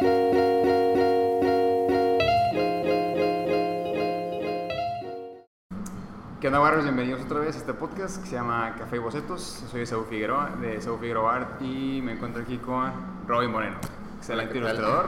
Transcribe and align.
¿Qué 0.00 0.08
onda, 6.48 6.58
barrios? 6.58 6.84
Bienvenidos 6.84 7.22
otra 7.22 7.40
vez 7.40 7.54
a 7.54 7.58
este 7.58 7.72
podcast 7.72 8.22
que 8.22 8.28
se 8.28 8.36
llama 8.36 8.74
Café 8.78 8.96
y 8.96 8.98
Bocetos. 8.98 9.64
Soy 9.70 9.82
Esaú 9.82 10.04
Figueroa, 10.04 10.50
de 10.60 10.76
Esaú 10.76 10.98
Figueroa 10.98 11.36
Art, 11.36 11.62
y 11.62 12.02
me 12.02 12.12
encuentro 12.12 12.42
aquí 12.42 12.58
con 12.58 12.92
Robin 13.26 13.50
Moreno, 13.50 13.76
excelente 14.18 14.58
ilustrador, 14.58 15.06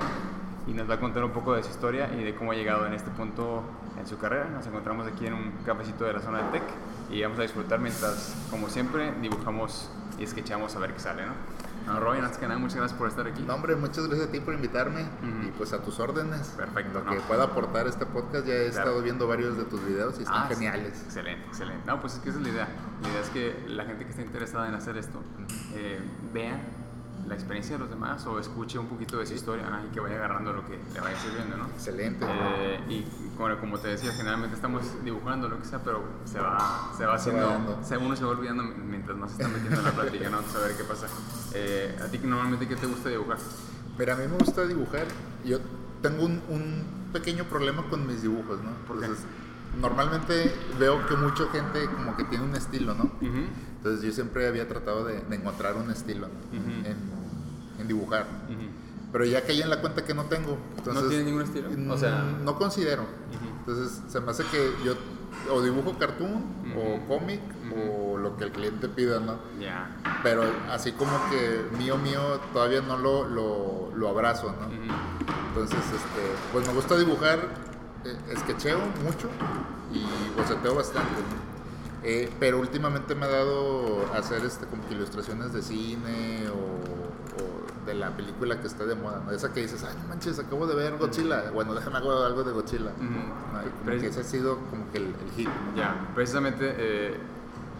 y 0.67 0.73
nos 0.73 0.89
va 0.89 0.95
a 0.95 1.01
contar 1.01 1.23
un 1.25 1.33
poco 1.33 1.55
de 1.55 1.63
su 1.63 1.71
historia 1.71 2.11
y 2.19 2.25
de 2.25 2.35
cómo 2.35 2.53
ha 2.53 2.55
llegado 2.55 2.87
en 2.87 2.95
este 2.95 3.11
punto 3.11 3.63
en 3.99 4.07
su 4.07 4.17
carrera. 4.17 4.47
Nos 4.47 4.67
encontramos 4.67 5.07
aquí 5.07 5.27
en 5.27 5.35
un 5.35 5.53
cafecito 5.67 6.05
de 6.05 6.15
la 6.15 6.21
zona 6.21 6.39
del 6.39 6.51
Tec 6.53 6.63
y 7.11 7.23
vamos 7.23 7.39
a 7.39 7.43
disfrutar 7.43 7.79
mientras, 7.79 8.35
como 8.51 8.71
siempre, 8.71 9.13
dibujamos 9.21 9.91
y 10.19 10.27
sketchamos 10.27 10.75
a 10.77 10.79
ver 10.79 10.95
qué 10.95 11.01
sale, 11.01 11.27
¿no? 11.27 11.33
No, 11.89 12.01
Robin, 12.01 12.23
antes 12.23 12.39
que 12.39 12.47
nada, 12.47 12.59
muchas 12.61 12.77
gracias 12.77 12.99
por 12.99 13.09
estar 13.09 13.27
aquí. 13.27 13.43
No, 13.43 13.55
hombre, 13.55 13.75
muchas 13.77 14.07
gracias 14.07 14.29
a 14.29 14.31
ti 14.33 14.41
por 14.41 14.55
invitarme 14.55 15.07
y 15.47 15.51
pues 15.53 15.73
a 15.73 15.83
tus 15.83 15.99
órdenes. 15.99 16.49
Perfecto, 16.49 17.01
Lo 17.03 17.11
que 17.11 17.21
pueda 17.21 17.45
aportar 17.45 17.87
este 17.87 18.05
podcast, 18.07 18.47
ya 18.47 18.55
he 18.55 18.69
Claro. 18.71 18.79
estado 18.91 19.03
viendo 19.03 19.27
varios 19.27 19.57
de 19.57 19.65
tus 19.65 19.85
videos 19.85 20.19
y 20.19 20.23
están 20.23 20.43
Ah, 20.43 20.47
sí. 20.49 20.55
geniales. 20.55 21.03
Excelente, 21.05 21.47
excelente. 21.47 21.83
No, 21.87 22.01
pues 22.01 22.15
es 22.15 22.21
que 22.21 22.29
esa 22.31 22.39
es 22.39 22.45
la 22.45 22.51
idea. 22.53 22.69
La 23.03 23.09
idea 23.09 23.21
es 23.21 23.31
que 23.31 23.65
la 23.69 23.85
gente 23.85 24.05
que 24.05 24.11
esté 24.11 24.23
interesada 24.23 24.69
en 24.69 24.75
hacer 24.75 24.97
esto 24.99 25.23
eh, 25.75 26.01
vea 26.33 26.61
la 27.29 27.35
experiencia 27.35 27.75
de 27.77 27.81
los 27.81 27.91
demás 27.91 28.25
o 28.27 28.39
escuche 28.41 28.79
un 28.79 28.87
poquito 28.87 29.19
de 29.19 29.27
su 29.27 29.35
historia 29.35 29.69
¿no? 29.69 29.85
y 29.87 29.89
que 29.91 30.01
vaya 30.01 30.17
agarrando 30.17 30.53
lo 30.53 30.67
que 30.67 30.79
le 30.95 31.01
vaya 31.01 31.17
sirviendo, 31.21 31.57
¿no? 31.57 31.67
Excelente. 31.67 32.25
Eh, 32.29 32.81
y 32.89 33.07
como, 33.37 33.57
como 33.59 33.79
te 33.79 33.89
decía, 33.89 34.13
generalmente 34.13 34.57
estamos 34.57 34.83
dibujando 35.05 35.49
lo 35.49 35.59
que 35.59 35.65
sea, 35.67 35.81
pero 35.85 36.03
se 36.25 36.41
va, 36.41 36.91
se 36.97 37.05
va 37.07 37.19
Se 37.19 37.31
va 37.31 37.45
haciendo, 37.55 37.79
se- 37.85 37.97
uno 37.99 38.17
se 38.17 38.25
va 38.25 38.31
olvidando 38.31 38.63
mientras 38.65 39.17
más 39.17 39.31
se 39.33 39.43
está 39.43 39.49
metiendo 39.55 39.79
en 39.81 39.85
la 39.85 39.93
plática, 39.93 40.31
¿no? 40.31 40.43
Saber 40.43 40.77
qué 40.77 40.85
pasa. 40.85 41.07
Eh, 41.55 41.97
¿A 42.03 42.07
ti 42.07 42.19
normalmente 42.25 42.67
qué 42.67 42.77
te 42.77 42.87
gusta 42.87 43.09
dibujar? 43.11 43.39
Mira, 43.99 44.15
a 44.15 44.17
mí 44.17 44.27
me 44.29 44.37
gusta 44.39 44.65
dibujar. 44.67 45.07
Yo 45.45 45.59
tengo 46.03 46.25
un, 46.25 46.41
un 46.49 46.85
pequeño 47.13 47.45
problema 47.45 47.83
con 47.91 48.07
mis 48.07 48.23
dibujos, 48.23 48.63
¿no? 48.63 48.71
¿Por 48.87 48.99
qué? 49.01 49.07
Entonces, 49.07 49.25
normalmente 49.81 50.53
veo 50.79 51.07
que 51.07 51.15
mucha 51.17 51.47
gente 51.49 51.87
como 51.87 52.17
que 52.17 52.25
tiene 52.25 52.45
un 52.45 52.55
estilo, 52.55 52.95
¿no? 52.95 53.05
Ujú. 53.05 53.47
Entonces 53.77 54.03
yo 54.05 54.13
siempre 54.13 54.49
había 54.49 54.67
tratado 54.69 55.05
de, 55.05 55.21
de 55.21 55.37
encontrar 55.37 55.77
un 55.77 55.91
estilo 55.91 56.27
¿no? 56.29 56.59
Ujú. 56.59 56.71
en, 56.81 56.87
en 56.87 56.97
dibujar. 57.89 58.27
Pero 59.11 59.25
ya 59.25 59.43
caí 59.43 59.63
en 59.63 59.71
la 59.71 59.81
cuenta 59.81 60.05
que 60.05 60.13
no 60.15 60.25
tengo. 60.27 60.59
Entonces, 60.77 61.09
tienes 61.09 61.27
ningún 61.27 61.43
estilo? 61.43 61.69
O 61.69 61.97
mm, 61.97 61.99
sea- 61.99 62.23
no 62.45 62.57
considero. 62.59 63.05
Entonces 63.61 64.01
se 64.09 64.21
me 64.21 64.31
hace 64.31 64.45
que 64.45 64.71
yo 64.85 64.95
o 65.53 65.63
dibujo 65.63 65.97
cartoon 65.99 66.43
o 66.77 67.09
cómic 67.09 67.41
o 67.75 68.17
lo 68.19 68.37
que 68.37 68.45
el 68.45 68.53
cliente 68.53 68.89
pida, 68.89 69.21
¿no? 69.21 69.39
Pero 70.23 70.43
así 70.71 70.93
como 70.93 71.11
que 71.31 71.67
mío, 71.79 71.97
mío, 71.99 72.21
todavía 72.53 72.81
no 72.83 72.97
lo, 72.99 73.27
lo, 73.29 73.91
lo 73.95 74.09
abrazo, 74.09 74.55
¿no? 74.61 74.69
Entonces, 75.49 75.79
este, 75.79 76.23
pues 76.53 76.67
me 76.67 76.73
gusta 76.75 76.97
dibujar, 76.97 77.39
eh, 78.05 78.17
sketcheo 78.39 78.79
mucho 79.05 79.29
y 79.93 80.05
boceteo 80.39 80.75
bastante, 80.75 81.11
¿no? 81.13 81.49
Eh, 82.05 82.31
pero 82.39 82.59
últimamente 82.61 83.15
me 83.15 83.27
ha 83.27 83.29
dado 83.29 84.07
a 84.15 84.19
hacer 84.19 84.45
este, 84.45 84.67
como 84.67 84.87
que 84.89 84.95
ilustraciones 84.95 85.53
de 85.53 85.63
cine 85.63 86.45
o 86.49 86.98
de 87.89 87.95
la 87.95 88.11
película 88.11 88.61
que 88.61 88.67
está 88.67 88.85
de 88.85 88.95
moda, 88.95 89.23
¿no? 89.25 89.33
Esa 89.33 89.53
que 89.53 89.61
dices, 89.63 89.83
ay, 89.83 89.95
no 90.03 90.09
manches, 90.09 90.39
acabo 90.39 90.67
de 90.67 90.75
ver 90.75 90.97
Godzilla. 90.99 91.51
Bueno, 91.51 91.75
déjame 91.75 91.97
hago 91.97 92.23
algo 92.25 92.45
de 92.45 92.53
Godzilla. 92.53 92.91
Y 93.01 93.85
Pero 93.85 94.01
que 94.01 94.07
es- 94.09 94.13
ese 94.17 94.21
ha 94.21 94.25
sido 94.31 94.59
como 94.71 94.91
que 94.93 94.99
el, 94.99 95.05
el 95.07 95.31
hit. 95.37 95.49
¿no? 95.49 95.77
Ya, 95.77 95.97
precisamente, 96.15 96.75
eh, 96.77 97.17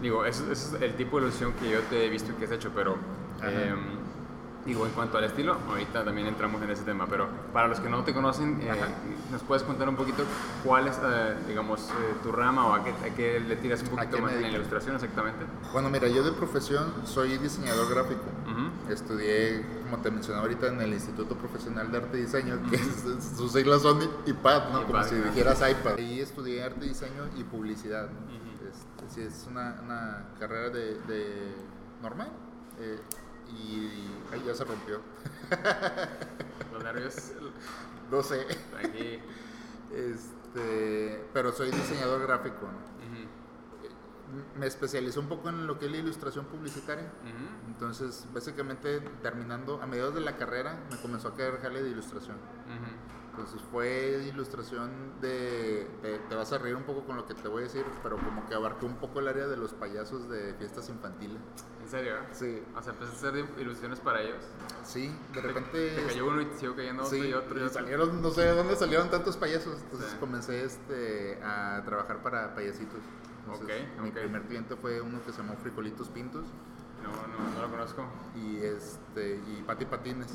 digo, 0.01 0.25
eso 0.25 0.51
es 0.51 0.75
el 0.81 0.95
tipo 0.95 1.17
de 1.19 1.27
ilusión 1.27 1.53
que 1.53 1.69
yo 1.69 1.79
te 1.89 2.05
he 2.05 2.09
visto 2.09 2.35
que 2.37 2.45
has 2.45 2.51
hecho, 2.51 2.71
pero, 2.73 2.95
eh, 3.43 3.73
digo, 4.69 4.85
en 4.85 4.91
cuanto 4.93 5.17
al 5.17 5.23
estilo, 5.23 5.57
ahorita 5.67 6.05
también 6.05 6.27
entramos 6.27 6.61
en 6.61 6.69
ese 6.69 6.83
tema, 6.83 7.07
pero 7.09 7.27
para 7.51 7.67
los 7.67 7.79
que 7.79 7.89
no 7.89 8.03
te 8.03 8.13
conocen, 8.13 8.61
eh. 8.61 8.69
¿nos 9.31 9.41
puedes 9.41 9.63
contar 9.63 9.89
un 9.89 9.95
poquito 9.95 10.23
cuál 10.63 10.87
es, 10.87 10.99
eh, 11.03 11.35
digamos, 11.47 11.89
eh, 11.89 12.13
tu 12.21 12.31
rama 12.31 12.67
o 12.67 12.73
a 12.73 12.83
qué, 12.83 12.91
a 12.91 13.15
qué 13.15 13.39
le 13.39 13.55
tiras 13.55 13.81
un 13.81 13.99
¿A 13.99 14.03
poquito 14.03 14.21
más 14.21 14.33
en 14.33 14.43
la 14.43 14.47
ilustración 14.49 14.95
exactamente? 14.95 15.43
Bueno, 15.73 15.89
mira, 15.89 16.07
yo 16.07 16.23
de 16.23 16.31
profesión 16.33 16.93
soy 17.03 17.37
diseñador 17.39 17.89
gráfico. 17.89 18.21
Ujú. 18.45 18.93
Estudié, 18.93 19.65
como 19.83 19.97
te 20.03 20.11
mencionaba 20.11 20.43
ahorita, 20.43 20.67
en 20.67 20.81
el 20.81 20.93
Instituto 20.93 21.35
Profesional 21.35 21.91
de 21.91 21.97
Arte 21.97 22.19
y 22.19 22.21
Diseño, 22.21 22.59
que 22.69 22.75
es- 22.75 23.35
sus 23.35 23.51
siglas 23.51 23.81
son 23.81 23.99
IPAD, 24.27 24.69
¿no? 24.71 24.83
Como 24.85 24.99
IPAD, 24.99 25.09
si 25.09 25.15
ajá. 25.15 25.29
dijeras 25.29 25.63
iPad. 25.67 25.95
Ahí 25.97 26.19
estudié 26.21 26.63
arte 26.63 26.85
diseño 26.85 27.23
y 27.37 27.43
publicidad. 27.43 28.07
¿no? 28.07 28.19
Ujú. 28.35 28.69
Este, 28.69 29.15
sí, 29.15 29.21
es 29.21 29.47
una, 29.49 29.79
una 29.83 30.25
carrera 30.39 30.69
de, 30.69 30.99
de 31.07 31.55
normal. 32.03 32.29
Y 33.53 34.09
ahí 34.31 34.43
ya 34.45 34.53
se 34.55 34.63
rompió. 34.63 35.01
Los 36.73 36.83
nervios, 36.83 37.33
No 38.11 38.23
sé. 38.23 38.45
aquí. 38.83 39.19
Este, 39.93 41.25
pero 41.33 41.51
soy 41.51 41.71
diseñador 41.71 42.21
gráfico. 42.21 42.67
Me 44.59 44.67
especialicé 44.67 45.19
un 45.19 45.27
poco 45.27 45.49
en 45.49 45.65
lo 45.65 45.79
que 45.79 45.87
es 45.87 45.91
la 45.91 45.97
ilustración 45.97 46.45
publicitaria. 46.45 47.11
Entonces, 47.67 48.27
básicamente, 48.33 48.99
terminando, 49.23 49.81
a 49.81 49.87
mediados 49.87 50.13
de 50.13 50.21
la 50.21 50.37
carrera, 50.37 50.79
me 50.91 50.97
comenzó 51.01 51.29
a 51.29 51.35
caer 51.35 51.59
jale 51.61 51.81
de 51.81 51.89
ilustración. 51.89 52.37
Entonces, 53.39 53.61
fue 53.71 54.21
ilustración 54.33 54.91
de, 55.21 55.87
de- 56.01 56.19
Te 56.27 56.35
vas 56.35 56.51
a 56.51 56.57
reír 56.57 56.75
un 56.75 56.83
poco 56.83 57.05
con 57.05 57.15
lo 57.15 57.25
que 57.25 57.33
te 57.33 57.47
voy 57.47 57.61
a 57.61 57.63
decir, 57.63 57.85
pero 58.03 58.17
como 58.17 58.45
que 58.47 58.53
abarcó 58.53 58.85
un 58.85 58.95
poco 58.97 59.21
el 59.21 59.29
área 59.29 59.47
de 59.47 59.55
los 59.55 59.73
payasos 59.73 60.27
de 60.29 60.53
fiestas 60.55 60.89
infantiles. 60.89 61.37
¿En 61.81 61.89
serio? 61.89 62.15
Sí, 62.33 62.61
O 62.75 62.81
sea, 62.83 62.91
empezaste 62.91 63.27
a 63.27 63.29
hacer 63.29 63.45
ilustraciones 63.57 63.99
para 64.01 64.21
ellos. 64.21 64.43
sí, 64.83 65.07
de 65.33 65.41
Te- 65.41 65.47
repente... 65.47 65.89
Te 65.95 66.03
cayó 66.07 66.27
uno 66.27 66.41
y 66.41 66.45
te 66.47 66.53
siguió 66.55 66.75
cayendo 66.75 67.03
otro 67.03 67.17
Sí, 67.17 67.27
y 67.29 67.33
otro 67.33 67.59
y 67.59 67.63
otro. 67.63 67.73
salieron, 67.79 68.21
no 68.21 68.29
sé 68.31 68.41
de 68.41 68.51
dónde 68.55 68.75
salieron 68.75 69.09
tantos 69.09 69.37
payasos. 69.37 69.79
Entonces 69.83 70.09
Sí. 70.11 70.17
comencé 70.19 70.65
este, 70.65 71.39
a 71.41 71.81
trabajar 71.85 72.21
para 72.21 72.53
payasitos. 72.53 72.99
Entonces, 73.45 73.87
mi 74.03 74.11
primer 74.11 74.41
cliente 74.43 74.75
fue 74.75 74.99
uno 74.99 75.23
que 75.25 75.31
se 75.31 75.37
llamó 75.41 75.55
Frijolitos 75.55 76.09
Pintos 76.09 76.43
No, 77.01 77.09
no, 77.09 77.55
no 77.55 77.61
lo 77.61 77.69
conozco. 77.69 78.05
y, 78.35 78.57
este, 78.57 79.37
y 79.47 79.63
Pati 79.65 79.85
Patines. 79.85 80.27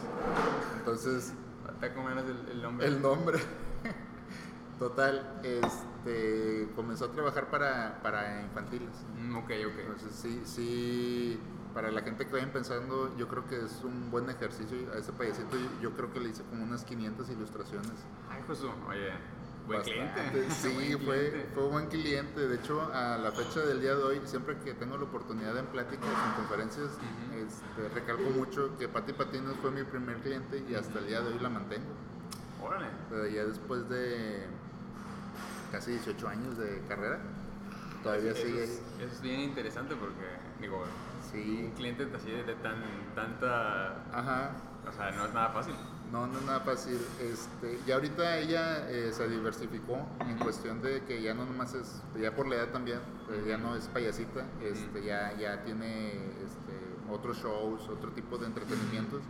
Entonces, 0.79 1.33
Está 1.73 1.95
con 1.95 2.07
menos 2.07 2.25
el, 2.25 2.51
el 2.51 2.63
nombre. 2.63 2.87
El 2.87 3.03
nombre. 3.03 3.39
Total, 4.79 5.41
este, 5.45 6.69
comenzó 6.75 7.07
a 7.07 7.13
trabajar 7.13 7.49
para, 7.49 8.01
para 8.03 8.43
infantiles. 8.43 9.07
Mm, 9.17 9.37
ok, 9.37 9.51
ok. 9.69 9.79
Entonces, 9.79 10.15
sí, 10.15 10.43
sí, 10.45 11.41
para 11.73 11.91
la 11.93 12.03
gente 12.03 12.27
que 12.27 12.33
vayan 12.33 12.51
pensando, 12.51 13.17
yo 13.17 13.29
creo 13.29 13.47
que 13.47 13.65
es 13.65 13.85
un 13.85 14.11
buen 14.11 14.29
ejercicio. 14.29 14.77
A 14.93 14.99
ese 14.99 15.13
payasito 15.13 15.57
yo, 15.57 15.69
yo 15.81 15.97
creo 15.97 16.13
que 16.13 16.21
le 16.21 16.31
hice 16.31 16.43
como 16.45 16.65
unas 16.65 16.85
500 16.85 17.31
ilustraciones. 17.31 17.93
Ay, 18.29 18.43
Josu, 18.47 18.69
oye, 18.89 19.13
buen 19.67 19.79
Bastante. 19.81 20.31
cliente. 20.31 20.55
Sí, 20.55 20.69
Buen 20.75 21.05
fue, 21.05 21.31
cliente. 21.31 21.51
fue 21.55 21.65
un 21.65 21.71
buen 21.73 21.87
cliente. 21.89 22.49
De 22.49 22.55
hecho, 22.57 22.83
a 22.93 23.17
la 23.19 23.33
fecha 23.33 23.61
del 23.61 23.81
día 23.81 23.95
de 23.95 24.03
hoy, 24.03 24.21
siempre 24.25 24.57
que 24.59 24.75
tengo 24.75 24.97
la 24.97 25.05
oportunidad 25.05 25.57
en 25.57 25.67
pláticas, 25.67 26.09
en 26.09 26.33
conferencias, 26.37 26.91
este, 27.35 27.89
recalco 27.95 28.31
mucho 28.31 28.77
que 28.79 28.89
Pati 28.89 29.13
Patines 29.13 29.55
fue 29.63 29.71
mi 29.71 29.83
primer 29.85 30.17
cliente 30.19 30.63
y 30.69 30.75
hasta 30.75 30.99
el 30.99 31.07
día 31.07 31.21
de 31.21 31.33
hoy 31.33 31.39
la 31.41 31.49
mantengo. 31.49 31.87
Órale. 32.63 32.87
Pero 33.11 33.27
ya 33.29 33.45
después 33.45 33.89
de 33.89 34.47
casi 35.73 35.93
18 35.93 36.29
años 36.29 36.57
de 36.59 36.83
carrera, 36.89 37.19
todavía 38.03 38.33
eso, 38.33 38.43
sigue. 38.47 38.65
es, 38.65 38.71
eso 38.71 39.13
es 39.13 39.21
bien 39.23 39.41
interesante 39.41 39.95
porque, 39.97 40.25
digo, 40.61 40.85
Sí. 41.33 41.65
un 41.67 41.73
cliente 41.73 42.07
así 42.15 42.31
de 42.31 42.55
tan, 42.57 42.77
tanta. 43.15 44.05
Ajá. 44.13 44.53
O 44.89 44.93
sea, 44.93 45.11
no 45.13 45.25
es 45.27 45.35
nada 45.35 45.49
fácil. 45.51 45.75
No, 46.15 46.29
no 46.29 46.39
es 46.39 46.45
nada 46.45 46.61
fácil. 46.61 46.97
Este, 47.21 47.81
y 47.85 47.91
ahorita 47.91 48.39
ella 48.39 48.89
eh, 48.89 49.11
se 49.13 49.29
diversificó 49.29 49.99
en 50.21 50.39
cuestión 50.39 50.81
de 50.81 51.03
que 51.03 51.21
ya 51.21 51.35
no 51.35 51.45
nomás 51.45 51.75
es, 51.75 52.01
ya 52.17 52.33
por 52.37 52.47
la 52.47 52.55
edad 52.55 52.69
también, 52.69 53.01
eh, 53.33 53.45
ya 53.49 53.59
no 53.59 53.75
es 53.75 53.89
payasita, 53.89 54.47
este, 54.63 55.03
ya, 55.03 55.37
ya 55.37 55.65
tiene 55.65 56.11
este, 56.13 57.11
otros 57.11 57.39
shows, 57.39 57.89
otro 57.89 58.13
tipo 58.13 58.39
de 58.39 58.47
entretenimientos. 58.47 59.23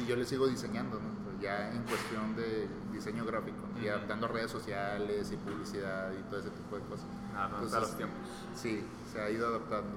Y 0.00 0.06
yo 0.06 0.16
le 0.16 0.24
sigo 0.24 0.46
diseñando, 0.46 0.98
¿no? 0.98 1.38
Ya 1.38 1.70
en 1.70 1.82
cuestión 1.82 2.34
de 2.34 2.66
diseño 2.92 3.26
gráfico, 3.26 3.58
¿no? 3.74 3.82
y 3.84 3.88
adaptando 3.88 4.26
redes 4.26 4.50
sociales 4.50 5.30
y 5.30 5.36
publicidad 5.36 6.12
y 6.18 6.22
todo 6.30 6.40
ese 6.40 6.48
tipo 6.48 6.76
de 6.76 6.82
cosas. 6.84 7.08
Nada, 7.34 7.48
no 7.48 7.54
Entonces, 7.56 7.80
los 7.80 7.96
tiempos. 7.98 8.18
Sí, 8.54 8.82
se 9.12 9.20
ha 9.20 9.28
ido 9.28 9.48
adaptando. 9.48 9.92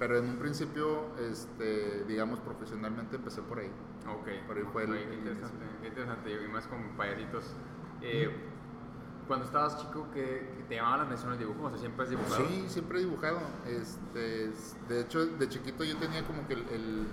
Pero 0.00 0.18
en 0.18 0.30
un 0.30 0.36
principio, 0.38 1.14
este, 1.30 2.04
digamos, 2.08 2.40
profesionalmente 2.40 3.14
empecé 3.14 3.40
por 3.42 3.60
ahí. 3.60 3.70
Ok. 4.08 4.28
Ahí 4.28 4.64
fue 4.72 4.84
el- 4.84 5.12
interesante, 5.14 5.64
qué 5.82 5.88
interesante. 5.88 6.32
Y 6.44 6.48
más 6.48 6.66
con 6.66 6.82
payasitos. 6.96 7.44
Eh, 8.02 8.46
cuando 9.26 9.46
estabas 9.46 9.78
chico, 9.80 10.08
¿qué, 10.12 10.52
qué 10.56 10.64
te 10.68 10.74
llamaba 10.76 10.98
la 10.98 11.02
atención 11.04 11.32
el 11.32 11.38
dibujo? 11.38 11.64
O 11.64 11.70
sea, 11.70 11.78
siempre 11.78 12.02
has 12.04 12.10
dibujado. 12.10 12.46
Sí, 12.48 12.64
siempre 12.68 12.98
he 12.98 13.02
dibujado. 13.02 13.38
Este, 13.66 14.44
es- 14.46 14.76
de 14.88 15.00
hecho, 15.02 15.24
de 15.26 15.48
chiquito 15.48 15.84
yo 15.84 15.96
tenía 15.98 16.26
como 16.26 16.46
que 16.48 16.54
el, 16.54 17.06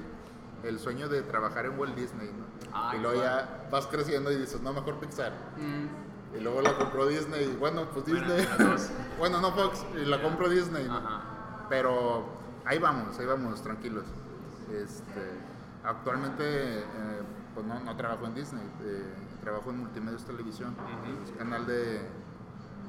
el- 0.64 0.80
sueño 0.80 1.08
de 1.08 1.22
trabajar 1.22 1.66
en 1.68 1.78
Walt 1.78 1.96
Disney, 1.96 2.28
¿no? 2.30 2.46
Ay, 2.74 2.98
y 2.98 3.02
luego 3.02 3.22
ya 3.22 3.68
vas 3.72 3.86
creciendo 3.88 4.32
y 4.32 4.38
dices, 4.38 4.60
no, 4.62 4.74
mejor 4.74 5.00
Pixar. 5.00 5.32
Mm, 5.58 6.38
Y 6.38 6.42
luego 6.42 6.62
la 6.62 6.76
compró 6.78 7.06
Disney. 7.08 7.46
y 7.46 7.56
Bueno, 7.58 7.86
pues 7.94 8.06
Bueno, 8.06 8.34
Disney. 8.36 8.48
dos. 8.68 8.90
bueno, 9.20 9.40
no 9.40 9.52
Fox. 9.54 9.86
Y 9.96 10.06
la 10.06 10.22
compró 10.22 10.50
Disney. 10.50 10.86
¿no? 10.86 10.98
Ajá. 10.98 11.22
Pero 11.70 12.26
ahí 12.66 12.80
vamos, 12.80 13.18
ahí 13.20 13.26
vamos, 13.26 13.62
tranquilos. 13.62 14.06
Este, 14.72 15.22
actualmente, 15.88 16.44
eh, 16.80 16.84
pues 17.54 17.66
no, 17.66 17.80
no 17.80 17.96
trabajo 17.96 18.26
en 18.28 18.36
Disney, 18.36 18.64
eh, 18.84 19.04
trabajo 19.42 19.70
en 19.72 19.80
Multimedios 19.80 20.24
Televisión, 20.26 20.76
canal 21.38 21.66
de 21.66 22.02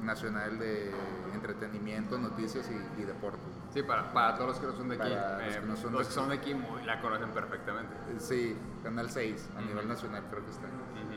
nacional 0.03 0.59
de 0.59 0.93
entretenimiento, 1.35 2.19
noticias 2.19 2.71
y, 2.71 3.01
y 3.03 3.05
deportes. 3.05 3.41
Sí, 3.75 3.83
para, 3.83 4.13
para 4.13 4.37
todos 4.37 4.51
los 4.51 4.59
que 4.61 4.67
no 4.67 4.73
son 4.73 4.89
de 4.89 4.95
aquí. 4.95 5.09
Para 5.13 5.45
los 5.45 5.57
eh, 5.57 5.61
que 5.61 5.67
no 5.67 5.77
son 5.77 5.93
los 5.93 6.03
de 6.03 6.07
que 6.09 6.13
son 6.15 6.29
de 6.29 6.35
aquí 6.37 6.55
muy- 6.55 6.85
la 6.85 7.01
conocen 7.01 7.31
perfectamente. 7.31 7.95
Eh, 8.11 8.17
Sí, 8.21 8.57
Canal 8.85 9.11
6, 9.11 9.49
a 9.57 9.61
nivel 9.63 9.89
nacional 9.89 10.25
creo 10.31 10.45
que 10.45 10.51
está. 10.53 10.67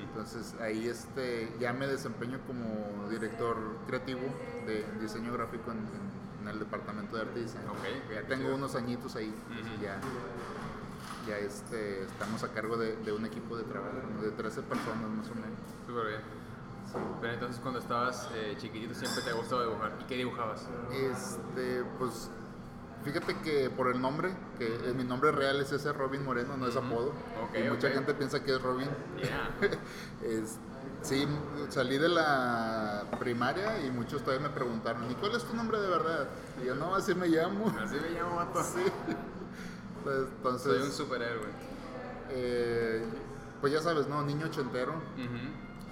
Entonces 0.01 0.55
ahí 0.59 0.87
este, 0.87 1.55
ya 1.59 1.71
me 1.73 1.87
desempeño 1.87 2.39
como 2.47 3.07
director 3.09 3.55
creativo 3.87 4.21
de 4.65 4.85
diseño 4.99 5.31
gráfico 5.33 5.71
en, 5.71 6.47
el 6.47 6.57
departamento 6.59 7.15
de 7.15 7.21
arte 7.21 7.39
y 7.39 7.43
diseño. 7.43 7.71
Ok, 7.71 8.11
ya 8.13 8.23
tengo 8.27 8.55
unos 8.55 8.75
añitos 8.75 9.15
ahí, 9.15 9.29
Ujú. 9.29 9.81
ya, 9.83 9.99
ya 11.27 11.37
este, 11.37 12.03
estamos 12.03 12.43
a 12.43 12.49
cargo 12.49 12.77
de, 12.77 12.95
de 12.97 13.11
un 13.11 13.25
equipo 13.25 13.57
de 13.57 13.63
trabajo, 13.63 13.95
de 14.21 14.31
13 14.31 14.61
personas 14.63 15.09
más 15.09 15.27
o 15.29 15.35
menos. 15.35 15.59
Súper 15.87 16.07
bien. 16.07 16.21
Sí. 16.91 16.97
Pero 17.21 17.33
entonces 17.33 17.59
cuando 17.61 17.79
estabas 17.79 18.27
eh, 18.35 18.55
chiquitito 18.59 18.93
siempre 18.93 19.21
te 19.23 19.29
ha 19.29 19.33
gustado 19.33 19.63
dibujar. 19.63 19.93
¿Y 20.01 20.03
qué 20.05 20.15
dibujabas? 20.17 20.67
Este, 20.91 21.83
pues 21.97 22.29
fíjate 23.05 23.37
que 23.39 23.69
por 23.69 23.87
el 23.87 24.01
nombre, 24.01 24.33
que 24.57 24.67
eh, 24.67 24.93
mi 24.95 25.03
nombre 25.03 25.31
real 25.31 25.59
es 25.61 25.71
ese 25.71 25.93
Robin 25.93 26.23
Moreno, 26.25 26.57
no 26.57 26.67
es 26.67 26.75
apodo. 26.75 27.09
Ok, 27.43 27.57
y 27.65 27.69
mucha 27.69 27.89
gente 27.89 28.13
piensa 28.13 28.43
que 28.43 28.55
es 28.55 28.61
Robin. 28.61 28.89
Yeah. 29.17 29.49
Es- 30.23 30.57
sí, 31.01 31.27
salí 31.69 31.97
de 31.97 32.09
la 32.09 33.05
primaria 33.19 33.83
y 33.85 33.89
muchos 33.89 34.21
todavía 34.23 34.47
me 34.49 34.53
preguntaron, 34.53 35.09
¿y 35.09 35.15
cuál 35.15 35.33
es 35.35 35.43
tu 35.45 35.55
nombre 35.55 35.79
de 35.79 35.87
verdad? 35.87 36.27
Y 36.61 36.65
yo, 36.67 36.75
no, 36.75 36.93
así 36.93 37.15
me 37.15 37.27
llamo. 37.27 37.73
Así 37.81 37.95
me 37.95 38.09
llamo, 38.09 38.35
vato. 38.35 38.61
Sí. 38.63 38.83
Pues, 40.03 40.17
Entonces, 40.37 40.73
Soy 40.77 40.81
un 40.81 40.91
superhéroe. 40.91 41.47
eh, 42.29 43.03
pues 43.59 43.73
ya 43.73 43.81
sabes, 43.81 44.07
¿no? 44.07 44.23
Niño 44.23 44.47
ochentero. 44.47 44.93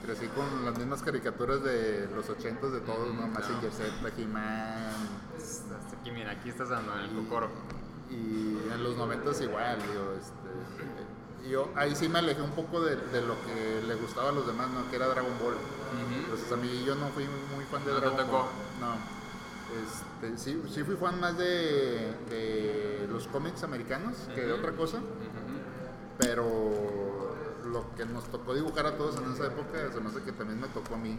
Crecí 0.03 0.27
con 0.27 0.63
las 0.65 0.77
mismas 0.77 1.01
caricaturas 1.01 1.61
de 1.63 2.07
los 2.15 2.29
ochentas 2.29 2.71
de 2.71 2.79
todos, 2.81 3.13
¿no? 3.13 3.21
Ujú, 3.21 3.31
Mazinger 3.31 3.69
claro. 3.69 3.91
Z, 3.91 4.21
He-Man, 4.21 4.93
aquí, 5.99 6.11
mira, 6.11 6.31
aquí 6.31 6.49
estás 6.49 6.69
dando 6.69 6.93
en 6.93 6.99
el 7.01 7.11
Y- 7.11 7.23
cocoro. 7.25 7.49
y 8.09 8.57
en 8.73 8.81
los 8.83 8.95
noventas 8.95 9.41
igual, 9.41 9.77
digo, 9.81 10.13
este, 10.17 11.49
yo 11.49 11.69
ahí 11.75 11.95
sí 11.95 12.07
me 12.07 12.19
alejé 12.19 12.41
un 12.41 12.51
poco 12.51 12.79
de, 12.81 12.95
de 12.95 13.21
lo 13.21 13.35
que 13.45 13.81
le 13.85 13.95
gustaba 13.95 14.29
a 14.29 14.31
los 14.31 14.47
demás, 14.47 14.69
¿no? 14.71 14.89
Que 14.89 14.95
era 14.95 15.07
Dragon 15.09 15.33
Ball. 15.37 15.53
Ujú. 15.55 16.19
Entonces 16.23 16.51
a 16.51 16.55
mí 16.55 16.83
yo 16.85 16.95
no 16.95 17.09
fui 17.09 17.25
muy, 17.55 17.65
fan 17.65 17.83
de 17.85 17.91
No 17.91 17.99
te 17.99 18.05
Dragon 18.05 18.25
tocó. 18.25 18.37
Ball. 18.37 18.47
No. 18.79 19.18
Este, 19.69 20.37
sí, 20.37 20.61
sí 20.73 20.83
fui 20.83 20.95
fan 20.95 21.19
más 21.19 21.37
de, 21.37 22.13
de 22.29 23.07
los 23.11 23.27
cómics 23.27 23.63
americanos 23.63 24.15
que 24.33 24.41
de 24.41 24.51
otra 24.53 24.71
cosa, 24.73 24.97
pero 26.17 27.35
lo 27.65 27.95
que 27.95 28.05
nos 28.05 28.25
tocó 28.25 28.53
dibujar 28.55 28.87
a 28.87 28.97
todos 28.97 29.17
en 29.17 29.31
esa 29.31 29.47
época 29.47 29.91
se 29.93 29.99
me 30.01 30.09
hace 30.09 30.21
que 30.23 30.31
también 30.31 30.59
me 30.59 30.67
tocó 30.69 30.95
a 30.95 30.97
mí. 30.97 31.17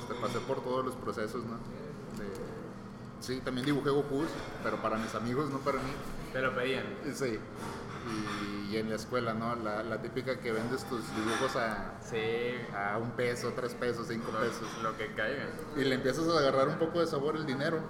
Este, 0.00 0.14
pasé 0.20 0.38
por 0.40 0.62
todos 0.62 0.84
los 0.86 0.94
procesos, 0.96 1.44
¿no? 1.44 1.54
De- 2.18 3.20
sí, 3.20 3.40
también 3.44 3.66
dibujé 3.66 3.90
Goku, 3.90 4.24
pero 4.62 4.80
para 4.80 4.96
mis 4.96 5.14
amigos, 5.14 5.50
no 5.50 5.58
para 5.58 5.78
mí. 5.78 5.90
Te 6.32 6.40
lo 6.40 6.54
pedían. 6.54 6.84
Sí. 7.14 7.38
Y, 8.06 8.74
y 8.74 8.76
en 8.76 8.88
la 8.90 8.96
escuela, 8.96 9.34
¿no? 9.34 9.54
La, 9.56 9.82
la 9.82 10.00
típica 10.02 10.38
que 10.40 10.52
vendes 10.52 10.84
tus 10.84 11.02
dibujos 11.16 11.56
a, 11.56 11.98
Sí. 12.00 12.16
a 12.74 12.98
un 12.98 13.10
peso, 13.12 13.52
tres 13.54 13.74
pesos, 13.74 14.06
cinco 14.08 14.30
Lo, 14.32 14.40
pesos. 14.40 14.68
lo 14.82 14.96
que 14.96 15.12
caiga. 15.14 15.46
Y 15.76 15.84
le 15.84 15.94
empiezas 15.96 16.28
a 16.28 16.38
agarrar 16.38 16.68
un 16.68 16.78
poco 16.78 17.00
de 17.00 17.06
sabor 17.06 17.36
el 17.36 17.46
dinero. 17.46 17.80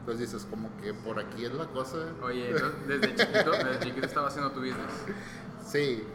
Entonces 0.00 0.30
dices, 0.30 0.46
como 0.50 0.76
que 0.78 0.92
por 0.94 1.18
aquí 1.20 1.44
es 1.44 1.52
la 1.54 1.66
cosa. 1.66 1.96
Oye, 2.22 2.50
entonces, 2.50 2.86
desde 2.88 3.14
chiquito, 3.16 3.50
desde 3.52 3.78
chiquito 3.80 4.06
estaba 4.06 4.28
haciendo 4.28 4.50
tu 4.52 4.60
business. 4.60 4.92
Sí. 5.64 6.06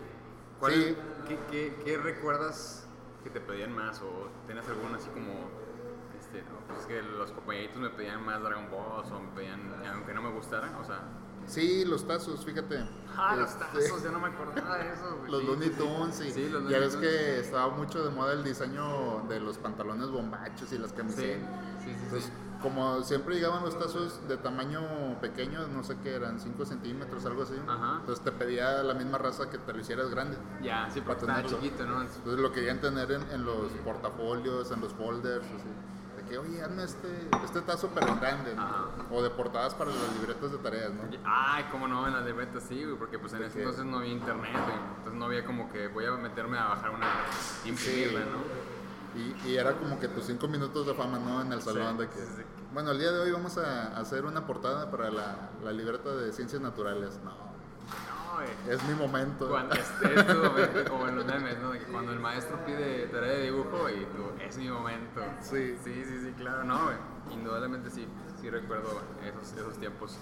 ¿Cuál 0.59 0.73
sí. 0.73 0.83
es- 0.89 0.95
qué, 1.27 1.39
qué, 1.51 1.81
qué 1.83 1.97
recuerdas 1.97 2.87
que 3.23 3.29
te 3.29 3.39
pedían 3.41 3.73
más? 3.75 4.01
¿O 4.01 4.29
tienes 4.45 4.67
alguna 4.69 4.97
así 4.97 5.09
como, 5.09 5.49
este, 6.19 6.41
no, 6.43 6.59
pues 6.67 6.79
es 6.81 6.85
que 6.85 7.01
los 7.01 7.31
compañeritos 7.31 7.77
me 7.77 7.89
pedían 7.89 8.23
más 8.23 8.41
Dragon 8.41 8.69
Ball 8.71 9.03
o 9.11 9.19
me 9.19 9.29
pedían, 9.35 9.73
aunque 9.93 10.13
no 10.13 10.21
me 10.21 10.31
gustara, 10.31 10.77
o 10.79 10.83
sea... 10.83 11.01
Sí, 11.47 11.85
los 11.85 12.05
tazos, 12.05 12.45
fíjate. 12.45 12.85
Ah, 13.15 13.35
los 13.35 13.49
Este, 13.49 13.65
tazos, 13.65 14.03
ya 14.03 14.11
no 14.11 14.19
me 14.19 14.27
acordaba 14.35 14.77
de 14.77 14.93
eso, 14.93 15.17
güey. 15.19 15.31
Los 15.31 15.41
Sí, 15.41 15.47
Looney 15.47 15.69
sí, 15.69 15.73
sí. 15.73 15.79
Tunes, 15.79 16.21
y 16.21 16.31
Sí, 16.31 16.49
los 16.49 16.69
ya 16.69 16.79
ves 16.79 16.95
que 16.97 17.39
estaba 17.39 17.69
mucho 17.75 18.03
de 18.03 18.09
moda 18.11 18.33
el 18.33 18.43
diseño 18.43 19.23
de 19.27 19.39
los 19.39 19.57
pantalones 19.57 20.09
bombachos 20.11 20.71
y 20.73 20.77
las 20.77 20.91
Sí, 20.91 20.97
camisetas. 20.97 21.49
sí, 21.79 21.85
sí, 21.85 21.91
Entonces, 22.03 22.23
sí. 22.25 22.31
como 22.61 23.01
siempre 23.03 23.35
llegaban 23.35 23.63
los 23.63 23.79
tazos 23.79 24.27
de 24.27 24.37
tamaño 24.37 24.81
pequeño, 25.21 25.67
no 25.67 25.83
sé 25.83 25.97
qué 26.03 26.15
eran, 26.15 26.39
5 26.39 26.65
centímetros, 26.65 27.25
algo 27.25 27.43
así. 27.43 27.55
Ajá. 27.67 27.97
Entonces 28.01 28.23
te 28.23 28.31
pedía 28.33 28.83
la 28.83 28.93
misma 28.93 29.17
raza 29.17 29.49
que 29.49 29.57
te 29.57 29.73
lo 29.73 29.79
hicieras 29.79 30.09
grande. 30.09 30.37
Ya, 30.61 30.89
sí, 30.91 31.01
porque 31.01 31.25
Para 31.25 31.39
estaba 31.39 31.47
tenerlo. 31.47 31.57
chiquito, 31.59 31.85
¿no? 31.87 32.01
Entonces 32.01 32.39
lo 32.39 32.51
querían 32.51 32.81
tener 32.81 33.11
en, 33.13 33.21
en 33.31 33.45
los 33.45 33.71
portafolios, 33.85 34.69
en 34.71 34.81
los 34.81 34.93
folders, 34.93 35.45
así. 35.45 35.67
Que, 36.29 36.37
oye, 36.37 36.61
hazme 36.61 36.83
este, 36.83 37.29
este 37.43 37.61
tazo 37.61 37.89
pero 37.95 38.15
grande, 38.15 38.53
¿no? 38.55 38.61
Ajá. 38.61 38.85
O 39.11 39.21
de 39.23 39.29
portadas 39.29 39.73
para 39.75 39.91
las 39.91 40.13
libretas 40.19 40.51
de 40.51 40.57
tareas, 40.57 40.91
¿no? 40.93 41.03
Ay, 41.25 41.65
cómo 41.71 41.87
no, 41.87 42.05
en 42.07 42.13
las 42.13 42.25
libretas 42.25 42.63
sí, 42.67 42.83
güey, 42.83 42.97
porque 42.97 43.17
pues 43.19 43.33
en 43.33 43.43
ese 43.43 43.59
entonces 43.59 43.85
no 43.85 43.99
había 43.99 44.11
internet, 44.11 44.51
güey. 44.53 44.77
Entonces 44.97 45.13
no 45.13 45.25
había 45.25 45.45
como 45.45 45.69
que 45.71 45.87
voy 45.87 46.05
a 46.05 46.11
meterme 46.11 46.57
a 46.57 46.65
bajar 46.67 46.89
una, 46.91 47.07
imprimirla, 47.65 48.19
Sí. 48.21 48.25
¿no? 48.31 48.67
Y, 49.47 49.49
y 49.49 49.57
era 49.57 49.73
como 49.73 49.99
que 49.99 50.07
tus 50.09 50.25
cinco 50.25 50.47
minutos 50.47 50.85
de 50.85 50.93
fama, 50.93 51.17
¿no? 51.17 51.41
En 51.41 51.51
el 51.51 51.61
salón 51.61 51.93
Sí, 51.95 52.01
de 52.03 52.09
que... 52.09 52.19
sí. 52.19 52.43
Bueno, 52.73 52.91
el 52.91 52.99
día 52.99 53.11
de 53.11 53.19
hoy 53.21 53.31
vamos 53.31 53.57
a 53.57 53.97
hacer 53.97 54.25
una 54.25 54.45
portada 54.45 54.91
para 54.91 55.09
la, 55.09 55.49
la 55.63 55.71
libreta 55.71 56.11
de 56.13 56.31
ciencias 56.33 56.61
naturales. 56.61 57.17
No, 57.23 57.31
No, 58.37 58.71
es 58.71 58.83
mi 58.83 58.93
momento. 58.93 59.49
Cuando 59.49 59.75
es, 59.75 59.91
es 60.01 60.27
tu 60.27 60.33
momento, 60.35 60.91
como 60.91 61.07
en 61.07 61.15
los 61.15 61.25
memes, 61.25 61.59
¿no? 61.59 61.71
De 61.71 61.79
que 61.79 61.85
cuando 61.85 62.11
el 62.11 62.19
maestro 62.19 62.63
pide 62.65 63.07
tarea 63.07 63.33
de 63.33 63.43
dibujo 63.43 63.89
y 63.89 64.05
tú, 64.05 64.31
es 64.41 64.57
mi 64.57 64.69
momento. 64.69 65.21
Sí. 65.41 65.75
Sí, 65.83 66.03
sí, 66.05 66.19
sí, 66.23 66.33
claro, 66.37 66.63
no, 66.63 66.83
güey. 66.83 66.97
Indudablemente 67.31 67.89
sí, 67.89 68.07
sí 68.39 68.49
recuerdo 68.49 69.01
esos, 69.23 69.53
esos 69.53 69.77
tiempos. 69.79 70.17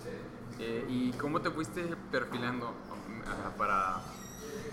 Eh, 0.59 0.85
¿Y 0.87 1.11
cómo 1.13 1.41
te 1.41 1.51
fuiste 1.51 1.83
perfilando 2.11 2.73
para... 3.57 4.01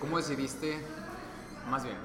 ¿Cómo 0.00 0.16
decidiste, 0.16 0.84
más 1.68 1.84
bien, 1.84 1.96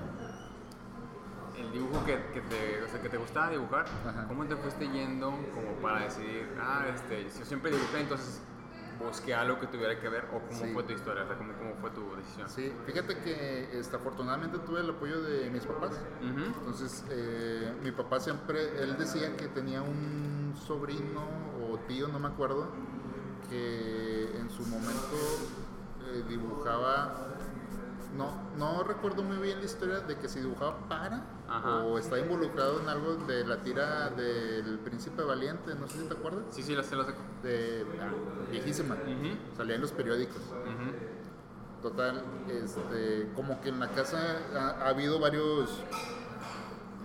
el 1.58 1.72
dibujo 1.72 2.04
que, 2.06 2.14
que 2.34 2.42
te, 2.42 2.84
o 2.84 2.90
sea, 2.90 3.02
que 3.02 3.10
te 3.10 3.18
gustaba 3.18 3.50
dibujar, 3.50 3.86
Ajá. 4.06 4.26
¿cómo 4.28 4.46
te 4.46 4.56
fuiste 4.56 4.88
yendo 4.90 5.32
como 5.54 5.72
para 5.82 6.02
decidir, 6.02 6.48
ah, 6.62 6.86
este, 6.94 7.24
yo 7.24 7.46
siempre 7.46 7.72
dibujé, 7.72 8.02
entonces 8.02 8.42
busqué 9.00 9.34
algo 9.34 9.60
que 9.60 9.68
tuviera 9.68 10.00
que 10.00 10.10
ver, 10.10 10.26
o 10.34 10.40
cómo 10.40 10.60
Sí. 10.66 10.74
fue 10.74 10.84
tu 10.84 10.94
historia, 10.94 11.24
o 11.24 11.28
sea, 11.28 11.38
cómo, 11.38 11.54
cómo 11.58 11.76
fue 11.76 11.90
tu 11.92 12.16
decisión? 12.16 12.50
Sí, 12.50 12.74
fíjate 12.86 13.18
que 13.20 13.80
este, 13.80 13.96
afortunadamente 13.96 14.58
tuve 14.60 14.80
el 14.82 14.90
apoyo 14.90 15.22
de 15.22 15.50
mis 15.50 15.66
papás. 15.66 16.00
Entonces, 16.22 17.04
eh, 17.10 17.74
mi 17.84 17.92
papá 17.92 18.20
siempre, 18.20 18.82
él 18.82 18.98
decía 18.98 19.36
que 19.38 19.48
tenía 19.48 19.82
un 19.82 20.54
sobrino 20.58 21.22
o 21.70 21.78
tío, 21.88 22.08
no 22.08 22.20
me 22.20 22.28
acuerdo, 22.28 22.68
que 23.50 24.38
en 24.38 24.50
su 24.50 24.64
momento 24.64 25.16
eh, 26.10 26.24
dibujaba, 26.28 27.37
no, 28.16 28.32
no 28.58 28.84
recuerdo 28.84 29.24
muy 29.24 29.38
bien 29.38 29.60
la 29.60 29.66
historia 29.66 30.00
de 30.00 30.16
que 30.18 30.30
si 30.30 30.40
dibujaba 30.40 30.78
para 30.88 31.24
Ajá. 31.50 31.84
o 31.84 31.98
está 31.98 32.18
involucrado 32.20 32.80
en 32.82 32.90
algo 32.90 33.16
de 33.16 33.46
la 33.46 33.58
tira 33.62 34.10
del 34.12 34.80
Príncipe 34.80 35.24
Valiente, 35.24 35.76
no 35.76 35.88
sé 35.88 36.00
si 36.00 36.06
te 36.06 36.14
acuerdas, 36.14 36.44
Sí, 36.52 36.64
sí, 36.64 36.74
lo 36.76 36.84
sé, 36.84 36.96
sé. 36.96 37.48
de 37.48 37.86
ah, 38.02 38.12
viejísima, 38.52 38.96
salía 39.56 39.76
en 39.76 39.82
los 39.82 39.92
periódicos. 39.92 40.42
Total, 41.82 42.24
este, 42.50 43.30
como 43.36 43.62
que 43.62 43.70
en 43.70 43.80
la 43.80 43.90
casa 43.90 44.18
ha, 44.56 44.86
ha 44.86 44.90
habido 44.90 45.20
varios, 45.20 45.70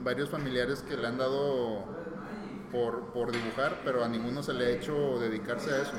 varios 0.02 0.30
familiares 0.30 0.82
que 0.82 0.96
le 0.96 1.06
han 1.06 1.18
dado 1.18 1.84
por, 2.72 3.12
por 3.12 3.30
dibujar, 3.32 3.82
pero 3.84 4.02
a 4.02 4.08
ninguno 4.08 4.42
se 4.42 4.54
le 4.54 4.64
ha 4.66 4.70
hecho 4.70 5.18
dedicarse 5.20 5.70
a 5.72 5.82
eso. 5.82 5.92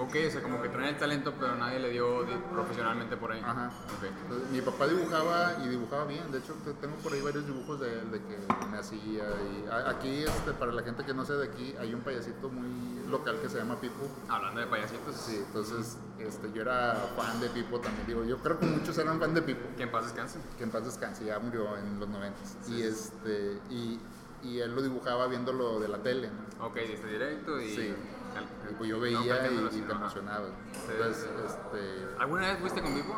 Ok, 0.00 0.16
o 0.26 0.30
sea, 0.30 0.42
como 0.42 0.62
que 0.62 0.68
traen 0.70 0.88
el 0.94 0.98
talento, 0.98 1.34
pero 1.38 1.54
nadie 1.56 1.78
le 1.78 1.90
dio 1.90 2.22
di- 2.24 2.32
profesionalmente 2.52 3.16
por 3.18 3.32
ahí. 3.32 3.40
Ajá. 3.44 3.66
Ok. 3.98 4.04
Entonces, 4.22 4.48
mi 4.50 4.60
papá 4.62 4.86
dibujaba 4.86 5.58
y 5.64 5.68
dibujaba 5.68 6.04
bien. 6.06 6.32
De 6.32 6.38
hecho, 6.38 6.54
te- 6.64 6.72
tengo 6.74 6.96
por 6.96 7.12
ahí 7.12 7.20
varios 7.20 7.46
dibujos 7.46 7.78
de 7.80 8.00
él, 8.00 8.10
de 8.10 8.18
que 8.22 8.38
me 8.70 8.78
hacía. 8.78 9.00
Y 9.02 9.68
aquí, 9.86 10.22
este, 10.24 10.52
para 10.52 10.72
la 10.72 10.82
gente 10.82 11.04
que 11.04 11.12
no 11.12 11.24
sea 11.26 11.36
de 11.36 11.48
aquí, 11.48 11.74
hay 11.78 11.92
un 11.92 12.00
payasito 12.00 12.48
muy 12.48 13.06
local 13.10 13.38
que 13.42 13.48
se 13.50 13.58
llama 13.58 13.78
Pipo. 13.80 14.08
Hablando 14.28 14.60
de 14.60 14.66
payasitos, 14.68 15.14
Sí, 15.16 15.36
entonces 15.46 15.98
este, 16.18 16.50
yo 16.52 16.62
era 16.62 16.94
fan 17.16 17.38
de 17.40 17.48
Pipo 17.50 17.78
también. 17.80 18.06
Digo, 18.06 18.24
yo 18.24 18.38
creo 18.38 18.58
que 18.58 18.66
muchos 18.66 18.96
eran 18.96 19.20
fan 19.20 19.34
de 19.34 19.42
Pipo. 19.42 19.68
que 19.76 19.82
en 19.82 19.90
paz 19.92 20.04
descanse. 20.04 20.38
que 20.56 20.64
en 20.64 20.70
paz 20.70 20.84
descanse, 20.86 21.24
ya 21.26 21.38
murió 21.38 21.76
en 21.76 22.00
los 22.00 22.08
90 22.08 22.38
y 22.68 22.82
este 22.82 23.58
y, 23.68 24.00
y 24.42 24.60
él 24.60 24.74
lo 24.74 24.80
dibujaba 24.80 25.26
viéndolo 25.26 25.78
de 25.78 25.88
la 25.88 25.98
tele, 25.98 26.30
¿no? 26.58 26.66
Ok, 26.68 26.76
dice 26.76 27.06
directo 27.06 27.60
y... 27.60 27.68
Sí. 27.74 27.94
Pues 28.78 28.88
yo 28.88 28.96
no 28.96 29.02
veía 29.02 29.18
cambiándolo, 29.18 29.70
y, 29.72 29.78
y 29.78 29.82
te 29.82 29.92
emocionaba. 29.92 30.46
Sí, 30.72 30.92
Entonces, 30.92 31.28
este 31.46 32.06
¿Alguna 32.18 32.42
vez 32.48 32.58
fuiste 32.60 32.82
con 32.82 32.94
Vivo? 32.94 33.16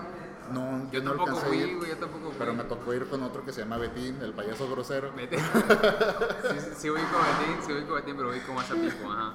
no, 0.51 0.91
Yo 0.91 0.99
yo 0.99 1.03
no 1.03 1.11
tampoco 1.17 1.37
fui, 1.47 1.57
ir, 1.59 1.79
yo 1.89 1.97
tampoco 1.97 2.29
fui. 2.29 2.37
pero 2.39 2.55
me 2.55 2.65
tocó 2.65 2.95
ir 2.95 3.07
con 3.07 3.23
otro 3.23 3.45
que 3.45 3.53
se 3.53 3.61
llama 3.61 3.77
Betín, 3.79 4.21
el 4.23 4.33
payaso 4.33 4.69
grosero. 4.71 5.13
Vete. 5.17 5.39
sí, 5.39 6.59
sí, 6.77 6.91
ubico 6.91 7.17
a 7.17 7.39
Betín, 7.39 7.57
sí 7.67 7.73
ubico 7.73 7.93
a 7.93 7.97
Betín, 7.97 8.17
pero 8.17 8.31
ubico 8.31 8.53
más 8.53 8.71
a 8.71 8.75
Pipo, 8.75 9.11
ajá. 9.13 9.33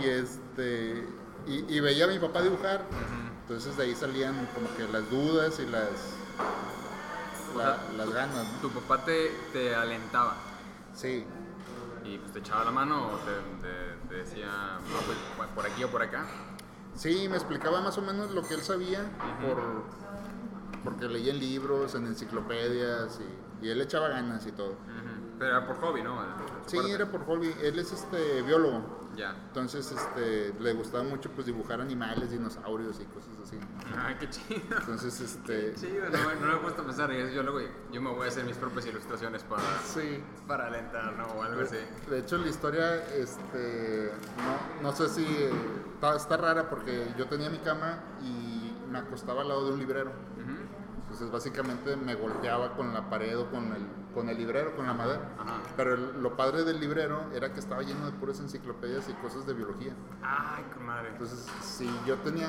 Y 0.00 0.06
este 0.08 1.06
y, 1.46 1.76
y 1.76 1.80
veía 1.80 2.04
a 2.04 2.08
mi 2.08 2.18
papá 2.18 2.42
dibujar. 2.42 2.80
Ujú. 2.82 3.28
Entonces 3.42 3.76
de 3.78 3.84
ahí 3.84 3.94
salían 3.94 4.34
como 4.54 4.68
que 4.76 4.86
las 4.92 5.08
dudas 5.10 5.58
y 5.60 5.66
las 5.66 5.88
la- 7.56 7.78
las 7.96 8.10
ganas, 8.10 8.46
¿no? 8.52 8.60
Tu 8.60 8.70
papá 8.70 9.04
te, 9.04 9.30
te 9.52 9.74
alentaba 9.74 10.36
Sí, 10.94 11.24
y 12.04 12.18
pues 12.18 12.32
te 12.32 12.38
echaba 12.40 12.64
la 12.64 12.70
mano 12.70 13.06
o 13.06 13.16
te, 13.18 13.32
te- 13.66 13.97
te 14.08 14.14
decía, 14.16 14.46
no, 14.90 14.98
pues 15.06 15.48
por 15.54 15.66
aquí 15.66 15.84
o 15.84 15.88
por 15.90 16.02
acá. 16.02 16.26
sí, 16.94 17.28
me 17.28 17.36
explicaba 17.36 17.80
más 17.80 17.96
o 17.98 18.02
menos 18.02 18.30
lo 18.32 18.42
que 18.46 18.54
él 18.54 18.62
sabía 18.62 19.00
por, 19.42 19.58
porque 20.84 21.08
leía 21.08 21.32
en 21.32 21.38
libros, 21.40 21.94
en 21.94 22.06
enciclopedias 22.06 23.20
y, 23.62 23.66
y 23.66 23.70
él 23.70 23.80
echaba 23.80 24.08
ganas 24.08 24.46
y 24.46 24.52
todo. 24.52 24.76
Pero 25.38 25.56
era 25.56 25.66
por 25.66 25.76
hobby, 25.80 26.02
¿no? 26.02 26.20
Sí, 26.66 26.76
Parte. 26.76 26.92
era 26.92 27.06
por 27.06 27.24
hobby. 27.26 27.54
Él 27.62 27.78
es 27.78 27.92
este 27.92 28.42
biólogo. 28.42 29.07
Ya. 29.18 29.34
Entonces, 29.48 29.90
este, 29.90 30.54
le 30.60 30.72
gustaba 30.74 31.02
mucho 31.02 31.28
pues 31.32 31.46
dibujar 31.46 31.80
animales, 31.80 32.30
dinosaurios 32.30 33.00
y 33.00 33.04
cosas 33.06 33.30
así. 33.42 33.58
Ay, 33.96 34.14
qué 34.20 34.30
chido. 34.30 34.76
Entonces, 34.78 35.20
este, 35.20 35.76
Sí, 35.76 35.92
no, 36.00 36.10
me- 36.28 36.34
no 36.40 36.46
me 36.46 36.52
he 36.54 36.56
puesto 36.58 36.82
a 36.82 36.84
pensar. 36.86 37.10
Yo 37.12 37.42
luego 37.42 37.60
yo 37.92 38.00
me 38.00 38.10
voy 38.10 38.26
a 38.26 38.28
hacer 38.28 38.44
mis 38.44 38.56
propias 38.56 38.86
ilustraciones 38.86 39.42
para, 39.42 39.62
sí. 39.84 40.22
para 40.46 40.68
alentar, 40.68 41.14
¿no? 41.16 41.26
O 41.26 41.42
algo 41.42 41.60
así. 41.62 41.76
De 42.08 42.20
hecho, 42.20 42.38
la 42.38 42.46
historia, 42.46 42.94
este, 43.16 44.12
no, 44.82 44.90
no 44.90 44.96
sé 44.96 45.08
si 45.08 45.24
eh, 45.24 45.50
está, 45.94 46.14
está 46.14 46.36
rara 46.36 46.70
porque 46.70 47.12
yo 47.18 47.26
tenía 47.26 47.50
mi 47.50 47.58
cama 47.58 47.98
y 48.22 48.72
me 48.88 48.98
acostaba 48.98 49.42
al 49.42 49.48
lado 49.48 49.66
de 49.66 49.72
un 49.72 49.78
librero. 49.80 50.12
Entonces, 51.02 51.30
básicamente 51.32 51.96
me 51.96 52.14
golpeaba 52.14 52.76
con 52.76 52.92
la 52.94 53.08
pared 53.10 53.36
o 53.38 53.50
con 53.50 53.72
el, 53.72 53.82
con 54.14 54.28
el 54.28 54.36
librero, 54.38 54.74
con 54.76 54.86
la 54.86 54.94
madera. 54.94 55.34
Ajá. 55.38 55.60
Pero 55.76 55.94
el- 55.94 56.22
lo 56.22 56.36
padre 56.36 56.64
del 56.64 56.80
librero 56.80 57.22
era 57.34 57.52
que 57.52 57.60
estaba 57.60 57.82
lleno 57.82 58.06
de 58.06 58.12
puras 58.12 58.40
enciclopedias 58.40 59.08
y 59.08 59.12
cosas 59.14 59.46
de 59.46 59.54
biología. 59.54 59.92
Ay, 60.22 60.64
qué 60.72 60.80
madre. 60.80 61.08
Entonces, 61.10 61.46
si 61.62 61.88
yo 62.06 62.16
tenía, 62.18 62.48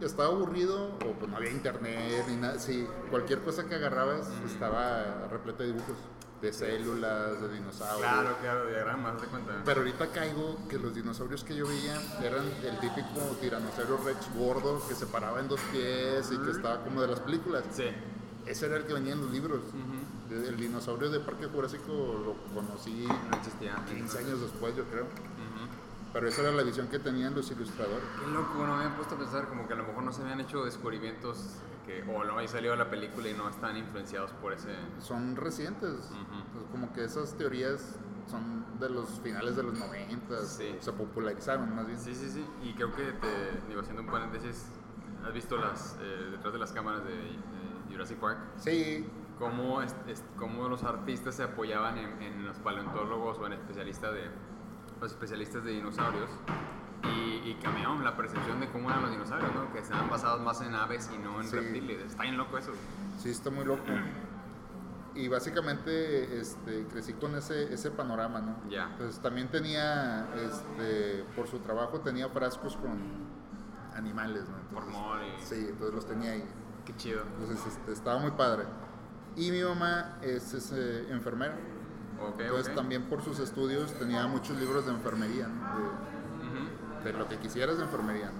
estaba 0.00 0.28
aburrido 0.30 0.92
o 1.06 1.12
pues 1.18 1.30
no 1.30 1.36
había 1.36 1.50
internet 1.50 2.24
ni 2.28 2.36
nada, 2.36 2.58
si 2.58 2.86
cualquier 3.10 3.40
cosa 3.42 3.66
que 3.66 3.74
agarrabas 3.74 4.28
estaba 4.46 5.26
repleta 5.30 5.62
de 5.62 5.72
dibujos, 5.72 5.96
de 6.40 6.52
células, 6.54 7.38
de 7.42 7.48
dinosaurios. 7.52 8.00
Claro, 8.10 8.36
claro, 8.40 8.66
diagramas, 8.66 9.20
de 9.20 9.26
cuenta. 9.28 9.52
Pero 9.62 9.80
ahorita 9.80 10.06
caigo 10.10 10.56
que 10.70 10.78
los 10.78 10.94
dinosaurios 10.94 11.44
que 11.44 11.54
yo 11.54 11.66
veía 11.68 12.00
eran 12.22 12.44
el 12.64 12.78
típico 12.80 13.20
tiranosaurio 13.42 13.98
rex 14.04 14.34
gordo 14.34 14.82
que 14.88 14.94
se 14.94 15.04
paraba 15.06 15.40
en 15.40 15.48
dos 15.48 15.60
pies 15.70 16.30
y 16.32 16.38
que 16.38 16.50
estaba 16.50 16.82
como 16.82 17.02
de 17.02 17.08
las 17.08 17.20
películas. 17.20 17.64
Sí. 17.72 17.84
Ese 18.46 18.66
era 18.66 18.78
el 18.78 18.84
que 18.86 18.94
venía 18.94 19.12
en 19.12 19.20
los 19.20 19.30
libros. 19.30 19.60
El, 19.74 19.99
el 20.30 20.56
dinosaurio 20.56 21.10
de 21.10 21.20
Parque 21.20 21.46
Jurásico 21.46 21.92
lo 22.24 22.34
conocí 22.54 23.06
No 23.06 23.36
existía. 23.36 23.76
15 23.86 24.18
años 24.18 24.40
después, 24.40 24.76
yo 24.76 24.84
creo. 24.84 25.04
Ujú. 25.04 25.68
Pero 26.12 26.28
esa 26.28 26.42
era 26.42 26.52
la 26.52 26.62
visión 26.62 26.88
que 26.88 26.98
tenían 26.98 27.34
los 27.34 27.50
ilustradores. 27.50 28.04
Qué 28.18 28.30
loco, 28.32 28.54
no 28.66 28.66
me 28.76 28.82
habían 28.84 28.96
puesto 28.96 29.14
a 29.14 29.18
pensar 29.18 29.48
como 29.48 29.66
que 29.68 29.74
a 29.74 29.76
lo 29.76 29.84
mejor 29.84 30.02
no 30.02 30.12
se 30.12 30.22
habían 30.22 30.40
hecho 30.40 30.64
descubrimientos 30.64 31.56
que 31.86 32.02
o 32.02 32.24
no 32.24 32.34
había 32.34 32.48
salido 32.48 32.74
la 32.76 32.90
película 32.90 33.28
y 33.28 33.34
no 33.34 33.48
están 33.48 33.76
influenciados 33.76 34.30
por 34.32 34.52
ese... 34.52 34.74
son 35.00 35.36
recientes. 35.36 35.90
Entonces, 36.10 36.68
como 36.72 36.92
que 36.92 37.04
esas 37.04 37.34
teorías 37.36 37.96
son 38.28 38.64
de 38.78 38.90
los 38.90 39.08
finales 39.20 39.56
de 39.56 39.62
los 39.62 39.78
90, 39.78 40.44
Sí. 40.44 40.76
se 40.80 40.92
popularizaron 40.92 41.74
más 41.74 41.86
bien. 41.86 41.98
Sí, 41.98 42.14
sí, 42.14 42.28
sí. 42.28 42.44
Y 42.62 42.74
creo 42.74 42.92
que 42.94 43.04
te 43.12 43.60
digo 43.68 43.80
haciendo 43.80 44.02
un 44.02 44.08
paréntesis, 44.08 44.66
¿has 45.24 45.32
visto 45.32 45.56
las 45.56 45.96
eh, 46.00 46.28
detrás 46.32 46.52
de 46.52 46.58
las 46.58 46.72
cámaras 46.72 47.04
de, 47.04 47.14
de 47.14 47.92
Jurassic 47.92 48.18
Park? 48.18 48.38
Sí, 48.58 49.04
Cómo, 49.40 49.82
es- 49.82 49.96
es- 50.06 50.22
cómo 50.38 50.68
los 50.68 50.84
artistas 50.84 51.34
se 51.34 51.42
apoyaban 51.42 51.98
en, 51.98 52.22
en 52.22 52.46
los 52.46 52.58
paleontólogos 52.58 53.38
o 53.38 53.46
en 53.46 53.54
especialistas 53.54 54.12
de 54.12 54.30
los 55.00 55.10
especialistas 55.10 55.64
de 55.64 55.72
dinosaurios 55.72 56.30
y, 57.04 57.08
y 57.50 57.58
la 58.04 58.16
percepción 58.16 58.60
de 58.60 58.68
cómo 58.70 58.90
eran 58.90 59.02
los 59.02 59.10
dinosaurios, 59.10 59.52
¿no? 59.54 59.72
Que 59.72 59.78
estaban 59.80 60.08
basados 60.10 60.40
más 60.42 60.60
en 60.60 60.74
aves 60.74 61.10
y 61.14 61.18
no 61.18 61.40
en 61.40 61.48
Sí. 61.48 61.56
reptiles. 61.56 62.02
Está 62.02 62.22
bien 62.22 62.36
loco 62.36 62.58
eso. 62.58 62.72
sí, 63.18 63.30
está 63.30 63.50
muy 63.50 63.64
loco. 63.64 63.82
Y 65.14 65.28
básicamente 65.28 66.38
este, 66.38 66.86
crecí 66.86 67.14
con 67.14 67.34
ese, 67.34 67.72
ese 67.74 67.90
panorama, 67.90 68.40
¿no? 68.40 68.56
Ya. 68.68 68.90
Entonces 68.92 69.20
también 69.20 69.48
tenía, 69.48 70.28
este, 70.36 71.24
por 71.34 71.48
su 71.48 71.58
trabajo 71.58 72.00
tenía 72.00 72.28
frascos 72.28 72.76
con 72.76 72.98
animales, 73.96 74.44
¿no? 74.48 74.56
Entonces, 74.58 74.94
Hormón 74.94 75.20
y... 75.24 75.44
Sí, 75.44 75.66
entonces 75.68 75.94
los 75.94 76.06
tenía 76.06 76.32
ahí. 76.32 76.44
Qué 76.84 76.94
chido. 76.96 77.22
Entonces 77.38 77.66
este, 77.66 77.92
estaba 77.92 78.18
muy 78.20 78.30
padre. 78.32 78.64
Y 79.36 79.50
mi 79.50 79.62
mamá 79.62 80.18
es, 80.22 80.52
es, 80.54 80.72
eh, 80.74 81.06
enfermera. 81.10 81.54
Ok, 82.20 82.40
Entonces 82.40 82.74
también 82.74 83.04
por 83.04 83.22
sus 83.22 83.38
estudios 83.38 83.92
tenía 83.94 84.26
muchos 84.26 84.58
libros 84.58 84.84
de 84.86 84.92
enfermería, 84.92 85.48
de, 87.04 87.10
de 87.12 87.18
lo 87.18 87.26
que 87.28 87.38
quisieras 87.38 87.78
de 87.78 87.84
enfermería. 87.84 88.30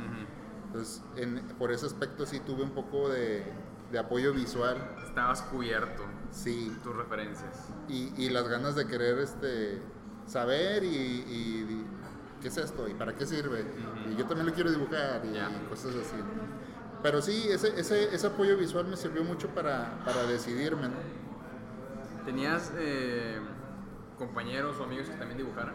Entonces 0.67 1.03
en- 1.17 1.41
por 1.59 1.73
ese 1.73 1.87
aspecto 1.87 2.27
sí 2.27 2.41
tuve 2.41 2.63
un 2.63 2.71
poco 2.73 3.09
de, 3.09 3.43
de 3.91 3.99
apoyo 3.99 4.33
visual, 4.35 4.77
Estabas 5.07 5.43
cubierto. 5.43 6.03
sí, 6.31 6.77
Tus 6.85 6.95
referencias. 6.95 7.69
y, 7.89 8.13
y 8.19 8.29
las 8.31 8.47
ganas 8.49 8.75
de 8.75 8.87
querer 8.87 9.19
este, 9.19 9.81
saber 10.27 10.85
y, 10.85 10.89
y- 10.89 11.67
y 11.71 11.87
qué 12.43 12.49
es 12.49 12.57
esto 12.59 12.87
y 12.89 12.95
para 12.95 13.15
qué 13.17 13.25
sirve. 13.27 13.65
Y 14.11 14.17
yo 14.17 14.27
también 14.27 14.47
lo 14.47 14.53
quiero 14.53 14.71
dibujar 14.71 15.23
y 15.25 15.69
cosas 15.69 15.95
así. 15.95 16.17
Pero 17.03 17.23
sí, 17.23 17.49
ese, 17.51 17.79
ese, 17.81 18.15
ese 18.15 18.27
apoyo 18.27 18.57
visual 18.57 18.87
me 18.87 18.97
sirvió 18.97 19.25
mucho 19.25 19.49
para, 19.49 20.03
para 20.05 20.25
decidirme. 20.25 20.89
¿no? 20.89 20.95
¿Tenías 22.25 22.73
eh, 22.77 23.39
compañeros 24.19 24.79
o 24.81 24.85
amigos 24.85 25.09
que 25.09 25.17
también 25.17 25.39
dibujaran? 25.39 25.75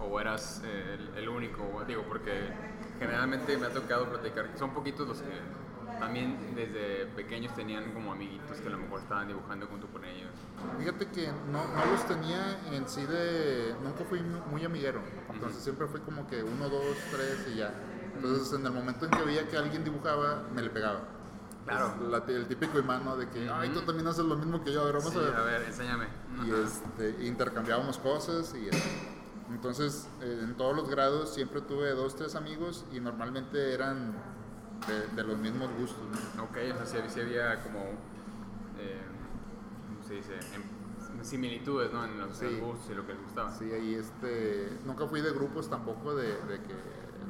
¿O 0.00 0.20
eras 0.20 0.62
eh, 0.64 0.98
el, 1.14 1.18
el 1.22 1.28
único? 1.28 1.84
Digo, 1.86 2.02
porque 2.08 2.50
generalmente 2.98 3.56
me 3.56 3.66
ha 3.66 3.70
tocado 3.70 4.08
platicar, 4.08 4.50
son 4.58 4.70
poquitos 4.74 5.06
los 5.06 5.18
que 5.22 5.30
también 6.00 6.36
desde 6.54 7.06
pequeños 7.16 7.52
tenían 7.54 7.92
como 7.92 8.12
amiguitos 8.12 8.58
que 8.60 8.68
a 8.68 8.70
lo 8.70 8.78
mejor 8.78 9.00
estaban 9.00 9.26
dibujando 9.28 9.66
junto 9.66 9.86
con 9.88 10.04
ellos. 10.04 10.30
Fíjate 10.78 11.06
que 11.08 11.28
no, 11.50 11.66
no 11.74 11.86
los 11.90 12.06
tenía 12.06 12.56
en 12.72 12.88
sí 12.88 13.04
de... 13.06 13.74
Nunca 13.82 14.04
fui 14.04 14.20
mu- 14.20 14.44
muy 14.50 14.64
amiguero. 14.64 15.00
Entonces 15.32 15.62
siempre 15.62 15.86
fue 15.88 16.00
como 16.02 16.26
que 16.28 16.42
uno, 16.42 16.68
dos, 16.68 16.96
tres 17.10 17.46
y 17.52 17.56
ya. 17.56 17.72
Entonces 18.22 18.52
en 18.52 18.66
el 18.66 18.72
momento 18.72 19.04
en 19.04 19.10
que 19.12 19.22
veía 19.22 19.48
que 19.48 19.56
alguien 19.56 19.84
dibujaba, 19.84 20.42
me 20.54 20.62
le 20.62 20.70
pegaba. 20.70 21.00
Claro. 21.66 21.94
La- 22.10 22.24
el 22.32 22.46
típico 22.46 22.78
imán, 22.78 23.04
¿no? 23.04 23.16
De 23.16 23.28
que, 23.28 23.48
ay, 23.50 23.68
tú 23.70 23.82
también 23.82 24.06
haces 24.06 24.24
lo 24.24 24.36
mismo 24.36 24.64
que 24.64 24.72
yo, 24.72 24.80
a 24.82 24.84
ver, 24.86 24.94
vamos 24.94 25.12
Sí, 25.12 25.18
a 25.18 25.22
ver. 25.22 25.34
a 25.36 25.42
ver, 25.42 25.62
enséñame. 25.62 26.06
Y 26.46 26.50
este, 26.50 27.26
intercambiábamos 27.26 27.98
cosas 27.98 28.54
y. 28.54 28.68
Entonces, 29.52 30.08
eh, 30.20 30.40
en 30.42 30.56
todos 30.56 30.74
los 30.76 30.88
grados 30.90 31.32
siempre 31.32 31.60
tuve 31.60 31.90
dos, 31.92 32.16
tres 32.16 32.34
amigos 32.34 32.84
y 32.92 33.00
normalmente 33.00 33.72
eran 33.72 34.12
de, 34.86 35.06
de 35.14 35.24
los 35.24 35.38
mismos 35.38 35.70
gustos. 35.78 36.02
¿no? 36.36 36.44
Ok, 36.44 36.56
o 36.82 36.86
sea, 36.86 37.08
sí, 37.08 37.20
había 37.20 37.62
como, 37.62 37.80
eh, 38.78 39.00
¿cómo 39.88 40.02
se 40.06 40.14
dice? 40.14 40.34
Em- 40.54 40.78
similitudes, 41.24 41.92
¿no? 41.92 42.04
En 42.04 42.18
los, 42.18 42.36
Sí. 42.36 42.44
en 42.46 42.60
gustos 42.60 42.90
y 42.90 42.94
lo 42.94 43.04
que 43.06 43.12
les 43.14 43.22
gustaba. 43.22 43.52
Sí, 43.52 43.64
ahí 43.72 43.94
este, 43.94 44.78
nunca 44.86 45.06
fui 45.06 45.20
de 45.20 45.32
grupos 45.32 45.68
tampoco 45.68 46.14
de, 46.14 46.28
de 46.28 46.62
que 46.62 46.74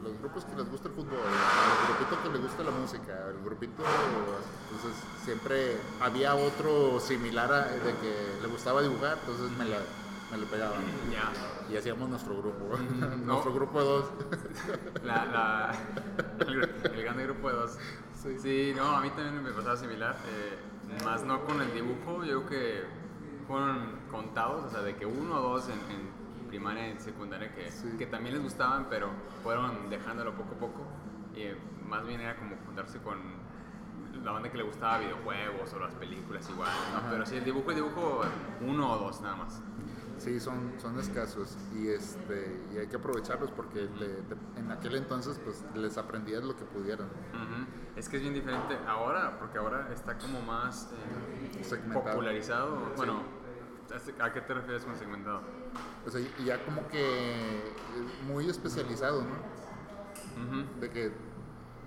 los 0.02 0.18
grupos 0.18 0.44
que 0.44 0.56
les 0.56 0.68
gusta 0.70 0.88
el 0.88 0.94
fútbol, 0.94 1.18
el 1.18 1.86
grupito 1.96 2.22
que 2.22 2.28
le 2.30 2.38
gusta 2.38 2.62
la 2.62 2.70
música, 2.70 3.28
el 3.28 3.42
grupito, 3.44 3.82
entonces 4.70 5.02
siempre 5.24 5.76
había 6.00 6.34
otro 6.34 7.00
similar 7.00 7.52
a, 7.52 7.66
de 7.66 7.94
que 7.96 8.38
le 8.42 8.48
gustaba 8.48 8.82
dibujar, 8.82 9.18
entonces 9.20 9.50
me, 9.58 9.64
la, 9.66 9.78
me 10.30 10.38
le 10.38 10.46
pegaba. 10.46 10.76
Ya. 11.10 11.32
Y 11.72 11.76
hacíamos 11.76 12.08
nuestro 12.08 12.36
grupo, 12.38 12.76
no. 12.98 13.16
nuestro 13.16 13.52
grupo 13.54 13.78
de 13.80 13.84
dos. 13.84 14.04
La, 15.04 15.24
la, 15.24 15.72
el, 16.46 16.62
el 16.92 17.02
grande 17.02 17.24
grupo 17.24 17.48
de 17.50 17.54
dos. 17.56 17.78
Sí. 18.22 18.38
Sí. 18.38 18.72
no, 18.76 18.96
a 18.96 19.00
mí 19.00 19.10
también 19.10 19.42
me 19.42 19.50
pasaba 19.52 19.76
similar. 19.76 20.16
eh, 20.28 20.58
más 21.04 21.22
no 21.22 21.44
con 21.44 21.60
el 21.60 21.72
dibujo, 21.72 22.24
yo 22.24 22.44
creo 22.44 22.46
que 22.46 22.84
fueron 23.46 23.98
contados, 24.10 24.64
o 24.64 24.70
sea, 24.70 24.80
de 24.80 24.96
que 24.96 25.06
uno 25.06 25.36
o 25.36 25.40
dos 25.54 25.68
en, 25.68 25.74
en 25.74 26.07
primaria 26.48 26.88
y 26.92 26.98
secundaria 26.98 27.52
que, 27.54 27.70
Sí. 27.70 27.88
que 27.98 28.06
también 28.06 28.34
les 28.34 28.42
gustaban, 28.42 28.86
pero 28.90 29.10
fueron 29.42 29.88
dejándolo 29.90 30.34
poco 30.34 30.54
a 30.54 30.58
poco. 30.58 30.82
Y 31.34 31.42
eh, 31.42 31.56
más 31.86 32.04
bien 32.06 32.20
era 32.20 32.36
como 32.36 32.56
juntarse 32.66 32.98
con 32.98 33.18
la 34.24 34.32
banda 34.32 34.50
que 34.50 34.58
le 34.58 34.64
gustaba 34.64 34.98
videojuegos 34.98 35.72
o 35.74 35.78
las 35.78 35.94
películas 35.94 36.48
igual. 36.50 36.70
Pero 37.10 37.24
sí, 37.26 37.36
el 37.36 37.44
dibujo, 37.44 37.70
el 37.70 37.76
dibujo, 37.76 38.22
uno 38.66 38.92
o 38.92 38.98
dos 38.98 39.20
nada 39.20 39.36
más. 39.36 39.62
Sí, 40.16 40.40
son, 40.40 40.72
son 40.78 40.98
escasos 40.98 41.56
y, 41.76 41.88
este, 41.90 42.60
y 42.74 42.78
hay 42.78 42.88
que 42.88 42.96
aprovecharlos 42.96 43.52
porque 43.52 43.88
le- 44.00 44.58
en 44.60 44.72
aquel 44.72 44.96
entonces 44.96 45.38
pues 45.44 45.64
les 45.76 45.96
aprendías 45.96 46.42
lo 46.42 46.56
que 46.56 46.64
pudieran. 46.64 47.06
Ujú. 47.06 47.66
Es 47.94 48.08
que 48.08 48.16
es 48.16 48.22
bien 48.22 48.34
diferente 48.34 48.76
ahora, 48.88 49.38
porque 49.38 49.58
ahora 49.58 49.90
está 49.92 50.18
como 50.18 50.40
más 50.42 50.90
eh, 50.92 51.76
popularizado. 51.92 52.92
Bueno, 52.96 53.22
¿a 54.20 54.32
qué 54.32 54.40
te 54.42 54.54
refieres 54.54 54.84
con 54.84 54.96
segmentado? 54.96 55.40
O 56.06 56.10
sea, 56.10 56.20
ya 56.44 56.62
como 56.64 56.86
que 56.88 57.62
muy 58.26 58.48
especializado, 58.48 59.22
¿no? 59.22 59.28
Ujú. 60.42 60.80
De 60.80 60.90
que 60.90 61.12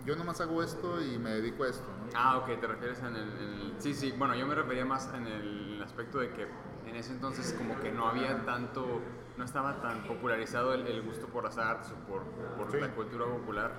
yo 0.05 0.15
nomás 0.15 0.41
hago 0.41 0.63
esto 0.63 1.01
y 1.01 1.17
me 1.20 1.29
dedico 1.31 1.63
a 1.63 1.70
esto, 1.70 1.86
¿no? 1.88 2.10
Ah, 2.15 2.38
ok, 2.38 2.60
te 2.60 2.67
refieres 2.67 3.00
en 3.00 3.15
el, 3.15 3.15
en 3.15 3.62
el- 3.62 3.75
Sí, 3.79 3.93
sí, 3.93 4.13
bueno, 4.17 4.36
yo 4.36 4.46
me 4.48 4.55
refería 4.55 4.86
más 4.86 5.10
en 5.13 5.27
el 5.27 5.81
aspecto 5.84 6.20
de 6.20 6.29
que 6.31 6.48
en 6.88 6.96
ese 6.96 7.12
entonces 7.13 7.53
como 7.58 7.79
que 7.79 7.91
no 7.91 8.08
había 8.08 8.46
tanto, 8.46 9.00
no 9.38 9.46
estaba 9.46 9.81
tan 9.81 10.03
popularizado 10.03 10.74
el, 10.74 10.86
el 10.88 11.01
gusto 11.03 11.27
por 11.27 11.43
las 11.43 11.58
artes 11.58 11.91
o 11.91 11.96
por, 12.12 12.24
por 12.58 12.72
Sí. 12.72 12.79
la 12.79 12.89
cultura 12.93 13.25
popular. 13.25 13.72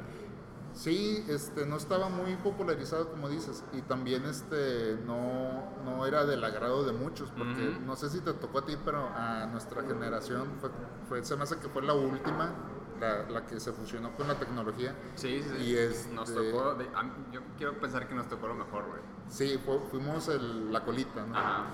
Sí, 0.75 1.25
este, 1.29 1.67
no 1.67 1.77
estaba 1.77 2.09
muy 2.09 2.35
popularizado 2.37 3.11
como 3.11 3.29
dices 3.29 3.63
y 3.73 3.83
también 3.83 4.25
este, 4.25 4.97
no, 5.07 5.71
no 5.85 6.07
era 6.07 6.25
del 6.25 6.43
agrado 6.43 6.85
de 6.85 6.93
muchos 6.93 7.31
porque 7.37 7.77
no 7.85 7.95
sé 7.95 8.09
si 8.09 8.21
te 8.21 8.33
tocó 8.33 8.61
a 8.61 8.65
ti, 8.67 8.77
pero 8.85 9.07
a 9.15 9.47
nuestra 9.47 9.83
generación 9.83 10.49
fue, 10.61 10.71
fue, 11.09 11.25
se 11.25 11.37
me 11.37 11.43
hace 11.43 11.59
que 11.59 11.69
fue 11.69 11.83
la 11.83 11.93
última, 11.95 12.53
la, 13.01 13.29
la 13.29 13.47
que 13.47 13.61
se 13.61 13.73
fusionó 13.73 14.13
con 14.17 14.29
la 14.29 14.39
tecnología. 14.39 14.95
Sí, 15.15 15.43
sí, 15.43 15.51
sí. 15.59 15.63
Y 15.65 15.77
este- 15.77 16.15
Nos 16.15 16.33
tocó, 16.33 16.75
de- 16.75 16.89
yo 17.33 17.41
quiero 17.59 17.79
pensar 17.79 18.09
que 18.09 18.15
nos 18.15 18.29
tocó 18.29 18.47
lo 18.49 18.55
mejor, 18.55 18.87
güey. 18.87 19.01
Sí, 19.29 19.61
fue- 19.65 19.81
fuimos 19.91 20.29
el- 20.29 20.73
la 20.73 20.83
colita, 20.85 21.27
¿no? 21.27 21.37
Ajá. 21.37 21.65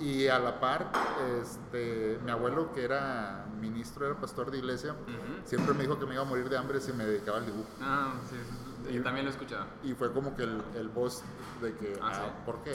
Y 0.00 0.28
a 0.28 0.38
la 0.38 0.58
par, 0.60 0.90
este, 1.42 2.18
mi 2.24 2.30
abuelo, 2.30 2.72
que 2.72 2.84
era 2.84 3.44
ministro, 3.60 4.06
era 4.06 4.14
pastor 4.18 4.50
de 4.50 4.56
iglesia, 4.58 4.92
Ujú. 4.92 5.46
siempre 5.46 5.74
me 5.74 5.82
dijo 5.82 5.98
que 5.98 6.06
me 6.06 6.14
iba 6.14 6.22
a 6.22 6.26
morir 6.26 6.48
de 6.48 6.56
hambre 6.56 6.80
si 6.80 6.92
me 6.94 7.04
dedicaba 7.04 7.36
al 7.38 7.44
dibujo. 7.46 7.68
Ah, 7.82 8.14
sí. 8.28 8.36
Y- 8.90 8.94
Yo 8.94 9.02
también 9.02 9.26
lo 9.26 9.30
he 9.30 9.34
escuchado. 9.34 9.66
Y 9.84 9.92
fue 9.92 10.10
como 10.12 10.34
que 10.36 10.44
el, 10.44 10.62
el 10.74 10.88
boss 10.88 11.22
de 11.60 11.74
que, 11.74 11.98
Ah, 12.00 12.08
ah, 12.10 12.14
sí. 12.14 12.42
¿por 12.46 12.62
qué? 12.62 12.72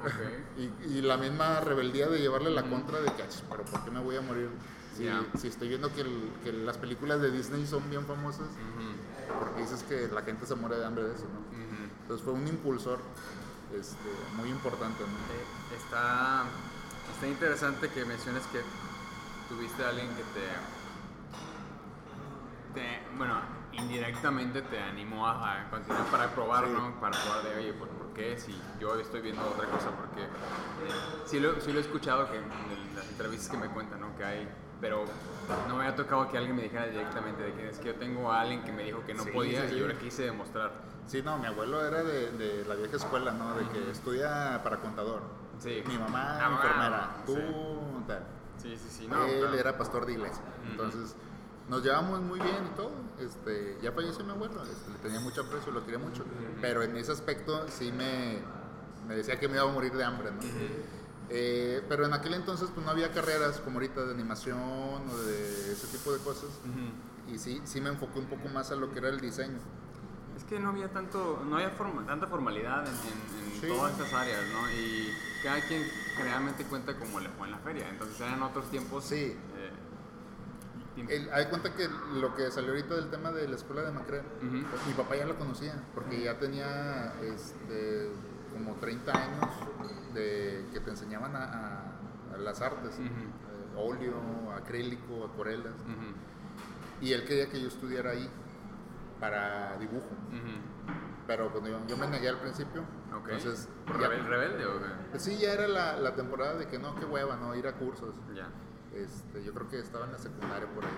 Ok. 0.00 0.10
Y, 0.86 0.98
y 0.98 1.02
la 1.02 1.16
misma 1.16 1.60
rebeldía 1.60 2.06
de 2.08 2.18
llevarle 2.20 2.50
la 2.50 2.62
Ujú. 2.62 2.70
contra 2.70 3.00
de 3.00 3.12
que, 3.14 3.22
"Ach, 3.22 3.34
pero 3.50 3.64
¿por 3.64 3.84
qué 3.84 3.90
me 3.90 4.00
voy 4.00 4.16
a 4.16 4.20
morir? 4.20 4.48
Si, 4.96 5.04
Ya. 5.04 5.24
si 5.38 5.48
estoy 5.48 5.68
viendo 5.68 5.92
que, 5.92 6.02
el- 6.02 6.30
que 6.44 6.52
las 6.52 6.78
películas 6.78 7.20
de 7.20 7.30
Disney 7.32 7.66
son 7.66 7.88
bien 7.90 8.04
famosas, 8.06 8.46
Ujú, 8.46 9.38
porque 9.40 9.60
dices 9.62 9.82
que 9.84 10.08
la 10.14 10.22
gente 10.22 10.46
se 10.46 10.54
muere 10.54 10.76
de 10.76 10.84
hambre 10.86 11.04
de 11.04 11.14
eso, 11.14 11.24
¿no? 11.24 11.40
ujú. 11.40 11.90
Entonces 12.02 12.24
fue 12.24 12.32
un 12.34 12.46
impulsor 12.46 12.98
este, 13.78 14.10
muy 14.36 14.48
importante, 14.48 15.02
¿no? 15.02 15.08
Eh, 15.34 15.44
Está, 15.76 16.44
está 17.14 17.26
interesante 17.26 17.88
que 17.90 18.04
menciones 18.04 18.42
que 18.52 18.60
tuviste 19.48 19.84
a 19.84 19.88
alguien 19.90 20.08
que 20.14 20.22
te, 20.22 20.46
te- 22.74 23.02
bueno, 23.16 23.40
indirectamente 23.72 24.62
te 24.62 24.80
animó 24.80 25.26
a, 25.26 25.62
a 25.66 25.70
continuar 25.70 26.04
para 26.06 26.28
probar, 26.34 26.64
Sí. 26.66 26.72
¿no? 26.72 27.00
Para 27.00 27.18
probar 27.20 27.42
de, 27.44 27.56
oye, 27.58 27.72
¿por, 27.74 27.88
por 27.88 28.12
qué? 28.12 28.38
Si 28.38 28.56
yo 28.80 28.98
estoy 28.98 29.20
viendo 29.20 29.42
otra 29.42 29.66
cosa, 29.68 29.90
porque 29.90 30.22
eh, 30.22 30.28
sí, 31.26 31.40
lo, 31.40 31.60
sí 31.60 31.72
lo 31.72 31.78
he 31.78 31.82
escuchado 31.82 32.30
que 32.30 32.38
en 32.38 32.48
las 32.96 33.06
entrevistas 33.08 33.48
que 33.50 33.56
me 33.56 33.68
cuentan, 33.68 34.00
¿no? 34.00 34.16
Que 34.16 34.24
hay, 34.24 34.48
pero 34.80 35.04
no 35.68 35.76
me 35.76 35.86
ha 35.86 35.94
tocado 35.94 36.28
que 36.28 36.38
alguien 36.38 36.56
me 36.56 36.62
dijera 36.62 36.86
directamente 36.86 37.42
de 37.42 37.52
que 37.54 37.68
es 37.68 37.78
que 37.78 37.88
yo 37.88 37.94
tengo 37.96 38.30
a 38.32 38.40
alguien 38.40 38.62
que 38.62 38.72
me 38.72 38.84
dijo 38.84 39.04
que 39.04 39.14
no 39.14 39.24
Sí, 39.24 39.30
podía 39.30 39.68
sí, 39.68 39.74
y 39.74 39.78
yo 39.80 39.86
le 39.88 39.96
quise 39.98 40.22
demostrar. 40.24 40.72
Sí, 41.06 41.22
no, 41.22 41.38
mi 41.38 41.46
abuelo 41.46 41.84
era 41.84 42.02
de, 42.04 42.30
de 42.32 42.64
la 42.66 42.74
vieja 42.76 42.96
escuela, 42.96 43.32
¿no? 43.32 43.54
De 43.56 43.66
que 43.68 43.90
estudia 43.90 44.60
para 44.62 44.76
contador. 44.78 45.22
Sí. 45.58 45.82
Mi 45.86 45.98
mamá, 45.98 46.38
Ah, 46.40 46.50
enfermera. 46.52 47.10
Tú, 47.26 48.04
tal. 48.06 48.22
Sí, 48.58 48.76
sí, 48.76 48.88
sí, 48.90 49.08
no. 49.08 49.24
Él 49.24 49.40
claro. 49.40 49.54
era 49.56 49.76
pastor 49.76 50.06
de 50.06 50.12
iglesia. 50.12 50.42
Ujú. 50.62 50.70
Entonces, 50.70 51.16
nos 51.68 51.82
llevamos 51.82 52.20
muy 52.20 52.38
bien 52.38 52.56
y 52.72 52.76
todo. 52.76 52.92
Este, 53.18 53.78
ya 53.82 53.90
falleció 53.92 54.24
mi 54.24 54.30
abuelo, 54.30 54.62
este, 54.62 54.90
le 54.90 54.98
tenía 54.98 55.20
mucho 55.20 55.42
aprecio, 55.42 55.72
lo 55.72 55.84
quería 55.84 55.98
mucho. 55.98 56.24
Pero 56.60 56.82
en 56.82 56.96
ese 56.96 57.12
aspecto 57.12 57.66
sí 57.68 57.90
me, 57.92 58.38
me 59.08 59.16
decía 59.16 59.38
que 59.40 59.48
me 59.48 59.56
iba 59.56 59.64
a 59.64 59.72
morir 59.72 59.92
de 59.92 60.04
hambre, 60.04 60.30
¿no? 60.30 60.40
Eh, 61.32 61.82
pero 61.88 62.04
en 62.06 62.12
aquel 62.12 62.34
entonces 62.34 62.68
pues 62.74 62.84
no 62.84 62.90
había 62.90 63.12
carreras 63.12 63.58
como 63.60 63.76
ahorita 63.76 64.04
de 64.04 64.12
animación 64.14 64.58
o 64.58 65.16
de 65.16 65.72
ese 65.72 65.86
tipo 65.96 66.12
de 66.12 66.18
cosas. 66.18 66.50
Ujú. 66.68 67.32
Y 67.32 67.38
sí, 67.38 67.60
sí 67.64 67.80
me 67.80 67.90
enfoqué 67.90 68.18
un 68.18 68.26
poco 68.26 68.48
más 68.48 68.70
a 68.72 68.74
lo 68.76 68.90
que 68.92 68.98
era 68.98 69.08
el 69.08 69.20
diseño. 69.20 69.58
Es 70.36 70.44
que 70.44 70.58
no 70.58 70.70
había 70.70 70.88
tanto, 70.88 71.42
no 71.48 71.56
había 71.56 71.70
forma, 71.70 72.04
tanta 72.06 72.26
formalidad 72.26 72.84
en, 72.86 72.92
en- 72.94 73.54
en 73.54 73.60
Sí. 73.60 73.68
todas 73.68 73.92
estas 73.92 74.12
áreas, 74.14 74.40
¿no? 74.52 74.70
Y 74.72 75.12
cada 75.44 75.60
quien 75.68 75.82
generalmente 76.16 76.64
cuenta 76.64 76.98
como 76.98 77.20
le 77.20 77.28
fue 77.28 77.46
en 77.46 77.52
la 77.52 77.58
feria. 77.58 77.88
Entonces 77.90 78.18
eran 78.20 78.42
otros 78.42 78.70
tiempos. 78.70 79.04
Sí. 79.04 79.36
eh, 79.56 79.70
El, 81.08 81.30
hay 81.32 81.46
cuenta 81.46 81.74
que 81.74 81.88
lo 82.20 82.34
que 82.34 82.50
salió 82.50 82.70
ahorita 82.70 82.94
del 82.94 83.10
tema 83.10 83.30
de 83.32 83.46
la 83.48 83.56
escuela 83.56 83.82
de 83.82 83.92
Macrel, 83.92 84.22
Ujú. 84.42 84.64
pues, 84.70 84.86
mi 84.86 84.92
papá 84.94 85.16
ya 85.16 85.26
lo 85.26 85.38
conocía, 85.38 85.74
porque 85.94 86.22
ya 86.24 86.38
tenía 86.38 87.14
este, 87.22 88.10
como 88.52 88.74
30 88.76 89.12
años 89.12 89.50
de 90.14 90.66
que 90.72 90.80
te 90.80 90.90
enseñaban 90.90 91.34
a, 91.36 91.44
a- 91.44 92.34
a 92.34 92.38
las 92.38 92.60
artes, 92.60 92.96
eh, 92.98 93.10
óleo, 93.76 94.14
acrílico, 94.56 95.24
acuarelas, 95.24 95.74
y 97.00 97.12
él 97.12 97.24
quería 97.24 97.48
que 97.48 97.60
yo 97.60 97.68
estudiara 97.68 98.10
ahí 98.10 98.28
para 99.18 99.76
dibujo, 99.78 100.06
ujú. 100.28 100.94
pero 101.26 101.50
pues, 101.52 101.64
yo, 101.64 101.78
yo 101.86 101.96
me 101.96 102.06
negué 102.06 102.28
al 102.28 102.38
principio, 102.38 102.82
Ok. 103.16 103.30
entonces 103.30 103.68
¿Por 103.86 104.00
ya- 104.00 104.08
rebel- 104.08 104.26
rebelde 104.26 104.64
o 104.66 104.78
qué? 104.78 104.86
pues 105.10 105.22
sí, 105.24 105.38
ya 105.38 105.52
era 105.52 105.66
la, 105.68 105.96
la 105.96 106.14
temporada 106.14 106.54
de 106.54 106.66
que 106.68 106.78
no, 106.78 106.94
qué 106.94 107.04
hueva, 107.04 107.36
no, 107.36 107.54
ir 107.56 107.66
a 107.66 107.72
cursos. 107.74 108.14
Ya. 108.34 108.48
Este, 108.94 109.42
yo 109.44 109.52
creo 109.54 109.68
que 109.68 109.78
estaba 109.78 110.04
en 110.06 110.12
la 110.12 110.18
secundaria 110.18 110.68
por 110.74 110.84
ahí. 110.84 110.90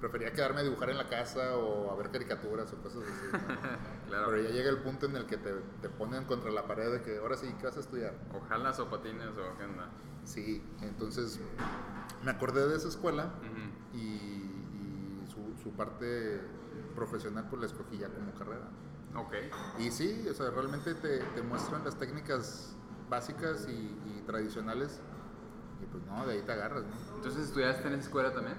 Prefería 0.00 0.32
quedarme 0.32 0.60
a 0.60 0.62
dibujar 0.62 0.90
en 0.90 0.98
la 0.98 1.08
casa 1.08 1.56
o 1.56 1.90
a 1.90 1.96
ver 1.96 2.10
caricaturas 2.10 2.72
o 2.72 2.76
cosas 2.82 3.02
así. 3.02 3.28
¿no? 3.32 3.38
Claro. 4.08 4.26
Pero 4.30 4.42
ya 4.42 4.50
llega 4.50 4.70
el 4.70 4.78
punto 4.78 5.06
en 5.06 5.16
el 5.16 5.26
que 5.26 5.36
te, 5.36 5.52
te 5.82 5.88
ponen 5.88 6.24
contra 6.24 6.50
la 6.52 6.66
pared 6.66 6.92
de 6.92 7.02
que 7.02 7.18
ahora 7.18 7.36
sí, 7.36 7.52
¿qué 7.58 7.66
vas 7.66 7.76
a 7.76 7.80
estudiar? 7.80 8.14
Ojalá 8.32 8.70
o 8.70 8.90
patines 8.90 9.30
o 9.30 9.56
qué 9.58 9.64
onda. 9.64 9.88
Sí, 10.24 10.62
entonces 10.80 11.40
me 12.22 12.30
acordé 12.30 12.68
de 12.68 12.76
esa 12.76 12.88
escuela 12.88 13.34
Ujú. 13.40 13.98
y, 13.98 14.00
y 14.02 15.24
su, 15.28 15.60
su 15.62 15.70
parte 15.72 16.40
profesional 16.94 17.46
pues 17.48 17.60
la 17.60 17.66
escogí 17.66 17.98
ya 17.98 18.08
como 18.08 18.32
carrera. 18.34 18.68
Ok. 19.16 19.34
Y 19.78 19.90
sí, 19.90 20.26
o 20.30 20.34
sea, 20.34 20.50
realmente 20.50 20.94
te, 20.94 21.18
te 21.18 21.42
muestran 21.42 21.84
las 21.84 21.96
técnicas 21.98 22.76
básicas 23.08 23.66
y, 23.68 23.72
y 23.72 24.22
tradicionales 24.26 25.00
y 25.82 25.86
pues 25.86 26.04
no, 26.06 26.26
de 26.26 26.34
ahí 26.34 26.42
te 26.42 26.52
agarras, 26.52 26.84
¿no? 26.84 27.16
Entonces 27.16 27.46
estudiaste 27.46 27.86
en 27.88 27.94
esa 27.94 28.02
escuela 28.04 28.32
también. 28.32 28.56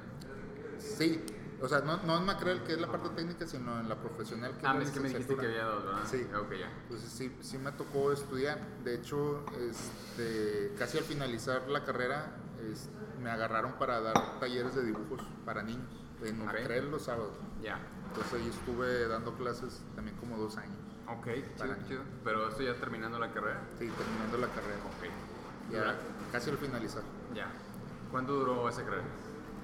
Sí, 0.79 1.23
o 1.61 1.67
sea, 1.67 1.79
no, 1.81 1.97
no 2.03 2.17
en 2.17 2.25
Macrel, 2.25 2.63
que 2.63 2.73
es 2.73 2.79
la 2.81 2.87
parte 2.91 3.09
técnica, 3.09 3.47
sino 3.47 3.79
en 3.79 3.89
la 3.89 3.95
profesional. 3.95 4.57
Que 4.57 4.67
Ah, 4.67 4.77
es 4.81 4.91
que 4.91 4.99
me 4.99 5.09
dijiste 5.09 5.35
que 5.35 5.45
había 5.45 5.63
dos, 5.65 5.85
¿verdad? 5.85 6.01
Sí. 6.05 6.27
Ok, 6.39 6.51
ya. 6.53 6.71
Entonces 6.83 7.09
sí, 7.11 7.35
sí 7.41 7.57
me 7.57 7.71
tocó 7.71 8.11
estudiar. 8.11 8.59
De 8.83 8.95
hecho, 8.95 9.43
este, 9.59 10.73
casi 10.77 10.97
al 10.97 11.03
finalizar 11.03 11.67
la 11.69 11.83
carrera, 11.83 12.35
es- 12.71 12.89
me 13.21 13.29
agarraron 13.31 13.73
para 13.73 13.99
dar 14.01 14.39
talleres 14.39 14.75
de 14.75 14.83
dibujos 14.83 15.21
para 15.45 15.63
niños 15.63 15.87
en 16.23 16.39
Ok. 16.41 16.45
Macrel 16.47 16.91
los 16.91 17.03
sábados. 17.03 17.33
Ya. 17.61 17.79
Entonces 18.09 18.33
ahí 18.33 18.47
estuve 18.49 19.07
dando 19.07 19.33
clases 19.35 19.81
también 19.95 20.15
como 20.17 20.37
dos 20.37 20.57
años. 20.57 20.77
Ok, 21.07 21.27
chido, 21.55 21.75
chido. 21.87 22.01
Pero 22.23 22.49
esto 22.49 22.61
ya 22.63 22.75
terminando 22.75 23.17
la 23.19 23.31
carrera. 23.31 23.61
Sí, 23.79 23.87
terminando 23.89 24.37
la 24.37 24.47
carrera. 24.47 24.77
Ok. 24.85 25.71
Ya 25.71 25.97
casi 26.31 26.49
al 26.51 26.57
finalizar. 26.57 27.01
Ya. 27.33 27.47
¿Cuánto 28.11 28.33
duró 28.33 28.69
esa 28.69 28.83
carrera? 28.83 29.03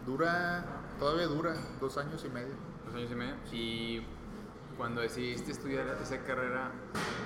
Dura, 0.05 0.65
todavía 0.99 1.27
dura, 1.27 1.55
dos 1.79 1.97
años 1.97 2.23
y 2.25 2.29
medio. 2.29 2.53
Dos 2.85 2.95
años 2.95 3.11
y 3.11 3.15
medio. 3.15 3.35
Y 3.51 4.05
cuando 4.77 5.01
decidiste 5.01 5.51
estudiar 5.51 5.85
esa 6.01 6.19
carrera, 6.23 6.71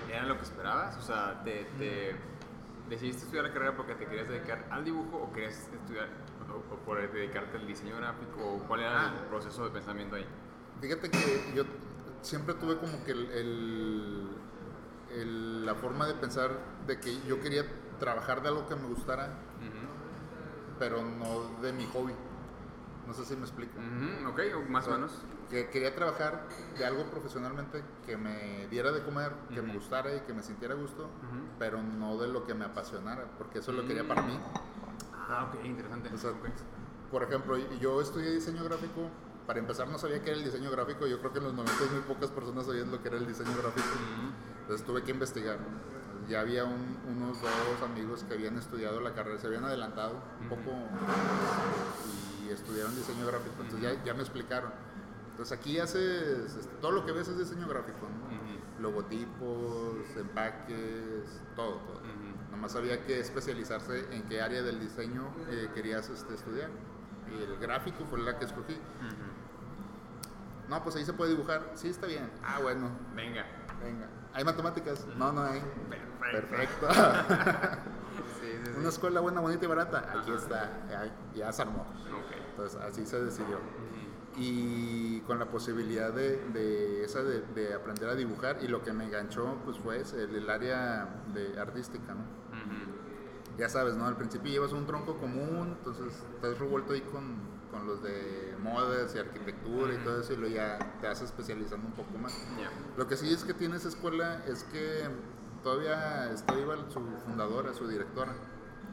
¿era 0.09 0.23
lo 0.25 0.37
que 0.37 0.43
esperabas? 0.43 0.97
O 0.97 1.01
sea, 1.01 1.41
¿te, 1.43 1.65
te 1.77 2.15
decidiste 2.89 3.23
estudiar 3.23 3.45
la 3.45 3.53
carrera 3.53 3.75
porque 3.75 3.95
te 3.95 4.05
querías 4.05 4.27
dedicar 4.27 4.65
al 4.69 4.83
dibujo 4.83 5.17
o 5.17 5.33
querías 5.33 5.53
estudiar 5.73 6.07
o, 6.49 6.73
o 6.73 6.77
por 6.79 6.99
dedicarte 7.11 7.57
al 7.57 7.67
diseño 7.67 7.95
gráfico? 7.97 8.39
¿O 8.55 8.59
cuál 8.67 8.81
era 8.81 9.07
Ah. 9.07 9.13
el 9.17 9.25
proceso 9.27 9.63
de 9.63 9.71
pensamiento 9.71 10.15
ahí? 10.15 10.25
Fíjate 10.81 11.09
que 11.09 11.51
yo 11.55 11.63
siempre 12.21 12.53
tuve 12.55 12.77
como 12.77 13.03
que 13.03 13.11
el, 13.11 13.31
el- 13.31 14.27
el- 15.11 15.65
la 15.65 15.75
forma 15.75 16.05
de 16.05 16.13
pensar 16.15 16.51
de 16.85 16.99
que 16.99 17.19
yo 17.27 17.39
quería 17.41 17.63
trabajar 17.99 18.41
de 18.41 18.49
algo 18.49 18.67
que 18.67 18.75
me 18.75 18.87
gustara, 18.87 19.29
pero 20.77 21.01
no 21.03 21.59
de 21.61 21.73
mi 21.73 21.85
hobby. 21.87 22.13
No 23.07 23.13
sé 23.13 23.23
si 23.25 23.35
me 23.37 23.43
explico. 23.43 23.73
Ujú, 23.79 24.29
Ok, 24.29 24.39
o 24.57 24.69
más 24.69 24.87
o 24.87 24.91
menos. 24.91 25.11
Que 25.49 25.69
quería 25.69 25.95
trabajar 25.95 26.45
de 26.77 26.85
algo 26.85 27.05
profesionalmente 27.09 27.81
que 28.05 28.17
me 28.17 28.67
diera 28.67 28.91
de 28.91 29.01
comer, 29.01 29.31
que 29.53 29.61
me 29.61 29.69
Ujú. 29.69 29.79
gustara 29.79 30.13
y 30.13 30.19
que 30.21 30.33
me 30.33 30.43
sintiera 30.43 30.75
gusto, 30.75 31.03
Ujú. 31.03 31.39
pero 31.57 31.81
no 31.81 32.17
de 32.17 32.27
lo 32.27 32.45
que 32.45 32.53
me 32.53 32.65
apasionara, 32.65 33.23
porque 33.37 33.59
eso 33.59 33.71
lo 33.71 33.87
quería 33.87 34.05
para 34.05 34.23
mí. 34.23 34.37
Ah, 35.29 35.49
ok, 35.49 35.63
interesante. 35.65 36.09
O 36.13 36.17
sea, 36.17 36.31
Ok. 36.31 36.47
por 37.09 37.23
ejemplo, 37.23 37.57
yo 37.79 38.01
estudié 38.01 38.31
diseño 38.31 38.63
gráfico. 38.65 39.09
Para 39.47 39.59
empezar, 39.59 39.87
no 39.87 39.97
sabía 39.97 40.21
qué 40.21 40.31
era 40.31 40.39
el 40.39 40.43
diseño 40.43 40.69
gráfico. 40.69 41.07
Yo 41.07 41.19
creo 41.19 41.31
que 41.31 41.37
en 41.39 41.45
los 41.45 41.53
90 41.53 41.85
muy 41.93 42.01
pocas 42.01 42.29
personas 42.31 42.65
sabían 42.65 42.91
lo 42.91 43.01
que 43.01 43.07
era 43.07 43.15
el 43.17 43.25
diseño 43.25 43.51
gráfico. 43.57 43.87
Entonces 44.63 44.85
tuve 44.85 45.03
que 45.03 45.11
investigar. 45.11 45.57
Ya 46.27 46.41
había 46.41 46.65
un- 46.65 46.97
unos 47.09 47.41
dos 47.41 47.81
amigos 47.89 48.23
que 48.27 48.33
habían 48.33 48.57
estudiado 48.57 48.99
la 48.99 49.13
carrera, 49.13 49.39
se 49.39 49.47
habían 49.47 49.63
adelantado 49.63 50.21
un 50.41 50.49
poco 50.49 50.71
y 52.45 52.49
estudiaron 52.49 52.95
diseño 52.95 53.25
gráfico. 53.27 53.55
Entonces 53.61 53.81
ya, 53.81 54.03
ya 54.03 54.13
me 54.13 54.21
explicaron. 54.21 54.71
Entonces 55.31 55.57
aquí 55.57 55.79
haces, 55.79 56.55
este, 56.55 56.75
todo 56.81 56.91
lo 56.91 57.05
que 57.05 57.11
ves 57.13 57.27
es 57.27 57.37
diseño 57.37 57.67
gráfico, 57.67 58.07
logotipos, 58.81 59.95
empaques, 60.17 61.41
todo, 61.55 61.75
todo. 61.77 62.01
Nomás 62.51 62.75
había 62.75 63.05
que 63.05 63.19
especializarse 63.19 64.07
en 64.11 64.23
qué 64.23 64.41
área 64.41 64.61
del 64.63 64.79
diseño 64.79 65.29
eh, 65.49 65.69
querías 65.75 66.09
este, 66.09 66.33
estudiar. 66.33 66.69
Y 67.31 67.41
el 67.43 67.57
gráfico 67.59 68.03
fue 68.09 68.19
la 68.19 68.37
que 68.39 68.45
escogí. 68.45 68.77
No, 70.69 70.83
pues 70.83 70.95
ahí 70.97 71.05
se 71.05 71.13
puede 71.13 71.31
dibujar. 71.31 71.71
Sí, 71.75 71.87
está 71.89 72.07
bien. 72.07 72.29
Ah, 72.43 72.59
bueno, 72.61 72.89
Venga. 73.15 73.45
venga. 73.81 74.07
¿Hay 74.33 74.43
matemáticas? 74.43 75.05
No, 75.17 75.31
no 75.31 75.41
hay. 75.43 75.61
Perfecto. 76.19 76.87
Perfecto. 76.87 76.87
Sí, 78.41 78.51
sí, 78.63 78.71
sí. 78.71 78.79
Una 78.79 78.89
escuela 78.89 79.19
buena, 79.19 79.41
bonita 79.41 79.65
y 79.65 79.67
barata. 79.67 79.99
Aquí 79.99 80.31
Ajá. 80.31 80.35
está. 80.35 80.87
Ya, 80.89 81.15
ya 81.35 81.51
se 81.53 81.61
armó. 81.63 81.85
Entonces 82.51 82.79
así 82.81 83.05
se 83.05 83.21
decidió. 83.23 83.59
Y 84.35 85.21
con 85.21 85.39
la 85.39 85.45
posibilidad 85.45 86.11
de, 86.13 86.37
de 86.53 87.03
esa 87.03 87.23
de, 87.23 87.41
de 87.41 87.73
aprender 87.73 88.09
a 88.09 88.15
dibujar 88.15 88.57
y 88.61 88.67
lo 88.67 88.83
que 88.83 88.93
me 88.93 89.05
enganchó 89.05 89.57
pues 89.65 89.77
fue 89.77 90.01
el, 90.01 90.35
el 90.35 90.49
área 90.49 91.07
de 91.33 91.59
artística. 91.59 92.15
Ya 93.57 93.69
sabes, 93.69 93.95
¿no? 93.95 94.05
Al 94.05 94.15
principio 94.15 94.51
llevas 94.51 94.71
un 94.71 94.85
tronco 94.85 95.17
común, 95.17 95.75
entonces 95.79 96.13
estás 96.35 96.59
revuelto 96.59 96.93
ahí 96.93 97.01
con, 97.01 97.37
con 97.71 97.87
los 97.87 98.03
de 98.03 98.55
modas 98.61 99.15
y 99.15 99.19
arquitectura 99.19 99.93
y 99.95 99.97
todo 99.97 100.21
eso 100.21 100.33
y 100.33 100.37
luego 100.37 100.55
ya 100.55 100.77
te 101.01 101.07
vas 101.07 101.21
especializando 101.21 101.87
un 101.87 101.93
poco 101.93 102.17
más. 102.19 102.37
Lo 102.95 103.07
que 103.07 103.17
sí 103.17 103.33
es 103.33 103.43
que 103.43 103.55
tiene 103.55 103.77
esa 103.77 103.87
escuela 103.89 104.43
es 104.45 104.63
que 104.65 105.09
todavía 105.67 106.31
está 106.31 106.53
viva 106.55 106.77
su 106.87 107.01
fundadora, 107.25 107.73
su 107.73 107.87
directora. 107.89 108.31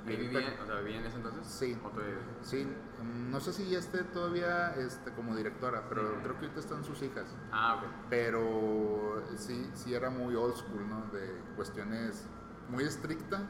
¿Ahí 0.07 0.17
Ahorita- 0.17 0.39
vivía, 0.39 0.59
o 0.63 0.67
sea, 0.67 0.81
vivía 0.81 0.99
en 0.99 1.07
ese 1.07 1.17
entonces? 1.17 1.47
Sí. 1.47 1.79
¿O 1.85 1.89
todavía? 1.89 2.17
Sí, 2.43 2.65
mm, 3.01 3.31
no 3.31 3.39
sé 3.41 3.53
si 3.53 3.71
ya 3.71 3.79
esté 3.79 4.03
todavía 4.03 4.75
este, 4.77 5.13
como 5.13 5.37
directora, 5.37 5.85
pero 5.89 6.03
creo 6.23 6.35
que 6.39 6.47
ahorita 6.47 6.59
están 6.61 6.83
sus 6.85 7.01
hijas. 7.03 7.27
Ah, 7.53 7.77
ok. 7.77 7.85
Pero 8.11 9.23
sí, 9.37 9.71
sí 9.75 9.95
era 9.95 10.11
muy 10.11 10.35
old 10.35 10.57
school, 10.57 10.87
¿no? 10.89 11.07
De 11.13 11.41
cuestiones 11.55 12.27
muy 12.69 12.83
estricta 12.85 13.41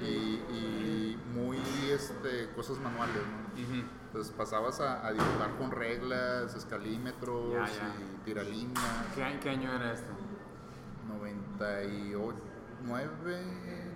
y, 0.00 0.06
y 0.54 1.22
muy 1.34 1.58
este, 1.90 2.48
cosas 2.54 2.78
manuales, 2.78 3.16
¿no? 3.16 3.58
Entonces 4.06 4.32
pasabas 4.32 4.80
a, 4.80 5.04
a 5.06 5.12
dibujar 5.12 5.56
con 5.58 5.72
reglas, 5.72 6.54
escalímetros 6.54 7.54
y 8.00 8.24
tiralíneas. 8.24 8.84
¿Qué, 9.16 9.38
qué 9.42 9.50
año 9.50 9.72
era 9.74 9.92
este? 9.92 10.08
98, 11.08 12.38
9, 12.88 13.08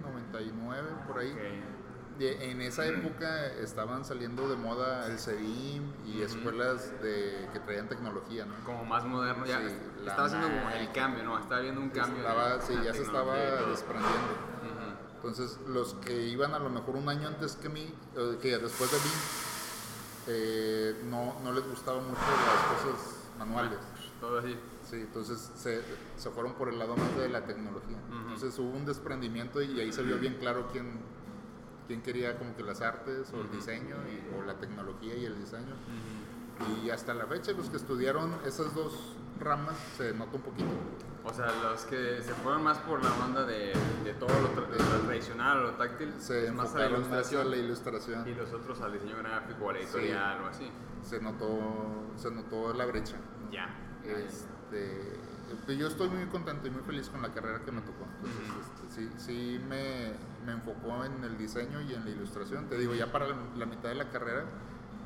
99, 0.02 0.88
por 1.06 1.18
ahí. 1.18 1.30
Ok. 1.32 2.18
De- 2.18 2.50
en 2.50 2.60
esa 2.60 2.84
época 2.86 3.46
estaban 3.46 4.04
saliendo 4.04 4.46
de 4.48 4.56
moda 4.56 5.06
el 5.06 5.18
CEDIM 5.18 5.82
y 6.06 6.20
escuelas 6.22 6.92
de, 7.02 7.48
que 7.52 7.58
traían 7.60 7.88
tecnología, 7.88 8.44
¿no? 8.44 8.54
Como 8.66 8.84
más 8.84 9.04
moderno, 9.04 9.46
ya. 9.46 9.58
Sí, 9.60 9.74
estaba 10.06 10.26
haciendo 10.26 10.48
como 10.48 10.70
el 10.70 10.92
cambio, 10.92 11.24
¿no? 11.24 11.38
Estaba 11.38 11.60
viendo 11.62 11.80
un 11.80 11.88
cambio. 11.90 12.18
Estaba, 12.18 12.56
de- 12.58 12.62
sí, 12.62 12.74
ya 12.84 12.92
se 12.92 13.02
estaba 13.02 13.34
desprendiendo. 13.66 14.18
Ujú. 14.62 15.16
Entonces, 15.16 15.58
los 15.68 15.94
que 15.94 16.26
iban 16.26 16.52
a 16.54 16.58
lo 16.58 16.68
mejor 16.68 16.96
un 16.96 17.08
año 17.08 17.28
antes 17.28 17.56
que 17.56 17.68
mí, 17.70 17.92
que 18.42 18.58
después 18.58 18.90
de 18.90 18.98
mí, 18.98 19.12
eh, 20.28 21.02
no, 21.06 21.40
no 21.42 21.52
les 21.52 21.66
gustaban 21.66 22.04
mucho 22.06 22.20
las 22.20 22.82
cosas 22.82 23.16
manuales. 23.38 23.78
Todo 24.20 24.38
así. 24.38 24.56
Sí, 24.88 24.96
entonces 24.96 25.50
se, 25.56 25.82
se 26.22 26.30
fueron 26.30 26.54
por 26.54 26.68
el 26.68 26.78
lado 26.78 26.96
más 26.96 27.16
de 27.16 27.28
la 27.28 27.44
tecnología. 27.44 27.96
Ujú. 28.08 28.18
Entonces 28.34 28.58
hubo 28.58 28.70
un 28.70 28.86
desprendimiento 28.86 29.60
y 29.60 29.80
ahí 29.80 29.92
se 29.92 30.02
vio 30.02 30.18
bien 30.18 30.34
claro 30.38 30.68
quién, 30.70 31.00
quién 31.88 32.00
quería 32.02 32.38
como 32.38 32.54
que 32.56 32.62
las 32.62 32.80
artes 32.80 33.32
o 33.32 33.40
el 33.40 33.50
diseño 33.50 33.96
y- 34.08 34.34
o 34.38 34.42
la 34.44 34.54
tecnología 34.54 35.14
y 35.16 35.24
el 35.26 35.36
diseño. 35.38 35.74
Y 36.84 36.90
hasta 36.90 37.12
la 37.14 37.26
fecha 37.26 37.52
los 37.52 37.68
que 37.70 37.76
estudiaron 37.76 38.36
esas 38.46 38.72
dos 38.74 39.16
ramas 39.40 39.76
se 39.96 40.12
nota 40.14 40.36
un 40.36 40.42
poquito. 40.42 40.70
O 41.24 41.32
sea, 41.32 41.46
los 41.62 41.84
que 41.86 42.20
se 42.22 42.32
fueron 42.34 42.62
más 42.64 42.78
por 42.78 43.02
la 43.02 43.10
onda 43.24 43.44
de, 43.44 43.72
de 44.04 44.14
todo 44.14 44.28
lo, 44.28 44.48
tra- 44.54 44.68
de 44.68 44.78
lo 44.78 45.00
tradicional 45.06 45.58
o 45.58 45.62
lo 45.62 45.70
táctil, 45.72 46.12
Se 46.18 46.46
es 46.46 46.52
más 46.54 46.74
a 46.74 46.78
la 46.78 46.84
más 46.84 46.92
a 46.92 46.96
ilustración. 46.98 47.50
la 47.50 47.56
ilustración. 47.56 48.28
Y 48.28 48.34
los 48.34 48.52
otros 48.52 48.80
al 48.80 48.92
diseño 48.92 49.16
gráfico 49.18 49.64
o 49.64 49.70
a 49.70 49.72
la 49.72 49.78
editorial 49.80 50.42
o 50.42 50.46
así. 50.46 50.68
Se 51.02 51.20
notó, 51.20 51.58
se 52.16 52.30
notó 52.30 52.72
la 52.74 52.86
brecha. 52.86 53.16
Ya. 53.50 53.68
Este, 54.04 55.12
pues 55.64 55.78
yo 55.78 55.86
estoy 55.86 56.08
muy 56.08 56.26
contento 56.26 56.66
y 56.66 56.70
muy 56.70 56.82
feliz 56.82 57.08
con 57.08 57.22
la 57.22 57.32
carrera 57.32 57.60
que 57.64 57.72
me 57.72 57.80
tocó. 57.82 58.04
Entonces, 58.16 58.66
este, 58.84 59.02
sí, 59.02 59.10
sí 59.18 59.60
me, 59.68 60.12
me 60.44 60.52
enfocó 60.52 61.04
en 61.04 61.22
el 61.24 61.38
diseño 61.38 61.80
y 61.82 61.94
en 61.94 62.04
la 62.04 62.10
ilustración. 62.10 62.68
Te 62.68 62.78
digo, 62.78 62.94
ya 62.94 63.12
para 63.12 63.26
la, 63.28 63.66
mitad 63.66 63.88
de 63.88 63.94
la 63.94 64.10
carrera, 64.10 64.44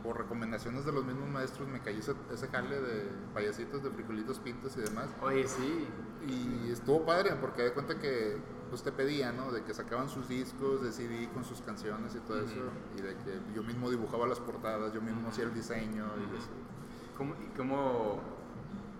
por 0.02 0.18
recomendaciones 0.18 0.84
de 0.84 0.92
los 0.92 1.04
mismos 1.04 1.28
maestros, 1.28 1.68
me 1.68 1.80
caí 1.80 1.98
ese, 1.98 2.14
ese 2.32 2.48
jale 2.48 2.80
de 2.80 3.08
payasitos, 3.34 3.82
de 3.82 3.90
frijolitos 3.90 4.38
pintos 4.38 4.76
y 4.76 4.80
demás. 4.80 5.08
Oye, 5.22 5.46
sí. 5.46 5.86
Y 6.26 6.70
estuvo 6.70 7.04
padre 7.04 7.36
porque 7.40 7.62
de 7.62 7.72
cuenta 7.72 7.98
que 7.98 8.38
pues 8.70 8.82
te 8.82 8.92
pedían, 8.92 9.36
¿no? 9.36 9.52
De 9.52 9.62
que 9.62 9.74
sacaban 9.74 10.08
sus 10.08 10.28
discos 10.28 10.82
de 10.82 10.92
CD 10.92 11.28
con 11.32 11.44
sus 11.44 11.60
canciones 11.60 12.14
y 12.14 12.18
todo 12.20 12.40
eso. 12.40 12.70
Y 12.96 13.02
de 13.02 13.14
que 13.14 13.40
yo 13.54 13.62
mismo 13.62 13.90
dibujaba 13.90 14.26
las 14.26 14.40
portadas, 14.40 14.92
yo 14.92 15.00
mismo 15.00 15.28
hacía 15.28 15.44
el 15.44 15.54
diseño 15.54 16.06
y 16.18 16.36
eso. 16.36 16.48
¿Cómo, 17.16 17.34
y 17.34 17.56
cómo, 17.56 18.20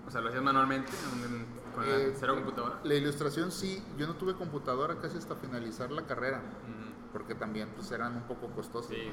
o 0.06 0.10
sea, 0.10 0.20
lo 0.20 0.28
hacías 0.28 0.42
manualmente 0.42 0.90
en- 1.24 1.46
con 1.74 1.88
la 1.88 1.96
Eh, 1.96 2.14
cero 2.18 2.34
computadora? 2.34 2.78
La 2.84 2.94
ilustración 2.94 3.50
sí, 3.52 3.82
yo 3.98 4.06
no 4.06 4.14
tuve 4.14 4.34
computadora 4.34 4.96
casi 5.00 5.18
hasta 5.18 5.34
finalizar 5.36 5.90
la 5.90 6.02
carrera, 6.06 6.38
Ujú. 6.38 7.12
porque 7.12 7.34
también 7.34 7.68
pues 7.74 7.90
eran 7.90 8.14
un 8.16 8.22
poco 8.22 8.48
costosas. 8.48 8.90
Sí. 8.92 9.10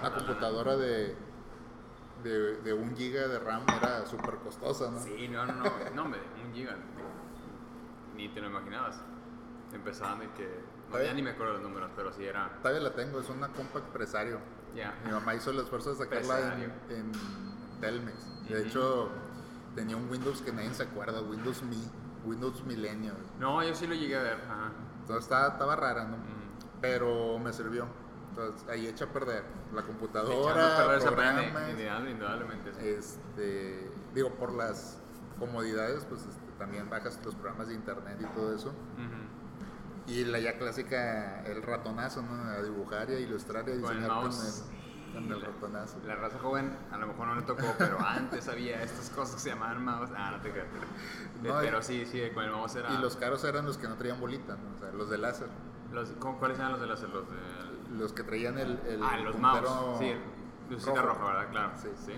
Una 0.00 0.14
computadora 0.14 0.76
de, 0.76 1.16
de, 2.22 2.56
de 2.62 2.72
un 2.72 2.94
giga 2.96 3.26
de 3.28 3.38
RAM 3.38 3.62
era 3.80 4.06
súper 4.06 4.36
costosa, 4.36 4.90
¿no? 4.90 5.00
Sí, 5.00 5.26
no, 5.28 5.46
no, 5.46 5.54
no, 5.54 5.70
no, 5.94 6.04
me 6.04 6.18
un 6.44 6.52
giga. 6.54 6.76
Ni 8.14 8.28
te 8.28 8.40
lo 8.40 8.48
imaginabas. 8.48 9.00
Empezaban 9.72 10.18
de 10.20 10.28
que, 10.32 10.48
no, 10.90 11.00
ya 11.02 11.14
ni 11.14 11.22
me 11.22 11.30
acuerdo 11.30 11.54
los 11.54 11.62
números, 11.62 11.90
pero 11.96 12.12
sí 12.12 12.24
era, 12.24 12.50
Todavía 12.60 12.80
la 12.82 12.92
tengo, 12.94 13.20
es 13.20 13.28
una 13.30 13.48
compact 13.48 13.86
presario. 13.88 14.38
ya. 14.74 14.94
Mi 15.04 15.12
mamá 15.12 15.34
hizo 15.34 15.50
el 15.52 15.60
esfuerzo 15.60 15.90
de 15.90 15.96
sacarla 15.96 16.54
en, 16.54 16.72
en 16.90 17.12
Telmex. 17.80 18.48
De 18.48 18.66
hecho, 18.66 19.08
tenía 19.74 19.96
un 19.96 20.08
Windows 20.10 20.42
que 20.42 20.52
nadie 20.52 20.72
se 20.74 20.82
acuerda, 20.84 21.20
Windows 21.22 21.62
Me, 21.62 21.76
Windows 22.28 22.64
Millennium. 22.64 23.16
No, 23.38 23.62
yo 23.62 23.74
sí 23.74 23.86
lo 23.86 23.94
llegué 23.94 24.16
a 24.16 24.22
ver, 24.22 24.38
ajá. 24.48 24.72
Entonces 25.00 25.24
estaba, 25.24 25.48
estaba 25.48 25.76
rara, 25.76 26.04
¿no? 26.04 26.16
Pero 26.80 27.38
me 27.38 27.52
sirvió. 27.52 27.86
Entonces 28.30 28.64
ahí 28.68 28.86
echa 28.86 29.06
a 29.06 29.08
perder 29.08 29.44
la 29.74 29.82
computadora, 29.82 30.76
a 30.84 30.86
perder 30.86 31.02
programas, 31.08 31.44
indudable- 31.44 32.10
indudablemente. 32.12 32.72
sí. 32.74 32.88
este, 32.88 33.90
digo, 34.14 34.30
por 34.34 34.52
las 34.54 34.98
comodidades, 35.38 36.04
pues 36.04 36.20
este, 36.22 36.52
también 36.58 36.88
bajas 36.88 37.18
los 37.24 37.34
programas 37.34 37.68
de 37.68 37.74
internet 37.74 38.18
y 38.20 38.24
todo 38.34 38.54
eso. 38.54 38.72
Y 40.06 40.24
la 40.24 40.38
ya 40.40 40.58
clásica, 40.58 41.42
el 41.44 41.62
ratonazo, 41.62 42.22
¿no? 42.22 42.32
A 42.50 42.62
dibujar 42.62 43.10
y 43.10 43.14
a 43.14 43.20
ilustrar 43.20 43.68
y 43.68 43.72
a 43.72 43.80
Con 43.80 43.90
el 43.90 43.98
diseñar 43.98 44.08
con 44.08 44.22
mouse. 44.24 44.64
el, 44.70 44.79
con 45.12 45.30
el 45.32 45.40
ratonazo. 45.40 45.98
La 46.06 46.14
raza 46.16 46.38
joven 46.38 46.70
a 46.92 46.96
lo 46.98 47.06
mejor 47.06 47.26
no 47.28 47.34
le 47.36 47.42
tocó, 47.42 47.74
pero 47.78 47.98
antes 48.06 48.48
había 48.48 48.82
estas 48.82 49.10
cosas 49.10 49.36
que 49.36 49.40
se 49.42 49.48
llamaban 49.50 49.84
mouse. 49.84 50.10
Ah, 50.16 50.32
no 50.32 50.40
te 50.40 50.50
creas. 50.50 50.66
No, 51.42 51.54
pero 51.60 51.82
sí, 51.82 52.04
sí, 52.06 52.22
con 52.34 52.44
el 52.44 52.50
mouse 52.52 52.76
era. 52.76 52.92
Y 52.92 52.98
los 52.98 53.16
caros 53.16 53.42
eran 53.44 53.64
los 53.66 53.78
que 53.78 53.88
no 53.88 53.96
traían 53.96 54.20
bolita, 54.20 54.56
¿no? 54.56 54.74
O 54.76 54.78
sea, 54.78 54.90
los 54.92 55.10
de 55.10 55.18
láser. 55.18 55.48
los- 55.92 56.10
¿cómo- 56.12 56.38
¿Cuáles 56.38 56.58
eran 56.58 56.72
los 56.72 56.80
de 56.80 56.86
láser? 56.86 57.08
Los 57.10 57.28
de. 57.28 57.36
Los 57.98 58.12
que 58.12 58.22
traían 58.22 58.56
el, 58.58 58.78
el 58.88 59.02
ah, 59.02 59.16
los 59.18 59.38
mouse. 59.38 59.98
Sí, 59.98 60.14
lucita 60.70 61.02
roja, 61.02 61.24
¿verdad? 61.24 61.50
Claro. 61.50 61.72
Sí. 61.76 61.88
sí. 61.96 62.12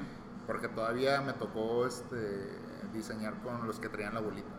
Porque 0.46 0.68
todavía 0.68 1.20
me 1.22 1.32
tocó 1.34 1.86
este, 1.86 2.58
diseñar 2.92 3.34
con 3.42 3.66
los 3.66 3.78
que 3.78 3.88
traían 3.88 4.12
la 4.14 4.20
bolita. 4.20 4.50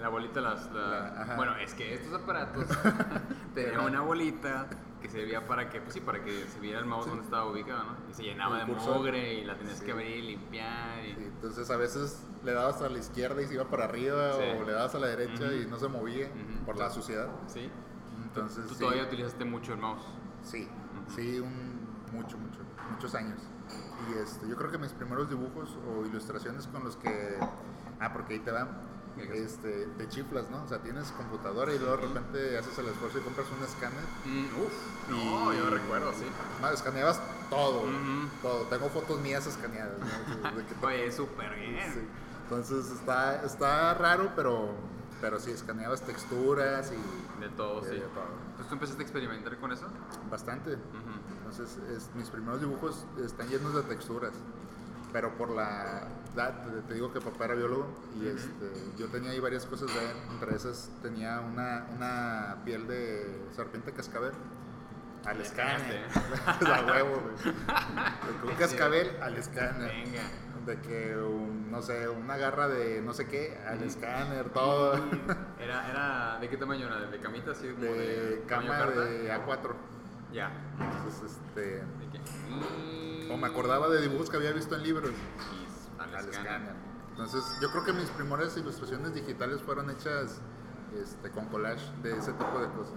La 0.00 0.08
bolita, 0.08 0.40
las. 0.40 0.70
la- 0.72 0.88
La- 0.88 1.22
ajá. 1.22 1.36
bueno, 1.36 1.56
es 1.56 1.74
que 1.74 1.94
estos 1.94 2.20
aparatos 2.22 2.66
tenían 3.54 3.80
una 3.80 4.00
bolita 4.02 4.66
que 5.04 5.10
servía 5.10 5.46
para 5.46 5.68
que, 5.68 5.82
pues 5.82 5.92
sí, 5.92 6.00
para 6.00 6.24
que 6.24 6.46
se 6.46 6.58
viera 6.60 6.78
el 6.78 6.86
mouse 6.86 7.04
donde 7.06 7.24
estaba 7.24 7.44
ubicado, 7.50 7.84
¿no? 7.84 7.96
Y 8.10 8.14
se 8.14 8.22
llenaba 8.22 8.62
El 8.62 8.66
de 8.66 8.72
cursor. 8.72 8.96
mugre 8.96 9.34
y 9.34 9.44
la 9.44 9.54
tenías 9.58 9.78
Sí. 9.78 9.84
que 9.84 9.92
abrir 9.92 10.16
y 10.16 10.22
limpiar. 10.28 11.04
Y... 11.04 11.14
Sí, 11.14 11.24
entonces 11.26 11.70
a 11.70 11.76
veces 11.76 12.26
le 12.42 12.52
dabas 12.54 12.80
a 12.80 12.88
la 12.88 12.98
izquierda 12.98 13.42
y 13.42 13.46
se 13.46 13.52
iba 13.52 13.64
para 13.68 13.84
arriba 13.84 14.32
Sí. 14.32 14.44
o 14.58 14.64
le 14.64 14.72
dabas 14.72 14.94
a 14.94 14.98
la 14.98 15.08
derecha 15.08 15.44
Ujú. 15.44 15.52
y 15.56 15.66
no 15.66 15.76
se 15.78 15.88
movía 15.88 16.28
Ujú. 16.28 16.64
por 16.64 16.78
la 16.78 16.88
suciedad. 16.88 17.28
¿Sí? 17.48 17.70
Entonces 18.22 18.66
Tú 18.66 18.72
sí, 18.74 18.80
todavía 18.80 19.02
utilizaste 19.02 19.44
mucho 19.44 19.74
el 19.74 19.78
mouse. 19.80 20.06
sí, 20.40 20.62
Ujú. 21.06 21.14
sí, 21.14 21.38
un, 21.38 21.86
mucho, 22.10 22.38
mucho, 22.38 22.60
muchos 22.90 23.14
años. 23.14 23.38
Y 24.08 24.18
este, 24.22 24.48
yo 24.48 24.56
creo 24.56 24.70
que 24.70 24.78
mis 24.78 24.92
primeros 24.94 25.28
dibujos 25.28 25.76
o 25.86 26.06
ilustraciones 26.06 26.66
con 26.68 26.82
los 26.82 26.96
que, 26.96 27.36
ah, 28.00 28.10
porque 28.14 28.34
ahí 28.34 28.40
te 28.40 28.52
va, 28.52 28.60
¿Qué 28.64 28.70
cosa? 28.70 28.93
Este, 29.18 29.86
te 29.98 30.08
chiflas, 30.08 30.50
¿no? 30.50 30.62
O 30.64 30.68
sea, 30.68 30.78
tienes 30.78 31.10
computadora 31.12 31.72
y 31.72 31.78
luego 31.78 31.96
de 31.96 32.06
repente 32.08 32.58
haces 32.58 32.76
el 32.78 32.86
esfuerzo 32.88 33.18
y 33.18 33.22
compras 33.22 33.46
un 33.56 33.64
escáner. 33.64 34.00
Mm, 34.24 34.60
uf, 34.60 35.10
no, 35.10 35.52
Y- 35.52 35.58
yo 35.58 35.70
recuerdo, 35.70 36.12
sí. 36.12 36.24
No, 36.60 36.68
escaneabas 36.70 37.20
todo, 37.50 37.84
todo. 38.42 38.62
Tengo 38.64 38.88
fotos 38.90 39.20
mías 39.20 39.46
escaneadas. 39.46 39.98
¿no? 39.98 40.50
De 40.56 40.64
que 40.64 40.86
Oye, 40.86 41.12
súper 41.12 41.54
bien. 41.54 41.92
Sí. 41.92 42.00
Entonces 42.44 42.90
está, 42.90 43.42
está 43.44 43.94
raro, 43.94 44.32
pero, 44.36 44.70
pero 45.20 45.38
sí, 45.40 45.50
escaneabas 45.50 46.02
texturas 46.02 46.92
y 46.92 47.40
De 47.40 47.48
todo, 47.50 47.82
sí. 47.82 47.90
de 47.90 48.00
todo. 48.00 48.24
Entonces 48.50 48.68
tú 48.68 48.74
empezaste 48.74 49.02
a 49.02 49.04
experimentar 49.06 49.56
con 49.58 49.72
eso. 49.72 49.86
bastante. 50.30 50.76
Entonces 51.38 51.78
es- 51.96 52.10
mis 52.14 52.28
primeros 52.30 52.60
dibujos 52.60 53.06
están 53.24 53.48
llenos 53.48 53.74
de 53.74 53.82
texturas. 53.82 54.32
Pero 55.14 55.32
por 55.36 55.50
la... 55.50 56.08
edad, 56.34 56.66
te, 56.88 56.94
digo 56.94 57.12
que 57.12 57.20
papá 57.20 57.44
era 57.44 57.54
biólogo 57.54 57.86
y 58.20 58.26
este, 58.26 58.72
yo 58.98 59.06
tenía 59.06 59.30
ahí 59.30 59.38
varias 59.38 59.64
cosas 59.64 59.86
de 59.94 60.10
él. 60.10 60.16
Entre 60.32 60.56
esas 60.56 60.90
tenía 61.02 61.38
una, 61.38 61.86
una 61.94 62.56
piel 62.64 62.88
de 62.88 63.46
serpiente 63.54 63.92
cascabel. 63.92 64.32
Al 65.24 65.40
escáner. 65.40 66.06
escaneaste. 66.08 66.64
La 66.64 66.84
huevo, 66.84 67.22
güey. 67.22 68.50
Un 68.50 68.56
cascabel 68.56 69.16
al 69.22 69.36
escáner. 69.36 69.88
Venga. 69.88 70.22
De 70.66 70.80
que, 70.80 71.16
un, 71.16 71.70
no 71.70 71.80
sé, 71.80 72.08
una 72.08 72.36
garra 72.36 72.66
de 72.66 73.00
no 73.00 73.12
sé 73.12 73.28
qué, 73.28 73.56
al 73.68 73.84
escáner, 73.84 74.48
todo. 74.50 74.94
Era, 75.60 75.90
era, 75.90 76.38
¿de 76.40 76.48
qué 76.48 76.56
tamaño 76.56 76.86
era? 76.88 77.06
¿De 77.06 77.20
camita? 77.20 77.52
Así 77.52 77.68
como 77.68 77.84
de, 77.92 78.30
de 78.30 78.42
cama 78.48 78.84
de 78.86 79.32
A4. 79.32 79.93
Ya. 80.34 80.50
Entonces, 80.80 81.22
este. 81.46 81.60
¿De 81.60 82.10
qué? 82.12 83.32
O 83.32 83.36
me 83.36 83.46
acordaba 83.46 83.88
de 83.88 84.02
dibujos 84.02 84.28
que 84.28 84.36
había 84.36 84.52
visto 84.52 84.74
en 84.74 84.82
libros. 84.82 85.10
Y. 85.10 85.64
Entonces, 87.10 87.44
yo 87.62 87.70
creo 87.70 87.84
que 87.84 87.92
mis 87.92 88.10
primeras 88.10 88.56
ilustraciones 88.56 89.14
digitales 89.14 89.62
fueron 89.62 89.88
hechas 89.90 90.40
este, 91.00 91.30
con 91.30 91.46
collage 91.46 91.84
de 92.02 92.18
ese 92.18 92.32
tipo 92.32 92.58
de 92.60 92.66
cosas. 92.70 92.94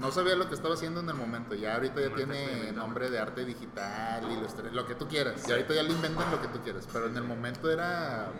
No 0.00 0.10
sabía 0.12 0.34
lo 0.36 0.48
que 0.48 0.54
estaba 0.54 0.74
haciendo 0.74 1.00
en 1.00 1.08
el 1.08 1.14
momento. 1.14 1.54
Ya 1.54 1.74
ahorita 1.74 2.00
ya 2.00 2.14
tiene 2.14 2.72
nombre 2.72 3.10
de 3.10 3.18
arte 3.20 3.44
digital, 3.44 4.24
ilustra- 4.30 4.70
lo 4.72 4.86
que 4.86 4.94
tú 4.96 5.06
quieras. 5.08 5.46
Y 5.48 5.52
ahorita 5.52 5.74
ya 5.74 5.82
le 5.84 5.90
inventan 5.92 6.30
lo 6.30 6.40
que 6.42 6.48
tú 6.48 6.60
quieras. 6.62 6.88
Pero 6.92 7.06
en 7.06 7.16
el 7.16 7.24
momento 7.24 7.70
era 7.70 8.30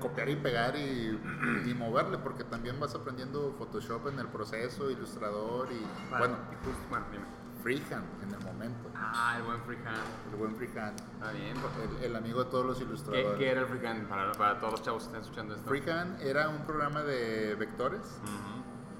copiar 0.00 0.28
y 0.28 0.36
pegar 0.36 0.76
y, 0.76 1.18
y 1.66 1.74
moverle, 1.74 2.18
porque 2.18 2.44
también 2.44 2.78
vas 2.80 2.94
aprendiendo 2.94 3.54
Photoshop 3.58 4.08
en 4.08 4.18
el 4.18 4.28
proceso, 4.28 4.90
Ilustrador 4.90 5.68
y, 5.72 5.80
Vale, 6.10 6.18
bueno, 6.28 6.36
y 6.52 6.64
justo- 6.66 6.82
bueno, 6.90 7.06
dime. 7.12 7.24
Freehand 7.62 8.22
en 8.22 8.32
el 8.32 8.40
momento. 8.44 8.90
Ah, 8.94 9.34
el 9.38 9.42
buen 9.42 9.60
freehand. 9.62 9.98
El 10.30 10.36
buen 10.38 10.54
Freehand. 10.54 11.00
Está 11.00 11.32
bien. 11.32 11.54
pues, 11.54 11.72
El, 11.98 12.04
el 12.04 12.16
amigo 12.16 12.44
de 12.44 12.50
todos 12.50 12.64
los 12.64 12.78
¿Qué, 12.78 12.84
ilustradores. 12.84 13.38
qué 13.38 13.50
era 13.50 13.60
el 13.62 13.66
freehand 13.66 14.06
para, 14.08 14.30
para 14.32 14.58
todos 14.60 14.72
los 14.74 14.82
chavos 14.82 15.02
que 15.02 15.06
están 15.08 15.22
escuchando 15.22 15.54
esto? 15.56 15.68
Freehand 15.68 16.20
era 16.22 16.48
un 16.48 16.64
programa 16.64 17.02
de 17.02 17.56
vectores 17.56 18.20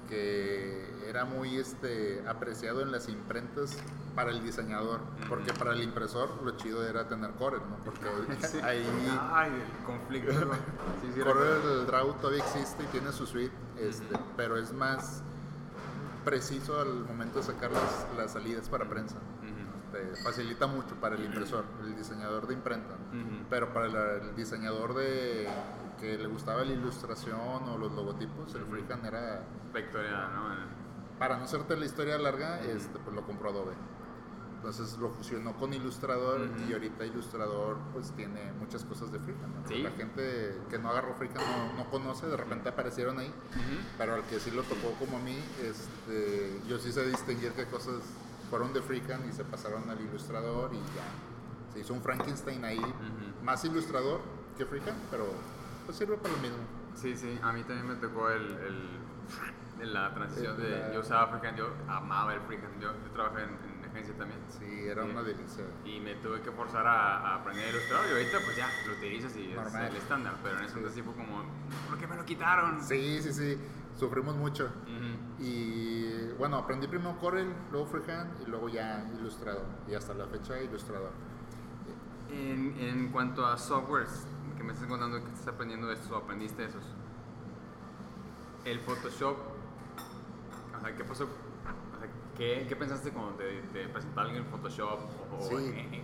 que 0.09 0.85
era 1.07 1.25
muy 1.25 1.57
este, 1.57 2.23
apreciado 2.27 2.81
en 2.81 2.91
las 2.91 3.07
imprentas 3.09 3.77
para 4.17 4.31
el 4.31 4.41
diseñador, 4.43 4.99
porque 5.29 5.53
para 5.53 5.73
el 5.73 5.83
impresor 5.83 6.41
lo 6.43 6.57
chido 6.57 6.83
era 6.85 7.07
tener 7.07 7.29
Corel, 7.35 7.61
¿no? 7.69 7.77
Porque 7.85 8.01
Sí. 8.47 8.57
ahí 8.61 8.83
Ay, 9.31 9.51
el 9.51 9.85
conflicto. 9.85 10.31
sí, 11.03 11.11
sí, 11.13 11.21
Corel 11.21 11.61
el 11.81 11.85
Draw 11.85 12.13
todavía 12.13 12.43
existe 12.43 12.83
y 12.83 12.87
tiene 12.87 13.11
su 13.11 13.27
suite, 13.27 13.53
este, 13.79 14.17
pero 14.35 14.57
es 14.57 14.73
más 14.73 15.21
preciso 16.25 16.81
al 16.81 17.05
momento 17.05 17.37
de 17.39 17.45
sacar 17.45 17.71
las, 17.71 18.07
las 18.17 18.33
salidas 18.33 18.67
para 18.69 18.89
prensa. 18.89 19.17
Este, 19.93 20.21
facilita 20.23 20.65
mucho 20.67 20.95
para 20.95 21.15
el 21.15 21.23
impresor, 21.23 21.63
el 21.83 21.95
diseñador 21.95 22.47
de 22.47 22.55
imprenta. 22.55 22.95
Pero 23.51 23.71
para 23.71 23.87
la- 23.87 24.13
el 24.15 24.35
diseñador 24.35 24.95
de 24.95 25.47
que 25.99 26.17
le 26.17 26.27
gustaba 26.27 26.65
la 26.65 26.71
ilustración 26.73 27.69
o 27.69 27.77
los 27.77 27.91
logotipos, 27.93 28.53
el 28.55 28.65
freehand 28.65 29.05
era 29.05 29.43
Victoria, 29.73 30.27
¿no? 30.35 30.77
para 31.19 31.37
no 31.37 31.45
hacerte 31.45 31.75
la 31.77 31.85
historia 31.85 32.17
larga, 32.17 32.59
este, 32.61 32.97
pues 32.99 33.15
lo 33.15 33.25
compró 33.25 33.49
Adobe. 33.51 33.73
Entonces 34.57 34.97
lo 34.97 35.09
fusionó 35.09 35.53
con 35.53 35.71
Illustrator 35.73 36.41
Ujú. 36.41 36.69
y 36.69 36.73
ahorita 36.73 37.05
Illustrator 37.05 37.77
pues 37.93 38.11
tiene 38.11 38.51
muchas 38.59 38.83
cosas 38.83 39.11
de 39.11 39.19
Freehand. 39.19 39.55
¿no? 39.63 39.67
Sí. 39.67 39.81
La 39.81 39.91
gente 39.91 40.57
que 40.69 40.79
no 40.79 40.89
agarró 40.89 41.13
Freehand 41.15 41.39
no, 41.39 41.73
no 41.83 41.89
conoce, 41.89 42.25
de 42.27 42.35
repente 42.35 42.69
aparecieron 42.69 43.19
ahí, 43.19 43.27
Ujú. 43.27 43.79
pero 43.97 44.15
al 44.15 44.23
que 44.23 44.39
sí 44.39 44.51
lo 44.51 44.63
tocó 44.63 44.91
como 44.99 45.17
a 45.17 45.19
mí, 45.21 45.37
este, 45.61 46.59
yo 46.67 46.79
sí 46.79 46.91
sé 46.91 47.05
distinguir 47.05 47.51
qué 47.53 47.65
cosas 47.65 48.01
fueron 48.49 48.73
de 48.73 48.81
Freehand 48.81 49.29
y 49.29 49.33
se 49.33 49.43
pasaron 49.45 49.89
al 49.89 50.01
Illustrator 50.01 50.71
y 50.73 50.77
ya. 50.77 51.73
Se 51.73 51.79
hizo 51.81 51.93
un 51.93 52.01
Frankenstein 52.01 52.65
ahí, 52.65 52.79
Ujú. 52.79 53.43
más 53.45 53.63
Illustrator 53.63 54.19
que 54.57 54.65
Freehand, 54.65 54.97
pero 55.11 55.27
pues 55.85 55.97
sirve 55.97 56.17
para 56.17 56.33
lo 56.33 56.41
mismo. 56.41 56.57
Sí, 56.95 57.15
sí, 57.15 57.39
a 57.43 57.53
mí 57.53 57.61
también 57.63 57.87
me 57.87 57.95
tocó 57.95 58.29
el, 58.31 58.57
el, 59.81 59.93
la 59.93 60.11
transición 60.15 60.57
de... 60.57 60.69
La- 60.71 60.93
Yo 60.93 61.01
usaba 61.01 61.27
freehand, 61.27 61.59
yo 61.59 61.69
amaba 61.87 62.33
el 62.33 62.41
freehand, 62.41 62.81
yo, 62.81 62.91
yo 62.91 63.11
trabajé 63.13 63.43
en, 63.43 63.49
en 63.49 63.76
agencia 63.97 64.15
también. 64.17 64.39
Sí, 64.59 64.87
era 64.87 65.03
Sí. 65.03 65.09
una 65.11 65.23
delicia. 65.23 65.63
Y 65.85 65.99
me 65.99 66.15
tuve 66.15 66.41
que 66.41 66.51
forzar 66.51 66.85
a, 66.87 67.17
a 67.19 67.35
aprender 67.41 67.65
a 67.65 67.69
ilustrar 67.69 68.01
y 68.07 68.11
ahorita 68.13 68.37
pues 68.45 68.57
ya 68.57 68.67
lo 68.87 68.93
utilizas 68.93 69.35
y 69.35 69.47
Normal. 69.49 69.83
es 69.85 69.89
el 69.91 69.95
estándar, 69.97 70.33
pero 70.43 70.57
en 70.57 70.63
ese 70.65 70.75
entonces 70.77 70.95
sí 70.95 71.01
fue 71.01 71.13
como, 71.13 71.43
¿por 71.89 71.97
qué 71.97 72.07
me 72.07 72.15
lo 72.15 72.25
quitaron? 72.25 72.81
Sí, 72.83 73.19
sí, 73.21 73.33
sí, 73.33 73.57
sufrimos 73.97 74.35
mucho. 74.35 74.65
Ujú. 74.65 75.43
Y 75.43 76.31
bueno, 76.37 76.57
aprendí 76.57 76.87
primero 76.87 77.17
Corel, 77.19 77.51
luego 77.71 77.85
Freehand 77.87 78.41
y 78.41 78.49
luego 78.49 78.69
ya 78.69 79.05
Illustrator. 79.19 79.65
Y 79.87 79.93
hasta 79.95 80.13
la 80.13 80.25
fecha 80.27 80.61
Illustrator. 80.61 81.11
En, 82.31 82.75
en 82.79 83.09
cuanto 83.09 83.45
a 83.45 83.57
softwares, 83.57 84.25
que 84.57 84.63
me 84.63 84.73
estás 84.73 84.87
contando 84.87 85.23
que 85.23 85.31
estás 85.31 85.47
aprendiendo 85.47 85.87
de 85.87 85.93
estos 85.93 86.11
o 86.11 86.17
aprendiste 86.17 86.65
esos, 86.65 86.83
el 88.65 88.79
Photoshop, 88.81 89.37
o 90.77 90.81
sea, 90.81 90.95
¿qué 90.95 91.03
pasó? 91.05 91.27
¿Qué, 92.37 92.65
qué 92.67 92.75
pensaste 92.75 93.11
cuando 93.11 93.33
te, 93.33 93.61
te 93.73 93.87
presentó 93.89 94.21
alguien 94.21 94.43
en 94.43 94.45
Photoshop? 94.49 94.99
O, 95.31 95.41
Sí, 95.41 95.55
eh, 95.55 96.03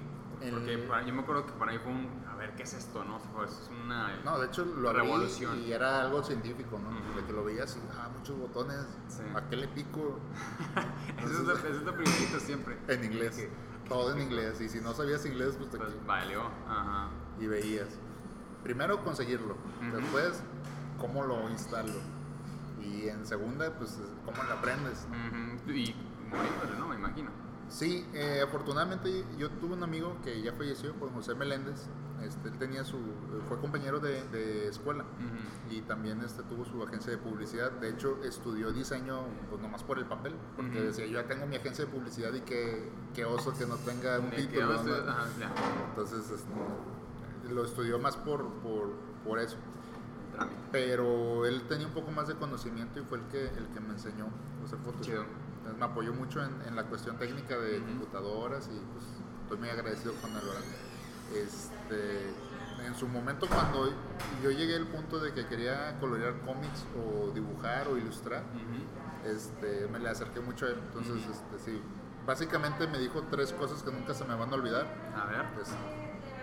porque 0.52 0.74
el- 0.74 0.84
para- 0.88 1.06
yo 1.06 1.14
me 1.14 1.22
acuerdo 1.22 1.46
que 1.46 1.54
para 1.54 1.72
mí 1.72 1.78
fue 1.82 1.92
un, 1.92 2.10
a 2.30 2.36
ver, 2.36 2.54
¿qué 2.56 2.64
es 2.64 2.74
esto? 2.74 3.04
No, 3.06 3.16
O 3.18 3.20
sea, 3.20 3.44
es 3.46 3.70
una 3.84 4.18
No, 4.26 4.40
de 4.40 4.48
hecho 4.48 4.66
lo 4.66 4.92
revolución. 4.92 5.60
y 5.62 5.72
era 5.72 6.02
algo 6.02 6.22
científico, 6.24 6.80
¿no? 6.80 6.90
Ujú. 6.90 7.20
De 7.20 7.26
que 7.26 7.32
lo 7.34 7.44
veías 7.46 7.76
y, 7.78 7.80
ah, 7.98 8.10
muchos 8.18 8.38
botones, 8.38 8.78
Sí. 9.08 9.22
¿a 9.36 9.48
qué 9.50 9.56
le 9.56 9.68
pico? 9.70 10.20
Eso 11.24 11.34
es 11.42 11.48
lo, 11.48 11.54
eso 11.58 11.68
es 11.68 11.82
lo 11.84 11.96
primerito 11.96 12.40
siempre. 12.40 12.78
En 12.90 13.04
inglés, 13.06 13.48
todo 13.88 14.12
en 14.14 14.22
inglés. 14.22 14.60
Y 14.62 14.68
si 14.70 14.82
no 14.82 14.94
sabías 14.94 15.26
inglés, 15.26 15.56
pues 15.58 15.70
te 15.70 15.78
Pues 15.78 15.94
valió, 16.06 16.42
ajá. 16.68 17.10
y 17.40 17.48
veías. 17.48 17.88
Primero 18.64 19.04
conseguirlo, 19.04 19.56
después 19.94 20.42
cómo 21.00 21.24
lo 21.24 21.50
instalo. 21.50 21.92
Y 22.82 23.08
en 23.08 23.26
segunda, 23.26 23.72
pues 23.78 23.98
cómo 24.26 24.42
lo 24.44 24.54
aprendes. 24.54 25.06
¿no? 25.10 25.74
Y 25.74 25.96
Me 26.90 26.96
imagino. 26.96 27.32
Sí, 27.70 28.06
eh, 28.14 28.42
afortunadamente 28.44 29.26
yo 29.38 29.50
tuve 29.50 29.74
un 29.74 29.84
amigo 29.84 30.18
que 30.24 30.42
ya 30.42 30.54
falleció, 30.54 30.94
Juan 31.00 31.14
José 31.14 31.34
Meléndez. 31.36 31.88
Este, 32.22 32.48
él 32.48 32.58
tenía 32.58 32.86
su, 32.86 32.98
fue 33.50 33.60
compañero 33.60 34.00
de, 34.00 34.24
de 34.30 34.70
escuela 34.70 35.04
y 35.70 35.82
también 35.82 36.22
este, 36.22 36.42
tuvo 36.44 36.64
su 36.64 36.82
agencia 36.82 37.12
de 37.12 37.18
publicidad. 37.18 37.72
De 37.72 37.90
hecho, 37.90 38.18
estudió 38.24 38.72
diseño 38.72 39.26
pues 39.50 39.62
nomás 39.62 39.84
por 39.84 39.98
el 39.98 40.06
papel, 40.06 40.34
porque 40.56 40.80
decía, 40.82 41.06
yo 41.06 41.20
ya 41.22 41.28
tengo 41.28 41.46
mi 41.48 41.58
agencia 41.58 41.84
de 41.86 41.92
publicidad 41.92 42.32
y 42.34 42.42
qué, 42.42 42.90
qué 43.14 43.26
oso 43.26 43.54
que 43.58 43.66
no 43.66 43.76
tenga 43.78 44.20
un 44.20 44.30
título. 44.30 44.68
Entonces, 45.90 46.30
este, 46.30 47.54
lo 47.54 47.66
estudió 47.66 48.00
más 48.00 48.16
por, 48.16 48.46
por, 48.62 48.92
por 49.26 49.40
eso. 49.40 49.58
Pero 50.72 51.46
él 51.46 51.64
tenía 51.68 51.88
un 51.88 51.94
poco 51.94 52.12
más 52.12 52.28
de 52.28 52.36
conocimiento 52.36 53.00
y 53.00 53.04
fue 53.04 53.18
el 53.20 53.26
que, 53.26 53.48
el 53.48 53.68
que 53.74 53.80
me 53.82 53.90
enseñó 53.94 54.28
a 54.62 54.66
hacer 54.66 54.80
Photoshop. 54.80 55.26
Me 55.78 55.86
apoyó 55.86 56.14
mucho 56.14 56.44
en, 56.44 56.62
en 56.68 56.76
la 56.76 56.84
cuestión 56.84 57.18
técnica 57.18 57.58
de 57.58 57.80
computadoras 57.80 58.68
y 58.68 58.80
pues 58.94 59.06
estoy 59.44 59.58
muy 59.58 59.70
agradecido 59.70 60.14
con 60.16 60.32
él. 60.32 60.42
¿verdad? 60.44 60.62
Este, 61.34 62.34
en 62.86 62.96
su 62.96 63.08
momento 63.08 63.48
cuando 63.48 63.92
yo 64.44 64.52
llegué 64.52 64.76
al 64.76 64.88
punto 64.88 65.20
de 65.20 65.34
que 65.34 65.46
quería 65.48 65.98
colorear 66.00 66.40
cómics 66.42 66.86
o 66.98 67.32
dibujar 67.32 67.88
o 67.88 67.98
ilustrar, 67.98 68.44
este, 69.26 69.88
me 69.88 70.00
le 70.00 70.10
acerqué 70.10 70.42
mucho 70.42 70.66
a 70.66 70.70
él. 70.70 70.78
Entonces, 70.88 71.18
este, 71.30 71.60
sí, 71.60 71.82
básicamente 72.26 72.88
me 72.88 73.00
dijo 73.00 73.24
tres 73.32 73.54
cosas 73.54 73.82
que 73.84 73.92
nunca 73.92 74.14
se 74.14 74.26
me 74.26 74.36
van 74.36 74.52
a 74.52 74.56
olvidar. 74.56 74.86
A 75.16 75.26
ver. 75.26 75.46
Pues, 75.56 75.70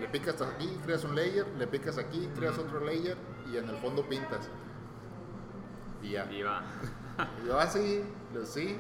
le 0.01 0.09
picas 0.09 0.41
aquí, 0.41 0.67
creas 0.85 1.05
un 1.05 1.15
layer, 1.15 1.47
le 1.59 1.67
picas 1.67 1.99
aquí, 1.99 2.29
creas 2.35 2.59
otro 2.59 2.83
layer 2.83 3.19
y 3.53 3.59
en 3.59 3.69
el 3.69 3.77
fondo 3.77 4.09
pintas. 4.09 4.49
Y 6.03 6.13
ya. 6.13 6.31
Y 6.33 6.43
va. 6.43 6.63
Y 7.45 7.49
yo 7.49 7.61
así, 7.61 8.03
lo 8.33 8.47
sí. 8.47 8.79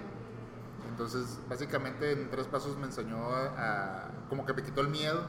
Entonces, 1.00 1.38
básicamente 1.48 2.12
en 2.12 2.28
tres 2.30 2.46
pasos 2.46 2.76
me 2.76 2.84
enseñó 2.84 3.16
a, 3.34 3.46
a- 4.04 4.10
como 4.28 4.44
que 4.44 4.52
me 4.52 4.62
quitó 4.62 4.82
el 4.82 4.88
miedo 4.88 5.26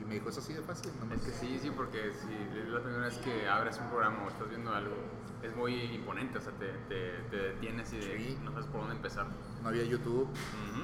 y 0.00 0.04
me 0.04 0.14
dijo, 0.14 0.28
es 0.28 0.38
así 0.38 0.52
de 0.52 0.62
fácil. 0.62 0.92
nomás". 1.00 1.18
Es 1.18 1.24
que 1.24 1.32
sí, 1.32 1.58
sí, 1.60 1.72
porque 1.76 2.12
si 2.14 2.32
es 2.56 2.68
la 2.68 2.80
primera 2.80 3.06
vez 3.06 3.18
que 3.18 3.48
abres 3.48 3.78
un 3.80 3.88
programa 3.88 4.22
o 4.24 4.28
estás 4.28 4.48
viendo 4.48 4.72
algo, 4.72 4.94
es 5.42 5.56
muy 5.56 5.74
imponente, 5.92 6.38
o 6.38 6.40
sea, 6.40 6.52
te, 6.52 6.68
te, 6.88 7.18
te 7.30 7.36
detienes 7.36 7.92
y 7.94 7.96
de- 7.96 8.16
Sí. 8.16 8.38
no 8.44 8.52
sabes 8.52 8.66
por 8.66 8.82
dónde 8.82 8.94
empezar. 8.94 9.26
No 9.60 9.70
había 9.70 9.82
YouTube, 9.82 10.28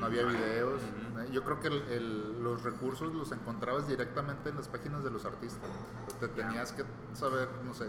no 0.01 0.07
había 0.07 0.23
Ah, 0.23 0.27
videos. 0.33 0.83
¿eh? 0.83 1.29
Yo 1.31 1.45
creo 1.45 1.61
que 1.61 1.69
el- 1.69 1.83
el- 1.93 2.43
los 2.43 2.65
recursos 2.65 3.15
los 3.15 3.31
encontrabas 3.31 3.87
directamente 3.87 4.49
en 4.51 4.57
las 4.57 4.67
páginas 4.67 5.05
de 5.05 5.11
los 5.12 5.25
artistas. 5.27 5.71
Te 6.19 6.27
tenías 6.27 6.73
que 6.73 6.83
saber, 7.15 7.49
no 7.65 7.73
sé, 7.73 7.87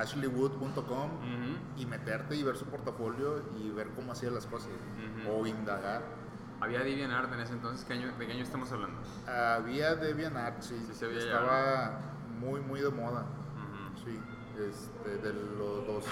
ashleywood.com 0.00 1.10
y 1.76 1.86
meterte 1.86 2.36
y 2.36 2.42
ver 2.42 2.56
su 2.56 2.64
portafolio 2.66 3.42
y 3.58 3.70
ver 3.70 3.88
cómo 3.90 4.12
hacía 4.12 4.30
las 4.30 4.46
cosas. 4.46 4.70
O 5.30 5.46
indagar. 5.46 6.02
Había 6.60 6.80
DeviantArt 6.80 7.32
en 7.32 7.40
ese 7.40 7.54
entonces, 7.54 7.86
¿qué 7.86 7.94
año, 7.94 8.12
¿de 8.18 8.26
qué 8.26 8.32
año 8.32 8.42
estamos 8.42 8.70
hablando? 8.70 9.00
Había 9.26 9.94
DeviantArt, 9.94 10.60
sí, 10.60 10.76
Sí, 10.88 10.94
se 10.94 11.18
estaba 11.18 11.98
muy, 12.38 12.60
muy 12.60 12.80
de 12.80 12.90
moda. 12.90 13.24
Sí, 14.04 14.18
este, 14.58 15.16
de 15.18 15.32
los 15.32 15.86
2000, 15.86 16.02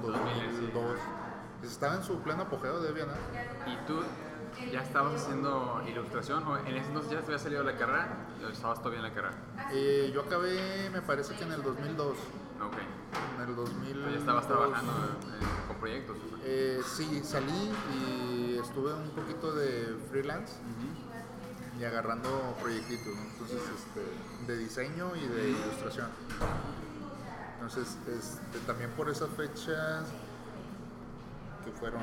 2001, 0.00 0.18
2000, 0.18 0.34
sí. 0.34 0.72
2002. 0.72 0.98
Estaba 1.64 1.94
en 1.96 2.02
su 2.02 2.20
pleno 2.20 2.42
apogeo 2.42 2.80
de 2.80 2.88
DeviantArt. 2.88 3.20
¿Y 3.66 3.86
tú 3.86 4.00
ya 4.70 4.82
estabas 4.82 5.22
haciendo 5.22 5.82
ilustración 5.86 6.46
o 6.46 6.58
en 6.58 6.76
ese 6.76 6.88
entonces 6.88 7.12
ya 7.12 7.20
te 7.20 7.26
había 7.26 7.38
salido 7.38 7.62
la 7.62 7.76
carrera 7.76 8.26
o 8.44 8.48
estabas 8.48 8.78
todavía 8.78 8.98
en 8.98 9.04
la 9.04 9.14
carrera? 9.14 9.36
Eh, 9.72 10.10
yo 10.14 10.22
acabé, 10.22 10.90
me 10.90 11.02
parece 11.02 11.34
que 11.34 11.44
en 11.44 11.52
el 11.52 11.62
2002. 11.62 12.08
Ok. 12.10 12.76
En 13.36 13.48
el 13.48 13.56
2000. 13.56 13.92
Pero 13.92 14.10
ya 14.10 14.18
estabas 14.18 14.46
trabajando 14.46 14.92
con 15.68 15.76
proyectos. 15.78 16.16
Eh, 16.44 16.80
sí, 16.84 17.22
salí 17.24 17.72
y 17.96 18.58
estuve 18.58 18.92
un 18.92 19.10
poquito 19.10 19.52
de 19.52 19.96
freelance 20.10 20.54
y 21.78 21.84
agarrando 21.84 22.56
proyectitos, 22.60 23.14
¿no? 23.14 23.22
Entonces, 23.22 23.60
este, 23.74 24.52
de 24.52 24.58
diseño 24.58 25.16
y 25.16 25.26
de 25.26 25.50
ilustración. 25.50 26.08
Entonces, 27.54 27.96
este, 28.08 28.58
también 28.66 28.90
por 28.90 29.08
esas 29.08 29.30
fechas 29.30 30.06
que 31.64 31.70
fueron 31.72 32.02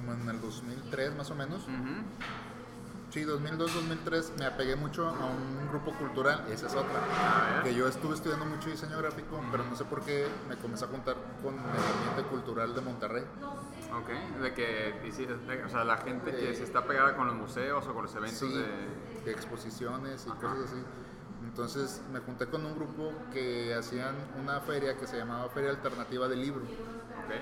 como 0.00 0.14
en 0.14 0.28
el 0.28 0.40
2003 0.40 1.14
más 1.16 1.30
o 1.30 1.34
menos, 1.34 1.62
Ujú. 1.64 2.02
Sí, 3.10 3.24
2002-2003 3.24 4.38
me 4.38 4.46
apegué 4.46 4.76
mucho 4.76 5.08
a 5.08 5.26
un 5.26 5.68
grupo 5.68 5.92
cultural, 5.98 6.44
esa 6.48 6.68
es 6.68 6.74
otra. 6.76 7.00
A 7.48 7.54
ver. 7.54 7.62
Que 7.64 7.74
yo 7.74 7.88
estuve 7.88 8.14
estudiando 8.14 8.46
mucho 8.46 8.70
diseño 8.70 8.96
gráfico, 8.98 9.40
pero 9.50 9.64
no 9.64 9.74
sé 9.74 9.84
por 9.84 10.02
qué 10.02 10.28
me 10.48 10.54
comencé 10.56 10.84
a 10.84 10.88
juntar 10.88 11.16
con 11.42 11.54
el 11.54 11.60
ambiente 11.60 12.22
cultural 12.30 12.72
de 12.72 12.80
Monterrey. 12.82 13.24
Ok, 13.92 14.40
de 14.42 14.54
que, 14.54 14.64
de- 15.02 15.64
o 15.64 15.68
sea, 15.68 15.82
la 15.82 15.96
gente 15.96 16.30
que 16.30 16.36
De- 16.36 16.54
se 16.54 16.62
está 16.62 16.84
pegada 16.86 17.16
con 17.16 17.26
los 17.26 17.34
museos 17.34 17.84
o 17.88 17.92
con 17.94 18.04
los 18.04 18.14
eventos 18.14 18.38
Sí, 18.38 18.46
de... 18.56 19.24
de 19.24 19.32
exposiciones 19.32 20.26
y 20.26 20.30
Ajá. 20.30 20.38
cosas 20.40 20.58
así. 20.66 20.82
Entonces 21.42 22.02
me 22.12 22.20
junté 22.20 22.46
con 22.46 22.64
un 22.64 22.76
grupo 22.76 23.12
que 23.32 23.74
hacían 23.74 24.14
una 24.40 24.60
feria 24.60 24.96
que 24.96 25.08
se 25.08 25.16
llamaba 25.16 25.48
Feria 25.48 25.70
Alternativa 25.70 26.28
del 26.28 26.42
Libro. 26.42 26.62
Ok, 26.62 27.34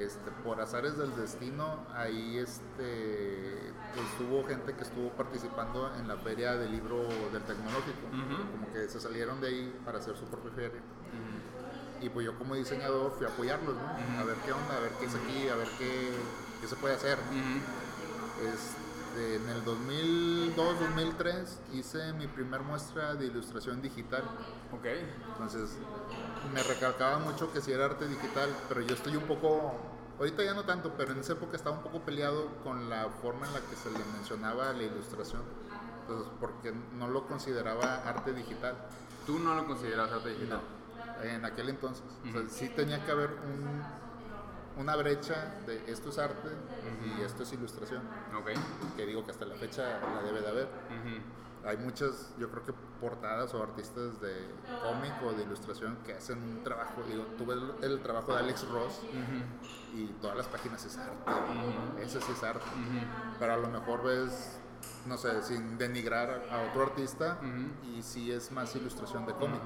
Este, 0.00 0.30
por 0.42 0.60
azares 0.60 0.96
del 0.96 1.14
destino, 1.14 1.84
ahí 1.94 2.38
este, 2.38 3.72
pues, 3.94 4.06
hubo 4.28 4.46
gente 4.46 4.72
que 4.74 4.82
estuvo 4.82 5.10
participando 5.10 5.92
en 5.98 6.08
la 6.08 6.16
feria 6.16 6.56
del 6.56 6.72
libro 6.72 7.02
del 7.32 7.42
tecnológico. 7.42 8.08
Como 8.52 8.72
que 8.72 8.88
se 8.88 8.98
salieron 8.98 9.40
de 9.40 9.48
ahí 9.48 9.80
para 9.84 9.98
hacer 9.98 10.16
su 10.16 10.24
propia 10.24 10.52
feria. 10.52 10.80
Y 12.00 12.08
pues 12.08 12.24
yo 12.24 12.38
como 12.38 12.54
diseñador 12.54 13.12
fui 13.12 13.26
a 13.26 13.28
apoyarlos, 13.28 13.74
¿no? 13.74 14.20
A 14.20 14.24
ver 14.24 14.36
qué 14.46 14.52
onda, 14.52 14.74
a 14.74 14.80
ver 14.80 14.92
qué 14.98 15.04
es 15.04 15.14
aquí, 15.14 15.48
a 15.48 15.54
ver 15.56 15.68
qué, 15.76 16.10
qué 16.62 16.66
se 16.66 16.76
puede 16.76 16.94
hacer. 16.94 17.18
Este, 18.42 19.36
en 19.36 19.46
el 19.50 19.62
2002-2003 19.66 21.44
hice 21.74 22.12
mi 22.14 22.26
primer 22.26 22.62
muestra 22.62 23.14
de 23.16 23.26
ilustración 23.26 23.82
digital. 23.82 24.22
Ok, 24.72 24.86
Entonces 25.32 25.76
me 26.54 26.62
recalcaba 26.62 27.18
mucho 27.18 27.52
que 27.52 27.60
si 27.60 27.72
era 27.72 27.84
arte 27.84 28.08
digital, 28.08 28.48
pero 28.68 28.80
yo 28.80 28.94
estoy 28.94 29.16
un 29.16 29.24
poco, 29.24 29.74
ahorita 30.20 30.44
ya 30.44 30.54
no 30.54 30.64
tanto, 30.64 30.92
pero 30.96 31.12
en 31.12 31.18
esa 31.18 31.32
época 31.32 31.56
estaba 31.56 31.76
un 31.76 31.82
poco 31.82 32.00
peleado 32.00 32.46
con 32.62 32.88
la 32.88 33.08
forma 33.22 33.46
en 33.46 33.54
la 33.54 33.60
que 33.60 33.74
se 33.74 33.90
le 33.90 33.98
mencionaba 34.12 34.72
la 34.72 34.82
ilustración. 34.84 35.42
Entonces, 36.02 36.32
porque 36.40 36.72
no 36.96 37.08
lo 37.08 37.26
consideraba 37.26 37.96
arte 38.08 38.32
digital. 38.32 38.76
tú 39.26 39.38
no 39.38 39.54
lo 39.54 39.66
consideras 39.66 40.10
arte 40.10 40.30
digital. 40.30 40.60
En 41.22 41.44
aquel 41.44 41.68
entonces. 41.68 42.02
O 42.28 42.32
sea, 42.32 42.48
sí 42.48 42.68
tenía 42.70 43.04
que 43.04 43.10
haber 43.12 43.30
un- 43.30 43.82
una 44.82 44.96
brecha 44.96 45.54
de 45.66 45.84
esto 45.92 46.08
es 46.08 46.18
arte 46.18 46.48
y 47.18 47.20
esto 47.22 47.42
es 47.42 47.52
ilustración. 47.52 48.02
Ok, 48.38 48.50
Que 48.96 49.06
digo 49.06 49.24
que 49.24 49.30
hasta 49.32 49.44
la 49.44 49.54
fecha 49.56 50.00
la 50.14 50.22
debe 50.22 50.40
de 50.40 50.48
haber. 50.48 50.64
ujú, 50.66 51.68
Hay 51.68 51.76
muchas, 51.76 52.32
yo 52.38 52.48
creo 52.50 52.64
que 52.64 52.72
portadas 53.00 53.52
o 53.52 53.62
artistas 53.62 54.18
de 54.22 54.32
cómic 54.82 55.12
o 55.22 55.32
de 55.34 55.42
ilustración 55.42 55.98
que 56.06 56.14
hacen 56.14 56.42
un 56.42 56.64
trabajo. 56.64 57.02
Digo, 57.06 57.24
tuve 57.36 57.52
el, 57.54 57.74
el 57.82 58.00
trabajo 58.00 58.32
de 58.32 58.38
Alex 58.38 58.66
Ross 58.70 59.00
y 59.94 60.06
todas 60.20 60.36
las 60.36 60.46
páginas 60.46 60.84
es 60.84 60.96
arte. 60.98 61.14
Eso 62.02 62.20
sí 62.20 62.32
es 62.32 62.42
arte. 62.42 62.64
Pero 63.38 63.54
a 63.54 63.56
lo 63.56 63.68
mejor 63.68 64.02
ves, 64.04 64.58
no 65.06 65.16
sé, 65.16 65.42
sin 65.42 65.78
denigrar 65.78 66.42
a, 66.50 66.70
otro 66.70 66.82
artista 66.82 67.38
y 67.94 68.02
sí 68.02 68.30
es 68.30 68.52
más 68.52 68.74
ilustración 68.76 69.26
de 69.26 69.34
cómic. 69.34 69.60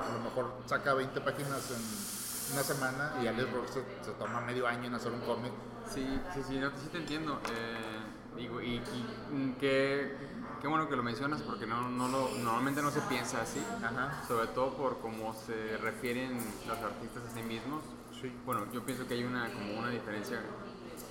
A 0.00 0.12
lo 0.14 0.24
mejor 0.24 0.54
saca 0.66 0.94
20 0.94 1.20
páginas 1.20 1.70
en 1.70 2.52
una 2.54 2.62
semana 2.62 3.12
y 3.22 3.26
Alex 3.26 3.52
Ross 3.52 3.70
se, 3.70 4.04
se 4.04 4.12
toma 4.12 4.40
medio 4.40 4.66
año 4.66 4.86
en 4.86 4.94
hacer 4.94 5.12
un 5.12 5.20
cómic. 5.20 5.52
Sí, 5.92 6.20
sí, 6.34 6.40
sí, 6.46 6.58
no, 6.58 6.70
sí 6.70 6.88
te 6.92 6.98
entiendo. 6.98 7.40
Eh, 7.52 8.36
digo, 8.36 8.60
y, 8.60 8.76
y, 8.76 9.06
mm, 9.32 9.52
qué, 9.58 10.16
qué 10.60 10.68
bueno 10.68 10.88
que 10.88 10.96
lo 10.96 11.02
mencionas 11.02 11.42
porque 11.42 11.66
no, 11.66 11.88
no 11.88 12.08
lo, 12.08 12.30
normalmente 12.38 12.82
no 12.82 12.90
se 12.90 13.00
piensa 13.02 13.42
así, 13.42 13.62
Ajá. 13.82 14.22
sobre 14.28 14.46
todo 14.48 14.74
por 14.74 14.98
cómo 15.00 15.34
se 15.34 15.76
refieren 15.78 16.38
los 16.66 16.78
artistas 16.78 17.24
a 17.28 17.34
sí 17.34 17.42
mismos. 17.42 17.82
Sí. 18.20 18.32
Bueno, 18.44 18.66
yo 18.72 18.84
pienso 18.84 19.06
que 19.06 19.14
hay 19.14 19.24
una, 19.24 19.50
como 19.52 19.78
una 19.78 19.88
diferencia. 19.90 20.38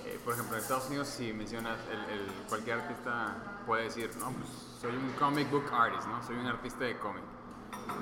Eh, 0.06 0.20
por 0.24 0.34
ejemplo, 0.34 0.56
en 0.56 0.62
Estados 0.62 0.86
Unidos, 0.88 1.08
si 1.08 1.32
mencionas, 1.32 1.78
el, 1.90 1.98
el- 2.20 2.32
cualquier 2.48 2.80
artista 2.80 3.34
puede 3.66 3.84
decir, 3.84 4.10
no, 4.18 4.30
pues 4.32 4.48
soy 4.80 4.94
un 4.96 5.10
comic 5.18 5.50
book 5.50 5.64
artist, 5.72 6.06
¿no? 6.08 6.22
Soy 6.22 6.36
un 6.36 6.46
artista 6.46 6.84
de 6.84 6.96
cómic. 6.98 7.22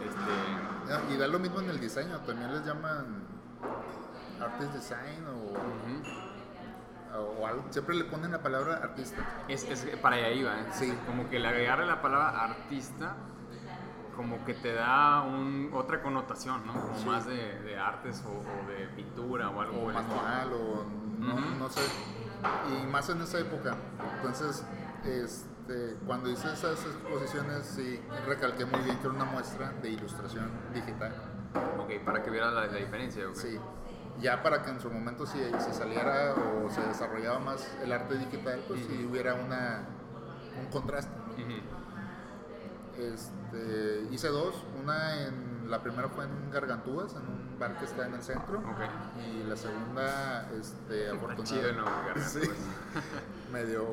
Este, 0.05 1.15
Y 1.15 1.17
da 1.17 1.27
lo 1.27 1.39
mismo 1.39 1.61
en 1.61 1.71
el 1.71 1.81
diseño, 1.81 2.19
también 2.21 2.53
les 2.53 2.65
llaman 2.65 3.25
artist 4.41 4.73
design 4.75 5.25
o, 5.27 7.19
o 7.41 7.47
algo. 7.47 7.65
Siempre 7.71 7.95
le 7.97 8.05
ponen 8.05 8.33
la 8.33 8.43
palabra 8.43 8.75
artista. 8.83 9.45
Es, 9.49 9.65
para 10.03 10.17
allá 10.17 10.31
iba, 10.31 10.61
¿eh? 10.61 10.67
Sí. 10.73 10.93
Como 11.07 11.29
que 11.31 11.39
le 11.39 11.49
agregarle 11.49 11.87
la 11.87 12.01
palabra 12.03 12.45
artista, 12.45 13.17
como 14.19 14.45
que 14.45 14.53
te 14.53 14.73
da 14.75 15.23
un, 15.23 15.71
otra 15.73 16.03
connotación, 16.03 16.67
¿no? 16.67 16.73
Como 16.73 16.99
Sí. 16.99 17.07
más 17.07 17.25
de, 17.25 17.61
de 17.61 17.79
artes 17.79 18.21
o, 18.27 18.31
o 18.31 18.69
de 18.69 18.89
pintura 18.89 19.49
o 19.49 19.61
algo. 19.61 19.81
o 19.85 19.93
manual 19.93 20.53
o 20.53 20.85
no, 21.21 21.35
Ujú. 21.35 21.41
no 21.61 21.71
sé. 21.71 21.81
Y 22.83 22.87
más 22.89 23.09
en 23.11 23.23
esa 23.23 23.39
época. 23.39 23.77
Entonces, 24.17 24.65
este, 25.05 25.97
cuando 26.05 26.31
hice 26.31 26.53
esas 26.53 26.85
exposiciones, 26.85 27.65
sí 27.65 28.01
recalqué 28.27 28.65
muy 28.67 28.81
bien 28.81 28.97
que 28.99 29.07
era 29.07 29.15
una 29.15 29.25
muestra 29.25 29.71
de 29.81 29.91
ilustración 29.91 30.51
digital. 30.75 31.13
Ok, 31.79 32.05
para 32.05 32.21
que 32.21 32.31
vieras 32.31 32.53
la, 32.53 32.67
la 32.67 32.77
diferencia, 32.79 33.25
ok. 33.29 33.37
Sí. 33.37 33.57
Ya 34.21 34.43
para 34.43 34.63
que 34.65 34.71
en 34.71 34.81
su 34.81 34.91
momento 34.91 35.27
si, 35.27 35.39
si 35.61 35.73
saliera 35.73 36.35
o 36.35 36.69
se 36.71 36.81
desarrollaba 36.81 37.39
más 37.39 37.73
el 37.85 37.93
arte 37.93 38.19
digital, 38.19 38.65
pues 38.67 38.81
si 38.85 39.05
hubiera 39.05 39.35
una, 39.35 39.85
un 40.61 40.67
contraste. 40.73 41.13
Ujú. 41.41 41.53
Este, 42.99 44.07
hice 44.11 44.29
dos, 44.29 44.55
una 44.83 45.23
en 45.27 45.71
la 45.71 45.83
primera 45.83 46.09
fue 46.09 46.25
en 46.25 46.51
Gargantúas, 46.51 47.13
en 47.15 47.23
un 47.23 47.59
bar 47.59 47.79
que 47.79 47.85
está 47.85 48.07
en 48.07 48.15
el 48.15 48.23
centro, 48.23 48.61
y 49.25 49.45
la 49.49 49.57
segunda, 49.57 50.51
este, 50.59 51.09
afortunadamente, 51.11 51.81
¿no? 51.81 52.23
Sí, 52.25 52.41
medio 53.53 53.85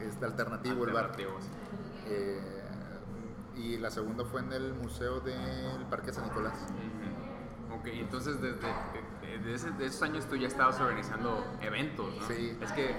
este, 0.00 0.24
alternativo, 0.24 0.84
el 0.86 0.92
bar. 0.92 1.12
Sí. 1.16 1.24
Eh, 2.06 2.62
y 3.56 3.76
la 3.78 3.90
segunda 3.90 4.24
fue 4.24 4.40
en 4.40 4.52
el 4.52 4.72
museo 4.74 5.20
del 5.20 5.84
Parque 5.90 6.12
San 6.12 6.24
Nicolás. 6.24 6.54
Ok, 7.78 7.86
entonces 7.88 8.40
desde 8.40 8.58
de, 8.60 9.38
de 9.44 9.54
ese- 9.54 9.70
de 9.72 9.86
esos 9.86 10.02
años 10.02 10.26
tú 10.26 10.36
ya 10.36 10.46
estabas 10.48 10.78
organizando 10.80 11.44
eventos, 11.60 12.14
¿no? 12.20 12.26
Sí. 12.28 12.56
Es 12.60 12.72
que, 12.72 12.94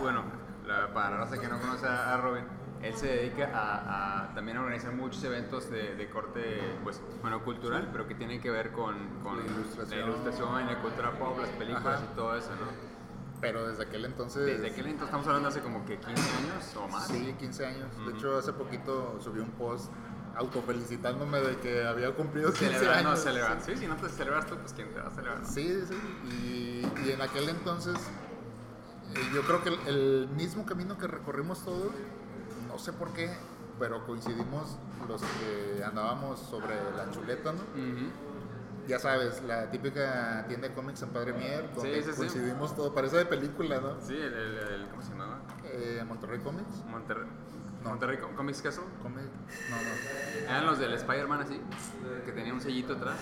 bueno, 0.00 0.22
la- 0.66 0.92
para 0.94 1.10
la 1.10 1.16
raza 1.18 1.38
que 1.40 1.48
no 1.48 1.58
conoce 1.60 1.86
a 1.86 2.16
Robin, 2.18 2.44
él 2.84 2.94
se 2.96 3.06
dedica 3.06 3.50
a, 3.54 4.24
a 4.28 4.34
también 4.34 4.58
a 4.58 4.60
organizar 4.60 4.92
muchos 4.92 5.22
eventos 5.24 5.70
de, 5.70 5.94
de 5.94 6.08
corte, 6.10 6.60
pues, 6.82 7.00
bueno, 7.22 7.42
cultural, 7.42 7.88
pero 7.92 8.06
que 8.06 8.14
tienen 8.14 8.40
que 8.40 8.50
ver 8.50 8.72
con, 8.72 8.94
con 9.22 9.38
La 9.38 9.44
ilustración. 9.46 10.00
la 10.00 10.06
ilustración, 10.06 10.66
la 10.66 10.80
cultura 10.80 11.10
pop, 11.18 11.38
las 11.40 11.50
películas 11.50 12.00
Ajá. 12.00 12.08
y 12.12 12.16
todo 12.16 12.36
eso, 12.36 12.50
¿no? 12.50 12.94
Pero 13.40 13.66
desde 13.66 13.84
aquel 13.84 14.04
entonces... 14.04 14.44
Desde 14.46 14.66
aquel 14.68 14.86
entonces 14.86 15.06
estamos 15.06 15.26
hablando 15.26 15.48
hace 15.48 15.60
como 15.60 15.84
que 15.84 15.98
15 15.98 16.10
años 16.12 16.76
o 16.76 16.88
más. 16.88 17.08
Sí, 17.08 17.34
15 17.38 17.66
años. 17.66 17.96
De 17.96 18.08
Ujú. 18.08 18.16
hecho, 18.16 18.38
hace 18.38 18.52
poquito 18.52 19.18
subí 19.20 19.40
un 19.40 19.50
post 19.52 19.90
autofelicitándome 20.36 21.40
de 21.40 21.56
que 21.58 21.84
había 21.86 22.10
cumplido 22.12 22.52
15 22.52 22.74
Celebrando, 22.74 23.10
años. 23.10 23.20
celebrando. 23.22 23.64
Sí, 23.64 23.76
si 23.76 23.86
no 23.86 23.96
te 23.96 24.08
celebras 24.08 24.46
tú, 24.46 24.56
pues 24.56 24.72
quién 24.72 24.88
te 24.92 25.00
va 25.00 25.08
a 25.08 25.10
celebrar. 25.10 25.40
no? 25.40 25.46
Sí, 25.48 25.80
sí. 25.86 25.94
Y, 26.30 27.08
y 27.08 27.12
en 27.12 27.20
aquel 27.22 27.48
entonces, 27.48 27.96
eh, 29.14 29.20
yo 29.34 29.42
creo 29.42 29.62
que 29.62 29.68
el, 29.70 29.78
el 29.88 30.28
mismo 30.36 30.64
camino 30.66 30.96
que 30.98 31.06
recorrimos 31.06 31.64
todos, 31.64 31.92
no 32.74 32.78
sé 32.80 32.92
por 32.92 33.12
qué, 33.12 33.30
pero 33.78 34.04
coincidimos 34.04 34.76
los 35.08 35.22
que 35.22 35.84
andábamos 35.84 36.40
sobre 36.40 36.74
la 36.96 37.08
chuleta, 37.12 37.52
¿no? 37.52 37.60
Ya 38.88 38.98
sabes, 38.98 39.42
la 39.44 39.70
típica 39.70 40.44
tienda 40.48 40.68
de 40.68 40.74
cómics 40.74 41.00
en 41.02 41.10
Padre 41.10 41.32
Mier, 41.34 41.72
donde 41.72 42.02
sí, 42.02 42.10
sí. 42.10 42.16
coincidimos 42.18 42.74
todo, 42.74 42.92
parece 42.92 43.16
de 43.18 43.26
película, 43.26 43.80
¿no? 43.80 43.98
Sí, 44.00 44.14
el, 44.14 44.34
el- 44.34 44.58
el- 44.58 44.88
¿cómo 44.88 45.02
se 45.02 45.10
llamaba? 45.10 45.38
Eh, 45.64 46.04
Monterrey 46.06 46.40
Comics. 46.40 46.84
Monterrey, 46.90 47.26
No. 47.82 47.90
Monterrey 47.90 48.18
Com- 48.18 48.34
Comics 48.34 48.60
Castle. 48.60 48.84
Comic, 49.02 49.22
no, 49.70 49.76
no. 49.76 50.50
Eran 50.50 50.66
los 50.66 50.78
del 50.80 50.92
Spider-Man 50.94 51.42
así, 51.42 51.60
que 52.26 52.32
tenía 52.32 52.52
un 52.52 52.60
sellito 52.60 52.94
atrás, 52.94 53.16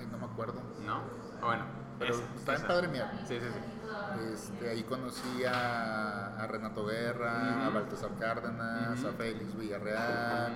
Ay, 0.00 0.06
no 0.10 0.16
me 0.18 0.24
acuerdo. 0.24 0.60
¿no? 0.84 0.94
Ah, 1.42 1.44
Bueno, 1.44 1.64
Pero 1.98 2.14
esa, 2.14 2.22
está 2.36 2.54
en. 2.56 2.62
Padre 2.66 2.88
Mier. 2.88 3.06
Sí, 3.26 3.38
sí, 3.40 3.46
sí. 3.46 4.32
Este, 4.32 4.70
ahí 4.70 4.82
conocí 4.84 5.44
a, 5.44 6.36
a 6.36 6.46
Renato 6.46 6.86
Guerra, 6.86 7.66
a 7.66 7.70
Baltasar 7.70 8.10
Cárdenas, 8.18 9.04
a 9.04 9.12
Félix 9.12 9.56
Villarreal, 9.56 10.54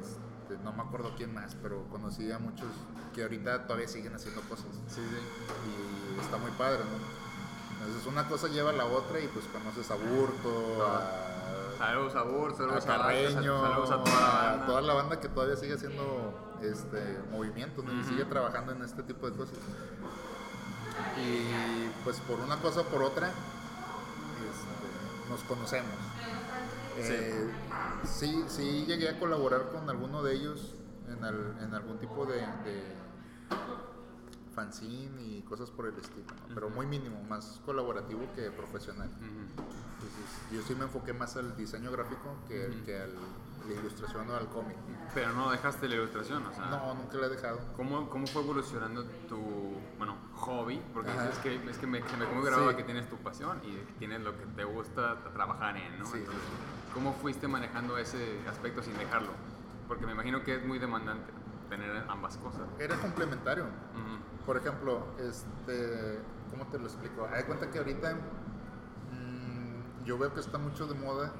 este, 0.00 0.62
no 0.64 0.72
me 0.72 0.82
acuerdo 0.82 1.12
quién 1.16 1.34
más, 1.34 1.56
pero 1.62 1.84
conocí 1.88 2.30
a 2.32 2.38
muchos 2.38 2.68
que 3.14 3.22
ahorita 3.22 3.66
todavía 3.66 3.88
siguen 3.88 4.14
haciendo 4.14 4.40
cosas 4.42 4.66
Sí, 4.86 5.00
sí. 5.00 6.16
y 6.16 6.20
está 6.20 6.36
muy 6.38 6.50
padre, 6.52 6.80
¿no? 6.80 7.78
Entonces 7.78 8.06
una 8.06 8.26
cosa 8.26 8.48
lleva 8.48 8.70
a 8.70 8.72
la 8.72 8.86
otra 8.86 9.20
y 9.20 9.28
pues 9.28 9.44
conoces 9.46 9.90
a 9.90 9.94
Burto, 9.94 10.86
a, 10.86 11.76
Saludos 11.78 12.14
a 12.16 12.22
Bur, 12.22 12.52
a 12.52 12.56
saludos 12.56 12.84
a, 12.84 12.98
Carreño, 12.98 13.60
saludos 13.60 13.90
a 13.90 14.02
toda 14.02 14.20
la 14.20 14.28
banda. 14.30 14.66
toda 14.66 14.80
la 14.82 14.94
banda 14.94 15.20
que 15.20 15.28
todavía 15.28 15.56
sigue 15.56 15.74
haciendo 15.74 16.56
este 16.60 17.20
movimientos 17.30 17.84
¿no? 17.84 17.92
y 17.92 18.02
sigue 18.02 18.24
trabajando 18.24 18.72
en 18.72 18.82
este 18.82 19.02
tipo 19.04 19.30
de 19.30 19.36
cosas. 19.36 19.58
Y 21.16 21.88
pues 22.04 22.18
por 22.20 22.40
una 22.40 22.56
cosa 22.58 22.82
o 22.82 22.84
por 22.84 23.02
otra 23.02 23.28
este, 23.28 25.30
nos 25.30 25.40
conocemos. 25.44 25.94
Eh, 26.98 27.50
sí, 28.04 28.44
sí 28.48 28.84
llegué 28.86 29.08
a 29.08 29.18
colaborar 29.18 29.70
con 29.72 29.88
alguno 29.88 30.22
de 30.22 30.34
ellos 30.34 30.74
en, 31.08 31.24
al- 31.24 31.56
en 31.62 31.74
algún 31.74 31.98
tipo 31.98 32.26
de, 32.26 32.40
de 32.40 32.98
fanzine 34.58 35.22
y 35.22 35.42
cosas 35.42 35.70
por 35.70 35.86
el 35.86 35.96
estilo, 35.98 36.26
¿no? 36.48 36.54
pero 36.54 36.68
muy 36.70 36.84
mínimo, 36.86 37.22
más 37.28 37.60
colaborativo 37.64 38.22
que 38.34 38.50
profesional. 38.50 39.08
Entonces, 39.20 40.26
yo 40.52 40.62
sí 40.62 40.74
me 40.74 40.84
enfoqué 40.84 41.12
más 41.12 41.36
al 41.36 41.56
diseño 41.56 41.92
gráfico 41.92 42.34
que, 42.48 42.66
Ujú. 42.66 42.84
que 42.84 42.98
a 43.00 43.06
la 43.06 43.74
ilustración 43.80 44.28
o 44.30 44.34
al 44.34 44.48
cómic. 44.48 44.76
Pero 45.14 45.32
no 45.32 45.50
dejaste 45.52 45.88
la 45.88 45.94
ilustración, 45.96 46.44
o 46.46 46.52
sea. 46.52 46.66
No, 46.66 46.94
nunca 46.94 47.16
la 47.18 47.26
he 47.26 47.28
dejado. 47.30 47.60
¿Cómo, 47.76 48.10
¿Cómo 48.10 48.26
fue 48.26 48.42
evolucionando 48.42 49.04
tu, 49.28 49.38
bueno, 49.96 50.16
hobby? 50.34 50.82
Porque 50.92 51.10
es 51.10 51.38
que, 51.38 51.54
es 51.70 51.78
que 51.78 51.86
me, 51.86 52.02
se 52.08 52.16
me 52.16 52.24
como 52.26 52.42
grababa 52.42 52.70
Sí. 52.72 52.76
que 52.78 52.82
tienes 52.84 53.08
tu 53.08 53.16
pasión 53.18 53.60
y 53.64 53.76
tienes 54.00 54.20
lo 54.22 54.36
que 54.36 54.44
te 54.46 54.64
gusta 54.64 55.16
trabajar 55.34 55.76
en, 55.76 55.98
¿no? 56.00 56.06
Sí. 56.06 56.18
Entonces, 56.18 56.42
¿cómo 56.94 57.12
fuiste 57.14 57.46
manejando 57.46 57.96
ese 57.96 58.40
aspecto 58.48 58.82
sin 58.82 58.96
dejarlo? 58.98 59.30
Porque 59.86 60.04
me 60.04 60.12
imagino 60.12 60.42
que 60.42 60.56
es 60.56 60.66
muy 60.66 60.78
demandante 60.80 61.32
tener 61.68 62.04
ambas 62.08 62.36
cosas. 62.38 62.62
Era 62.78 62.96
complementario. 62.96 63.64
Ujú. 63.64 64.18
Por 64.48 64.56
ejemplo, 64.56 65.04
este, 65.18 66.20
¿cómo 66.50 66.66
te 66.68 66.78
lo 66.78 66.86
explico? 66.86 67.28
De 67.28 67.44
cuenta 67.44 67.70
que 67.70 67.80
ahorita 67.80 68.14
mm, 68.14 70.04
yo 70.06 70.16
veo 70.16 70.32
que 70.32 70.40
está 70.40 70.56
mucho 70.56 70.86
de 70.86 70.94
moda 70.94 71.34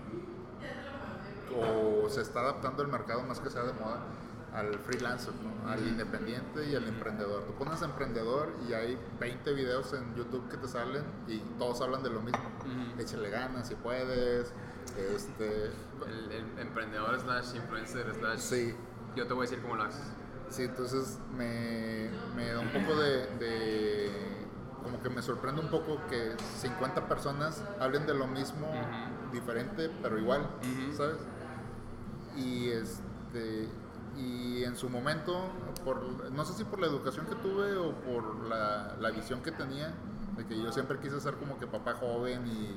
o 1.56 2.06
se 2.10 2.20
está 2.20 2.40
adaptando 2.40 2.82
el 2.82 2.88
mercado 2.88 3.22
más 3.22 3.40
que 3.40 3.48
sea 3.48 3.62
de 3.62 3.72
moda 3.72 4.02
al 4.52 4.74
freelancer, 4.80 5.32
¿no? 5.36 5.70
al 5.70 5.88
independiente 5.88 6.68
y 6.68 6.74
al 6.74 6.86
emprendedor. 6.86 7.44
Tú 7.44 7.54
pones 7.54 7.80
emprendedor 7.80 8.52
y 8.68 8.74
hay 8.74 8.98
20 9.18 9.54
videos 9.54 9.90
en 9.94 10.14
YouTube 10.14 10.46
que 10.50 10.58
te 10.58 10.68
salen 10.68 11.02
y 11.26 11.38
todos 11.58 11.80
hablan 11.80 12.02
de 12.02 12.10
lo 12.10 12.20
mismo. 12.20 12.44
Échale 12.98 13.30
ganas 13.30 13.68
si 13.68 13.74
puedes. 13.74 14.52
Este, 14.98 15.72
El, 16.06 16.30
el 16.30 16.58
emprendedor 16.58 17.18
slash 17.18 17.56
influencer 17.56 18.14
slash... 18.14 18.38
sí, 18.38 18.74
Yo 19.16 19.26
te 19.26 19.32
voy 19.32 19.46
a 19.46 19.48
decir 19.48 19.62
cómo 19.62 19.76
lo 19.76 19.84
haces. 19.84 20.04
Sí, 20.50 20.62
entonces 20.64 21.18
me, 21.36 22.08
me 22.36 22.52
da 22.52 22.60
un 22.60 22.68
poco 22.70 22.96
de, 22.96 23.26
de- 23.38 24.46
Como 24.82 25.02
que 25.02 25.10
me 25.10 25.20
sorprende 25.22 25.60
un 25.60 25.68
poco 25.68 25.98
que 26.08 26.34
50 26.60 27.06
personas 27.08 27.62
hablen 27.80 28.06
de 28.06 28.14
lo 28.14 28.26
mismo, 28.26 28.66
diferente, 29.32 29.90
pero 30.02 30.18
igual. 30.18 30.46
¿sabes? 30.96 31.18
Y 32.36 32.70
este. 32.70 33.68
Y 34.16 34.64
en 34.64 34.74
su 34.76 34.88
momento, 34.88 35.48
por, 35.84 36.02
no 36.32 36.44
sé 36.44 36.54
si 36.54 36.64
por 36.64 36.80
la 36.80 36.86
educación 36.88 37.26
que 37.26 37.36
tuve 37.36 37.76
o 37.76 37.92
por 37.92 38.48
la, 38.48 38.96
la 39.00 39.10
visión 39.10 39.42
que 39.42 39.52
tenía, 39.52 39.92
de 40.36 40.44
que 40.46 40.60
yo 40.60 40.72
siempre 40.72 40.98
quise 40.98 41.20
ser 41.20 41.34
como 41.34 41.58
que 41.60 41.66
papá 41.68 41.94
joven 41.94 42.44
y 42.46 42.76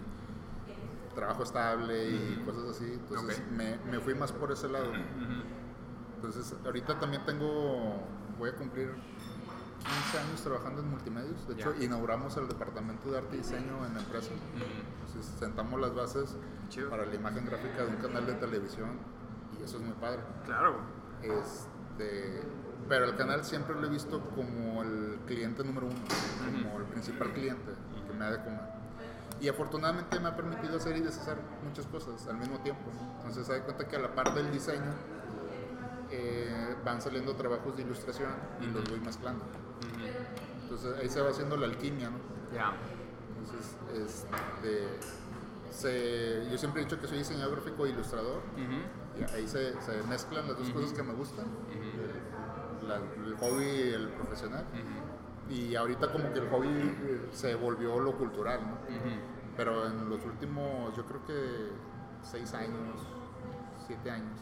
trabajo 1.16 1.42
estable 1.44 2.10
y 2.10 2.44
cosas 2.46 2.76
así, 2.76 2.86
entonces 2.94 3.42
me, 3.52 3.78
me 3.92 4.00
fui 4.00 4.14
más 4.14 4.32
por 4.32 4.52
ese 4.52 4.68
lado. 4.70 4.92
Entonces, 6.24 6.54
ahorita 6.64 7.00
también 7.00 7.26
tengo, 7.26 7.96
voy 8.38 8.52
a 8.52 8.56
cumplir 8.56 8.94
15 9.80 10.20
años 10.20 10.42
trabajando 10.42 10.82
en 10.82 10.92
multimedios. 10.92 11.48
De 11.48 11.56
hecho, 11.56 11.74
inauguramos 11.82 12.38
el 12.38 12.48
departamento 12.48 13.10
de 13.10 13.18
arte 13.18 13.36
y 13.36 13.40
diseño 13.40 13.84
en 13.88 13.96
la 13.96 14.02
empresa. 14.02 14.30
Entonces, 15.00 15.34
sentamos 15.40 15.82
las 15.82 15.96
bases 15.96 16.36
Chido. 16.70 16.92
para 16.92 17.08
la 17.08 17.16
imagen 17.16 17.44
gráfica 17.46 17.86
de 17.86 17.88
un 17.88 17.96
canal 17.96 18.28
de 18.28 18.34
televisión 18.36 19.00
y 19.60 19.64
eso 19.64 19.78
es 19.78 19.84
muy 19.84 19.94
padre. 19.94 20.22
Claro. 20.46 20.76
Este, 21.24 22.44
pero 22.88 23.06
el 23.06 23.16
canal 23.16 23.44
siempre 23.44 23.74
lo 23.74 23.88
he 23.88 23.90
visto 23.90 24.22
como 24.36 24.84
el 24.84 25.18
cliente 25.26 25.64
número 25.64 25.88
uno, 25.88 25.96
como 26.62 26.78
el 26.78 26.86
principal 26.86 27.34
cliente 27.34 27.72
que 28.08 28.14
me 28.14 28.26
ha 28.26 28.32
de 28.32 28.44
comer. 28.44 28.62
Y 29.40 29.50
afortunadamente 29.50 30.20
me 30.20 30.30
ha 30.30 30.36
permitido 30.36 30.78
hacer 30.78 30.98
y 30.98 31.00
deshacer 31.00 31.38
muchas 31.64 31.88
cosas 31.88 32.28
al 32.28 32.38
mismo 32.38 32.60
tiempo. 32.60 32.92
Entonces 33.18 33.48
se 33.48 33.54
da 33.54 33.64
cuenta 33.64 33.88
que 33.88 33.96
a 33.96 34.00
la 34.00 34.14
par 34.14 34.36
del 34.36 34.52
diseño 34.52 34.94
eh, 36.12 36.76
van 36.86 37.02
saliendo 37.02 37.36
trabajos 37.36 37.76
de 37.78 37.84
ilustración 37.84 38.32
y 38.62 38.66
los 38.68 38.90
voy 38.90 39.00
mezclando. 39.00 39.44
Entonces 40.64 40.96
ahí 41.02 41.10
se 41.10 41.22
va 41.22 41.30
haciendo 41.30 41.58
la 41.58 41.66
alquimia, 41.68 42.10
¿no? 42.10 42.18
Ya. 42.54 42.74
Entonces, 43.40 43.76
este, 43.94 44.88
se- 45.72 46.50
yo 46.52 46.58
siempre 46.58 46.82
he 46.82 46.86
dicho 46.86 47.00
que 47.00 47.08
soy 47.08 47.20
diseñador 47.20 47.56
gráfico 47.56 47.86
e 47.86 47.90
ilustrador. 47.90 48.42
Y 49.20 49.24
ahí 49.36 49.48
se, 49.48 49.80
se 49.82 50.04
mezclan 50.08 50.48
las 50.48 50.58
dos 50.58 50.70
cosas 50.70 50.94
que 50.94 51.04
me 51.04 51.14
gustan, 51.14 51.46
el, 52.82 52.88
la- 52.88 52.96
el 52.98 53.36
hobby 53.38 53.66
y 53.66 53.94
el 53.94 54.10
profesional. 54.10 54.66
Y 55.50 55.76
ahorita 55.76 56.12
como 56.12 56.32
que 56.32 56.40
el 56.40 56.50
hobby 56.50 56.68
eh, 56.70 57.28
se 57.32 57.56
volvió 57.56 58.00
lo 58.00 58.18
cultural, 58.18 58.62
¿no? 58.62 58.78
Pero 59.58 59.86
en 59.86 60.10
los 60.10 60.24
últimos, 60.26 60.96
yo 60.96 61.06
creo 61.06 61.26
que 61.26 61.70
seis 62.24 62.54
años, 62.54 62.96
siete 63.86 64.10
años, 64.12 64.40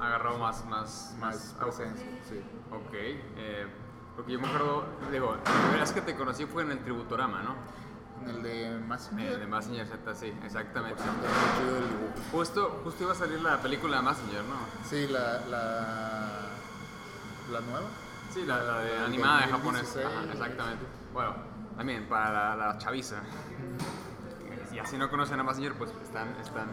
Agarró 0.00 0.38
más, 0.38 0.64
más, 0.66 1.14
más 1.18 1.54
auge. 1.60 1.84
presencia, 1.84 2.06
sí. 2.28 2.40
Ok, 2.70 2.92
eh, 2.92 3.66
porque 4.14 4.32
yo 4.32 4.40
me 4.40 4.46
acuerdo, 4.48 4.84
digo, 5.10 5.34
la 5.36 5.42
primera 5.42 5.80
vez 5.80 5.92
que 5.92 6.00
te 6.02 6.14
conocí 6.14 6.46
fue 6.46 6.62
en 6.62 6.72
el 6.72 6.78
Tributorama, 6.80 7.42
¿no? 7.42 7.54
En 8.22 8.30
el 8.30 8.42
de 8.42 8.78
más 8.86 9.10
Eh, 9.16 9.36
de 9.38 9.46
Messenger 9.46 9.86
Z, 9.86 10.14
sí, 10.14 10.32
exactamente. 10.44 11.00
el. 11.02 12.30
Justo, 12.32 12.80
justo 12.84 13.04
iba 13.04 13.12
a 13.12 13.16
salir 13.16 13.40
la 13.40 13.60
película 13.62 13.98
de 13.98 14.02
Messenger, 14.02 14.42
¿no? 14.44 14.56
Sí, 14.88 15.06
la, 15.08 15.40
la, 15.48 16.28
la 17.52 17.60
nueva. 17.60 17.86
Sí, 18.32 18.44
la, 18.44 18.62
la 18.62 18.78
de 18.80 18.98
La 18.98 19.04
animada 19.06 19.40
de 19.40 19.46
japonés. 19.52 19.82
2016. 19.94 20.06
Ajá, 20.06 20.32
exactamente. 20.32 20.84
Bueno, 21.12 21.34
también 21.76 22.08
para 22.08 22.56
la, 22.56 22.66
la 22.66 22.78
chaviza. 22.78 23.16
Y 24.72 24.78
así 24.78 24.98
no 24.98 25.08
conocen 25.10 25.40
a 25.40 25.44
Messenger, 25.44 25.74
pues 25.74 25.90
están, 26.02 26.28
están, 26.40 26.68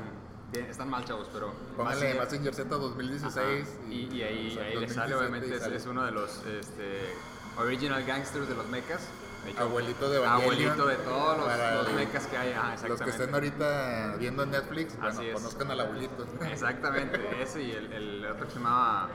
están 0.59 0.89
mal 0.89 1.05
chavos, 1.05 1.29
pero... 1.33 1.53
Póngale 1.77 2.13
Messenger 2.15 2.53
Z 2.53 2.69
2016. 2.75 3.35
Ajá, 3.37 3.87
y, 3.89 3.93
y 4.15 4.23
ahí, 4.23 4.51
o 4.51 4.53
sea, 4.55 4.63
ahí 4.65 4.75
le 4.77 4.87
sale, 4.89 5.13
2017 5.13 5.15
obviamente, 5.15 5.59
sale. 5.59 5.75
es 5.75 5.85
uno 5.85 6.05
de 6.05 6.11
los 6.11 6.45
este, 6.45 7.13
original 7.57 8.03
gangsters 8.05 8.47
de 8.49 8.55
los 8.55 8.67
mechas. 8.67 9.07
De 9.43 9.51
hecho, 9.51 9.61
Abuelito 9.61 10.09
de 10.09 10.17
Evangelion. 10.17 10.71
Abuelito 10.71 10.87
de 10.87 10.95
todos 10.95 11.37
los, 11.37 11.47
los 11.47 11.87
el- 11.89 11.95
mechas 11.95 12.25
que 12.27 12.37
hay, 12.37 12.51
ajá, 12.53 12.87
Los 12.87 12.99
que 13.01 13.09
estén 13.11 13.33
ahorita 13.33 14.15
viendo 14.17 14.43
en 14.43 14.51
Netflix, 14.51 14.95
bueno, 14.97 15.09
Así 15.19 15.25
es. 15.27 15.33
conozcan 15.35 15.69
al 15.71 15.79
abuelito. 15.81 16.25
Exactamente, 16.49 17.19
ese 17.41 17.61
y 17.61 17.71
el, 17.71 17.93
el 17.93 18.25
otro 18.25 18.45
que 18.47 18.53
se 18.53 18.57
llamaba 18.59 19.09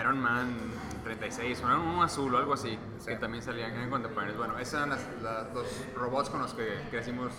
Iron 0.00 0.20
Man 0.20 0.56
36, 1.02 1.60
o 1.62 1.66
era 1.66 1.78
un 1.78 2.02
azul 2.02 2.32
o 2.34 2.38
algo 2.38 2.54
así, 2.54 2.78
Sí. 3.00 3.06
que 3.06 3.16
también 3.16 3.42
salían 3.42 3.74
en 3.74 3.90
contemporáneos. 3.90 4.38
Bueno, 4.38 4.58
esos 4.58 4.74
eran 4.74 4.90
las- 4.90 5.06
las- 5.22 5.52
los 5.52 5.66
robots 5.96 6.30
con 6.30 6.40
los 6.40 6.54
que 6.54 6.68
crecimos 6.90 7.32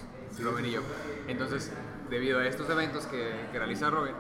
Robin 0.44 0.66
y 0.66 0.72
yo. 0.72 0.82
Entonces, 1.28 1.72
debido 2.10 2.40
a 2.40 2.48
estos 2.48 2.70
eventos 2.70 3.06
que, 3.08 3.48
que 3.52 3.58
realiza 3.58 3.90
Robin, 3.90 4.14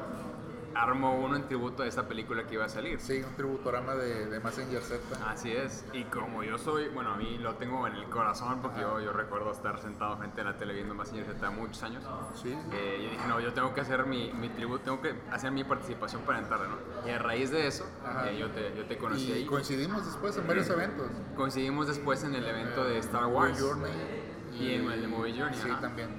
armó 0.77 1.15
uno 1.17 1.37
en 1.37 1.43
tributo 1.47 1.83
a 1.83 1.87
esta 1.87 2.05
película 2.05 2.45
que 2.45 2.55
iba 2.55 2.65
a 2.65 2.69
salir. 2.69 2.99
Sí, 2.99 3.23
un 3.25 3.33
tributorama 3.35 3.95
de, 3.95 4.25
de 4.25 4.39
Messenger 4.41 4.81
Z. 4.81 4.99
Así 5.25 5.49
es, 5.53 5.85
y 5.93 6.03
como 6.03 6.43
yo 6.43 6.57
soy, 6.57 6.89
bueno, 6.89 7.11
a 7.13 7.15
mí 7.15 7.37
lo 7.37 7.55
tengo 7.55 7.87
en 7.87 7.95
el 7.95 8.03
corazón 8.09 8.61
porque 8.61 8.81
yo, 8.81 8.99
yo 8.99 9.13
recuerdo 9.13 9.53
estar 9.53 9.79
sentado 9.79 10.17
frente 10.17 10.41
a 10.41 10.43
la 10.43 10.57
tele 10.57 10.73
viendo 10.73 10.93
Messenger 10.93 11.25
Z 11.33 11.49
muchos 11.51 11.81
años. 11.83 12.03
Sí. 12.41 12.53
Eh, 12.73 12.99
yo 13.05 13.09
dije, 13.09 13.25
no, 13.29 13.39
yo 13.39 13.53
tengo 13.53 13.73
que 13.73 13.79
hacer 13.79 14.05
mi, 14.05 14.33
mi 14.33 14.49
tributo, 14.49 14.83
tengo 14.83 15.01
que 15.01 15.15
hacer 15.31 15.49
mi 15.51 15.63
participación 15.63 16.23
para 16.23 16.39
entrarle, 16.39 16.67
¿no? 16.67 17.07
Y 17.07 17.11
a 17.11 17.19
raíz 17.19 17.51
de 17.51 17.67
eso, 17.67 17.85
eh, 18.25 18.35
yo, 18.37 18.49
te, 18.51 18.75
yo 18.75 18.83
te 18.85 18.97
conocí 18.97 19.29
Y 19.29 19.31
ahí. 19.31 19.45
coincidimos 19.45 20.05
después 20.05 20.35
en 20.35 20.45
varios 20.45 20.69
eventos. 20.69 21.07
Coincidimos 21.37 21.87
después 21.87 22.21
en 22.25 22.35
el 22.35 22.45
evento 22.45 22.83
de 22.83 22.97
Star 22.97 23.27
Wars. 23.27 23.57
Journey. 23.61 24.24
Y 24.59 24.73
en 24.75 24.89
el 24.91 25.01
de 25.01 25.07
Movie 25.07 25.33
Journey, 25.37 25.57
Sí, 25.59 25.69
ajá. 25.69 25.81
también. 25.81 26.09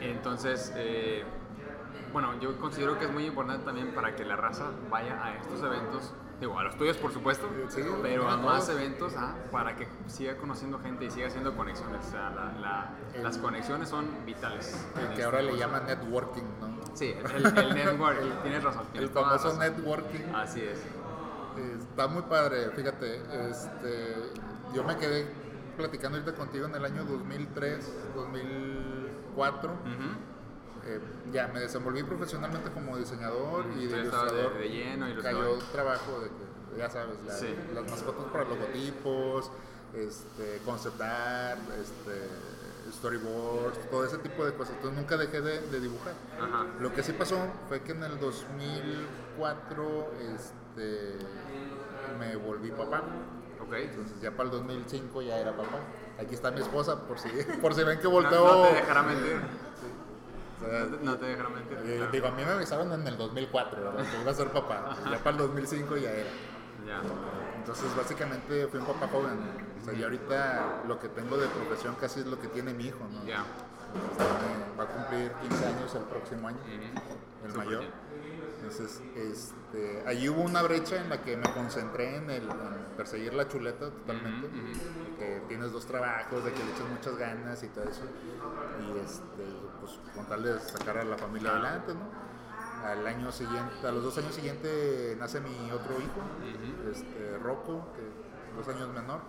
Entonces, 0.00 0.72
eh, 0.76 1.24
bueno, 2.12 2.38
yo 2.40 2.56
considero 2.58 2.98
que 2.98 3.06
es 3.06 3.10
muy 3.12 3.24
importante 3.26 3.64
también 3.64 3.94
para 3.94 4.14
que 4.14 4.24
la 4.24 4.36
raza 4.36 4.70
vaya 4.90 5.22
a 5.24 5.34
estos 5.36 5.62
eventos, 5.62 6.12
digo, 6.40 6.58
a 6.58 6.64
los 6.64 6.76
tuyos 6.76 6.96
por 6.98 7.12
supuesto, 7.12 7.48
Sí, 7.68 7.82
pero 8.02 8.28
a 8.28 8.36
más 8.36 8.66
todos. 8.66 8.78
eventos 8.80 9.14
ah, 9.16 9.34
para 9.50 9.74
que 9.76 9.88
siga 10.06 10.36
conociendo 10.36 10.78
gente 10.78 11.06
y 11.06 11.10
siga 11.10 11.28
haciendo 11.28 11.56
conexiones. 11.56 12.06
O 12.06 12.10
sea, 12.10 12.30
la- 12.30 12.52
la- 12.60 12.90
El- 13.14 13.22
las 13.22 13.38
conexiones 13.38 13.88
son 13.88 14.06
vitales. 14.26 14.86
El 14.96 15.06
que 15.06 15.12
este 15.12 15.24
ahora 15.24 15.42
le 15.42 15.56
llaman 15.56 15.86
networking, 15.86 16.42
¿no? 16.60 16.76
Sí, 16.94 17.14
el, 17.34 17.46
el 17.46 17.74
network, 17.74 18.18
el- 18.20 18.42
tienes 18.42 18.62
razón. 18.64 18.82
El 18.86 18.92
Tienes 18.92 19.14
la 19.14 19.22
famoso 19.22 19.44
razón. 19.48 19.58
networking. 19.60 20.34
Así 20.34 20.60
es. 20.60 20.78
Está 21.78 22.06
muy 22.06 22.22
padre, 22.22 22.70
fíjate. 22.76 23.22
Este, 23.50 24.14
yo 24.74 24.84
me 24.84 24.96
quedé 24.98 25.26
platicando 25.76 26.18
ahorita 26.18 26.36
contigo 26.36 26.66
en 26.66 26.74
el 26.74 26.84
año 26.84 27.04
2003, 27.04 27.92
2004. 28.14 29.70
Ujú. 29.72 29.78
Eh, 30.88 31.00
ya 31.32 31.48
me 31.48 31.60
desenvolví 31.60 32.02
profesionalmente 32.04 32.70
como 32.70 32.96
diseñador 32.96 33.64
y 33.76 33.86
de 33.86 34.02
estabas 34.02 34.32
de- 34.32 34.38
ilustrador. 34.38 34.58
de 34.58 34.68
lleno, 34.68 35.06
Cayó 35.22 35.38
ilustrador. 35.38 35.58
trabajo 35.72 36.20
de 36.20 36.30
ya 36.78 36.90
sabes, 36.90 37.16
la- 37.26 37.32
Sí. 37.34 37.54
las 37.74 37.90
mascotas 37.90 38.24
para 38.26 38.44
logotipos, 38.44 39.50
este, 39.94 40.60
concept 40.64 41.00
art, 41.00 41.58
este, 41.80 42.92
storyboards, 42.92 43.90
todo 43.90 44.04
ese 44.04 44.18
tipo 44.18 44.44
de 44.44 44.52
cosas. 44.52 44.74
Entonces 44.76 44.98
nunca 45.00 45.16
dejé 45.16 45.40
de, 45.40 45.60
de 45.68 45.80
dibujar. 45.80 46.12
Ajá. 46.40 46.66
Lo 46.80 46.92
que 46.92 47.02
sí 47.02 47.12
pasó 47.12 47.38
fue 47.68 47.80
que 47.80 47.92
en 47.92 48.04
el 48.04 48.20
2004 48.20 50.12
este, 50.34 51.16
me 52.18 52.36
volví 52.36 52.70
papá. 52.70 53.02
Ok. 53.66 53.74
Entonces 53.74 54.20
ya 54.20 54.30
para 54.30 54.44
el 54.44 54.50
2005 54.50 55.22
ya 55.22 55.38
era 55.38 55.56
papá. 55.56 55.78
Aquí 56.20 56.34
está 56.34 56.50
mi 56.50 56.60
esposa 56.60 57.00
por 57.06 57.18
si, 57.18 57.28
por 57.60 57.74
si 57.74 57.82
ven 57.84 57.98
que 57.98 58.06
volteo. 58.06 58.62
no 58.62 58.68
te 58.68 58.74
dejará 58.74 59.02
mentir. 59.02 59.36
O 60.56 60.64
sea, 60.68 60.80
No 60.84 60.96
te, 60.96 61.04
no 61.04 61.16
te 61.18 61.26
dejará 61.26 61.48
mentir. 61.50 61.78
eh, 61.84 61.96
claro. 61.96 62.12
digo, 62.12 62.26
a 62.28 62.30
mí 62.30 62.44
me 62.44 62.50
avisaron 62.52 62.92
en 62.92 63.06
el 63.06 63.16
2004, 63.18 63.80
¿verdad? 63.82 64.10
Que 64.10 64.20
iba 64.22 64.30
a 64.30 64.34
ser 64.34 64.50
papá. 64.50 64.96
Ya 65.10 65.18
para 65.18 65.30
el 65.30 65.36
2005 65.38 65.96
ya 65.98 66.10
era. 66.10 66.30
Ya. 66.86 67.00
Entonces, 67.56 67.94
básicamente 67.96 68.66
fui 68.68 68.78
un 68.80 68.86
papá 68.86 69.08
joven. 69.08 69.38
O 69.80 69.84
sea, 69.84 69.92
y 69.94 70.02
ahorita 70.02 70.82
lo 70.86 70.98
que 71.00 71.08
tengo 71.08 71.36
de 71.36 71.48
profesión 71.48 71.96
casi 72.00 72.20
es 72.20 72.26
lo 72.26 72.38
que 72.40 72.48
tiene 72.48 72.72
mi 72.72 72.86
hijo, 72.86 73.00
¿no? 73.12 73.24
Ya. 73.26 73.42
O 73.42 74.16
sea, 74.16 74.26
va 74.78 74.84
a 74.84 74.86
cumplir 74.86 75.32
15 75.32 75.66
años 75.66 75.94
el 75.94 76.02
próximo 76.04 76.48
año, 76.48 76.58
el 77.44 77.54
mayor. 77.54 77.84
Entonces, 78.66 79.00
este, 79.14 80.02
allí 80.06 80.28
hubo 80.28 80.42
una 80.42 80.60
brecha 80.62 80.96
en 80.96 81.08
la 81.08 81.22
que 81.22 81.36
me 81.36 81.52
concentré 81.52 82.16
en, 82.16 82.30
el, 82.30 82.42
en 82.42 82.96
perseguir 82.96 83.32
la 83.32 83.46
chuleta 83.46 83.90
totalmente. 83.90 84.48
Que 85.16 85.42
tienes 85.46 85.70
dos 85.70 85.86
trabajos, 85.86 86.44
de 86.44 86.52
que 86.52 86.64
le 86.64 86.72
echas 86.72 86.88
muchas 86.88 87.16
ganas 87.16 87.62
y 87.62 87.68
todo 87.68 87.84
eso. 87.84 88.02
Y 88.80 88.98
este, 88.98 89.44
pues 89.78 90.00
con 90.16 90.26
tal 90.26 90.42
de 90.42 90.58
sacar 90.58 90.98
a 90.98 91.04
la 91.04 91.16
familia 91.16 91.52
adelante, 91.52 91.94
¿no? 91.94 92.26
Al 92.84 93.06
año 93.06 93.30
siguiente, 93.30 93.86
a 93.86 93.92
los 93.92 94.02
dos 94.02 94.18
años 94.18 94.34
siguientes 94.34 95.16
nace 95.16 95.40
mi 95.40 95.70
otro 95.70 95.94
hijo, 96.00 96.90
este, 96.90 97.38
Rocco, 97.38 97.86
que 97.94 98.02
es 98.02 98.66
dos 98.66 98.74
años 98.74 98.92
menor. 98.92 99.20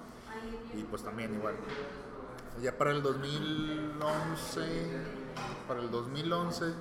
Y 0.73 0.83
pues 0.83 1.03
también 1.03 1.35
igual. 1.35 1.53
Ya 2.59 2.75
para 2.75 2.89
el 2.89 3.03
2011, 3.03 4.61
para 5.67 5.79
el 5.79 5.91
2011, 5.91 6.73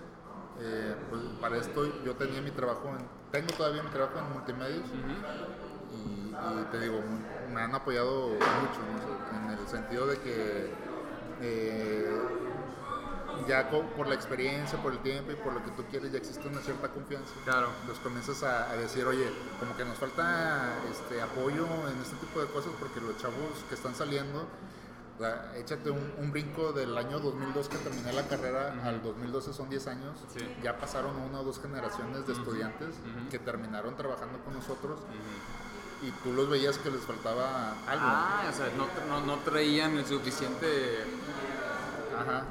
eh, 0.61 0.95
pues 1.11 1.23
para 1.41 1.57
esto 1.59 2.03
yo 2.05 2.15
tenía 2.15 2.41
mi 2.41 2.51
trabajo, 2.51 2.89
en, 2.89 3.07
tengo 3.31 3.53
todavía 3.55 3.83
mi 3.83 3.91
trabajo 3.91 4.19
en 4.19 4.33
multimedios 4.33 4.87
y, 4.89 6.31
y 6.31 6.65
te 6.71 6.81
digo, 6.81 7.01
me 7.53 7.61
han 7.61 7.75
apoyado 7.75 8.29
mucho 8.31 8.81
en 9.35 9.59
el 9.59 9.69
sentido 9.69 10.07
de 10.07 10.19
que 10.19 10.71
eh, 11.41 12.21
ya 13.47 13.69
por 13.71 14.09
la 14.09 14.15
experiencia, 14.15 14.81
por 14.83 14.93
el 14.93 14.99
tiempo 15.01 15.31
y 15.33 15.37
por 15.37 15.53
lo 15.53 15.63
que 15.63 15.71
tú 15.73 15.85
quieres 15.91 16.11
ya 16.13 16.19
existe 16.19 16.49
una 16.49 16.61
cierta 16.61 16.89
confianza. 16.89 17.33
Claro. 17.45 17.69
Los 17.87 17.99
comienzas 17.99 18.43
a, 18.43 18.71
a 18.71 18.77
decir, 18.77 19.05
oye, 19.05 19.31
como 19.61 19.77
que 19.77 19.85
nos 19.85 19.99
falta 19.99 20.75
este 20.91 21.21
apoyo 21.21 21.67
en 21.89 22.01
este 22.01 22.17
tipo 22.17 22.41
de 22.41 22.47
cosas 22.49 22.73
porque 22.79 23.01
los 23.01 23.17
chavos 23.19 23.65
que 23.69 23.75
están 23.75 23.95
saliendo, 23.95 24.47
o 25.17 25.19
sea, 25.19 25.53
échate 25.57 25.91
un, 25.91 26.13
un 26.19 26.31
brinco 26.31 26.73
del 26.73 26.97
año 26.97 27.19
2002 27.19 27.69
que 27.69 27.79
terminé 27.79 28.13
la 28.13 28.29
carrera 28.29 28.75
al 28.85 29.03
2012 29.03 29.55
son 29.55 29.71
10 29.71 29.87
años. 29.87 30.19
Sí. 30.29 30.41
Ya 30.63 30.77
pasaron 30.79 31.17
una 31.17 31.41
o 31.41 31.45
dos 31.45 31.61
generaciones 31.61 32.27
de 32.27 32.35
estudiantes 32.35 32.97
que 33.31 33.39
terminaron 33.39 33.97
trabajando 33.97 34.39
con 34.45 34.55
nosotros 34.55 35.01
y 36.03 36.11
tú 36.23 36.33
los 36.33 36.51
veías 36.51 36.77
que 36.79 36.91
les 36.91 37.01
faltaba 37.01 37.71
algo. 37.87 38.05
Ah, 38.07 38.45
o 38.51 38.53
sea, 38.53 38.69
no, 38.77 38.87
no, 39.09 39.27
no 39.27 39.43
traían 39.43 39.97
el 39.97 40.05
suficiente. 40.05 41.05
Ajá. 42.15 42.45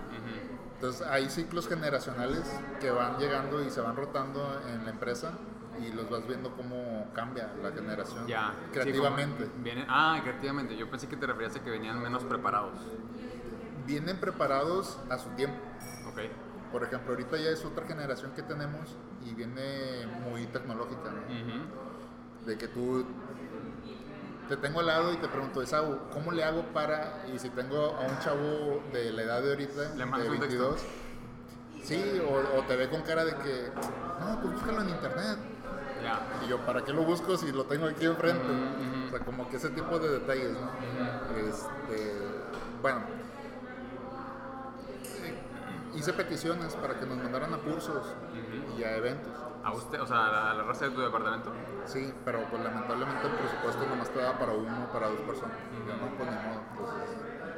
Entonces 0.76 1.08
hay 1.08 1.30
ciclos 1.30 1.68
generacionales 1.68 2.42
que 2.82 2.90
van 2.90 3.18
llegando 3.18 3.64
y 3.64 3.70
se 3.70 3.80
van 3.80 3.96
rotando 3.96 4.60
en 4.68 4.84
la 4.86 4.92
empresa 4.92 5.32
y 5.82 5.92
los 5.94 6.10
vas 6.10 6.28
viendo 6.28 6.56
cómo 6.56 7.08
cambia 7.14 7.52
la 7.62 7.72
generación 7.72 8.28
Ya. 8.28 8.54
creativamente. 8.72 9.46
Sí, 9.46 9.50
como 9.52 9.64
vienen, 9.64 9.86
ah, 9.90 10.20
creativamente. 10.24 10.76
Yo 10.78 10.90
pensé 10.90 11.08
que 11.08 11.18
te 11.18 11.26
referías 11.28 11.56
a 11.56 11.64
que 11.64 11.70
venían 11.70 12.02
menos 12.02 12.24
preparados. 12.24 12.80
Vienen 13.86 14.20
preparados 14.20 14.98
a 15.10 15.18
su 15.18 15.30
tiempo. 15.32 15.58
Ok. 16.08 16.20
Por 16.72 16.84
ejemplo, 16.84 17.12
ahorita 17.12 17.38
ya 17.38 17.50
es 17.50 17.64
otra 17.64 17.86
generación 17.86 18.32
que 18.32 18.42
tenemos 18.44 18.96
y 19.26 19.34
viene 19.34 20.08
muy 20.30 20.46
tecnológica, 20.48 21.12
¿no? 21.12 22.46
De 22.46 22.58
que 22.58 22.68
tú 22.68 23.06
te 24.50 24.58
tengo 24.58 24.80
al 24.80 24.88
lado 24.88 25.14
y 25.14 25.18
te 25.18 25.28
pregunto, 25.28 25.62
¿cómo 26.14 26.32
le 26.32 26.44
hago 26.44 26.64
para, 26.74 27.26
y 27.34 27.40
si 27.40 27.50
tengo 27.50 27.96
a 27.96 28.02
un 28.02 28.20
chavo 28.20 28.84
de 28.94 29.12
la 29.12 29.24
edad 29.24 29.42
de 29.42 29.50
ahorita, 29.50 29.96
Le 29.96 30.06
de 30.06 30.30
un 30.30 30.40
texto. 30.40 30.70
22, 30.70 30.86
sí, 31.84 32.22
o, 32.28 32.60
o 32.60 32.62
te 32.64 32.76
ve 32.76 32.90
con 32.90 33.02
cara 33.02 33.26
de 33.26 33.36
que, 33.38 33.72
no, 34.20 34.42
pues 34.42 34.54
búscalo 34.54 34.82
en 34.82 34.90
internet. 34.90 35.55
Y 36.44 36.50
yo, 36.50 36.60
¿para 36.66 36.84
qué 36.84 36.94
lo 36.94 37.04
busco 37.04 37.38
si 37.38 37.52
lo 37.52 37.66
tengo 37.66 37.88
aquí 37.88 38.06
enfrente? 38.06 38.46
O 39.08 39.10
sea, 39.10 39.20
como 39.20 39.50
que 39.50 39.58
ese 39.58 39.70
tipo 39.70 40.00
de 40.00 40.20
detalles, 40.20 40.52
¿no? 40.52 40.70
Este, 41.38 42.14
bueno, 42.82 43.02
eh, 45.24 45.36
hice 45.96 46.14
peticiones 46.14 46.76
para 46.76 47.00
que 47.00 47.06
nos 47.06 47.18
mandaran 47.18 47.54
a 47.54 47.58
cursos 47.58 48.04
y 48.78 48.84
a 48.84 48.98
eventos. 48.98 49.34
¿A 49.64 49.72
usted, 49.72 50.00
o 50.00 50.06
sea, 50.06 50.28
a 50.28 50.32
la, 50.32 50.52
a 50.52 50.54
la 50.54 50.64
raza 50.64 50.86
de 50.86 50.92
tu 50.92 51.02
departamento? 51.02 51.52
Sí, 51.86 52.14
pero 52.24 52.44
pues 52.52 52.64
lamentablemente 52.64 53.26
el 53.26 53.34
presupuesto 53.34 53.86
nomás 53.88 54.10
te 54.12 54.20
daba 54.20 54.38
para 54.38 54.52
uno, 54.52 54.92
para 54.94 55.08
dos 55.08 55.22
personas. 55.22 55.58
Ya 55.88 55.96
no, 55.96 56.16
pues 56.18 56.30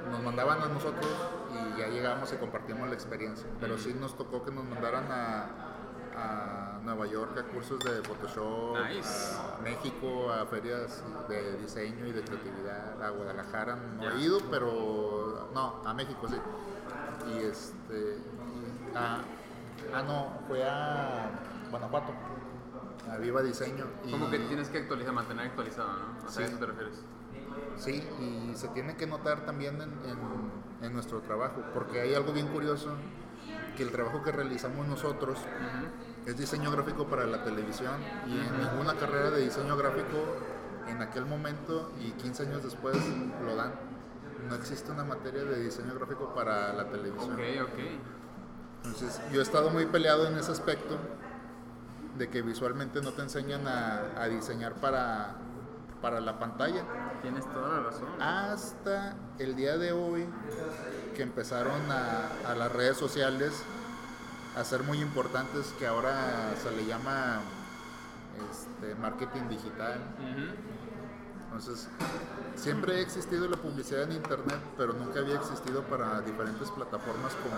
nos 0.10 0.24
mandaban 0.24 0.62
a 0.62 0.68
nosotros 0.68 1.12
y 1.52 1.80
ya 1.80 1.88
llegábamos 1.88 2.32
y 2.32 2.38
compartíamos 2.38 2.88
la 2.88 2.94
experiencia. 2.94 3.48
Pero 3.60 3.78
sí 3.78 3.94
nos 3.94 4.18
tocó 4.18 4.44
que 4.46 4.52
nos 4.52 4.64
mandaran 4.64 5.12
a, 5.12 5.77
a 6.18 6.80
Nueva 6.84 7.06
York 7.08 7.38
a 7.38 7.44
cursos 7.44 7.80
de 7.80 8.02
Photoshop, 8.02 8.78
Nice. 8.90 9.36
a 9.36 9.62
México, 9.62 10.32
a 10.32 10.46
ferias 10.46 11.04
de 11.30 11.58
diseño 11.58 12.06
y 12.08 12.12
de 12.12 12.22
creatividad, 12.24 13.02
a 13.02 13.10
Guadalajara. 13.12 13.76
No 13.76 14.10
he 14.12 14.22
ido, 14.22 14.40
pero 14.50 15.50
no, 15.54 15.82
a 15.86 15.94
México 15.94 16.28
sí. 16.28 16.38
Y 17.34 17.38
este. 17.44 18.18
a- 18.96 19.20
ah, 19.94 20.04
no, 20.04 20.40
fue 20.48 20.64
a 20.68 21.30
Guanajuato. 21.70 22.14
A 23.12 23.18
Viva 23.18 23.42
Diseño. 23.42 23.86
Y, 24.06 24.12
Como 24.12 24.30
que 24.30 24.40
tienes 24.40 24.68
que 24.70 24.80
actualizar, 24.80 25.14
mantener 25.14 25.48
actualizado, 25.48 25.90
¿no? 25.90 26.28
O 26.28 26.30
sea, 26.30 26.32
Sí. 26.32 26.44
¿a 26.44 26.46
eso 26.48 26.58
te 26.58 26.66
refieres? 26.66 27.02
Sí, 27.78 28.04
y 28.20 28.56
se 28.56 28.68
tiene 28.70 28.96
que 28.98 29.08
notar 29.08 29.46
también 29.46 29.76
en, 29.82 29.92
en- 30.10 30.58
en 30.86 30.94
nuestro 30.94 31.22
trabajo, 31.22 31.62
porque 31.74 32.02
hay 32.02 32.14
algo 32.16 32.32
bien 32.34 32.48
curioso, 32.48 32.90
que 33.78 33.84
el 33.84 33.92
trabajo 33.92 34.24
que 34.24 34.32
realizamos 34.32 34.88
nosotros 34.88 35.38
es 36.26 36.36
diseño 36.36 36.72
gráfico 36.72 37.06
para 37.06 37.28
la 37.28 37.44
televisión 37.44 38.02
y 38.26 38.40
en 38.40 38.58
ninguna 38.58 38.96
carrera 38.96 39.30
de 39.30 39.44
diseño 39.44 39.78
gráfico 39.78 40.18
en 40.88 41.00
aquel 41.04 41.28
momento 41.28 41.92
y 42.02 42.12
15 42.14 42.44
años 42.48 42.64
después 42.64 42.98
lo 43.46 43.56
dan. 43.56 43.74
No 44.50 44.56
existe 44.56 44.92
una 44.92 45.04
materia 45.04 45.44
de 45.44 45.62
diseño 45.62 45.94
gráfico 45.94 46.34
para 46.34 46.74
la 46.74 46.90
televisión. 46.90 47.34
Ok, 47.34 47.72
ok. 47.72 47.80
Entonces, 48.84 49.22
yo 49.32 49.42
he 49.42 49.44
estado 49.44 49.70
muy 49.70 49.86
peleado 49.86 50.28
en 50.28 50.38
ese 50.38 50.52
aspecto 50.52 50.98
de 52.18 52.30
que 52.30 52.42
visualmente 52.42 53.02
no 53.02 53.12
te 53.12 53.22
enseñan 53.22 53.68
a, 53.68 54.20
a 54.20 54.28
diseñar 54.28 54.74
para, 54.76 55.36
para 56.02 56.20
la 56.20 56.40
pantalla. 56.40 56.84
Tienes 57.22 57.46
toda 57.52 57.70
la 57.70 57.84
razón. 57.84 58.08
Hasta 58.20 59.16
el 59.38 59.56
día 59.56 59.78
de 59.78 59.92
hoy 59.92 60.28
que 61.18 61.24
empezaron 61.24 61.82
a, 61.92 62.30
a 62.52 62.54
las 62.54 62.72
redes 62.72 62.96
sociales 62.96 63.52
a 64.56 64.64
ser 64.64 64.84
muy 64.84 65.02
importantes, 65.02 65.74
que 65.80 65.88
ahora 65.88 66.54
se 66.62 66.70
le 66.72 66.86
llama 66.86 67.40
este, 68.52 68.94
marketing 68.96 69.50
digital. 69.50 70.00
Entonces, 71.46 71.88
siempre 72.56 72.98
ha 72.98 73.00
existido 73.00 73.48
la 73.50 73.58
publicidad 73.58 74.04
en 74.04 74.12
internet, 74.12 74.60
pero 74.78 74.94
nunca 74.94 75.20
había 75.22 75.36
existido 75.36 75.82
para 75.84 76.22
diferentes 76.22 76.70
plataformas 76.70 77.34
como 77.34 77.56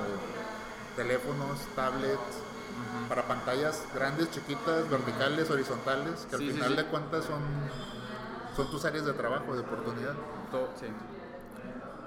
teléfonos, 0.95 1.59
tablets, 1.75 2.39
para 3.09 3.23
pantallas 3.27 3.83
grandes, 3.93 4.31
chiquitas, 4.31 4.89
verticales, 4.89 5.49
horizontales, 5.49 6.25
que 6.29 6.35
al 6.37 6.41
Sí, 6.41 6.51
final 6.51 6.69
sí. 6.69 6.75
de 6.77 6.85
cuentas 6.85 7.25
son, 7.25 7.41
son 8.55 8.71
tus 8.71 8.85
áreas 8.85 9.05
de 9.05 9.13
trabajo, 9.13 9.53
de 9.53 9.61
oportunidad. 9.61 10.13
Todo. 10.49 10.69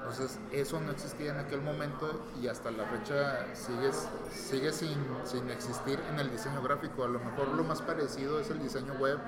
Entonces, 0.03 0.39
eso 0.51 0.81
no 0.81 0.91
existía 0.91 1.31
en 1.33 1.39
aquel 1.39 1.61
momento 1.63 2.21
y 2.43 2.49
hasta 2.49 2.71
la 2.73 2.85
fecha 2.87 3.47
sigue, 3.55 3.91
sigue 4.31 4.73
sin, 4.73 4.99
sin 5.25 5.49
existir 5.49 5.99
en 6.11 6.19
el 6.19 6.29
diseño 6.31 6.61
gráfico. 6.61 7.05
A 7.05 7.09
lo 7.09 7.21
mejor 7.21 7.49
lo 7.49 7.63
más 7.65 7.81
parecido 7.81 8.39
es 8.41 8.51
el 8.51 8.59
diseño 8.61 8.93
web 8.95 9.19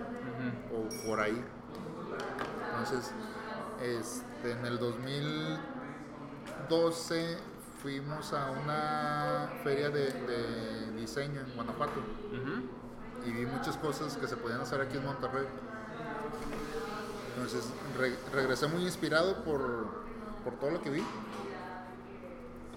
o 0.74 0.88
por 1.06 1.20
ahí. 1.20 1.42
Entonces, 2.70 3.12
este, 3.80 4.50
en 4.52 4.66
el 4.66 4.78
2012 4.80 7.38
fuimos 7.82 8.32
a 8.32 8.50
una 8.50 9.48
feria 9.62 9.90
de, 9.90 10.10
de 10.12 10.90
diseño 10.98 11.40
en 11.40 11.54
Guanajuato 11.54 12.00
y 13.26 13.30
vi 13.30 13.46
muchas 13.46 13.76
cosas 13.76 14.16
que 14.16 14.26
se 14.26 14.36
podían 14.36 14.60
hacer 14.60 14.80
aquí 14.80 14.96
en 14.96 15.04
Monterrey. 15.04 15.46
Entonces 17.36 17.64
re- 17.98 18.16
regresé 18.32 18.66
muy 18.68 18.82
inspirado 18.84 19.42
por, 19.44 20.03
por 20.44 20.54
todo 20.54 20.70
lo 20.72 20.82
que 20.82 20.90
vi 20.90 21.02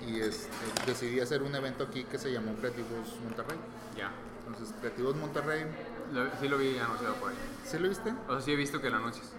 y 0.07 0.19
este, 0.21 0.47
decidí 0.85 1.19
hacer 1.19 1.41
un 1.43 1.53
evento 1.55 1.83
aquí 1.83 2.03
que 2.05 2.17
se 2.17 2.31
llamó 2.31 2.53
Creativos 2.53 3.17
Monterrey. 3.23 3.57
Ya. 3.97 4.11
Entonces 4.47 4.73
Creativos 4.79 5.15
Monterrey, 5.17 5.65
Lo- 6.13 6.29
sí 6.39 6.47
lo 6.47 6.57
vi 6.57 6.77
anunciado 6.77 7.15
por 7.15 7.31
ahí. 7.31 7.35
¿sí 7.65 7.77
lo 7.79 7.89
viste? 7.89 8.13
O 8.27 8.33
sea, 8.33 8.41
sí 8.41 8.51
he 8.51 8.55
visto 8.55 8.79
que 8.79 8.89
lo 8.89 8.97
anuncias. 8.97 9.31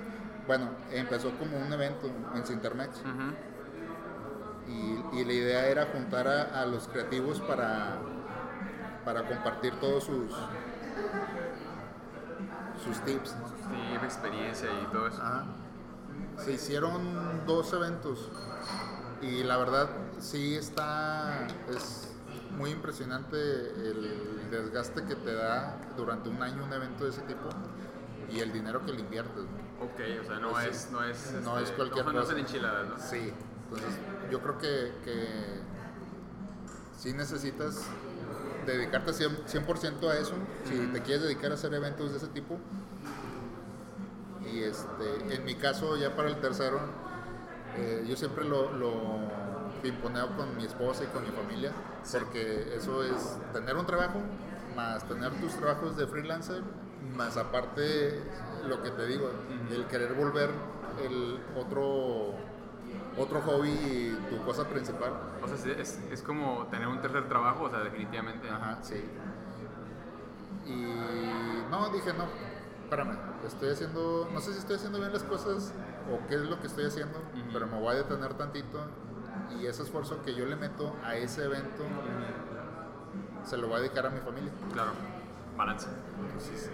Bueno, 0.47 0.71
empezó 0.93 1.31
como 1.39 1.57
un 1.59 1.73
evento 1.73 2.11
en 2.35 2.45
Cintermex 2.45 3.01
Ujú. 3.01 3.35
y, 5.15 5.21
y 5.21 5.25
la 5.25 5.33
idea 5.33 5.67
era 5.67 5.87
juntar 5.87 6.27
a, 6.29 6.61
a 6.63 6.67
los 6.67 6.89
creativos 6.89 7.41
para, 7.41 7.99
para 9.05 9.27
compartir 9.27 9.75
todos 9.81 10.05
sus, 10.05 10.33
sus 12.85 13.01
tips. 13.05 13.37
¿no? 13.37 13.49
Sí, 13.49 13.95
experiencia 14.05 14.69
y 14.83 14.87
todo 14.93 15.07
eso. 15.09 15.23
Ajá. 15.23 15.45
Se 16.45 16.53
hicieron 16.53 17.03
dos 17.47 17.73
eventos 17.73 18.31
y 19.21 19.43
la 19.43 19.57
verdad 19.57 19.89
sí 20.21 20.55
está, 20.55 21.47
es 21.69 22.09
muy 22.57 22.71
impresionante 22.71 23.37
el 23.37 24.49
desgaste 24.51 25.05
que 25.05 25.15
te 25.17 25.35
da 25.35 25.79
durante 25.97 26.29
un 26.29 26.43
año 26.43 26.65
un 26.65 26.73
evento 26.73 27.05
de 27.05 27.11
ese 27.11 27.23
tipo. 27.23 27.49
y 28.31 28.41
el 28.41 28.53
dinero 28.53 28.85
que 28.85 28.93
le 28.93 29.01
inviertes. 29.01 29.45
¿no? 29.45 29.85
Ok, 29.85 30.01
o 30.23 30.25
sea, 30.27 30.39
no 30.39 30.61
es, 30.61 30.89
no 30.93 31.03
es, 31.05 31.33
No 31.43 31.59
este, 31.59 31.71
es 31.71 31.77
cualquier 31.77 32.05
no, 32.07 32.13
cosa. 32.13 32.39
enchiladas, 32.39 32.89
¿no? 32.89 32.99
Sí, 32.99 33.33
entonces 33.65 33.99
yo 34.31 34.41
creo 34.43 34.59
que, 34.59 34.93
que 35.05 35.27
sí 36.99 37.13
necesitas 37.15 37.87
dedicarte 38.67 39.13
100%, 39.13 39.47
100% 39.47 40.11
a 40.11 40.19
eso, 40.19 40.35
si 40.69 40.77
te 40.93 41.01
quieres 41.03 41.23
dedicar 41.23 41.53
a 41.53 41.55
hacer 41.55 41.73
eventos 41.73 42.11
de 42.11 42.19
ese 42.19 42.29
tipo. 42.29 42.59
Y 44.53 44.63
este, 44.63 45.35
en 45.35 45.45
mi 45.45 45.55
caso, 45.55 45.97
ya 45.97 46.15
para 46.17 46.29
el 46.29 46.41
tercero, 46.41 46.81
eh, 47.77 48.05
yo 48.09 48.17
siempre 48.17 48.45
lo, 48.45 48.73
lo 48.73 48.93
pimponeo 49.83 50.37
con 50.37 50.57
mi 50.57 50.65
esposa 50.65 51.05
y 51.05 51.07
con 51.09 51.23
mi 51.23 51.31
familia, 51.31 51.73
porque 52.11 52.75
eso 52.75 53.03
es 53.05 53.39
tener 53.53 53.77
un 53.77 53.87
trabajo, 53.87 54.21
más 54.75 55.07
tener 55.07 55.33
tus 55.41 55.53
trabajos 55.55 55.97
de 55.97 56.07
freelancer, 56.07 56.63
más 57.17 57.37
aparte 57.37 58.21
lo 58.67 58.83
que 58.83 58.91
te 58.91 59.07
digo, 59.07 59.31
el 59.71 59.87
querer 59.87 60.15
volver 60.15 60.51
el 61.05 61.39
otro 61.57 62.35
otro 63.17 63.41
hobby 63.43 63.71
y 63.71 64.19
tu 64.31 64.43
cosa 64.45 64.65
principal. 64.69 65.13
O 65.43 65.49
sea, 65.49 65.73
es, 65.77 65.99
es 66.11 66.23
como 66.23 66.67
tener 66.71 66.87
un 66.87 67.01
tercer 67.01 67.29
trabajo, 67.29 67.65
o 67.65 67.71
sea, 67.71 67.81
definitivamente. 67.81 68.49
Ajá, 68.49 68.79
sí. 68.83 69.05
Y 70.67 70.73
no, 71.71 71.89
dije, 71.91 72.13
no, 72.13 72.27
espérame, 72.89 73.19
estoy 73.47 73.71
haciendo, 73.71 74.29
no 74.33 74.41
sé 74.41 74.53
si 74.53 74.61
estoy 74.61 74.77
haciendo 74.77 74.99
bien 74.99 75.13
las 75.13 75.23
cosas 75.23 75.75
o 76.11 76.27
qué 76.27 76.37
es 76.37 76.41
lo 76.41 76.59
que 76.59 76.69
estoy 76.69 76.87
haciendo, 76.87 77.21
pero 77.53 77.67
me 77.67 77.79
voy 77.79 77.95
a 77.95 77.99
detener 77.99 78.33
tantito 78.35 78.81
y 79.61 79.67
ese 79.67 79.83
esfuerzo 79.83 80.23
que 80.23 80.35
yo 80.35 80.47
le 80.47 80.57
meto 80.57 80.97
a 81.05 81.15
ese 81.17 81.45
evento 81.45 81.85
se 83.45 83.59
lo 83.59 83.69
voy 83.69 83.77
a 83.77 83.81
dedicar 83.81 84.07
a 84.07 84.11
mi 84.11 84.21
familia. 84.21 84.51
Claro, 84.73 84.93
balance. 85.57 85.87
Entonces, 86.19 86.71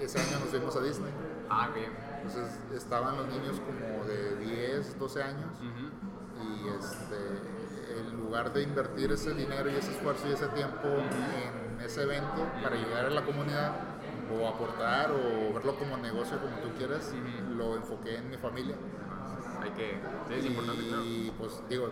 ese 0.00 0.20
año 0.20 0.38
nos 0.38 0.50
fuimos 0.50 0.76
a 0.76 0.80
Disney. 0.80 1.12
Ah, 1.50 1.68
ok. 1.70 1.76
Entonces 2.22 2.60
estaban 2.72 3.16
los 3.16 3.26
niños 3.28 3.60
como 3.60 4.04
de 4.04 4.36
10, 4.36 4.98
12 4.98 5.22
años 5.22 5.50
Ujú. 5.58 6.44
y 6.44 6.68
este, 6.78 8.00
en 8.00 8.16
lugar 8.16 8.52
de 8.52 8.62
invertir 8.62 9.10
ese 9.10 9.34
dinero 9.34 9.68
y 9.70 9.74
ese 9.74 9.90
esfuerzo 9.90 10.28
y 10.28 10.32
ese 10.32 10.46
tiempo 10.48 10.86
en 10.86 11.80
ese 11.84 12.02
evento 12.02 12.48
para 12.62 12.76
llegar 12.76 13.06
a 13.06 13.10
la 13.10 13.24
comunidad 13.24 13.95
o 14.32 14.48
aportar 14.48 15.10
o 15.10 15.54
verlo 15.54 15.76
como 15.76 15.96
negocio 15.96 16.38
como 16.40 16.56
tú 16.58 16.76
quieras, 16.76 17.12
lo 17.56 17.76
enfoqué 17.76 18.16
en 18.16 18.30
mi 18.30 18.36
familia. 18.36 18.76
Hay 19.62 19.70
que. 19.70 19.98
Sí, 20.28 20.34
es 20.34 20.46
importante, 20.46 20.86
claro. 20.86 21.04
Y 21.04 21.32
pues 21.38 21.60
digo, 21.68 21.90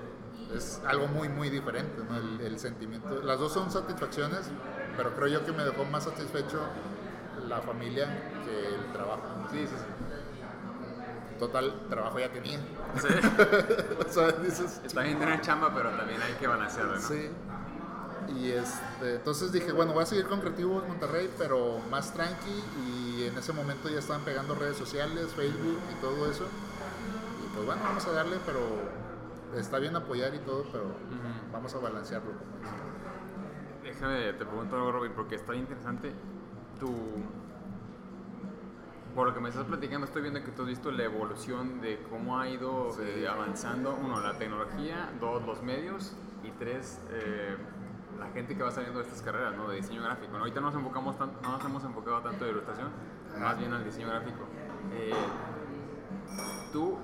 es 0.55 0.81
algo 0.87 1.07
muy, 1.09 1.29
muy 1.29 1.51
diferente, 1.51 2.03
¿no? 2.09 2.17
El, 2.17 2.41
el 2.41 2.59
sentimiento. 2.59 3.23
Las 3.23 3.39
dos 3.39 3.53
son 3.53 3.71
satisfacciones, 3.71 4.51
pero 4.97 5.15
creo 5.15 5.29
yo 5.29 5.45
que 5.45 5.53
me 5.53 5.65
dejó 5.65 5.85
más 5.85 6.05
satisfecho 6.05 6.61
la 7.49 7.61
familia 7.61 8.07
que 8.45 8.75
el 8.75 8.93
trabajo. 8.93 9.23
Sí, 9.51 9.67
sí, 9.67 9.75
sí. 9.77 11.39
Total, 11.39 11.89
trabajo 11.89 12.19
ya 12.21 12.33
tenía. 12.33 12.59
Sí. 12.97 13.09
o 14.07 14.09
sea, 14.11 14.33
dices, 14.33 14.81
Está 14.85 15.03
bien 15.03 15.19
tener 15.19 15.41
chamba, 15.41 15.73
pero 15.75 15.91
también 15.91 16.21
hay 16.23 16.33
que 16.35 16.47
balancearlo, 16.47 16.95
¿no? 16.95 17.01
Sí. 17.01 17.29
Y 18.29 18.51
este, 18.51 19.17
entonces 19.17 19.53
dije, 19.53 19.73
bueno, 19.73 19.93
voy 19.93 20.03
a 20.03 20.07
seguir 20.07 20.27
con 20.27 20.41
Creativo 20.41 20.83
en 20.83 20.89
Monterrey, 20.89 21.31
pero 21.39 21.79
más 21.91 22.13
tranqui. 22.15 22.63
Y 22.87 23.25
en 23.25 23.37
ese 23.39 23.53
momento 23.53 23.89
ya 23.89 23.99
estaban 23.99 24.23
pegando 24.25 24.55
redes 24.55 24.77
sociales, 24.77 25.33
Facebook 25.35 25.79
y 25.93 26.01
todo 26.01 26.31
eso. 26.31 26.45
Y 27.45 27.55
pues 27.55 27.67
bueno, 27.67 27.83
vamos 27.85 28.07
a 28.07 28.13
darle, 28.13 28.37
pero 28.47 28.61
está 29.59 29.79
bien 29.79 29.95
apoyar 29.97 30.35
y 30.35 30.39
todo, 30.39 30.65
pero 30.73 30.85
vamos 31.53 31.75
a 31.75 31.79
balancearlo. 31.79 32.31
Como. 32.33 32.45
Déjame, 33.83 34.33
te 34.33 34.45
pregunto 34.47 34.77
algo, 34.77 34.93
Robin, 34.93 35.13
porque 35.15 35.35
está 35.37 35.55
interesante. 35.55 36.13
Tu. 36.81 36.91
Por 39.15 39.29
lo 39.29 39.35
que 39.35 39.39
me 39.39 39.49
estás 39.49 39.65
platicando, 39.67 40.07
estoy 40.07 40.23
viendo 40.23 40.43
que 40.43 40.51
tú 40.51 40.63
has 40.63 40.69
visto 40.69 40.91
la 40.91 41.05
evolución 41.05 41.81
de 41.81 42.03
cómo 42.11 42.37
ha 42.41 42.49
ido 42.49 42.91
Sí. 42.91 43.03
eh, 43.05 43.29
avanzando, 43.29 43.95
uno, 43.95 44.21
la 44.21 44.37
tecnología, 44.39 45.13
dos, 45.21 45.47
los 45.47 45.63
medios, 45.63 46.17
y 46.43 46.51
tres, 46.59 46.99
eh, 47.11 47.57
la 48.25 48.31
gente 48.33 48.57
que 48.57 48.63
va 48.63 48.71
saliendo 48.71 48.99
de 49.01 49.05
estas 49.07 49.23
carreras, 49.23 49.55
¿no? 49.57 49.69
De 49.69 49.77
diseño 49.77 50.03
gráfico. 50.03 50.33
¿no? 50.33 50.39
Ahorita 50.41 50.61
no 50.61 50.67
nos, 50.67 50.75
enfocamos 50.77 51.17
tan- 51.19 51.33
no 51.43 51.53
nos 51.53 51.65
hemos 51.65 51.85
enfocado 51.85 52.21
tanto 52.21 52.45
de 52.45 52.51
ilustración, 52.51 52.89
más 53.39 53.59
bien 53.59 53.73
al 53.73 53.85
diseño 53.85 54.09
gráfico. 54.09 54.45
Eh, 54.93 55.13
tú 56.73 56.99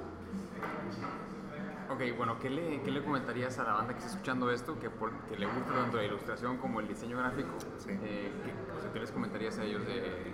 Ok, 1.92 2.02
bueno, 2.16 2.38
¿qué 2.38 2.48
le, 2.48 2.80
qué 2.82 2.90
le 2.92 3.02
comentarías 3.02 3.58
a 3.58 3.64
la 3.64 3.72
banda 3.72 3.92
que 3.94 3.98
está 3.98 4.10
escuchando 4.12 4.48
esto, 4.52 4.78
que, 4.78 4.88
por- 4.90 5.10
que 5.28 5.36
le 5.36 5.46
gusta 5.46 5.72
tanto 5.74 5.96
la 5.96 6.04
ilustración 6.04 6.56
como 6.58 6.78
el 6.78 6.86
diseño 6.86 7.18
gráfico? 7.18 7.48
Sí. 7.78 7.90
Eh, 7.90 8.30
¿qué, 8.44 8.52
o 8.78 8.80
sea, 8.80 8.92
¿qué 8.92 9.00
les 9.00 9.10
comentarías 9.10 9.58
a 9.58 9.64
ellos 9.64 9.84
de 9.84 10.32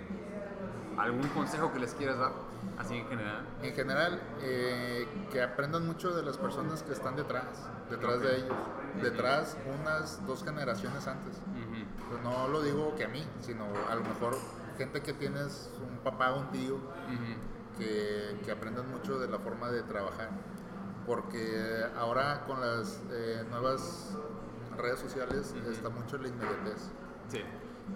algún 0.99 1.27
consejo 1.29 1.73
que 1.73 1.79
les 1.79 1.95
quieras 1.95 2.19
dar, 2.19 2.31
así 2.77 2.95
en 2.95 3.07
general? 3.07 3.45
En 3.61 3.73
general, 3.73 4.21
eh, 4.41 5.07
que 5.31 5.41
aprendan 5.41 5.85
mucho 5.85 6.15
de 6.15 6.23
las 6.23 6.37
personas 6.37 6.83
que 6.83 6.93
están 6.93 7.15
detrás, 7.15 7.69
detrás 7.89 8.21
de 8.21 8.37
ellos, 8.37 8.55
detrás 9.01 9.57
unas 9.79 10.25
dos 10.25 10.43
generaciones 10.43 11.07
antes. 11.07 11.41
Pues 12.09 12.21
no 12.23 12.47
lo 12.47 12.61
digo 12.61 12.95
que 12.95 13.05
a 13.05 13.09
mí, 13.09 13.23
sino 13.41 13.65
a 13.89 13.95
lo 13.95 14.01
mejor 14.01 14.37
gente 14.77 15.01
que 15.01 15.13
tienes 15.13 15.69
un 15.81 15.97
papá 15.99 16.33
o 16.33 16.41
un 16.41 16.51
tío 16.51 16.77
que, 17.77 18.39
que 18.43 18.51
aprendan 18.51 18.89
mucho 18.89 19.19
de 19.19 19.27
la 19.27 19.39
forma 19.39 19.69
de 19.69 19.83
trabajar. 19.83 20.29
Porque 21.05 21.85
ahora 21.97 22.43
con 22.45 22.59
las 22.59 23.01
eh, 23.11 23.45
nuevas 23.49 24.15
redes 24.77 24.99
sociales 24.99 25.55
está 25.69 25.89
mucho 25.89 26.17
la 26.17 26.27
inmediatez. 26.27 26.89
Sí. 27.29 27.41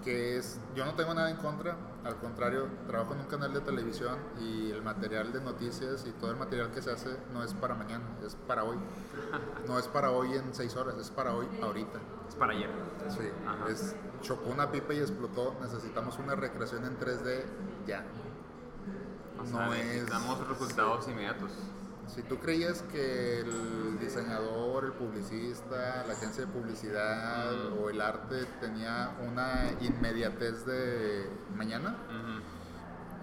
Que 0.03 0.37
es, 0.37 0.59
yo 0.75 0.83
no 0.85 0.93
tengo 0.95 1.13
nada 1.13 1.29
en 1.29 1.37
contra, 1.37 1.75
al 2.03 2.15
contrario, 2.17 2.67
trabajo 2.87 3.13
en 3.13 3.19
un 3.19 3.25
canal 3.27 3.53
de 3.53 3.61
televisión 3.61 4.17
y 4.39 4.71
el 4.71 4.81
material 4.81 5.31
de 5.31 5.41
noticias 5.41 6.05
y 6.07 6.11
todo 6.13 6.31
el 6.31 6.37
material 6.37 6.71
que 6.71 6.81
se 6.81 6.91
hace 6.91 7.15
no 7.33 7.43
es 7.43 7.53
para 7.53 7.75
mañana, 7.75 8.03
es 8.25 8.35
para 8.47 8.63
hoy. 8.63 8.77
No 9.67 9.77
es 9.77 9.87
para 9.87 10.09
hoy 10.09 10.33
en 10.33 10.53
seis 10.55 10.75
horas, 10.75 10.95
es 10.97 11.11
para 11.11 11.35
hoy 11.35 11.45
ahorita. 11.61 11.99
Es 12.27 12.35
para 12.35 12.53
ayer. 12.53 12.69
Sí, 13.09 13.29
Ajá. 13.45 13.69
es, 13.69 13.95
chocó 14.21 14.49
una 14.49 14.71
pipa 14.71 14.93
y 14.95 14.99
explotó. 14.99 15.55
Necesitamos 15.61 16.17
una 16.17 16.33
recreación 16.35 16.83
en 16.85 16.97
3D 16.97 17.43
ya. 17.85 18.03
O 19.39 19.45
sea, 19.45 19.67
No 19.67 19.73
es- 19.73 19.85
necesitamos 19.85 20.47
resultados 20.47 21.07
inmediatos. 21.09 21.51
Si 22.13 22.23
tú 22.23 22.37
creías 22.39 22.81
que 22.91 23.39
el 23.39 23.97
diseñador, 23.99 24.83
el 24.83 24.91
publicista, 24.91 26.03
la 26.05 26.13
agencia 26.13 26.45
de 26.45 26.51
publicidad 26.51 27.53
o 27.81 27.89
el 27.89 28.01
arte 28.01 28.45
tenía 28.59 29.15
una 29.25 29.71
inmediatez 29.79 30.65
de 30.65 31.29
mañana, 31.55 31.95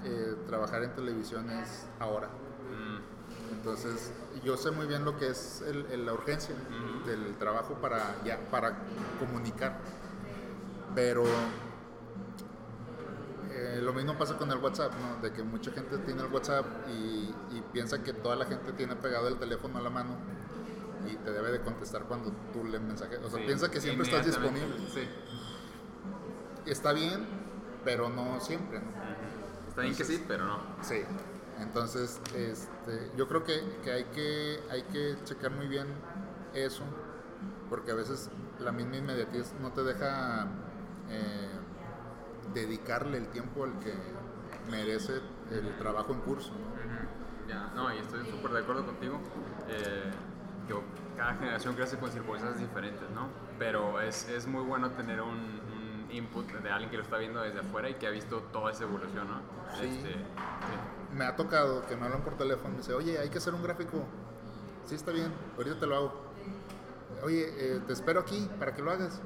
eh, 0.05 0.37
trabajar 0.47 0.85
en 0.85 0.95
televisión 0.95 1.51
es 1.51 1.87
ahora. 2.01 2.31
Entonces, 3.53 4.11
yo 4.43 4.57
sé 4.57 4.71
muy 4.71 4.87
bien 4.87 5.05
lo 5.05 5.19
que 5.19 5.29
es 5.29 5.63
el- 5.67 5.85
el- 5.91 6.07
la 6.07 6.15
urgencia 6.15 6.55
del 7.07 7.37
trabajo 7.37 7.75
para, 7.75 8.01
ya, 8.25 8.39
para 8.51 8.79
comunicar. 9.19 9.79
Pero 10.95 11.25
eh, 13.59 13.81
lo 13.83 13.93
mismo 13.93 14.17
pasa 14.17 14.37
con 14.37 14.51
el 14.51 14.59
WhatsApp, 14.59 14.93
¿no? 15.01 15.21
De 15.21 15.33
que 15.33 15.43
mucha 15.43 15.71
gente 15.73 15.99
tiene 15.99 16.23
el 16.23 16.33
WhatsApp 16.33 16.65
y, 16.89 17.35
y 17.57 17.65
piensa 17.73 18.03
que 18.03 18.13
toda 18.13 18.37
la 18.37 18.47
gente 18.47 18.73
tiene 18.73 18.97
pegado 18.97 19.29
el 19.29 19.39
teléfono 19.39 19.79
a 19.79 19.83
la 19.83 19.91
mano 19.91 20.17
y 21.11 21.17
te 21.17 21.33
debe 21.33 21.51
de 21.51 21.61
contestar 21.61 22.05
cuando 22.05 22.33
tú 22.53 22.65
le 22.65 22.79
mensajes. 22.79 23.19
O 23.25 23.31
sea, 23.31 23.39
sí, 23.39 23.47
piensa 23.47 23.71
que 23.71 23.81
siempre 23.81 24.07
estás 24.07 24.27
disponible. 24.27 24.77
Sí. 24.93 25.09
Está 26.67 26.93
bien, 26.93 27.27
pero 27.85 28.09
no 28.09 28.41
siempre, 28.41 28.81
¿no? 28.81 28.87
Está 29.69 29.83
bien 29.83 29.97
que 29.97 30.05
sí, 30.05 30.25
pero 30.27 30.47
no. 30.47 30.59
Sí. 30.83 31.03
Entonces, 31.61 32.21
este, 32.37 33.11
yo 33.17 33.27
creo 33.27 33.43
que, 33.45 33.79
que 33.83 33.93
hay 33.93 34.05
que 34.05 34.61
hay 34.71 34.83
que 34.83 35.17
checar 35.25 35.51
muy 35.51 35.67
bien 35.67 35.87
eso, 36.55 36.85
porque 37.69 37.91
a 37.91 37.95
veces 37.95 38.31
la 38.61 38.73
misma 38.73 38.97
inmediatez 38.97 39.55
no 39.61 39.73
te 39.73 39.83
deja 39.83 40.47
eh, 41.11 41.58
dedicarle 42.55 43.19
el 43.19 43.29
tiempo 43.29 43.65
al 43.65 43.79
que 43.79 43.95
merece 44.71 45.21
el 45.51 45.77
trabajo 45.79 46.13
en 46.13 46.21
curso. 46.21 46.53
¿no? 46.53 47.49
Ya, 47.49 47.73
no, 47.75 47.95
y 47.95 47.99
estoy 47.99 48.27
súper 48.27 48.53
de 48.53 48.59
acuerdo 48.61 48.85
contigo. 48.85 49.21
Eh, 49.69 50.11
digo, 50.67 50.83
cada 51.17 51.35
generación 51.35 51.75
crece 51.75 51.97
con 51.99 52.11
circunstancias 52.13 52.61
diferentes, 52.61 53.09
¿no? 53.11 53.29
Pero 53.59 54.01
es, 54.01 54.29
es 54.29 54.47
muy 54.47 54.63
bueno 54.63 54.91
tener 54.91 55.23
un, 55.23 55.31
un 55.31 56.07
input 56.11 56.47
de 56.47 56.71
alguien 56.71 56.91
que 56.91 56.99
lo 56.99 57.03
está 57.03 57.17
viendo 57.17 57.41
desde 57.41 57.61
afuera 57.61 57.89
y 57.89 57.95
que 57.95 58.07
ha 58.07 58.11
visto 58.11 58.41
toda 58.53 58.73
esa 58.73 58.85
evolución, 58.85 59.29
¿no? 59.29 59.41
Sí. 59.79 59.87
Este, 59.87 60.13
sí. 60.13 61.17
Me 61.17 61.25
ha 61.25 61.37
tocado 61.37 61.87
que 61.87 61.97
me 61.97 62.05
hablan 62.05 62.23
por 62.23 62.37
teléfono 62.37 62.69
y 62.69 62.73
me 62.73 62.79
dice, 62.79 62.93
oye, 62.93 63.19
hay 63.19 63.31
que 63.31 63.39
hacer 63.39 63.55
un 63.55 63.63
gráfico. 63.63 64.05
Sí, 64.85 64.95
está 64.95 65.11
bien, 65.11 65.33
ahorita 65.57 65.81
te 65.81 65.87
lo 65.87 65.97
hago. 65.97 66.29
Oye, 67.23 67.47
eh, 67.57 67.81
te 67.87 67.93
espero 67.95 68.21
aquí 68.21 68.49
para 68.59 68.75
que 68.75 68.83
lo 68.83 68.91
hagas. 68.91 69.21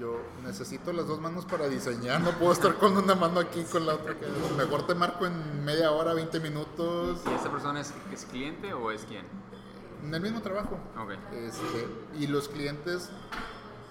Yo 0.00 0.18
necesito 0.42 0.94
las 0.94 1.06
dos 1.06 1.20
manos 1.20 1.44
para 1.44 1.68
diseñar, 1.68 2.22
no 2.22 2.30
puedo 2.30 2.52
estar 2.52 2.76
con 2.78 2.96
una 2.96 3.14
mano 3.14 3.38
aquí 3.38 3.62
con 3.64 3.84
la 3.84 3.96
otra. 3.96 4.16
Mejor 4.56 4.86
te 4.86 4.94
marco 4.94 5.26
en 5.26 5.62
media 5.62 5.92
hora, 5.92 6.14
20 6.14 6.40
minutos, 6.40 7.20
¿Y 7.30 7.34
esa 7.34 7.50
persona 7.50 7.80
es, 7.82 7.92
es 8.10 8.24
cliente 8.24 8.72
o 8.72 8.90
es 8.90 9.04
quién? 9.04 9.26
en 10.02 10.14
el 10.14 10.20
mismo 10.22 10.40
trabajo. 10.40 10.78
Ok. 10.98 11.10
Este, 11.34 11.86
y 12.18 12.26
los 12.28 12.48
clientes, 12.48 13.10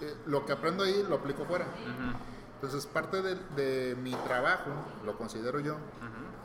eh, 0.01 0.15
lo 0.25 0.47
que 0.47 0.53
aprendo 0.53 0.83
ahí 0.83 1.05
lo 1.07 1.17
aplico 1.17 1.45
fuera. 1.45 1.65
Ujú. 1.65 2.17
Entonces, 2.55 2.87
parte 2.87 3.21
de, 3.21 3.35
de 3.55 3.95
mi 3.95 4.13
trabajo, 4.15 4.71
lo 5.05 5.15
considero 5.15 5.59
yo, 5.59 5.77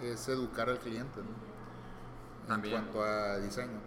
es 0.03 0.29
educar 0.29 0.69
al 0.69 0.79
cliente 0.79 1.21
¿no? 2.49 2.55
en 2.55 2.71
cuanto 2.71 3.03
a 3.03 3.39
diseño. 3.39 3.81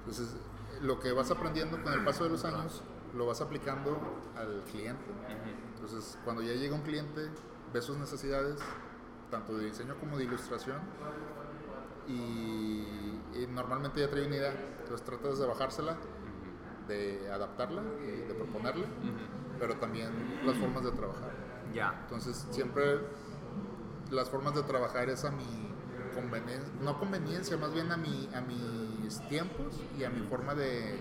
Entonces, 0.00 0.36
lo 0.82 1.00
que 1.00 1.12
vas 1.12 1.30
aprendiendo 1.30 1.82
con 1.82 1.94
el 1.94 2.04
paso 2.04 2.24
de 2.24 2.30
los 2.30 2.44
años, 2.44 2.82
lo 3.14 3.26
vas 3.26 3.40
aplicando 3.40 3.98
al 4.36 4.62
cliente. 4.70 5.04
Entonces, 5.74 6.18
cuando 6.24 6.42
ya 6.42 6.52
llega 6.52 6.74
un 6.74 6.82
cliente, 6.82 7.28
ve 7.72 7.82
sus 7.82 7.96
necesidades, 7.96 8.58
tanto 9.30 9.56
de 9.56 9.66
diseño 9.66 9.96
como 9.98 10.16
de 10.16 10.24
ilustración, 10.24 10.78
y, 12.08 12.12
y 13.34 13.46
normalmente 13.50 14.00
ya 14.00 14.08
trae 14.10 14.26
una 14.26 14.36
idea. 14.36 14.54
Entonces, 14.80 15.04
tratas 15.04 15.38
de 15.38 15.46
bajársela, 15.46 15.96
de 16.88 17.30
adaptarla, 17.30 17.82
y 18.02 18.28
de 18.28 18.34
proponerle, 18.34 18.84
Ujú. 18.84 19.58
pero 19.58 19.76
también 19.76 20.10
las 20.44 20.56
formas 20.56 20.84
de 20.84 20.92
trabajar. 20.92 21.30
Ya. 21.72 21.98
Entonces, 22.02 22.46
siempre 22.50 23.00
las 24.10 24.28
formas 24.28 24.54
de 24.54 24.62
trabajar 24.62 25.08
es 25.08 25.24
a 25.24 25.30
mi 25.30 25.72
conveniencia, 26.14 26.72
no 26.82 26.98
conveniencia, 26.98 27.56
más 27.56 27.72
bien 27.72 27.90
a, 27.90 27.96
mi, 27.96 28.28
a 28.34 28.42
mis 28.42 29.20
tiempos 29.28 29.80
y 29.98 30.04
a 30.04 30.10
mi 30.10 30.20
forma 30.26 30.54
de, 30.54 31.00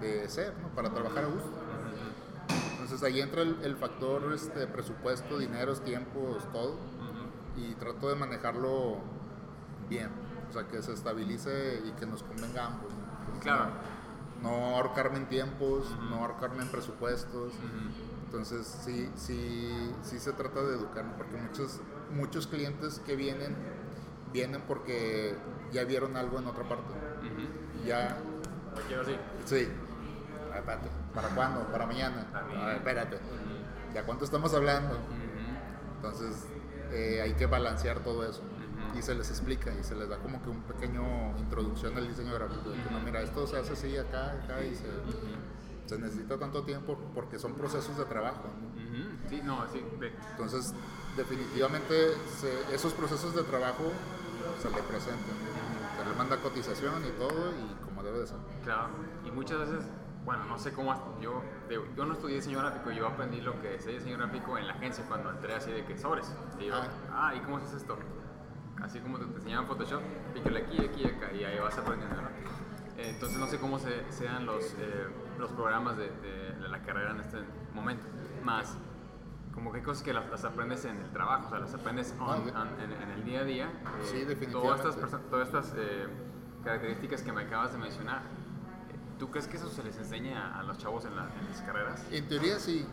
de 0.00 0.28
ser, 0.28 0.54
¿no? 0.62 0.68
para 0.68 0.90
trabajar 0.90 1.24
a 1.24 1.28
gusto. 1.28 1.50
Entonces 2.72 3.02
ahí 3.02 3.20
entra 3.20 3.42
el, 3.42 3.56
el 3.62 3.76
factor 3.76 4.32
este, 4.32 4.66
presupuesto, 4.66 5.38
dineros, 5.38 5.82
tiempos, 5.82 6.50
todo, 6.52 6.76
y 7.56 7.74
trato 7.74 8.08
de 8.08 8.14
manejarlo 8.14 8.98
bien, 9.88 10.10
o 10.48 10.52
sea, 10.52 10.66
que 10.68 10.82
se 10.82 10.92
estabilice 10.92 11.82
y 11.84 11.90
que 11.92 12.06
nos 12.06 12.22
convenga 12.22 12.64
a 12.64 12.66
ambos. 12.68 12.92
¿no? 12.92 13.40
Claro. 13.40 13.70
No, 14.42 14.50
no 14.50 14.76
ahorcarme 14.76 15.18
en 15.18 15.28
tiempos, 15.28 15.90
no 16.10 16.16
ahorcarme 16.16 16.62
en 16.62 16.68
presupuestos. 16.68 17.52
Entonces 18.26 18.66
sí, 18.84 19.10
sí, 19.14 19.90
sí 20.02 20.18
se 20.18 20.32
trata 20.32 20.62
de 20.62 20.76
educar, 20.76 21.04
porque 21.16 21.36
muchos, 21.36 21.80
muchos 22.14 22.46
clientes 22.46 23.00
que 23.04 23.16
vienen, 23.16 23.56
vienen 24.32 24.62
porque 24.66 25.36
ya 25.72 25.84
vieron 25.84 26.16
algo 26.16 26.38
en 26.38 26.46
otra 26.46 26.68
parte. 26.68 26.92
Ya, 27.86 28.18
sí. 29.44 29.68
Ah, 30.56 30.60
espérate, 30.60 30.88
¿Para 31.14 31.28
cuándo? 31.30 31.60
¿Para 31.72 31.86
mañana? 31.86 32.26
También. 32.32 32.60
A 32.60 32.66
ver, 32.66 32.76
espérate. 32.76 33.18
¿Ya 33.94 34.02
cuánto 34.04 34.24
estamos 34.24 34.52
hablando? 34.54 34.98
Entonces 35.96 36.46
eh, 36.92 37.20
hay 37.22 37.32
que 37.34 37.46
balancear 37.46 38.00
todo 38.00 38.28
eso. 38.28 38.42
Y 38.96 39.02
se 39.02 39.14
les 39.14 39.28
explica 39.30 39.72
y 39.78 39.84
se 39.84 39.94
les 39.94 40.08
da 40.08 40.16
como 40.18 40.42
que 40.42 40.48
un 40.48 40.62
pequeño 40.62 41.36
introducción 41.38 41.96
al 41.96 42.08
diseño 42.08 42.32
gráfico. 42.34 42.70
De 42.70 42.82
que 42.82 42.90
no, 42.90 43.00
mira, 43.00 43.20
esto 43.20 43.46
se 43.46 43.58
hace 43.58 43.72
así 43.72 43.96
acá, 43.96 44.32
acá 44.32 44.62
y 44.64 44.74
se, 44.74 44.86
se 45.86 45.98
necesita 45.98 46.38
tanto 46.38 46.62
tiempo 46.62 46.96
porque 47.14 47.38
son 47.38 47.54
procesos 47.54 47.96
de 47.98 48.04
trabajo. 48.04 48.44
¿no? 48.44 49.28
Sí, 49.28 49.40
no, 49.44 49.66
sí. 49.70 49.84
Entonces, 50.30 50.72
definitivamente 51.16 52.14
se- 52.38 52.74
esos 52.74 52.92
procesos 52.94 53.34
de 53.34 53.42
trabajo 53.42 53.84
se 54.62 54.70
le 54.70 54.82
presentan. 54.82 55.36
Se 55.98 56.08
le 56.08 56.14
manda 56.16 56.36
cotización 56.38 57.02
y 57.04 57.10
todo 57.18 57.50
y 57.52 57.84
como 57.84 58.02
debe 58.02 58.20
de 58.20 58.26
ser. 58.28 58.36
Claro, 58.64 58.88
y 59.26 59.30
muchas 59.30 59.58
veces, 59.58 59.84
bueno, 60.26 60.44
no 60.44 60.58
sé 60.58 60.72
cómo, 60.72 60.92
yo, 61.20 61.42
yo 61.96 62.04
no 62.04 62.12
estudié 62.12 62.34
diseño 62.36 62.58
gráfico, 62.58 62.90
yo 62.90 63.06
aprendí 63.06 63.40
lo 63.40 63.58
que 63.62 63.76
es 63.76 63.86
diseño 63.86 64.18
gráfico 64.18 64.58
en 64.58 64.66
la 64.66 64.74
agencia 64.74 65.04
cuando 65.08 65.30
entré 65.30 65.54
así 65.54 65.70
de 65.70 65.84
que 65.86 65.96
sobres. 65.96 66.30
Y 66.60 66.66
yo, 66.66 66.74
Ah. 67.12 67.32
¿y 67.34 67.40
cómo 67.40 67.56
haces 67.58 67.72
esto? 67.74 67.96
Así 68.82 68.98
como 69.00 69.18
te, 69.18 69.24
te 69.24 69.36
enseñaban 69.36 69.66
Photoshop, 69.66 70.02
pícale 70.34 70.64
aquí, 70.64 70.84
aquí 70.84 71.02
y 71.04 71.06
acá, 71.06 71.32
y 71.32 71.44
ahí 71.44 71.58
vas 71.60 71.78
aprendiendo, 71.78 72.20
¿no? 72.20 72.28
Eh, 72.98 73.10
Entonces 73.10 73.38
no 73.38 73.46
sé 73.46 73.58
cómo 73.58 73.78
se, 73.78 74.04
sean 74.12 74.44
los, 74.46 74.64
eh, 74.78 75.06
los 75.38 75.50
programas 75.52 75.96
de, 75.96 76.10
de- 76.10 76.52
de 76.60 76.68
la 76.68 76.82
carrera 76.82 77.12
en 77.12 77.20
este 77.20 77.38
momento. 77.72 78.04
Más, 78.44 78.76
como 79.54 79.70
que 79.72 79.78
hay 79.78 79.84
cosas 79.84 80.02
que 80.02 80.12
las, 80.12 80.28
las 80.28 80.44
aprendes 80.44 80.84
en 80.86 80.96
el 80.98 81.10
trabajo, 81.12 81.46
o 81.46 81.50
sea, 81.50 81.58
las 81.60 81.72
aprendes 81.74 82.14
on- 82.18 82.50
on- 82.56 82.80
en, 82.80 82.92
en 82.92 83.10
el 83.12 83.24
día 83.24 83.40
a 83.40 83.44
día. 83.44 83.66
eh, 83.66 84.04
Sí, 84.04 84.12
Todas 84.24 84.28
definitivamente. 84.28 84.88
estas, 84.88 84.96
perso- 84.96 85.20
todas 85.30 85.46
estas 85.48 85.74
eh, 85.76 86.06
características 86.64 87.22
que 87.22 87.32
me 87.32 87.42
acabas 87.42 87.72
de 87.72 87.78
mencionar, 87.78 88.22
¿tú 89.18 89.30
crees 89.30 89.46
que 89.48 89.56
eso 89.56 89.68
se 89.70 89.82
les 89.82 89.96
enseña 89.96 90.58
a 90.58 90.62
los 90.62 90.78
chavos 90.78 91.04
en, 91.04 91.16
la- 91.16 91.28
en 91.38 91.48
las 91.50 91.60
carreras? 91.62 92.02
En 92.10 92.28
teoría 92.28 92.58
sí. 92.58 92.86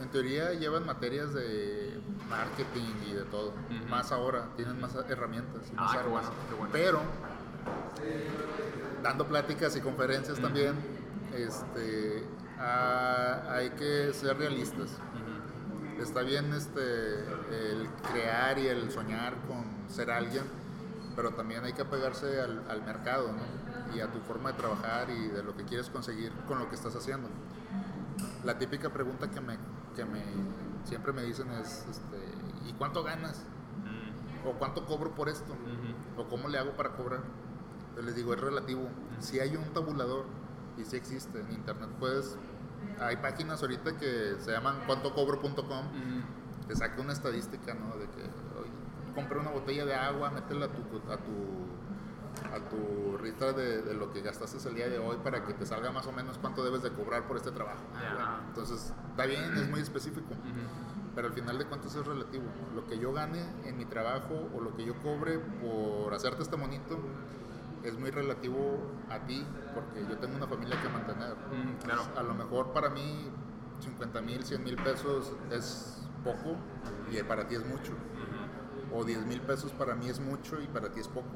En 0.00 0.08
teoría 0.08 0.52
llevan 0.54 0.86
materias 0.86 1.32
de 1.34 2.00
marketing 2.28 2.94
y 3.10 3.12
de 3.12 3.22
todo. 3.24 3.52
Más 3.88 4.12
ahora, 4.12 4.48
tienen 4.56 4.80
más 4.80 4.94
herramientas 5.08 5.62
y 5.70 5.74
Ah, 5.76 5.82
más 5.82 5.92
qué 5.92 5.98
armas. 5.98 6.12
bueno, 6.12 6.30
qué 6.48 6.54
bueno. 6.54 6.70
Pero, 6.72 7.00
dando 9.02 9.26
pláticas 9.26 9.76
y 9.76 9.80
conferencias 9.80 10.38
también, 10.40 10.74
este, 11.34 12.24
hay 12.58 13.70
que 13.70 14.12
ser 14.14 14.36
realistas. 14.38 14.98
Está 15.98 16.22
bien 16.22 16.52
este, 16.54 17.18
el 17.50 17.86
crear 18.10 18.58
y 18.58 18.68
el 18.68 18.90
soñar 18.90 19.34
con 19.46 19.64
ser 19.90 20.10
alguien, 20.10 20.44
pero 21.16 21.32
también 21.32 21.64
hay 21.64 21.72
que 21.72 21.82
apegarse 21.82 22.40
al, 22.40 22.64
al 22.68 22.82
mercado 22.82 23.32
¿no? 23.32 23.96
y 23.96 24.00
a 24.00 24.10
tu 24.10 24.20
forma 24.20 24.52
de 24.52 24.58
trabajar 24.58 25.10
y 25.10 25.28
de 25.28 25.42
lo 25.42 25.56
que 25.56 25.64
quieres 25.64 25.90
conseguir 25.90 26.32
con 26.46 26.58
lo 26.58 26.68
que 26.68 26.74
estás 26.74 26.94
haciendo. 26.96 27.28
La 28.44 28.58
típica 28.58 28.90
pregunta 28.90 29.30
que 29.30 29.40
me, 29.40 29.58
que 29.94 30.04
me 30.04 30.22
siempre 30.84 31.12
me 31.12 31.22
dicen 31.22 31.50
es, 31.52 31.86
este, 31.90 32.68
¿y 32.68 32.72
cuánto 32.74 33.02
ganas? 33.02 33.44
Mm. 33.84 34.48
¿O 34.48 34.52
cuánto 34.54 34.86
cobro 34.86 35.14
por 35.14 35.28
esto? 35.28 35.54
¿O 36.16 36.24
cómo 36.28 36.48
le 36.48 36.58
hago 36.58 36.72
para 36.72 36.92
cobrar? 36.92 37.22
Yo 37.96 38.02
les 38.02 38.14
digo, 38.14 38.32
es 38.34 38.40
relativo. 38.40 38.88
Si 39.18 39.40
hay 39.40 39.56
un 39.56 39.64
tabulador, 39.72 40.24
y 40.78 40.84
si 40.84 40.96
existe 40.96 41.40
en 41.40 41.52
internet, 41.52 41.90
puedes... 41.98 42.36
Hay 42.98 43.16
páginas 43.16 43.60
ahorita 43.62 43.98
que 43.98 44.36
se 44.38 44.52
llaman 44.52 44.76
cuantocobro.com 44.86 45.84
te 46.70 46.76
saca 46.76 47.02
una 47.02 47.12
estadística, 47.12 47.74
¿no? 47.74 47.96
De 47.96 48.06
que, 48.06 48.22
oye, 49.10 49.14
compra 49.14 49.40
una 49.40 49.50
botella 49.50 49.84
de 49.84 49.94
agua, 49.94 50.30
métela 50.30 50.66
a 50.66 50.68
tu, 50.68 50.82
a 51.10 51.16
tu, 51.16 52.54
a 52.54 52.68
tu 52.68 53.16
rita 53.18 53.52
de, 53.52 53.82
de 53.82 53.94
lo 53.94 54.12
que 54.12 54.22
gastaste 54.22 54.66
el 54.68 54.74
día 54.74 54.88
de 54.88 54.98
hoy 54.98 55.16
para 55.22 55.44
que 55.44 55.54
te 55.54 55.66
salga 55.66 55.90
más 55.92 56.06
o 56.06 56.12
menos 56.12 56.38
cuánto 56.38 56.64
debes 56.64 56.82
de 56.82 56.90
cobrar 56.92 57.26
por 57.26 57.36
este 57.36 57.50
trabajo. 57.50 57.82
Ah, 57.94 58.00
Ya. 58.02 58.14
bueno, 58.14 58.30
entonces, 58.48 58.92
está 59.10 59.26
bien, 59.26 59.42
es 59.56 59.68
muy 59.68 59.80
específico, 59.80 60.32
Ujú. 60.32 61.12
pero 61.14 61.28
al 61.28 61.34
final 61.34 61.58
de 61.58 61.66
cuentas 61.66 61.94
es 61.94 62.06
relativo. 62.06 62.44
Lo 62.74 62.86
que 62.86 62.98
yo 62.98 63.12
gane 63.12 63.44
en 63.64 63.76
mi 63.76 63.84
trabajo 63.84 64.48
o 64.54 64.60
lo 64.60 64.74
que 64.76 64.84
yo 64.84 64.94
cobre 65.02 65.38
por 65.38 66.12
hacerte 66.14 66.42
este 66.42 66.56
monito 66.56 66.98
es 67.82 67.98
muy 67.98 68.10
relativo 68.10 68.78
a 69.08 69.18
ti, 69.20 69.46
porque 69.74 70.04
yo 70.08 70.18
tengo 70.18 70.36
una 70.36 70.46
familia 70.46 70.80
que 70.82 70.88
mantener. 70.90 71.34
Mm, 71.34 71.82
claro. 71.82 72.02
A 72.16 72.22
lo 72.22 72.34
mejor 72.34 72.72
para 72.72 72.90
mí 72.90 73.28
50 73.80 74.20
mil, 74.20 74.44
100 74.44 74.62
mil 74.62 74.76
pesos 74.76 75.32
es 75.50 76.06
poco 76.22 76.56
y 77.10 77.22
para 77.22 77.48
ti 77.48 77.54
es 77.54 77.64
mucho. 77.66 77.92
O 78.92 79.04
10 79.04 79.26
mil 79.26 79.40
pesos 79.40 79.72
para 79.72 79.94
mí 79.94 80.08
es 80.08 80.20
mucho 80.20 80.60
y 80.60 80.66
para 80.66 80.90
ti 80.90 81.00
es 81.00 81.08
poco. 81.08 81.28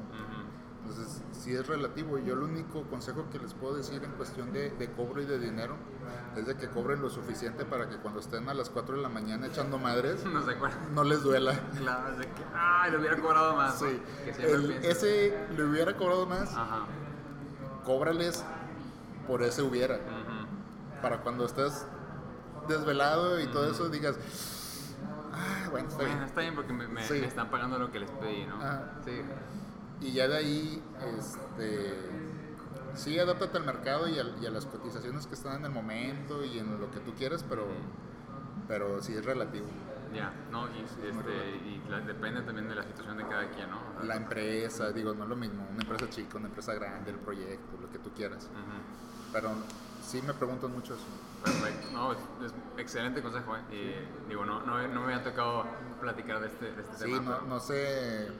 Entonces, 0.83 1.21
sí 1.31 1.51
es 1.55 1.65
relativo. 1.67 2.19
Y 2.19 2.25
yo 2.25 2.33
el 2.33 2.41
único 2.43 2.83
consejo 2.83 3.25
que 3.31 3.39
les 3.39 3.53
puedo 3.55 3.75
decir 3.75 4.03
en 4.03 4.11
cuestión 4.11 4.51
de, 4.53 4.69
de 4.71 4.91
cobro 4.91 5.21
y 5.21 5.25
de 5.25 5.39
dinero 5.39 5.75
es 6.35 6.45
de 6.45 6.55
que 6.57 6.67
cobren 6.69 7.01
lo 7.01 7.09
suficiente 7.09 7.65
para 7.65 7.89
que 7.89 7.97
cuando 7.97 8.19
estén 8.19 8.47
a 8.49 8.53
las 8.53 8.69
4 8.69 8.97
de 8.97 9.01
la 9.01 9.09
mañana 9.09 9.47
echando 9.47 9.79
madres, 9.79 10.23
No 10.31 10.43
se 10.45 10.51
acuerdan. 10.51 10.93
no 10.93 11.03
les 11.03 11.23
duela. 11.23 11.53
Claro, 11.77 12.09
es 12.11 12.17
de 12.19 12.25
que, 12.25 12.43
ay, 12.53 12.91
le 12.91 12.97
hubiera 12.99 13.17
cobrado 13.19 13.55
más. 13.55 13.79
Sí. 13.79 13.99
Que 14.25 14.51
El- 14.51 14.71
ese 14.85 15.35
le 15.55 15.63
hubiera 15.63 15.95
cobrado 15.97 16.25
más, 16.27 16.49
Ajá. 16.55 16.85
cóbrales 17.83 18.43
por 19.27 19.41
ese 19.43 19.61
hubiera. 19.63 19.99
Para 21.01 21.21
cuando 21.21 21.45
estés 21.45 21.85
desvelado 22.67 23.39
y 23.39 23.47
todo 23.47 23.69
eso, 23.71 23.89
digas, 23.89 24.15
bueno, 25.83 25.89
está 25.89 26.03
bien. 26.03 26.21
Está 26.23 26.41
bien 26.41 26.55
porque 26.55 26.73
me, 26.73 26.87
me- 26.87 27.03
Sí. 27.03 27.13
me 27.19 27.27
están 27.27 27.49
pagando 27.49 27.77
lo 27.79 27.91
que 27.91 27.99
les 27.99 28.11
pedí, 28.11 28.45
¿no? 28.45 28.55
Ah. 28.61 28.83
Sí. 29.03 29.21
Y 30.01 30.11
ya 30.13 30.27
de 30.27 30.37
ahí, 30.37 30.83
este, 31.17 31.93
sí, 32.95 33.17
adáptate 33.19 33.57
al 33.57 33.65
mercado 33.65 34.07
y, 34.07 34.19
a 34.19 34.49
las 34.49 34.65
cotizaciones 34.65 35.27
que 35.27 35.35
están 35.35 35.57
en 35.57 35.65
el 35.65 35.71
momento 35.71 36.43
y 36.43 36.59
en 36.59 36.79
lo 36.79 36.91
que 36.91 36.99
tú 36.99 37.13
quieras, 37.13 37.43
pero, 37.47 37.65
pero 38.67 39.01
sí 39.01 39.13
es 39.13 39.23
relativo. 39.25 39.67
Ya, 40.13 40.31
no, 40.51 40.67
y, 40.73 40.81
este, 40.81 41.09
y 41.09 41.81
la- 41.89 41.99
depende 41.99 42.41
también 42.41 42.69
de 42.69 42.75
la 42.75 42.83
situación 42.83 43.17
de 43.17 43.23
cada 43.27 43.49
quien, 43.49 43.69
¿no? 43.69 43.81
La 44.03 44.15
empresa, 44.15 44.91
digo, 44.91 45.13
no 45.13 45.23
es 45.23 45.29
lo 45.29 45.35
mismo, 45.35 45.67
una 45.69 45.81
empresa 45.81 46.09
chica, 46.09 46.37
una 46.37 46.47
empresa 46.47 46.73
grande, 46.73 47.11
el 47.11 47.17
proyecto, 47.17 47.77
lo 47.81 47.89
que 47.91 47.99
tú 47.99 48.11
quieras. 48.11 48.45
Ujú. 48.45 49.33
Pero 49.33 49.49
sí 50.05 50.21
me 50.21 50.33
preguntan 50.33 50.71
mucho 50.71 50.93
eso. 50.95 51.03
Perfecto, 51.43 51.87
no, 51.93 52.11
es, 52.13 52.19
es 52.45 52.53
excelente 52.77 53.21
consejo, 53.21 53.55
¿eh? 53.55 53.61
Y, 53.71 54.29
digo, 54.29 54.45
no, 54.45 54.61
no, 54.65 54.87
no 54.87 54.99
me 55.01 55.13
había 55.13 55.23
tocado 55.23 55.65
platicar 56.01 56.39
de 56.39 56.47
este, 56.47 56.71
de 56.71 56.81
este 56.81 56.95
Sí, 56.97 57.03
tema. 57.11 57.17
no, 57.17 57.35
pero- 57.37 57.41
no 57.47 57.59
sé, 57.59 58.27
eh, 58.27 58.31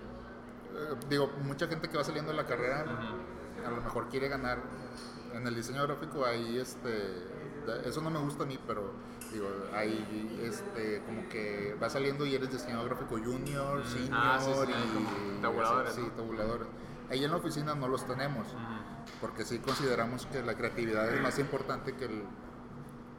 digo, 1.10 1.32
mucha 1.44 1.68
gente 1.68 1.90
que 1.90 1.98
va 1.98 2.04
saliendo 2.04 2.32
de 2.32 2.38
la 2.38 2.46
carrera 2.46 2.86
a 3.66 3.70
lo 3.70 3.78
mejor 3.82 4.10
quiere 4.10 4.28
ganar 4.28 4.60
en 5.34 5.48
el 5.48 5.56
diseño 5.56 5.82
gráfico 5.84 6.24
ahí 6.26 6.58
este 6.60 7.24
eso 7.86 8.00
no 8.02 8.12
me 8.12 8.20
gusta 8.20 8.44
a 8.44 8.46
mí 8.46 8.60
pero 8.68 8.92
digo 9.34 9.48
ahí 9.74 10.40
este 10.44 11.02
como 11.06 11.28
que 11.30 11.76
va 11.82 11.90
saliendo 11.90 12.26
y 12.28 12.36
eres 12.36 12.52
diseñador 12.52 12.90
gráfico 12.90 13.16
junior 13.18 13.84
senior 13.86 14.10
Ah, 14.14 14.38
sí, 14.40 14.52
sí, 14.54 14.72
y 15.38 15.42
tabuladores, 15.42 15.94
sí 15.96 16.02
¿no? 16.02 16.08
tabuladores 16.10 16.68
ahí 17.10 17.24
en 17.24 17.32
la 17.32 17.38
oficina 17.38 17.74
no 17.74 17.88
los 17.88 18.06
tenemos 18.06 18.46
Ujú. 18.48 18.58
Porque 19.22 19.46
sí 19.46 19.60
consideramos 19.60 20.26
que 20.28 20.42
la 20.42 20.56
creatividad 20.56 21.14
es 21.14 21.22
más 21.22 21.40
importante 21.40 21.94
que 21.96 22.06
el, 22.06 22.24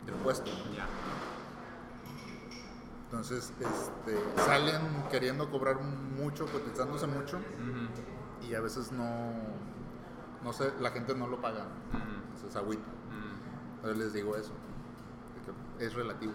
el 0.07 0.15
puesto 0.23 0.51
Ya. 0.75 0.87
Entonces 3.05 3.53
este, 3.61 4.43
salen 4.43 4.81
queriendo 5.11 5.49
cobrar 5.51 5.81
mucho, 5.81 6.47
cotizándose 6.47 7.07
mucho 7.07 7.39
y 8.43 8.55
a 8.55 8.61
veces 8.61 8.93
no, 8.93 9.33
no 10.43 10.53
sé, 10.53 10.73
la 10.81 10.91
gente 10.91 11.15
no 11.15 11.27
lo 11.27 11.41
paga. 11.41 11.65
Ujú. 11.93 12.35
Entonces 12.35 12.57
agüita. 12.57 12.89
Ujú. 12.89 13.77
Entonces 13.77 13.99
les 13.99 14.13
digo 14.13 14.37
eso, 14.37 14.53
es 15.79 15.95
relativo 15.95 16.33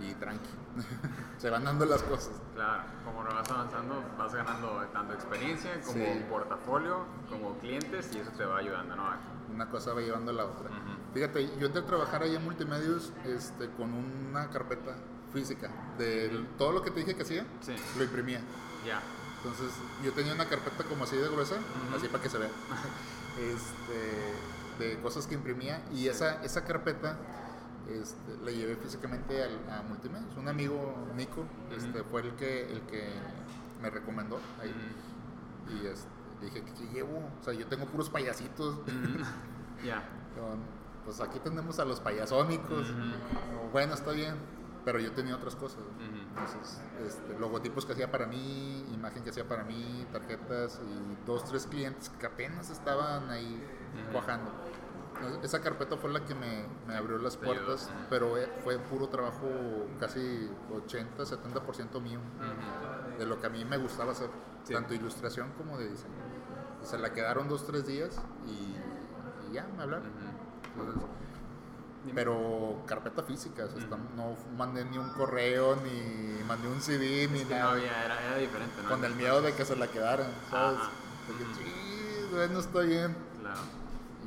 y 0.00 0.14
tranqui. 0.14 0.48
Se 1.38 1.50
van 1.50 1.64
dando 1.64 1.84
las 1.86 2.02
cosas. 2.02 2.32
Claro, 2.54 2.82
como 3.04 3.22
lo 3.22 3.34
vas 3.34 3.50
avanzando, 3.50 4.02
vas 4.18 4.34
ganando 4.34 4.84
tanto 4.92 5.14
experiencia 5.14 5.80
como 5.80 6.04
Sí. 6.04 6.24
portafolio, 6.28 7.04
como 7.28 7.58
clientes, 7.58 8.10
y 8.14 8.18
eso 8.18 8.30
te 8.32 8.44
va 8.44 8.58
ayudando, 8.58 8.94
¿no? 8.96 9.04
Una 9.52 9.68
cosa 9.70 9.94
va 9.94 10.00
llevando 10.00 10.30
a 10.30 10.34
la 10.34 10.44
otra. 10.44 10.68
Ujú. 10.68 11.12
Fíjate, 11.14 11.50
yo 11.58 11.66
entré 11.66 11.82
a 11.82 11.86
trabajar 11.86 12.22
ahí 12.22 12.36
en 12.36 12.44
Multimedios 12.44 13.12
este, 13.24 13.68
con 13.70 13.92
una 13.92 14.48
carpeta 14.50 14.94
física 15.32 15.70
de 15.98 16.46
todo 16.58 16.72
lo 16.72 16.82
que 16.82 16.90
te 16.90 17.00
dije 17.00 17.14
que 17.16 17.22
hacía, 17.22 17.44
Sí. 17.60 17.74
lo 17.96 18.04
imprimía. 18.04 18.40
Ya. 18.86 19.00
Entonces 19.38 19.72
yo 20.04 20.12
tenía 20.12 20.34
una 20.34 20.46
carpeta 20.48 20.84
como 20.84 21.04
así 21.04 21.16
de 21.16 21.26
gruesa, 21.28 21.54
Ujú. 21.56 21.96
así 21.96 22.06
para 22.08 22.22
que 22.22 22.28
se 22.28 22.38
vea, 22.38 22.50
este, 23.40 24.84
de 24.84 25.00
cosas 25.00 25.26
que 25.26 25.34
imprimía 25.34 25.82
y 25.92 26.08
esa, 26.08 26.42
esa 26.44 26.64
carpeta 26.64 27.16
este, 27.90 28.36
la 28.44 28.50
llevé 28.50 28.76
físicamente 28.76 29.42
al, 29.42 29.70
a 29.70 29.82
Multimedios. 29.82 30.36
Un 30.36 30.48
amigo, 30.48 30.94
Nico, 31.16 31.44
este, 31.76 32.02
fue 32.04 32.22
el 32.22 32.32
que, 32.34 32.70
el 32.70 32.82
que 32.82 33.08
me 33.82 33.90
recomendó 33.90 34.38
ahí. 34.60 34.74
Y 35.68 35.86
este, 35.86 36.08
dije, 36.40 36.62
¿qué 36.62 36.86
llevo? 36.92 37.18
O 37.40 37.44
sea, 37.44 37.52
yo 37.54 37.66
tengo 37.66 37.86
puros 37.86 38.10
payasitos. 38.10 38.78
Ya. 39.84 40.02
Pues 41.06 41.20
aquí 41.20 41.38
tenemos 41.38 41.78
a 41.78 41.86
los 41.86 42.00
payasónicos. 42.00 42.92
Bueno, 43.72 43.94
está 43.94 44.12
bien, 44.12 44.34
pero 44.84 44.98
yo 44.98 45.12
tenía 45.12 45.36
otras 45.36 45.56
cosas. 45.56 45.80
Entonces, 46.28 46.82
este, 47.06 47.38
logotipos 47.38 47.86
que 47.86 47.92
hacía 47.92 48.10
para 48.10 48.26
mí, 48.26 48.84
imagen 48.92 49.22
que 49.22 49.30
hacía 49.30 49.48
para 49.48 49.64
mí, 49.64 50.06
tarjetas 50.12 50.80
y 50.84 51.26
dos, 51.26 51.44
tres 51.44 51.66
clientes 51.66 52.10
que 52.10 52.26
apenas 52.26 52.70
estaban 52.70 53.30
ahí 53.30 53.62
cuajando. 54.12 54.50
Esa 55.42 55.60
carpeta 55.60 55.96
fue 55.96 56.10
la 56.10 56.24
que 56.24 56.34
me, 56.34 56.64
me 56.86 56.96
abrió 56.96 57.18
las 57.18 57.36
ayudó, 57.36 57.46
puertas, 57.54 57.90
pero 58.08 58.36
eh, 58.38 58.50
fue 58.64 58.78
puro 58.78 59.08
trabajo 59.08 59.48
casi 59.98 60.50
80, 60.72 61.24
70% 61.24 62.00
mío, 62.00 62.20
de 63.18 63.26
lo 63.26 63.40
que 63.40 63.46
a 63.46 63.50
mí 63.50 63.64
me 63.64 63.76
gustaba 63.76 64.12
hacer, 64.12 64.30
Sí. 64.64 64.74
tanto 64.74 64.92
ilustración 64.94 65.52
como 65.56 65.78
de 65.78 65.88
diseño. 65.88 66.14
Y 66.82 66.86
se 66.86 66.98
la 66.98 67.12
quedaron 67.12 67.48
dos, 67.48 67.66
tres 67.66 67.86
días 67.86 68.20
y, 68.46 69.50
y 69.50 69.52
ya 69.54 69.66
me 69.76 69.82
hablaron. 69.82 70.06
Entonces, 70.76 71.02
pero 72.14 72.82
carpeta 72.86 73.22
física, 73.22 73.64
o 73.64 73.68
sea, 73.68 73.76
Ujú. 73.76 73.84
está- 73.84 73.96
no 74.16 74.36
mandé 74.56 74.84
ni 74.86 74.96
un 74.98 75.10
correo, 75.10 75.76
ni 75.76 76.42
mandé 76.44 76.68
un 76.68 76.80
CD, 76.80 77.28
ni 77.30 77.40
Sí, 77.40 77.44
no 77.44 77.50
nada. 77.56 77.72
había, 77.72 78.04
era, 78.04 78.22
era 78.26 78.36
diferente, 78.38 78.82
¿no? 78.82 78.88
con 78.88 79.04
el 79.04 79.14
miedo 79.14 79.42
de 79.42 79.54
que 79.54 79.64
se 79.64 79.76
la 79.76 79.86
quedaran, 79.88 80.26
¿sabes? 80.50 80.78
"Sí, 81.56 82.52
no 82.52 82.58
estoy 82.60 82.86
bien. 82.88 83.16
Claro. 83.40 83.60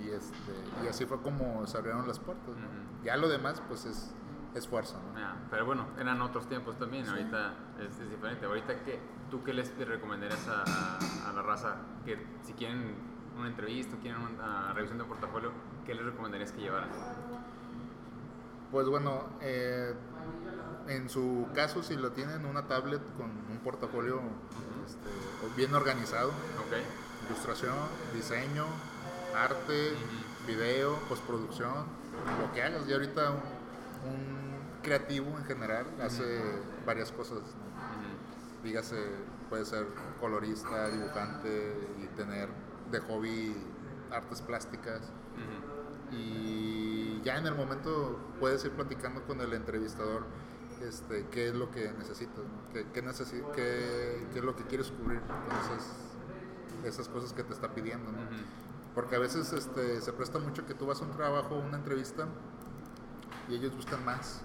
Y, 0.03 0.09
este, 0.09 0.53
y 0.83 0.87
así 0.87 1.05
fue 1.05 1.21
como 1.21 1.65
se 1.67 1.77
abrieron 1.77 2.07
las 2.07 2.19
puertas. 2.19 2.47
¿no? 2.49 2.53
Ujú. 2.53 3.05
Ya 3.05 3.15
lo 3.17 3.29
demás, 3.29 3.61
pues 3.67 3.85
es 3.85 4.11
esfuerzo. 4.55 4.99
¿no? 5.13 5.19
Ya, 5.19 5.35
pero 5.49 5.65
bueno, 5.65 5.87
eran 5.99 6.21
otros 6.21 6.47
tiempos 6.47 6.77
también, 6.77 7.07
ahorita 7.07 7.53
es, 7.79 7.99
es 7.99 8.09
diferente. 8.09 8.45
Ahorita, 8.45 8.83
¿qué, 8.83 8.99
¿tú 9.31 9.43
qué 9.43 9.53
les 9.53 9.75
recomendarías 9.77 10.47
a, 10.47 10.63
a- 10.63 11.29
a 11.29 11.33
la 11.33 11.41
raza 11.41 11.75
que 12.05 12.23
si 12.43 12.53
quieren 12.53 12.95
una 13.37 13.47
entrevista, 13.47 13.97
quieren 14.01 14.21
una 14.21 14.73
revisión 14.73 14.99
de 14.99 15.05
portafolio, 15.05 15.51
qué 15.85 15.95
les 15.95 16.05
recomendarías 16.05 16.51
que 16.51 16.61
llevaran? 16.61 16.89
Pues 18.71 18.87
bueno, 18.87 19.23
eh, 19.41 19.93
en 20.87 21.09
su 21.09 21.47
caso, 21.53 21.83
si 21.83 21.95
lo 21.95 22.11
tienen 22.11 22.45
una 22.45 22.67
tablet 22.67 23.01
con 23.17 23.29
un 23.49 23.59
portafolio 23.63 24.19
este, 24.85 25.09
bien 25.55 25.73
organizado, 25.75 26.29
¿Ok? 26.29 27.27
ilustración, 27.29 27.75
diseño, 28.13 28.65
arte, 29.35 29.93
video, 30.47 30.97
postproducción, 31.09 31.85
lo 32.41 32.51
que 32.53 32.63
hagas. 32.63 32.87
Y 32.87 32.93
ahorita 32.93 33.31
un, 33.31 34.11
un 34.11 34.81
creativo 34.81 35.27
en 35.37 35.45
general 35.45 35.85
hace 36.01 36.41
varias 36.85 37.11
cosas. 37.11 37.39
¿no? 37.39 38.63
Dígase, 38.63 38.97
puede 39.49 39.65
ser 39.65 39.87
colorista, 40.19 40.89
dibujante 40.89 41.73
y 42.03 42.07
tener 42.15 42.49
de 42.91 42.99
hobby 43.01 43.55
artes 44.11 44.41
plásticas. 44.41 45.01
Y 46.11 47.21
ya 47.23 47.37
en 47.37 47.47
el 47.47 47.55
momento 47.55 48.19
puedes 48.39 48.63
ir 48.65 48.71
platicando 48.71 49.23
con 49.23 49.41
el 49.41 49.53
entrevistador 49.53 50.25
este, 50.81 51.25
qué 51.31 51.47
es 51.47 51.55
lo 51.55 51.71
que 51.71 51.91
necesitas, 51.97 52.37
¿no? 52.39 52.73
qué, 52.73 52.85
qué, 52.93 53.03
necesi- 53.03 53.43
qué- 53.55 54.27
qué 54.31 54.39
es 54.39 54.43
lo 54.45 54.55
que 54.55 54.63
quieres 54.65 54.91
cubrir 54.91 55.21
con 55.21 55.57
esas, 55.57 55.87
esas 56.83 57.07
cosas 57.07 57.31
que 57.33 57.43
te 57.43 57.53
está 57.53 57.69
pidiendo. 57.73 58.11
¿no? 58.11 58.17
Porque 58.95 59.15
a 59.15 59.19
veces 59.19 59.51
este, 59.53 60.01
se 60.01 60.13
presta 60.13 60.39
mucho 60.39 60.65
que 60.65 60.73
tú 60.73 60.85
vas 60.85 61.01
a 61.01 61.05
un 61.05 61.11
trabajo, 61.11 61.55
una 61.55 61.77
entrevista, 61.77 62.27
y 63.49 63.55
ellos 63.55 63.75
buscan 63.75 64.03
más. 64.05 64.41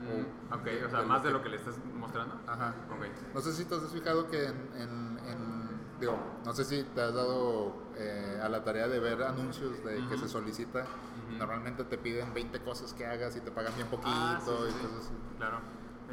Mm, 0.00 0.54
Ok, 0.54 0.66
o 0.86 0.90
sea, 0.90 1.02
más 1.02 1.22
de 1.22 1.28
que- 1.28 1.32
lo 1.34 1.42
que 1.42 1.48
le 1.50 1.56
estás 1.56 1.74
mostrando. 1.94 2.40
Ajá. 2.46 2.74
Ok. 2.90 3.04
No 3.34 3.40
sé 3.40 3.52
si 3.52 3.64
te 3.66 3.74
has 3.74 3.88
fijado 3.92 4.26
que 4.28 4.44
en, 4.46 4.70
en- 4.74 5.18
en- 5.28 5.80
digo, 6.00 6.16
no 6.44 6.52
sé 6.54 6.64
si 6.64 6.82
te 6.84 7.02
has 7.02 7.14
dado 7.14 7.74
eh, 7.96 8.40
a 8.42 8.48
la 8.48 8.64
tarea 8.64 8.88
de 8.88 8.98
ver 8.98 9.22
anuncios 9.22 9.84
de 9.84 9.96
que 9.96 10.14
Ujú. 10.14 10.18
se 10.18 10.28
solicita. 10.28 10.80
Ujú. 10.80 11.36
Normalmente 11.38 11.84
te 11.84 11.98
piden 11.98 12.32
20 12.32 12.60
cosas 12.60 12.94
que 12.94 13.04
hagas 13.06 13.36
y 13.36 13.40
te 13.40 13.50
pagan 13.50 13.74
bien 13.76 13.88
poquito 13.88 14.10
Ah, 14.10 14.40
sí, 14.42 14.50
sí, 14.50 14.76
y 14.78 14.82
cosas 14.86 14.98
así. 15.06 15.14
Claro. 15.36 15.58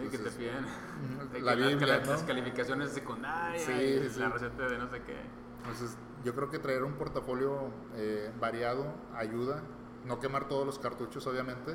Y 0.03 0.09
que 0.09 0.17
te 0.17 0.31
piden 0.31 0.65
que 1.31 1.39
la 1.41 1.55
las- 1.55 1.67
Biblia, 1.69 1.97
las, 1.97 2.05
¿no? 2.07 2.11
las 2.13 2.23
calificaciones 2.23 2.89
secundarias, 2.91 3.63
Sí, 3.63 3.71
y 3.71 4.19
la 4.19 4.29
receta 4.29 4.67
de 4.67 4.77
no 4.77 4.89
sé 4.89 5.01
qué. 5.03 5.17
Entonces, 5.59 5.97
yo 6.27 6.35
creo 6.35 6.49
que 6.49 6.59
traer 6.59 6.83
un 6.83 6.95
portafolio 6.95 7.69
eh, 7.95 8.29
variado 8.37 8.85
ayuda. 9.15 9.61
No 10.03 10.19
quemar 10.19 10.49
todos 10.49 10.65
los 10.65 10.77
cartuchos, 10.77 11.25
obviamente, 11.25 11.73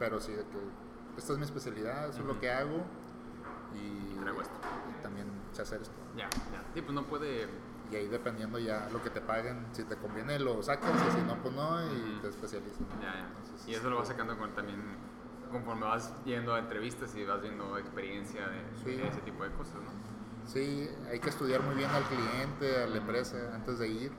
pero 0.00 0.18
sí 0.20 0.32
de 0.32 0.42
que 0.42 0.58
esta 1.16 1.32
es 1.34 1.38
mi 1.38 1.44
especialidad, 1.44 2.08
eso 2.10 2.20
es 2.20 2.26
lo 2.26 2.38
que 2.40 2.50
hago 2.50 2.82
y, 3.74 4.16
Traigo 4.20 4.40
esto. 4.40 4.54
y 4.90 5.02
también 5.02 5.28
sé 5.52 5.62
hacer 5.62 5.82
esto. 5.82 5.94
Ya, 6.16 6.28
ya. 6.30 6.62
Sí, 6.74 6.82
pues 6.82 6.92
no 6.94 7.04
puede. 7.04 7.48
Y 7.92 7.96
ahí 7.96 8.08
dependiendo 8.08 8.58
ya 8.58 8.88
lo 8.92 9.00
que 9.02 9.10
te 9.10 9.20
paguen, 9.20 9.66
si 9.72 9.84
te 9.84 9.96
conviene 9.96 10.38
lo 10.40 10.60
sacas 10.64 10.90
y 11.08 11.10
si 11.12 11.22
no, 11.24 11.36
pues 11.40 11.54
no, 11.54 11.80
y 11.92 12.18
te 12.20 12.28
especializas. 12.28 12.80
Ya, 13.00 13.14
ya. 13.14 13.70
Y 13.70 13.74
eso 13.74 13.88
lo 13.88 13.98
vas 13.98 14.08
sacando 14.08 14.36
con 14.36 14.52
también 14.52 14.80
conforme 15.52 15.82
vas 15.82 16.12
yendo 16.24 16.54
a 16.54 16.58
entrevistas 16.58 17.14
y 17.14 17.24
vas 17.24 17.40
viendo 17.40 17.78
experiencia 17.78 18.48
de, 18.48 18.62
Sí. 18.82 18.96
de 18.96 19.06
ese 19.08 19.20
tipo 19.20 19.44
de 19.44 19.50
cosas, 19.52 19.74
¿no? 19.76 19.90
Sí, 20.52 20.88
hay 21.10 21.18
que 21.18 21.30
estudiar 21.30 21.62
muy 21.62 21.74
bien 21.74 21.88
al 21.90 22.02
cliente, 22.04 22.82
a 22.82 22.86
la 22.86 22.96
empresa 22.98 23.36
antes 23.54 23.78
de 23.78 23.88
ir. 23.88 24.12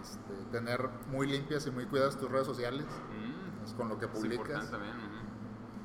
Este, 0.00 0.34
tener 0.52 0.88
muy 1.10 1.26
limpias 1.26 1.66
y 1.66 1.70
muy 1.70 1.84
cuidadas 1.86 2.16
tus 2.16 2.30
redes 2.30 2.46
sociales 2.46 2.84
Mm. 2.86 3.58
pues, 3.60 3.74
con 3.74 3.88
lo 3.88 3.98
que 3.98 4.06
Es 4.06 4.10
publicas. 4.12 4.70
también. 4.70 4.94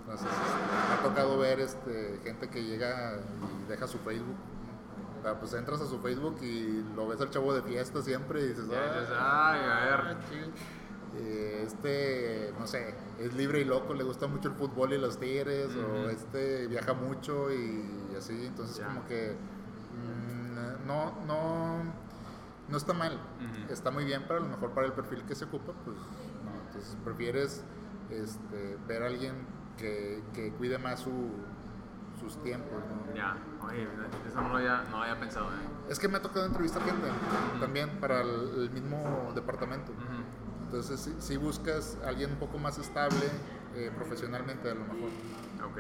Entonces, 0.01 0.27
este, 0.27 0.88
me 0.89 0.93
ha 0.93 1.03
tocado 1.03 1.38
ver 1.38 1.59
este, 1.59 2.19
gente 2.23 2.49
que 2.49 2.63
llega 2.63 3.17
y 3.17 3.69
deja 3.69 3.88
su 3.88 3.97
Facebook. 3.99 4.36
O 5.19 5.21
sea, 5.23 5.39
pues 5.39 5.53
entras 5.53 5.81
a 5.81 5.86
su 5.88 5.99
Facebook 5.99 6.38
y 6.41 6.84
lo 6.95 7.07
ves 7.07 7.19
al 7.21 7.29
chavo 7.29 7.53
de 7.53 7.61
fiesta 7.61 8.01
siempre 8.01 8.41
y 8.41 8.47
dices, 8.49 8.65
"Ah, 8.73 9.51
ay, 9.53 9.61
a 9.61 10.03
ver. 10.05 10.17
ching". 10.29 10.53
Eh, 11.15 11.63
este, 11.65 12.53
no 12.59 12.65
sé, 12.67 12.95
es 13.19 13.34
libre 13.34 13.61
y 13.61 13.65
loco, 13.65 13.93
le 13.93 14.03
gusta 14.03 14.27
mucho 14.27 14.49
el 14.49 14.55
fútbol 14.55 14.93
y 14.93 14.97
los 14.97 15.19
tigres, 15.19 15.69
o 15.75 16.09
este 16.09 16.67
viaja 16.67 16.93
mucho 16.93 17.51
y 17.53 18.15
así, 18.17 18.47
entonces 18.47 18.77
Ya. 18.77 18.88
como 18.88 19.05
que 19.05 19.36
no, 20.86 21.14
no, 21.26 21.84
no 22.68 22.78
está 22.78 22.94
mal, 22.94 23.20
está 23.70 23.91
muy 23.91 24.06
bien, 24.06 24.24
pero 24.28 24.39
a 24.39 24.44
lo 24.44 24.50
mejor 24.50 24.72
para 24.72 24.88
el 24.88 24.94
perfil 24.94 25.24
que 25.24 25.36
se 25.36 25.46
ocupa, 25.46 25.74
pues 25.84 25.98
no, 25.98 26.52
entonces 26.68 26.98
prefieres 27.04 27.64
este, 28.10 28.78
ver 28.88 29.04
a 29.04 29.08
alguien 29.08 29.34
que, 29.78 30.24
que 30.34 30.52
cuide 30.54 30.78
más 30.78 31.00
su, 31.00 31.32
sus 32.20 32.41
tiempos, 32.44 32.72
¿no? 32.72 33.16
Ya, 33.16 33.38
oye, 33.66 33.88
eso 34.28 34.41
no 34.41 34.50
lo 34.50 34.58
había, 34.58 34.84
no 34.84 34.98
lo 34.98 35.04
había 35.04 35.20
pensado, 35.20 35.48
¿eh? 35.48 35.89
Es 35.89 36.00
que 36.00 36.08
me 36.08 36.18
ha 36.18 36.22
tocado 36.22 36.46
entrevistar 36.46 36.82
gente 36.84 37.08
también 37.60 37.89
para 38.00 38.22
el, 38.22 38.30
el 38.56 38.70
mismo 38.72 39.32
departamento. 39.36 39.91
Ujú. 39.91 40.24
Entonces, 40.66 41.00
si, 41.00 41.16
si 41.20 41.38
buscas 41.38 41.98
a 42.04 42.10
alguien 42.10 42.32
un 42.32 42.38
poco 42.38 42.58
más 42.58 42.78
estable 42.78 43.30
eh, 43.76 43.91
profesionalmente, 43.96 44.72
a 44.72 44.76
lo 44.76 44.82
mejor. 44.82 45.10
Ok. 45.70 45.78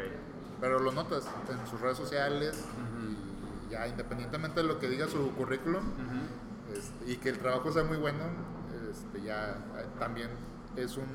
Pero 0.59 0.79
lo 0.79 0.91
notas 0.91 1.27
en 1.49 1.67
sus 1.67 1.81
redes 1.81 1.97
sociales 1.97 2.65
y 3.01 3.22
ya 3.73 3.87
independientemente 3.87 4.61
de 4.61 4.67
lo 4.67 4.79
que 4.79 4.87
diga 4.87 5.07
su 5.07 5.31
currículum 5.33 5.83
este, 6.73 7.11
y 7.11 7.17
que 7.17 7.29
el 7.29 7.39
trabajo 7.39 7.71
sea 7.71 7.83
muy 7.83 7.97
bueno, 7.97 8.23
este, 8.91 9.21
ya 9.23 9.49
eh, 9.77 9.85
también 9.99 10.29
es 10.75 10.95
un, 10.97 11.05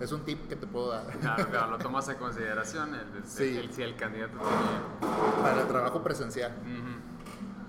es 0.00 0.12
un 0.12 0.20
tip 0.24 0.46
que 0.48 0.56
te 0.56 0.66
puedo 0.66 0.90
dar. 0.90 1.06
Claro, 1.18 1.48
claro, 1.48 1.70
lo 1.72 1.78
tomas 1.78 2.08
en 2.08 2.16
consideración 2.16 2.94
el, 2.94 3.00
el- 3.16 3.26
Sí. 3.26 3.56
el- 3.56 3.72
si 3.72 3.82
el 3.82 3.96
candidato 3.96 4.38
tiene. 4.38 5.42
para 5.42 5.62
el 5.62 5.68
trabajo 5.68 6.02
presencial. 6.02 6.52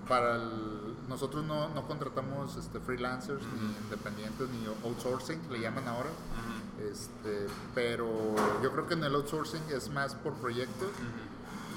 Para 0.07 0.35
el- 0.35 0.95
nosotros 1.09 1.43
no, 1.45 1.69
no 1.69 1.87
contratamos 1.87 2.55
este, 2.57 2.79
freelancers, 2.81 3.41
ni 3.61 3.75
independientes, 3.83 4.49
ni 4.49 4.65
outsourcing, 4.83 5.39
le 5.51 5.59
llaman 5.61 5.87
ahora. 5.87 6.09
Este, 6.91 7.47
pero 7.73 8.07
yo 8.61 8.71
creo 8.73 8.87
que 8.87 8.93
en 8.93 9.03
el 9.05 9.15
outsourcing 9.15 9.61
es 9.73 9.89
más 9.89 10.15
por 10.15 10.33
proyectos 10.35 10.89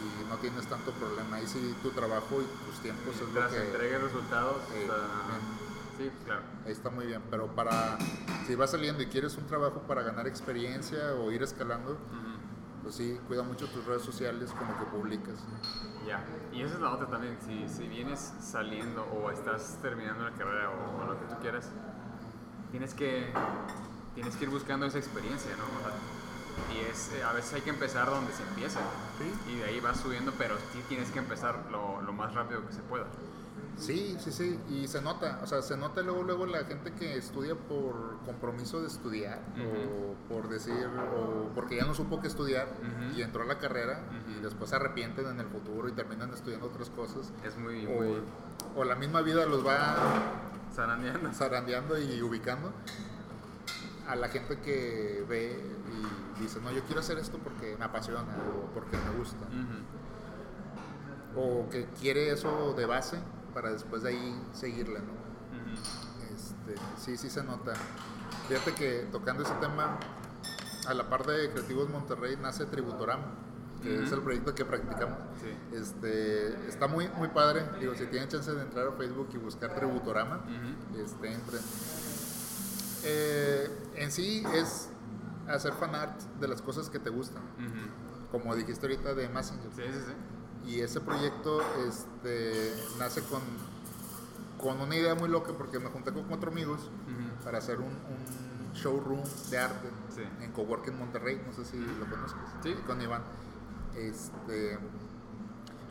y 0.00 0.28
no 0.28 0.36
tienes 0.36 0.66
tanto 0.66 0.92
problema. 0.92 1.36
Ahí 1.36 1.46
sí 1.46 1.74
tu 1.82 1.90
trabajo 1.90 2.40
y 2.40 2.66
tus 2.70 2.80
tiempos 2.82 3.14
es 3.14 3.20
lo 3.32 3.48
que... 3.48 3.56
entrega 3.66 3.98
y 3.98 4.02
resultados. 4.02 4.56
Eh, 4.74 4.84
bien. 4.86 4.90
sí, 6.10 6.24
claro. 6.24 6.42
Ahí 6.64 6.72
está 6.72 6.90
muy 6.90 7.06
bien, 7.06 7.22
pero 7.30 7.48
para 7.54 7.98
si 8.46 8.54
vas 8.54 8.70
saliendo 8.70 9.02
y 9.02 9.06
quieres 9.06 9.36
un 9.36 9.46
trabajo 9.46 9.80
para 9.82 10.02
ganar 10.02 10.26
experiencia 10.26 11.14
o 11.14 11.30
ir 11.30 11.42
escalando, 11.42 11.92
Ujú. 11.92 12.82
pues 12.82 12.94
sí, 12.94 13.18
cuida 13.28 13.42
mucho 13.42 13.66
tus 13.68 13.84
redes 13.84 14.02
sociales 14.02 14.50
con 14.52 14.66
lo 14.68 14.78
que 14.78 14.84
publicas. 14.86 15.36
Ya, 16.06 16.24
y 16.52 16.62
esa 16.62 16.74
es 16.74 16.80
la 16.80 16.92
otra 16.92 17.06
también, 17.08 17.36
si, 17.46 17.68
si 17.68 17.86
vienes 17.86 18.32
saliendo 18.40 19.04
o 19.04 19.30
estás 19.30 19.78
terminando 19.82 20.24
la 20.24 20.32
carrera 20.32 20.70
o, 20.70 21.02
o 21.02 21.06
lo 21.06 21.20
que 21.20 21.26
tú 21.26 21.40
quieras, 21.40 21.70
tienes 22.70 22.94
que, 22.94 23.30
tienes 24.14 24.34
que 24.36 24.44
ir 24.44 24.50
buscando 24.50 24.86
esa 24.86 24.98
experiencia, 24.98 25.50
¿no? 25.56 25.64
O 25.64 25.82
sea, 25.82 25.92
y 26.74 26.90
es, 26.90 27.10
eh, 27.12 27.22
a 27.22 27.32
veces 27.32 27.54
hay 27.54 27.60
que 27.62 27.70
empezar 27.70 28.08
donde 28.10 28.32
se 28.32 28.42
empieza, 28.42 28.80
Sí. 29.18 29.52
y 29.52 29.56
de 29.58 29.64
ahí 29.64 29.80
vas 29.80 29.98
subiendo, 30.00 30.32
pero 30.38 30.56
sí 30.72 30.82
tienes 30.88 31.10
que 31.10 31.18
empezar 31.18 31.66
lo, 31.70 32.00
lo 32.02 32.12
más 32.12 32.34
rápido 32.34 32.66
que 32.66 32.72
se 32.72 32.80
pueda. 32.82 33.06
Sí, 33.76 34.16
sí, 34.20 34.30
sí, 34.30 34.58
y 34.68 34.88
se 34.88 35.00
nota, 35.00 35.40
o 35.42 35.46
sea, 35.46 35.62
se 35.62 35.74
nota 35.76 36.02
luego, 36.02 36.22
luego 36.22 36.44
la 36.44 36.64
gente 36.64 36.92
que 36.92 37.16
estudia 37.16 37.54
por 37.54 38.18
compromiso 38.26 38.80
de 38.82 38.88
estudiar, 38.88 39.38
o 39.56 40.14
por 40.32 40.48
decir, 40.50 40.86
o 41.16 41.48
porque 41.54 41.76
ya 41.76 41.84
no 41.86 41.94
supo 41.94 42.20
qué 42.20 42.26
estudiar 42.28 42.68
y 43.16 43.22
entró 43.22 43.42
a 43.42 43.46
la 43.46 43.58
carrera 43.58 44.02
y 44.36 44.42
después 44.42 44.68
se 44.68 44.76
arrepienten 44.76 45.26
en 45.28 45.40
el 45.40 45.46
futuro 45.46 45.88
y 45.88 45.92
terminan 45.92 46.30
estudiando 46.34 46.66
otras 46.66 46.90
cosas, 46.90 47.32
Es 47.42 47.56
muy, 47.56 47.86
o, 47.86 47.90
muy 47.90 48.18
o 48.76 48.84
la 48.84 48.96
misma 48.96 49.22
vida 49.22 49.46
los 49.46 49.66
va 49.66 49.96
zarandeando. 50.74 51.32
zarandeando 51.32 51.98
y 51.98 52.20
ubicando 52.20 52.72
a 54.10 54.16
la 54.16 54.28
gente 54.28 54.58
que 54.58 55.24
ve 55.28 55.56
y 56.36 56.42
dice, 56.42 56.60
no, 56.60 56.72
yo 56.72 56.82
quiero 56.82 57.00
hacer 57.00 57.18
esto 57.18 57.38
porque 57.38 57.76
me 57.78 57.84
apasiona 57.84 58.36
o 58.56 58.74
porque 58.74 58.96
me 58.96 59.18
gusta, 59.18 59.46
o 61.36 61.68
que 61.70 61.86
quiere 62.00 62.32
eso 62.32 62.74
de 62.76 62.86
base 62.86 63.18
para 63.54 63.70
después 63.70 64.02
de 64.02 64.10
ahí 64.10 64.42
seguirle, 64.52 64.98
¿no? 64.98 65.20
Este, 66.34 66.74
sí, 66.98 67.16
sí 67.16 67.30
se 67.30 67.44
nota. 67.44 67.72
Fíjate 68.48 68.74
que 68.74 69.06
tocando 69.12 69.44
ese 69.44 69.54
tema, 69.60 69.98
a 70.88 70.94
la 70.94 71.08
par 71.08 71.24
de 71.24 71.50
Creativos 71.50 71.88
Monterrey 71.88 72.36
nace 72.36 72.66
Tributorama, 72.66 73.34
que 73.80 74.02
es 74.02 74.10
el 74.10 74.22
proyecto 74.22 74.54
que 74.54 74.64
practicamos. 74.64 75.18
Sí. 75.40 75.76
Este, 75.76 76.68
está 76.68 76.88
muy, 76.88 77.08
muy 77.10 77.28
padre. 77.28 77.64
Digo, 77.78 77.94
si 77.94 78.06
tienen 78.06 78.28
chance 78.28 78.50
de 78.52 78.62
entrar 78.62 78.88
a 78.88 78.92
Facebook 78.92 79.28
y 79.34 79.36
buscar 79.38 79.74
Tributorama, 79.74 80.44
este, 80.96 81.32
entren. 81.32 81.62
Eh, 83.04 83.68
en 83.96 84.10
sí 84.12 84.44
es 84.54 84.88
hacer 85.48 85.72
fan 85.74 85.94
art 85.94 86.20
de 86.40 86.48
las 86.48 86.62
cosas 86.62 86.88
que 86.90 86.98
te 86.98 87.10
gustan, 87.10 87.42
como 88.30 88.54
dijiste 88.54 88.86
ahorita 88.86 89.14
de 89.14 89.28
Messenger. 89.28 89.70
Sí, 89.74 89.82
sí, 89.92 89.98
sí. 90.06 90.70
Y 90.72 90.80
ese 90.80 91.00
proyecto 91.00 91.60
este, 91.88 92.72
nace 92.98 93.22
con, 93.22 93.40
con 94.58 94.80
una 94.80 94.94
idea 94.94 95.14
muy 95.14 95.28
loca 95.28 95.52
porque 95.56 95.78
me 95.78 95.88
junté 95.88 96.12
con 96.12 96.24
cuatro 96.24 96.50
amigos 96.50 96.90
para 97.42 97.58
hacer 97.58 97.78
un, 97.78 97.86
un 97.86 98.72
showroom 98.74 99.22
de 99.50 99.58
arte 99.58 99.88
Sí. 100.14 100.22
en 100.42 100.52
Coworking 100.52 100.98
Monterrey, 100.98 101.40
no 101.46 101.52
sé 101.52 101.64
si 101.64 101.78
lo 101.78 102.08
conozcas, 102.10 102.42
Sí. 102.62 102.74
con 102.86 103.00
Iván. 103.00 103.22
Este, 103.96 104.78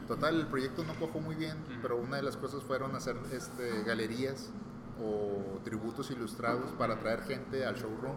total, 0.08 0.40
el 0.42 0.48
proyecto 0.48 0.84
no 0.84 0.94
cojó 1.00 1.20
muy 1.20 1.36
bien, 1.36 1.58
pero 1.82 1.98
una 1.98 2.18
de 2.18 2.24
las 2.24 2.38
cosas 2.38 2.62
fueron 2.64 2.96
hacer 2.96 3.16
este, 3.32 3.84
galerías 3.84 4.50
o 5.02 5.60
tributos 5.64 6.12
ilustrados 6.12 6.72
para 6.74 7.00
traer 7.00 7.22
gente 7.24 7.66
al 7.66 7.76
showroom. 7.76 8.16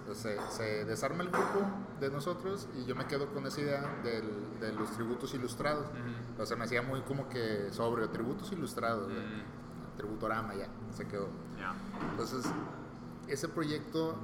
Entonces, 0.00 0.40
se, 0.50 0.56
se 0.56 0.84
desarma 0.84 1.22
el 1.22 1.28
grupo 1.30 1.60
de 2.00 2.10
nosotros 2.10 2.68
y 2.78 2.84
yo 2.86 2.94
me 2.96 3.06
quedo 3.06 3.28
con 3.32 3.46
esa 3.46 3.60
idea 3.60 4.00
del- 4.02 4.58
de 4.60 4.72
los 4.72 4.90
tributos 4.92 5.34
ilustrados. 5.34 5.86
Ujú. 5.88 6.42
O 6.42 6.46
sea, 6.46 6.56
me 6.56 6.64
hacía 6.64 6.80
muy 6.82 7.00
como 7.02 7.28
que 7.28 7.68
sobre 7.72 8.08
tributos 8.08 8.50
ilustrados, 8.52 9.10
tributorama 9.96 10.54
ya, 10.54 10.68
se 10.94 11.06
quedó. 11.06 11.28
Entonces, 12.12 12.44
ese 13.26 13.48
proyecto 13.48 14.16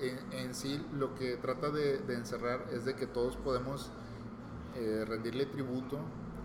en, 0.00 0.18
en 0.32 0.54
sí 0.54 0.84
lo 0.94 1.14
que 1.14 1.36
trata 1.36 1.68
de, 1.70 1.98
de 1.98 2.14
encerrar 2.14 2.64
es 2.72 2.84
de 2.84 2.94
que 2.94 3.06
todos 3.06 3.36
podemos 3.36 3.90
eh, 4.76 5.04
rendirle 5.06 5.44
tributo 5.46 5.98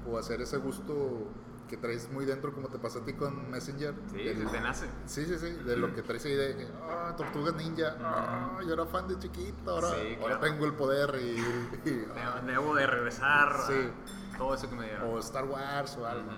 o 0.10 0.18
hacer 0.18 0.42
ese 0.42 0.58
gusto 0.58 1.28
que 1.70 1.78
traes 1.78 2.12
muy 2.12 2.26
dentro, 2.26 2.54
como 2.54 2.68
te 2.70 2.78
pasó 2.78 3.00
a 3.00 3.06
ti 3.06 3.14
con 3.14 3.50
Messenger. 3.50 3.94
Sí, 4.12 4.18
del- 4.18 4.38
se 4.38 4.46
te 4.46 4.62
nace. 4.62 4.86
Sí, 5.08 5.26
sí, 5.26 5.38
sí, 5.40 5.52
de 5.52 5.78
lo 5.78 5.94
que 5.96 6.02
traes 6.04 6.24
ahí 6.26 6.36
de 6.36 6.68
ah, 6.84 7.14
Tortugas 7.18 7.56
Ninja, 7.56 7.96
ah, 8.02 8.60
yo 8.66 8.74
era 8.74 8.86
fan 8.86 9.08
de 9.08 9.18
chiquito, 9.18 9.72
ahora, 9.72 9.90
Sí, 9.90 10.16
ahora 10.22 10.38
claro. 10.40 10.54
tengo 10.54 10.66
el 10.66 10.74
poder 10.74 11.16
y, 11.22 11.90
y- 11.90 11.92
Debo, 12.16 12.46
debo 12.46 12.76
de 12.76 12.86
regresar 12.88 13.58
Sí. 13.68 13.90
a 14.34 14.38
todo 14.38 14.54
eso 14.54 14.70
que 14.70 14.76
me 14.76 14.86
dieron. 14.86 15.10
o 15.10 15.20
Star 15.20 15.46
Wars 15.46 15.98
o 15.98 16.06
algo. 16.06 16.30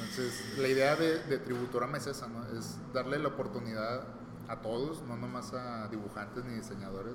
Entonces, 0.00 0.58
la 0.58 0.68
idea 0.68 0.96
de, 0.96 1.22
de 1.24 1.38
Tributorama 1.38 1.98
es 1.98 2.06
esa, 2.06 2.26
¿no? 2.28 2.44
Es 2.58 2.76
darle 2.92 3.18
la 3.18 3.28
oportunidad 3.28 4.02
a 4.48 4.56
todos, 4.62 5.02
no 5.02 5.16
nomás 5.16 5.52
a 5.52 5.88
dibujantes 5.88 6.44
ni 6.44 6.54
diseñadores. 6.54 7.14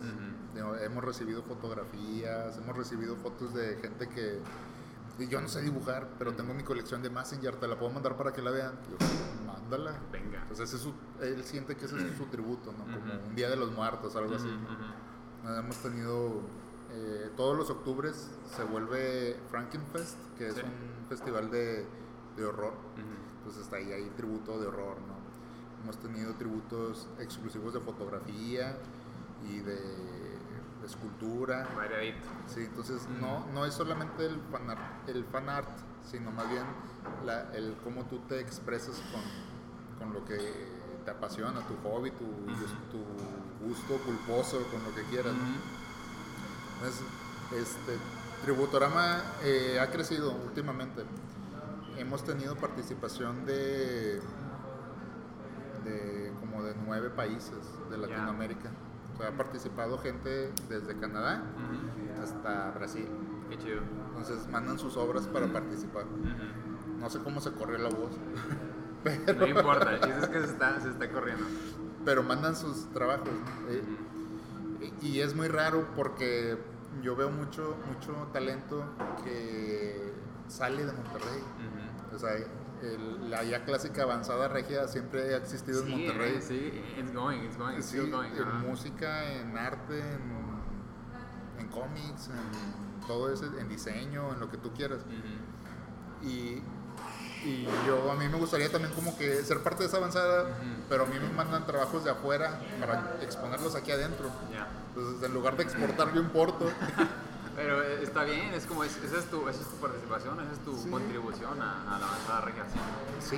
Hemos 0.82 1.04
recibido 1.04 1.42
fotografías, 1.44 2.58
hemos 2.58 2.78
recibido 2.78 3.16
fotos 3.16 3.54
de 3.54 3.76
gente 3.78 4.08
que... 4.08 4.40
Yo 5.20 5.40
no 5.42 5.48
sé 5.48 5.62
dibujar, 5.62 6.08
pero 6.18 6.34
tengo 6.34 6.54
mi 6.54 6.64
colección 6.64 7.02
de 7.04 7.10
Messenger, 7.10 7.56
te 7.58 7.68
la 7.68 7.78
puedo 7.78 7.92
mandar 7.92 8.18
para 8.18 8.34
que 8.34 8.42
la 8.42 8.52
vean. 8.52 8.74
Yo, 8.90 8.98
mándala. 9.46 9.94
Venga. 10.12 10.42
Entonces 10.42 10.70
ese 10.70 10.78
es 10.78 10.82
su- 10.82 11.24
él 11.24 11.44
siente 11.44 11.76
que 11.76 11.86
ese 11.86 11.96
es 11.98 12.18
su 12.18 12.26
tributo, 12.26 12.72
¿no? 12.74 12.84
Como 12.86 13.14
un 13.30 13.36
Día 13.36 13.50
de 13.50 13.56
los 13.56 13.72
Muertos, 13.72 14.16
algo 14.16 14.36
así. 14.36 14.48
Ujú. 14.48 15.50
Hemos 15.54 15.78
tenido 15.78 16.42
eh, 16.96 17.32
todos 17.36 17.58
los 17.58 17.70
octubres 17.72 18.30
se 18.56 18.64
vuelve 18.64 19.40
Frankenfest, 19.50 20.16
que 20.38 20.50
es 20.50 20.56
Sí. 20.56 20.62
un 20.62 21.08
festival 21.10 21.50
de, 21.52 21.86
de 22.38 22.46
horror. 22.46 22.74
Pues 23.44 23.58
hasta 23.58 23.76
ahí 23.78 23.92
hay 23.92 24.10
tributo 24.12 24.60
de 24.60 24.68
horror, 24.68 24.98
¿no? 25.08 25.14
Hemos 25.84 25.98
tenido 25.98 26.34
tributos 26.36 27.08
exclusivos 27.20 27.74
de 27.74 27.80
fotografía 27.82 28.78
y 29.44 29.60
de 29.60 30.23
escultura. 30.86 31.68
Variadito. 31.76 32.28
Sí, 32.48 32.62
entonces 32.62 33.08
no, 33.20 33.46
no 33.54 33.66
es 33.66 33.74
solamente 33.74 34.26
el 34.26 34.40
fan 34.52 34.70
art, 34.70 35.10
el 35.10 35.26
fan 35.26 35.50
art 35.50 35.70
sino 36.10 36.32
más 36.32 36.50
bien 36.50 36.64
la, 37.26 37.54
el 37.54 37.76
cómo 37.84 38.04
tú 38.06 38.20
te 38.28 38.40
expresas 38.40 39.02
con, 39.12 39.22
con 40.00 40.14
lo 40.14 40.26
que 40.26 40.38
te 41.06 41.12
apasiona, 41.12 41.62
tu 41.62 41.76
hobby, 41.84 42.12
tu, 42.12 42.26
tu 42.92 43.66
gusto 43.66 43.98
culposo, 44.06 44.66
con 44.72 44.84
lo 44.84 44.94
que 44.96 45.04
quieras. 45.04 45.34
Entonces, 46.76 47.02
este, 47.52 47.98
Tributorama 48.44 49.22
eh, 49.44 49.80
ha 49.82 49.90
crecido 49.90 50.34
últimamente. 50.46 51.04
Hemos 51.98 52.24
tenido 52.24 52.56
participación 52.56 53.46
de, 53.46 54.20
de 55.86 56.34
como 56.40 56.64
de 56.64 56.76
nueve 56.86 57.10
países 57.10 57.60
de. 57.90 57.98
Latinoamérica. 57.98 58.70
O 59.14 59.18
sea, 59.18 59.28
ha 59.30 59.32
participado 59.32 59.98
gente 60.00 60.52
desde 60.70 60.98
Canadá 60.98 61.44
hasta 62.22 62.72
Brasil. 62.72 63.08
Qué 63.50 63.58
chido. 63.58 63.82
Entonces 64.10 64.48
mandan 64.50 64.80
sus 64.80 64.98
obras 64.98 65.28
para 65.28 65.48
participar. 65.48 66.06
No 67.00 67.10
sé 67.10 67.20
cómo 67.20 67.42
se 67.42 67.52
corrió 67.52 67.78
la 67.78 67.90
voz, 67.90 68.12
No 69.38 69.48
importa, 69.48 69.94
el 69.96 70.00
chiste 70.00 70.20
es 70.22 70.28
que 70.30 70.40
se 70.40 70.46
está, 70.46 70.80
se 70.80 70.90
está 70.90 71.12
corriendo. 71.12 71.44
pero 72.06 72.24
mandan 72.24 72.56
sus 72.56 72.86
trabajos. 72.94 73.28
Eh. 73.70 73.84
Y 75.02 75.20
es 75.20 75.36
muy 75.36 75.48
raro 75.50 75.86
porque 75.96 76.58
yo 77.02 77.16
veo 77.16 77.30
mucho, 77.30 77.76
mucho 77.88 78.14
talento 78.32 78.86
que 79.24 80.14
sale 80.48 80.86
de 80.86 80.94
Monterrey. 80.94 81.44
O 82.16 82.18
sea, 82.20 82.32
el- 82.84 83.30
la 83.30 83.44
ya 83.44 83.64
clásica 83.66 84.04
avanzada 84.04 84.48
regia 84.48 84.88
siempre 84.88 85.34
ha 85.34 85.38
existido 85.38 85.82
en 85.84 85.92
Monterrey. 85.92 86.42
sí, 86.42 86.84
it's 86.98 87.14
going, 87.14 87.40
it's 87.44 87.58
going, 87.58 87.76
it's 87.78 87.86
Sí, 87.88 87.98
still 87.98 88.12
going. 88.12 88.32
en 88.36 88.68
música, 88.70 89.32
en 89.34 89.58
arte, 89.58 90.00
en, 90.00 91.60
en 91.60 91.68
cómics, 91.70 92.28
en 92.30 93.08
todo 93.08 93.32
eso, 93.34 93.46
en 93.60 93.70
diseño, 93.70 94.34
en 94.34 94.40
lo 94.40 94.50
que 94.50 94.58
tú 94.58 94.72
quieras. 94.74 95.00
Y, 96.22 96.62
y 97.46 97.68
yo, 97.86 98.10
a 98.12 98.16
mí 98.16 98.28
me 98.30 98.38
gustaría 98.38 98.72
también 98.72 98.94
como 98.94 99.18
que 99.18 99.44
ser 99.44 99.62
parte 99.62 99.84
de 99.84 99.88
esa 99.88 99.98
avanzada, 99.98 100.46
pero 100.88 101.04
a 101.04 101.06
mí 101.08 101.16
me 101.20 101.30
mandan 101.34 101.66
trabajos 101.66 102.04
de 102.06 102.12
afuera 102.12 102.60
para 102.80 103.18
exponerlos 103.22 103.76
aquí 103.76 103.92
adentro. 103.92 104.30
Ya. 104.52 104.68
Entonces, 104.96 105.24
en 105.28 105.34
lugar 105.34 105.58
de 105.58 105.64
exportar, 105.64 106.14
yo 106.14 106.22
importo. 106.22 106.70
Pero 107.56 107.84
eh, 107.84 108.02
está 108.02 108.24
bien, 108.24 108.54
es 108.54 108.66
como, 108.66 108.84
es- 108.84 108.98
esa, 108.98 109.18
es 109.20 109.26
tu, 109.30 109.48
esa 109.48 109.62
es 109.62 109.68
tu 109.68 109.76
participación, 109.78 110.40
esa 110.40 110.52
es 110.54 110.60
tu 110.60 110.76
Sí. 110.76 110.90
contribución 110.90 111.62
a, 111.62 111.96
a 111.96 112.00
la 112.00 112.08
avanzada 112.08 112.42
regia. 112.42 112.64
sí. 113.20 113.36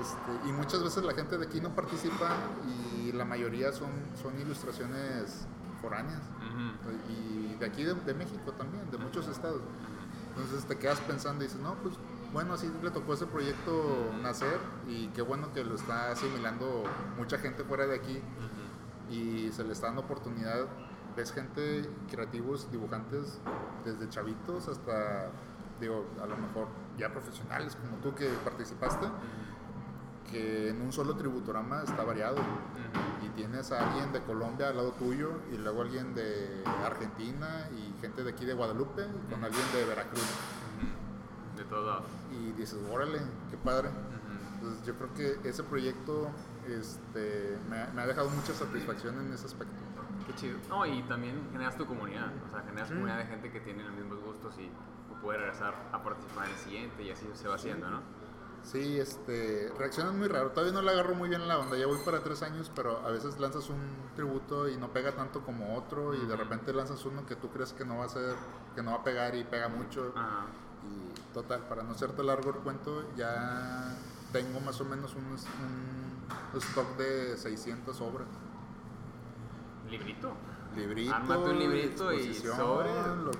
Este, 0.00 0.48
y 0.48 0.52
muchas 0.52 0.82
veces 0.82 1.04
la 1.04 1.12
gente 1.14 1.36
de 1.38 1.44
aquí 1.46 1.60
no 1.60 1.74
participa 1.74 2.30
y 2.66 3.12
la 3.12 3.24
mayoría 3.24 3.72
son, 3.72 3.90
son 4.22 4.38
ilustraciones 4.40 5.46
foráneas. 5.82 6.22
Y 7.08 7.54
de 7.54 7.66
aquí 7.66 7.84
de, 7.84 7.94
de 7.94 8.14
México 8.14 8.52
también, 8.52 8.90
de 8.90 8.98
muchos 8.98 9.28
estados. 9.28 9.60
Entonces 10.36 10.64
te 10.66 10.76
quedas 10.78 10.98
pensando 11.00 11.44
y 11.44 11.46
dices, 11.46 11.60
no, 11.62 11.74
pues 11.76 11.94
bueno, 12.32 12.54
así 12.54 12.70
le 12.82 12.90
tocó 12.90 13.14
ese 13.14 13.26
proyecto 13.26 14.12
nacer 14.22 14.58
y 14.88 15.08
qué 15.08 15.22
bueno 15.22 15.52
que 15.52 15.64
lo 15.64 15.74
está 15.74 16.10
asimilando 16.12 16.84
mucha 17.16 17.38
gente 17.38 17.64
fuera 17.64 17.86
de 17.86 17.96
aquí. 17.96 18.20
Y 19.10 19.50
se 19.52 19.64
le 19.64 19.72
está 19.72 19.86
dando 19.86 20.02
oportunidad. 20.02 20.66
Ves 21.18 21.32
gente, 21.32 21.82
creativos, 22.08 22.70
dibujantes, 22.70 23.40
desde 23.84 24.08
chavitos 24.08 24.68
hasta, 24.68 25.32
digo, 25.80 26.06
a 26.22 26.26
lo 26.26 26.36
mejor 26.36 26.68
ya 26.96 27.10
profesionales 27.10 27.74
como 27.74 27.96
tú 27.96 28.14
que 28.14 28.28
participaste, 28.44 29.08
que 30.30 30.68
en 30.68 30.80
un 30.80 30.92
solo 30.92 31.16
tributorama 31.16 31.82
está 31.82 32.04
variado. 32.04 32.36
Y 33.26 33.30
tienes 33.30 33.72
a 33.72 33.88
alguien 33.88 34.12
de 34.12 34.22
Colombia 34.22 34.68
al 34.68 34.76
lado 34.76 34.92
tuyo, 34.92 35.40
y 35.52 35.56
luego 35.56 35.82
alguien 35.82 36.14
de 36.14 36.62
Argentina, 36.84 37.68
y 37.76 38.00
gente 38.00 38.22
de 38.22 38.30
aquí 38.30 38.44
de 38.44 38.54
Guadalupe, 38.54 39.02
y 39.02 39.32
con 39.32 39.42
alguien 39.42 39.64
de 39.74 39.86
Veracruz. 39.86 40.22
De 41.56 41.64
todos 41.64 41.84
lados. 41.84 42.04
Y 42.30 42.52
dices, 42.52 42.78
órale, 42.92 43.18
qué 43.50 43.56
padre. 43.56 43.88
Entonces 44.54 44.86
yo 44.86 44.94
creo 44.94 45.14
que 45.14 45.48
ese 45.48 45.64
proyecto 45.64 46.30
este, 46.68 47.58
me, 47.68 47.88
me 47.92 48.02
ha 48.02 48.06
dejado 48.06 48.30
mucha 48.30 48.54
satisfacción 48.54 49.18
en 49.18 49.32
ese 49.32 49.46
aspecto. 49.46 49.87
Qué 50.28 50.34
chido. 50.34 50.58
No, 50.68 50.86
y 50.86 51.02
también 51.02 51.48
generas 51.50 51.76
tu 51.76 51.86
comunidad. 51.86 52.30
O 52.46 52.50
sea, 52.50 52.62
generas 52.62 52.88
comunidad 52.88 53.18
de 53.18 53.24
gente 53.24 53.50
que 53.50 53.60
tiene 53.60 53.82
los 53.82 53.92
mismos 53.92 54.20
gustos 54.22 54.54
y 54.58 54.70
puede 55.22 55.38
regresar 55.38 55.74
a 55.90 56.02
participar 56.02 56.46
en 56.46 56.52
el 56.52 56.58
siguiente 56.58 57.02
y 57.02 57.10
así 57.10 57.26
se 57.34 57.48
va 57.48 57.56
haciendo, 57.56 57.90
¿no? 57.90 58.00
Sí, 58.62 58.98
este, 58.98 59.72
reaccionan 59.78 60.18
muy 60.18 60.28
raro. 60.28 60.50
Todavía 60.50 60.74
no 60.74 60.82
le 60.82 60.90
agarro 60.90 61.14
muy 61.14 61.28
bien 61.28 61.48
la 61.48 61.58
onda. 61.58 61.76
Ya 61.76 61.86
voy 61.86 61.98
para 62.04 62.22
tres 62.22 62.42
años, 62.42 62.70
pero 62.74 62.98
a 63.06 63.10
veces 63.10 63.38
lanzas 63.40 63.70
un 63.70 63.80
tributo 64.14 64.68
y 64.68 64.76
no 64.76 64.92
pega 64.92 65.12
tanto 65.12 65.42
como 65.42 65.76
otro 65.76 66.14
y 66.14 66.26
de 66.26 66.36
repente 66.36 66.72
lanzas 66.72 67.04
uno 67.06 67.24
que 67.24 67.36
tú 67.36 67.48
crees 67.50 67.72
que 67.72 67.84
no 67.84 67.98
va 67.98 68.04
a 68.04 68.08
ser, 68.08 68.34
que 68.74 68.82
no 68.82 68.90
va 68.90 68.98
a 68.98 69.04
pegar 69.04 69.34
y 69.34 69.44
pega 69.44 69.68
mucho. 69.68 70.12
Ajá. 70.14 70.46
Y 70.84 71.32
total, 71.32 71.62
para 71.68 71.82
no 71.82 71.92
hacerte 71.92 72.22
largo 72.22 72.50
el 72.50 72.56
cuento, 72.56 73.04
ya 73.16 73.96
tengo 74.32 74.60
más 74.60 74.80
o 74.80 74.84
menos 74.84 75.14
un, 75.14 75.24
un 75.24 76.58
stock 76.58 76.96
de 76.98 77.38
600 77.38 78.00
obras. 78.02 78.28
Librito. 79.90 80.32
Librito, 80.76 81.14
Ármate 81.14 81.50
un 81.50 81.58
librito 81.58 82.12
y 82.12 82.34
sobre. 82.34 82.90
lo- 83.24 83.30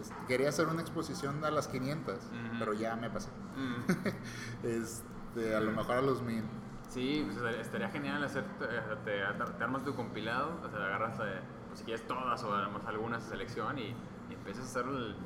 este, 0.00 0.14
quería 0.28 0.50
hacer 0.50 0.66
una 0.68 0.80
exposición 0.80 1.44
a 1.44 1.50
las 1.50 1.66
500, 1.68 2.14
Ujú. 2.16 2.24
pero 2.58 2.72
ya 2.74 2.94
me 2.96 3.10
pasé. 3.10 3.30
Mm. 3.56 3.82
Este, 4.62 5.54
a 5.56 5.60
lo 5.60 5.72
mejor 5.72 5.96
a 5.96 6.02
los 6.02 6.22
1000. 6.22 6.42
Sí, 6.88 7.26
pues 7.26 7.54
estaría- 7.56 7.88
genial 7.90 8.22
hacer, 8.24 8.44
eh, 8.62 8.80
te, 9.04 9.22
armas 9.62 9.84
tu 9.84 9.94
compilado, 9.94 10.58
o 10.64 10.70
sea, 10.70 10.86
agarras, 10.86 11.18
eh, 11.20 11.40
pues, 11.68 11.80
si 11.80 11.84
quieres 11.84 12.06
todas 12.06 12.42
o 12.44 12.54
además 12.54 12.82
algunas 12.86 13.22
selección 13.24 13.78
y, 13.78 13.94
y 14.30 14.34
empiezas 14.34 14.64
a 14.64 14.66
hacer 14.80 14.86
el 14.86 15.16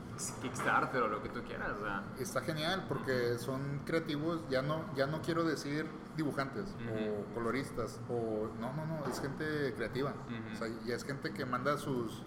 Kickstarter 0.41 1.03
o 1.03 1.09
lo 1.09 1.23
que 1.23 1.29
tú 1.29 1.43
quieras, 1.43 1.71
o 1.81 1.85
sea, 1.85 2.05
Está 2.19 2.41
genial 2.43 2.85
porque 2.89 3.39
son 3.39 3.81
creativos, 3.85 4.41
ya 4.49 4.63
no, 4.63 4.85
ya 4.95 5.07
no 5.07 5.23
quiero 5.23 5.45
decir 5.45 5.87
dibujantes 6.17 6.75
o 6.91 7.35
coloristas 7.35 8.01
o 8.09 8.49
no, 8.61 8.73
no, 8.75 8.87
no, 8.87 9.07
es 9.11 9.21
gente 9.21 9.75
creativa. 9.75 10.15
O 10.53 10.57
sea, 10.57 10.69
ya 10.85 10.95
es 10.95 11.05
gente 11.05 11.33
que 11.33 11.45
manda 11.45 11.77
sus 11.79 12.23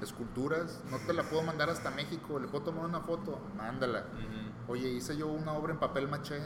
esculturas, 0.00 0.82
no 0.90 0.98
te 0.98 1.12
la 1.12 1.22
puedo 1.24 1.42
mandar 1.42 1.70
hasta 1.70 1.90
México, 1.90 2.38
le 2.38 2.48
puedo 2.48 2.64
tomar 2.64 2.84
una 2.84 3.00
foto, 3.00 3.40
mándala. 3.56 4.06
Oye, 4.68 4.88
hice 4.88 5.16
yo 5.16 5.28
una 5.28 5.52
obra 5.52 5.72
en 5.72 5.78
papel 5.78 6.08
maché, 6.08 6.40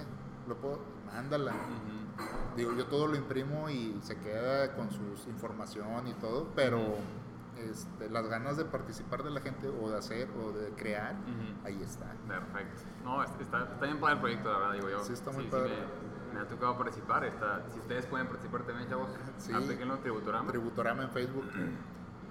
lo 0.48 0.56
puedo, 0.56 0.80
mándala. 1.06 1.52
Digo, 2.56 2.74
yo 2.74 2.86
todo 2.86 3.06
lo 3.06 3.16
imprimo 3.16 3.70
y 3.70 3.98
se 4.02 4.16
queda 4.16 4.74
con 4.74 4.90
su 4.90 5.30
información 5.30 6.08
y 6.08 6.14
todo, 6.14 6.48
pero 6.56 6.96
este, 7.70 8.08
las 8.10 8.26
ganas 8.28 8.56
de 8.56 8.64
participar 8.64 9.22
de 9.22 9.30
la 9.30 9.40
gente 9.40 9.68
o 9.68 9.90
de 9.90 9.98
hacer 9.98 10.28
o 10.40 10.52
de 10.52 10.70
crear, 10.72 11.16
ahí 11.64 11.82
está. 11.82 12.06
Perfecto. 12.26 12.82
No, 13.04 13.22
es- 13.22 13.30
está, 13.40 13.64
está 13.64 13.84
bien 13.86 13.98
padre 14.00 14.14
el 14.14 14.20
proyecto, 14.20 14.52
la 14.52 14.58
verdad, 14.58 14.74
digo 14.74 14.90
yo. 14.90 15.04
Sí, 15.04 15.12
está 15.12 15.30
muy 15.32 15.44
padre. 15.44 15.74
me, 16.32 16.34
me 16.34 16.40
ha 16.40 16.48
tocado 16.48 16.76
participar. 16.76 17.24
Está, 17.24 17.64
si 17.72 17.78
ustedes 17.80 18.06
pueden 18.06 18.26
participar 18.28 18.62
también, 18.64 18.88
chavos, 18.88 19.10
Sí. 19.38 19.52
aplíquenlo 19.52 19.98
Tributorama. 19.98 20.48
Tributorama 20.50 21.02
en 21.04 21.10
Facebook. 21.10 21.44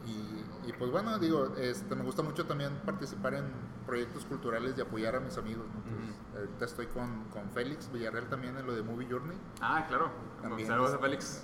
Y, 0.05 0.69
y 0.69 0.73
pues 0.79 0.89
bueno, 0.89 1.19
digo, 1.19 1.53
este, 1.57 1.93
me 1.95 2.03
gusta 2.03 2.21
mucho 2.23 2.45
también 2.45 2.71
participar 2.85 3.33
en 3.33 3.43
proyectos 3.85 4.23
culturales 4.25 4.75
y 4.77 4.81
apoyar 4.81 5.15
a 5.17 5.19
mis 5.19 5.37
amigos. 5.37 5.65
¿no? 5.67 5.81
Entonces, 5.91 6.15
ahorita 6.35 6.65
estoy 6.65 6.87
con, 6.87 7.25
con 7.25 7.49
Félix 7.51 7.91
Villarreal 7.91 8.29
también 8.29 8.55
en 8.57 8.65
lo 8.65 8.73
de 8.73 8.83
Movie 8.83 9.07
Journey. 9.09 9.37
ah, 9.61 9.85
claro. 9.89 10.09
También 10.41 10.67
Saludos 10.67 10.93
a 10.93 10.99
Félix. 10.99 11.43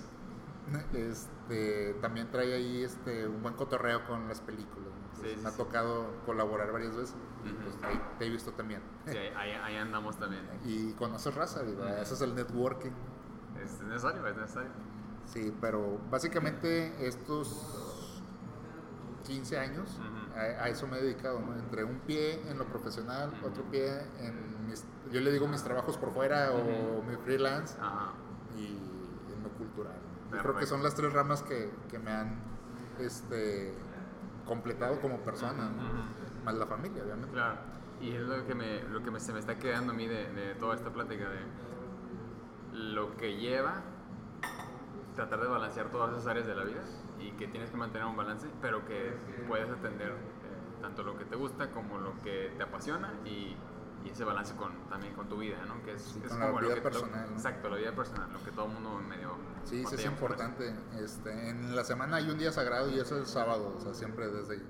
Este, 0.94 1.94
también 2.00 2.30
trae 2.30 2.54
ahí 2.54 2.82
este, 2.82 3.26
un 3.28 3.42
buen 3.42 3.54
cotorreo 3.54 4.06
con 4.06 4.28
las 4.28 4.40
películas. 4.40 4.88
¿no? 4.88 5.04
Entonces, 5.06 5.30
Sí, 5.30 5.36
sí, 5.36 5.42
me 5.42 5.48
ha 5.48 5.52
sí. 5.52 5.58
tocado 5.58 6.06
colaborar 6.26 6.72
varias 6.72 6.96
veces. 6.96 7.14
pues 7.42 7.76
ahí 7.84 8.00
te 8.18 8.26
he 8.26 8.30
visto 8.30 8.52
también. 8.52 8.82
Sí, 9.06 9.16
ahí, 9.16 9.50
ahí 9.52 9.76
andamos 9.76 10.18
también. 10.18 10.42
Y 10.64 10.92
conoces 10.94 11.34
raza, 11.34 11.62
digo, 11.62 11.86
eso 11.86 12.14
es 12.14 12.20
el 12.22 12.34
networking. 12.34 12.92
Es 13.62 13.80
necesario, 13.82 14.26
es 14.26 14.36
necesario. 14.36 14.70
Sí, 15.26 15.54
pero 15.60 15.98
básicamente 16.10 17.06
estos 17.06 18.22
15 19.26 19.58
años 19.58 19.98
a, 20.36 20.40
a 20.64 20.68
eso 20.68 20.86
me 20.86 20.98
he 20.98 21.02
dedicado, 21.02 21.40
¿no? 21.40 21.54
Entre 21.56 21.82
un 21.84 21.98
pie 22.00 22.42
en 22.50 22.58
lo 22.58 22.66
profesional, 22.66 23.32
otro 23.42 23.62
pie 23.70 23.88
en 24.18 24.66
mis, 24.66 24.84
yo 25.10 25.20
le 25.20 25.30
digo 25.32 25.46
mis 25.48 25.62
trabajos 25.62 25.96
por 25.96 26.12
fuera 26.12 26.52
o 26.52 27.02
mi 27.02 27.16
freelance 27.16 27.76
Ajá. 27.80 28.12
y 28.56 28.66
en 28.66 29.42
lo 29.42 29.48
cultural. 29.56 29.94
Yo 30.36 30.42
creo 30.42 30.56
que 30.56 30.66
son 30.66 30.82
las 30.82 30.94
tres 30.94 31.12
ramas 31.12 31.42
que, 31.42 31.70
que 31.90 31.98
me 31.98 32.10
han 32.10 32.36
este, 32.98 33.74
completado 34.46 35.00
como 35.00 35.18
persona, 35.18 35.70
más 36.44 36.54
la 36.54 36.66
familia, 36.66 37.02
obviamente. 37.02 37.32
Claro. 37.32 37.56
Y 38.00 38.10
es 38.10 38.20
lo 38.20 38.46
que, 38.46 38.54
me, 38.54 38.82
lo 38.84 39.02
que 39.02 39.10
me- 39.10 39.20
se 39.20 39.32
me 39.32 39.38
está 39.38 39.58
quedando 39.58 39.92
a 39.92 39.96
mí 39.96 40.06
de, 40.06 40.30
de 40.32 40.54
toda 40.56 40.74
esta 40.74 40.90
plática, 40.90 41.24
de 41.28 41.40
lo 42.72 43.16
que 43.16 43.36
lleva 43.36 43.82
tratar 45.14 45.40
de 45.40 45.46
balancear 45.46 45.90
todas 45.90 46.10
esas 46.12 46.26
áreas 46.26 46.46
de 46.46 46.54
la 46.56 46.64
vida 46.64 46.82
y 47.20 47.30
que 47.32 47.46
tienes 47.46 47.70
que 47.70 47.76
mantener 47.76 48.06
un 48.06 48.16
balance, 48.16 48.48
pero 48.60 48.84
que 48.84 49.14
puedes 49.46 49.70
atender 49.70 50.08
eh, 50.08 50.82
tanto 50.82 51.04
lo 51.04 51.16
que 51.16 51.24
te 51.24 51.36
gusta 51.36 51.70
como 51.70 51.98
lo 51.98 52.20
que 52.22 52.52
te 52.56 52.62
apasiona 52.64 53.12
y, 53.24 53.56
y 54.04 54.10
ese 54.10 54.24
balance 54.24 54.54
con, 54.54 54.72
también 54.88 55.14
con 55.14 55.28
tu 55.28 55.38
vida, 55.38 55.56
¿no? 55.66 55.82
Que 55.82 55.94
es, 55.94 56.14
es 56.22 56.28
con 56.30 56.38
la 56.40 56.46
como 56.48 56.60
lo 56.60 56.66
vida 56.66 56.74
que- 56.76 56.82
personal, 56.82 57.26
¿no? 57.30 57.36
Exacto, 57.36 57.68
la 57.70 57.76
vida 57.76 57.94
personal, 57.94 58.32
lo 58.32 58.42
que 58.44 58.50
todo 58.50 58.66
el 58.66 58.72
mundo 58.72 59.00
medio... 59.08 59.36
Sí, 59.64 59.82
sí 59.88 59.94
es 59.94 60.04
importante. 60.04 60.74
Este, 61.00 61.48
en 61.48 61.74
la 61.74 61.84
semana 61.84 62.16
hay 62.16 62.28
un 62.30 62.38
día 62.38 62.52
sagrado 62.52 62.90
y 62.90 62.98
eso 62.98 63.16
es 63.16 63.22
el 63.22 63.26
sábado. 63.26 63.74
O 63.76 63.80
sea, 63.80 63.94
siempre 63.94 64.28
desde 64.28 64.60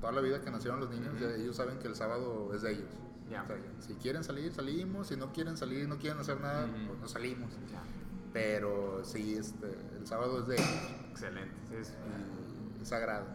toda 0.00 0.12
la 0.12 0.20
vida 0.20 0.42
que 0.42 0.50
nacieron 0.50 0.80
los 0.80 0.90
niños, 0.90 1.18
ya 1.18 1.28
ellos 1.30 1.56
saben 1.56 1.78
que 1.78 1.88
el 1.88 1.96
sábado 1.96 2.50
es 2.54 2.60
de 2.62 2.72
ellos. 2.72 2.90
Ya. 3.30 3.42
O 3.42 3.46
sea, 3.46 3.56
si 3.80 3.94
quieren 3.94 4.22
salir, 4.24 4.52
salimos. 4.52 5.06
Si 5.08 5.16
no 5.16 5.32
quieren 5.32 5.56
salir, 5.56 5.88
no 5.88 5.96
quieren 5.98 6.18
hacer 6.18 6.40
nada, 6.40 6.66
pues 6.86 6.98
no 7.00 7.08
salimos. 7.08 7.50
Ya. 7.72 7.82
Pero 8.32 9.02
sí, 9.04 9.34
este, 9.34 9.66
el 9.96 10.06
sábado 10.06 10.40
es 10.40 10.46
de 10.46 10.54
ellos 10.56 10.90
Excelente. 11.10 11.54
Sí, 11.68 11.74
es 12.82 12.88
sagrado. 12.88 13.26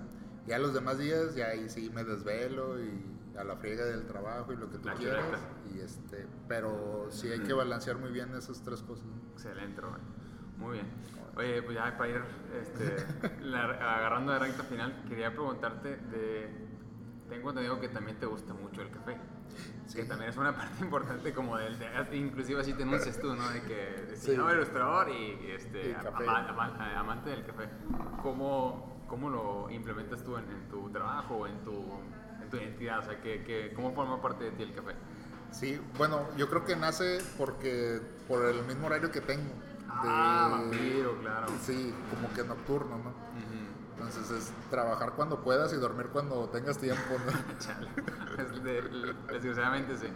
Ya 0.45 0.59
los 0.59 0.73
demás 0.73 0.97
días, 0.99 1.36
ya 1.36 1.47
ahí 1.47 1.69
sí 1.69 1.89
me 1.93 2.03
desvelo 2.03 2.79
y 2.79 3.01
a 3.38 3.43
la 3.43 3.55
friega 3.55 3.86
del 3.86 4.05
trabajo 4.05 4.53
y 4.53 4.57
lo 4.57 4.69
que 4.69 4.77
tú 4.77 4.88
La 4.88 4.93
quieras. 4.95 5.25
Y 5.73 5.79
este, 5.79 6.27
pero 6.47 7.07
sí 7.09 7.29
hay 7.29 7.39
que 7.39 7.53
balancear 7.53 7.97
muy 7.97 8.11
bien 8.11 8.34
esas 8.36 8.61
tres 8.63 8.81
cosas. 8.81 9.05
Excelente, 9.34 9.81
Rubén. 9.81 10.01
Muy 10.57 10.73
bien. 10.73 10.88
Oye, 11.36 11.63
pues 11.63 11.75
ya 11.75 11.97
para 11.97 12.09
ir 12.11 12.21
este, 12.61 12.95
la- 13.41 13.63
agarrando 13.95 14.34
de 14.34 14.39
recta 14.39 14.63
final, 14.63 15.03
quería 15.09 15.31
preguntarte 15.31 15.97
de... 15.97 16.63
Tengo 17.27 17.49
entendido 17.49 17.79
que 17.79 17.89
también 17.89 18.20
te 18.20 18.28
gusta 18.28 18.53
mucho 18.53 18.82
el 18.83 18.91
café. 18.91 19.17
Sí. 19.87 19.95
Que 19.97 20.05
también 20.05 20.29
es 20.29 20.37
una 20.37 20.53
parte 20.55 20.83
importante 20.83 21.33
como 21.33 21.58
del... 21.58 21.78
De, 21.79 21.87
inclusive 22.16 22.62
así 22.62 22.74
te 22.74 22.83
anuncias 22.83 23.20
tú, 23.20 23.33
¿no? 23.36 23.49
De 23.49 23.62
que 23.63 24.03
Sí. 24.09 24.12
diseñador, 24.29 24.53
ilustrador 24.58 25.09
y, 25.09 25.51
este, 25.51 25.89
Y 25.89 25.93
ama- 25.93 26.47
ama- 26.49 26.99
amante 26.99 27.32
del 27.32 27.43
café. 27.45 27.67
¿Cómo, 28.21 29.03
cómo 29.08 29.29
lo 29.32 29.70
implementas 29.71 30.24
tú 30.24 30.37
en, 30.37 30.49
en 30.51 30.67
tu 30.70 30.89
trabajo 30.91 31.36
o 31.37 31.47
en 31.47 31.58
tu, 31.63 31.71
tu 32.54 32.63
identidad? 32.63 33.00
O 33.00 33.04
sea, 33.04 33.20
que, 33.21 33.43
que, 33.43 33.74
¿cómo 33.75 33.93
forma 33.93 34.21
parte 34.21 34.46
de 34.46 34.51
ti 34.51 34.63
el 34.63 34.74
café? 34.74 34.93
Sí, 35.51 35.80
bueno, 35.97 36.28
yo 36.38 36.50
creo 36.50 36.66
que 36.66 36.75
nace 36.75 37.20
porque 37.38 38.01
por 38.28 38.46
el 38.46 38.63
mismo 38.66 38.88
horario 38.88 39.12
que 39.12 39.21
tengo. 39.21 39.51
Ah, 39.89 40.50
vampiro, 40.51 41.17
claro. 41.20 41.47
Sí, 41.62 41.93
como 42.13 42.34
que 42.34 42.43
nocturno, 42.43 42.97
¿no? 42.97 43.13
Entonces 43.96 44.32
es 44.32 44.51
trabajar 44.70 45.13
cuando 45.16 45.42
puedas 45.42 45.71
y 45.74 45.78
dormir 45.78 46.08
cuando 46.08 46.50
tengas 46.50 46.78
tiempo, 46.80 47.01
¿no? 47.25 48.63
De- 48.63 49.13
Desgraciadamente 49.32 49.96
sí. 49.97 50.08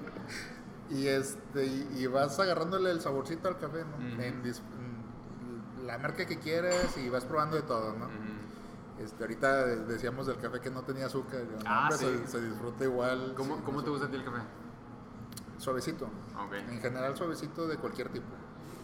y 0.90 1.08
este 1.08 1.66
y, 1.66 2.08
vas 2.08 2.40
agarrándole 2.40 2.90
el 2.92 3.00
saborcito 3.02 3.48
al 3.48 3.58
café, 3.60 3.84
¿no? 3.86 3.98
Dis- 4.44 4.62
en 5.80 5.86
la 5.88 5.98
marca 6.00 6.26
que 6.26 6.40
quieras 6.40 6.98
y 6.98 7.08
vas 7.10 7.24
probando 7.26 7.56
de 7.56 7.62
todo, 7.62 7.94
¿no? 7.94 8.10
Este, 9.00 9.24
ahorita 9.24 9.66
decíamos 9.86 10.26
del 10.28 10.38
café 10.38 10.60
que 10.60 10.72
no 10.72 10.82
tenía 10.82 11.06
azúcar, 11.06 11.42
no, 11.44 11.58
Ah, 11.66 11.90
hombre, 11.92 11.98
sí. 11.98 12.22
se, 12.26 12.40
se 12.40 12.42
disfruta 12.50 12.84
igual. 12.84 13.34
¿Cómo, 13.38 13.64
cómo 13.64 13.84
te 13.84 13.90
gusta 13.90 14.08
a 14.08 14.10
ti 14.10 14.16
el 14.18 14.24
café? 14.24 14.40
Suavecito. 15.60 16.06
Ok. 16.06 16.54
En 16.70 16.80
general 16.82 17.16
suavecito 17.16 17.68
de 17.68 17.78
cualquier 17.78 18.10
tipo. 18.10 18.26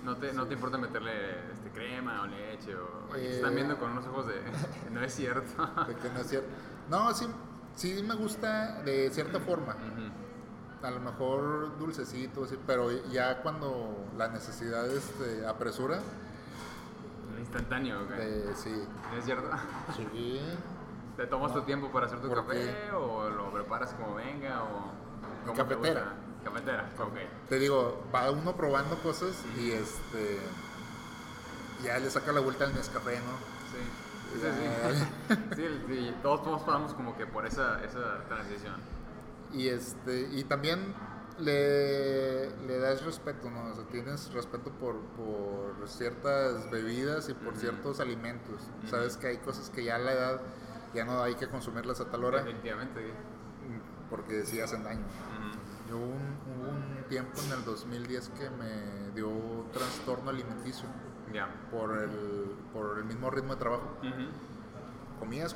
¿No 0.04 0.18
te, 0.18 0.34
no 0.34 0.46
te 0.46 0.54
importa 0.54 0.78
meterle 0.78 1.52
este, 1.54 1.70
crema 1.72 2.22
o 2.24 2.26
leche? 2.28 2.76
O, 2.76 3.14
te 3.14 3.20
Eh, 3.26 3.36
están 3.38 3.56
viendo 3.56 3.78
con 3.80 3.92
unos 3.92 4.06
ojos 4.08 4.28
de... 4.28 4.36
no 4.92 5.02
es 5.02 5.14
cierto. 5.14 5.66
De 5.88 5.96
que 5.96 6.10
no 6.10 6.20
es 6.20 6.28
cierto. 6.28 6.50
No, 6.90 7.14
sí, 7.14 7.26
sí 7.76 8.04
me 8.06 8.16
gusta 8.16 8.82
de 8.84 9.10
cierta 9.12 9.40
forma. 9.40 9.76
A 10.82 10.92
lo 10.92 11.00
mejor 11.00 11.78
dulcecito, 11.80 12.46
sí, 12.46 12.60
pero 12.68 12.92
ya 13.10 13.42
cuando 13.42 14.10
la 14.18 14.28
necesidad 14.28 14.86
este, 14.92 15.48
apresura, 15.48 16.00
Instantáneo, 17.54 18.02
ok. 18.02 18.10
de- 18.10 18.56
sí. 18.56 18.84
¿Es 19.18 19.26
cierto? 19.26 19.48
Sí. 19.96 20.42
¿Te 21.18 21.28
tomas 21.28 21.54
tu 21.54 21.62
tiempo 21.62 21.92
para 21.92 22.08
hacer 22.08 22.20
tu 22.20 22.28
¿Por 22.28 22.44
café 22.48 22.60
qué? 22.90 22.92
o 22.96 23.30
lo 23.30 23.52
preparas 23.54 23.94
como 23.94 24.16
venga 24.16 24.64
o 24.64 24.92
cómo 25.46 25.54
te 25.54 25.76
cafetera. 25.76 26.14
Cafetera, 26.44 26.90
ok. 27.00 27.14
Te 27.48 27.60
digo, 27.60 28.04
va 28.14 28.32
uno 28.32 28.56
probando 28.56 28.98
cosas 28.98 29.44
y 29.58 29.72
este. 29.72 30.40
Ya 31.84 32.00
le 32.00 32.10
saca 32.10 32.32
la 32.32 32.40
vuelta 32.40 32.66
al 32.66 32.74
Nescafé, 32.74 33.18
¿no? 33.20 33.38
Sí. 33.72 34.42
Sí, 34.42 34.96
sí. 35.30 35.36
sí, 35.56 35.82
sí, 35.88 36.16
todos, 36.24 36.44
todos 36.44 36.64
pasamos 36.64 36.94
como 36.96 37.16
que 37.16 37.28
por 37.28 37.46
esa, 37.46 37.84
esa 37.86 38.24
transición. 38.28 38.76
Y 39.54 39.68
este. 39.68 40.28
Y 40.32 40.44
también 40.46 40.96
le, 41.40 42.50
le 42.68 42.78
das 42.80 43.04
respeto, 43.06 43.50
¿no? 43.50 43.72
O 43.72 43.76
sea, 43.76 43.84
tienes 43.86 44.32
respeto 44.34 44.72
por, 44.72 45.00
por 45.00 45.88
ciertas 45.88 46.70
bebidas 46.72 47.30
y 47.30 47.34
por 47.34 47.56
ciertos 47.58 48.00
alimentos. 48.00 48.62
Sabes 48.90 49.18
que 49.18 49.28
hay 49.28 49.38
cosas 49.38 49.70
que 49.70 49.84
ya 49.84 49.96
a 49.96 50.00
la 50.00 50.14
edad 50.14 50.42
ya 50.94 51.06
no 51.06 51.22
hay 51.24 51.36
que 51.36 51.48
consumirlas 51.48 52.00
a 52.02 52.06
tal 52.12 52.24
hora 52.24 52.40
Definitivamente. 52.44 53.14
porque 54.10 54.46
sí 54.46 54.60
hacen 54.62 54.84
daño. 54.84 55.04
Yo 55.90 55.98
hubo 55.98 56.06
un, 56.06 56.38
hubo 56.48 56.70
un 56.72 57.04
tiempo 57.10 57.40
en 57.46 57.52
el 57.52 57.66
2010 57.66 58.30
que 58.30 58.50
me 58.52 59.12
dio 59.16 59.30
trastorno 59.74 60.30
alimenticio 60.30 60.88
Ya. 61.34 61.50
por 61.72 61.98
el, 61.98 62.56
por 62.72 62.98
el 63.00 63.06
mismo 63.06 63.30
ritmo 63.32 63.54
de 63.56 63.60
trabajo. 63.60 63.98
Comías, 65.20 65.56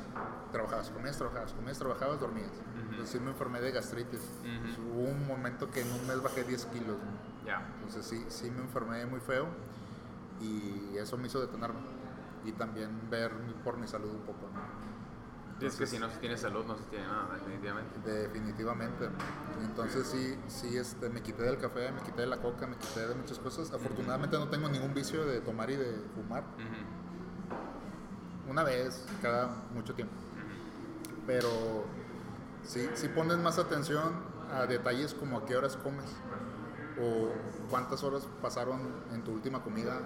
trabajabas, 0.52 0.90
comías, 0.90 1.16
trabajabas, 1.16 1.52
comías, 1.52 1.78
trabajabas, 1.78 2.20
dormías. 2.20 2.48
Ujú. 2.50 2.80
Entonces 2.90 3.10
sí 3.10 3.20
me 3.20 3.30
enfermé 3.30 3.60
de 3.60 3.70
gastritis. 3.72 4.20
Ujú. 4.40 4.48
Entonces, 4.48 4.78
hubo 4.78 5.02
un 5.02 5.26
momento 5.26 5.70
que 5.70 5.82
en 5.82 5.90
un 5.92 6.06
mes 6.06 6.22
bajé 6.22 6.44
10 6.44 6.64
kilos. 6.66 6.96
Ya. 7.44 7.66
Entonces 7.76 8.06
sí, 8.06 8.24
sí 8.28 8.50
me 8.50 8.62
enfermé 8.62 9.04
muy 9.06 9.20
feo 9.20 9.46
y 10.40 10.96
eso 10.96 11.16
me 11.16 11.26
hizo 11.26 11.40
detenerme. 11.40 11.80
Y 12.44 12.52
también 12.52 13.10
ver 13.10 13.32
por 13.64 13.76
mi 13.76 13.86
salud 13.88 14.10
un 14.10 14.20
poco. 14.22 14.48
¿no? 14.54 14.78
Y 15.60 15.66
es 15.66 15.74
que 15.74 15.82
Entonces- 15.84 15.90
si 15.90 15.98
no 15.98 16.08
se 16.08 16.18
tiene 16.18 16.36
salud, 16.38 16.64
no 16.66 16.76
se 16.78 16.84
tiene 16.84 17.06
nada, 17.06 17.34
definitivamente. 17.34 17.98
Definitivamente. 18.08 19.08
Entonces 19.62 20.06
sí, 20.06 20.38
sí 20.46 20.76
este, 20.76 21.08
me 21.08 21.20
quité 21.20 21.42
del 21.42 21.58
café, 21.58 21.90
me 21.90 22.00
quité 22.02 22.20
de 22.22 22.26
la 22.28 22.38
coca, 22.40 22.66
me 22.68 22.76
quité 22.76 23.08
de 23.08 23.14
muchas 23.16 23.38
cosas. 23.40 23.72
Afortunadamente 23.72 24.38
no 24.38 24.48
tengo 24.48 24.68
ningún 24.68 24.94
vicio 24.94 25.24
de 25.26 25.40
tomar 25.40 25.68
y 25.70 25.76
de 25.76 26.00
fumar. 26.14 26.44
Ujú. 26.44 26.97
Una 28.48 28.64
vez 28.64 29.04
cada 29.20 29.48
mucho 29.74 29.94
tiempo. 29.94 30.14
Pero 31.26 31.84
sí, 32.64 32.88
sí 32.94 33.08
pones 33.08 33.36
más 33.38 33.58
atención 33.58 34.14
a 34.50 34.66
detalles 34.66 35.12
como 35.12 35.38
a 35.38 35.44
qué 35.44 35.56
horas 35.56 35.76
comes 35.76 36.06
o 37.00 37.30
cuántas 37.70 38.02
horas 38.02 38.26
pasaron 38.40 38.80
en 39.12 39.22
tu 39.22 39.32
última 39.32 39.62
comida. 39.62 40.00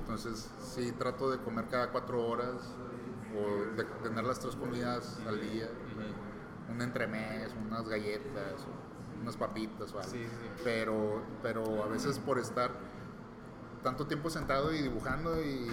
Entonces 0.00 0.50
sí 0.60 0.92
trato 0.92 1.30
de 1.30 1.38
comer 1.38 1.66
cada 1.70 1.92
cuatro 1.92 2.26
horas 2.26 2.74
o 3.36 3.76
de 3.76 3.84
tener 4.02 4.24
las 4.24 4.40
tres 4.40 4.56
comidas 4.56 5.20
al 5.26 5.40
día. 5.40 5.68
Un 6.68 6.82
entremés, 6.82 7.54
unas 7.66 7.88
galletas, 7.88 8.66
unas 9.22 9.36
papitas 9.36 9.92
o 9.92 9.98
algo. 9.98 10.10
Sí, 10.10 10.24
sí. 10.24 10.62
Pero, 10.64 11.22
pero 11.42 11.84
a 11.84 11.86
veces 11.86 12.18
por 12.18 12.38
estar 12.38 12.72
tanto 13.82 14.06
tiempo 14.06 14.28
sentado 14.28 14.74
y 14.74 14.82
dibujando 14.82 15.40
y 15.40 15.68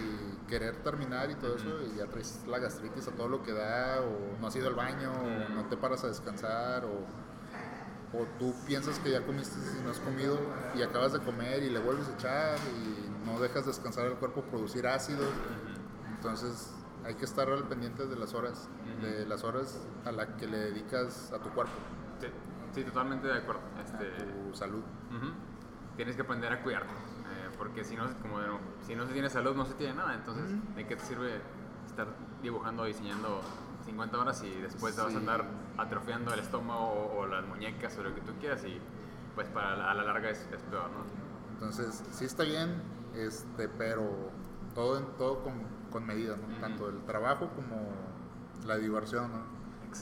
querer 0.48 0.78
terminar 0.78 1.30
y 1.32 1.36
todo 1.36 1.56
eso, 1.56 1.82
y 1.84 1.98
ya 1.98 2.06
traes 2.08 2.44
la 2.48 2.60
gastritis 2.60 3.08
a 3.08 3.12
todo 3.12 3.28
lo 3.28 3.44
que 3.44 3.54
da, 3.54 4.02
o 4.02 4.40
no 4.40 4.48
has 4.48 4.56
ido 4.56 4.68
al 4.68 4.76
baño, 4.76 5.12
o 5.12 5.54
no 5.54 5.66
te 5.66 5.78
paras 5.78 6.04
a 6.04 6.08
descansar, 6.08 6.86
o, 6.86 7.00
o 8.18 8.26
tú 8.40 8.54
piensas 8.66 9.00
que 9.00 9.12
ya 9.12 9.26
comiste 9.26 9.58
y 9.80 9.84
no 9.84 9.92
has 9.92 10.00
comido 10.00 10.40
y 10.76 10.82
acabas 10.82 11.14
de 11.14 11.20
comer 11.20 11.64
y 11.64 11.70
le 11.70 11.80
vuelves 11.80 12.08
a 12.08 12.14
echar 12.14 12.58
y 12.78 13.26
no 13.28 13.40
dejas 13.40 13.66
descansar 13.66 14.06
el 14.06 14.14
cuerpo, 14.14 14.42
producir 14.44 14.88
ácidos. 14.88 15.34
Entonces 16.16 16.72
hay 17.04 17.16
que 17.16 17.26
estar 17.26 17.50
al 17.50 17.68
pendiente 17.68 18.08
de 18.08 18.16
las 18.16 18.34
horas, 18.34 18.68
de 19.02 19.26
las 19.26 19.44
horas 19.44 19.80
a 20.06 20.12
la 20.12 20.38
que 20.38 20.48
le 20.48 20.58
dedicas 20.58 21.32
a 21.34 21.40
tu 21.40 21.50
cuerpo, 21.50 21.74
Sí, 22.20 22.28
sí, 22.74 22.84
totalmente 22.84 23.28
de 23.28 23.38
acuerdo. 23.38 23.62
Este, 23.84 24.08
a 24.08 24.50
tu 24.50 24.56
salud. 24.56 24.84
Tienes 25.98 26.16
que 26.16 26.22
aprender 26.24 26.52
a 26.52 26.62
cuidarte, 26.64 26.94
porque 27.58 27.84
si 27.84 27.96
no, 27.96 28.06
como 28.22 28.40
de- 28.40 28.48
si 28.86 28.96
no 28.96 29.06
se 29.08 29.14
tiene 29.14 29.30
salud, 29.30 29.56
no 29.56 29.66
se 29.66 29.74
tiene 29.76 29.94
nada. 29.96 30.14
Entonces. 30.16 30.50
¿de 30.76 30.86
qué 30.88 30.96
te 30.96 31.04
sirve 31.06 31.42
estar 31.88 32.08
dibujando, 32.42 32.84
diseñando 32.86 33.42
50 33.86 34.18
horas 34.18 34.44
y 34.44 34.50
después 34.62 34.96
te 34.96 35.02
vas 35.02 35.14
a 35.16 35.18
andar 35.18 35.46
atrofiando 35.78 36.34
el 36.34 36.40
estómago 36.40 36.86
o, 36.88 37.20
o 37.22 37.28
las 37.28 37.46
muñecas 37.46 37.98
o 37.98 38.04
lo 38.04 38.14
que 38.16 38.22
tú 38.22 38.34
quieras? 38.40 38.64
Y 38.66 38.80
pues 39.36 39.48
para 39.50 39.76
la- 39.76 39.92
a 39.92 39.94
la 39.94 40.04
larga 40.04 40.30
es, 40.30 40.40
es 40.52 40.62
peor, 40.64 40.90
¿no? 40.92 41.06
Entonces, 41.54 42.04
sí 42.12 42.26
está 42.26 42.44
bien, 42.44 42.82
este, 43.16 43.68
pero 43.70 44.32
todo, 44.74 44.98
en- 44.98 45.06
todo 45.18 45.44
con, 45.44 45.54
con 45.92 46.06
medida, 46.06 46.36
¿no? 46.36 46.56
Tanto 46.60 46.90
el 46.90 47.00
trabajo 47.06 47.50
como 47.56 47.90
la 48.66 48.78
diversión, 48.78 49.32
¿no? 49.32 49.56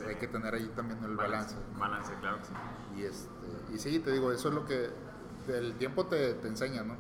Hay 0.08 0.16
que 0.16 0.28
tener 0.28 0.56
ahí 0.56 0.72
también 0.76 1.04
el 1.04 1.16
balance. 1.16 1.56
Balance, 1.78 2.14
claro 2.20 2.38
que 2.40 2.46
sí. 2.46 2.54
Y, 2.98 3.04
este, 3.04 3.30
y 3.76 3.78
sí, 3.78 4.00
te 4.00 4.12
digo, 4.12 4.32
eso 4.32 4.48
es 4.50 4.56
lo 4.56 4.66
que 4.66 4.90
el 5.50 5.76
tiempo 5.76 6.06
te, 6.08 6.34
te 6.36 6.48
enseña, 6.48 6.82
¿no? 6.84 6.96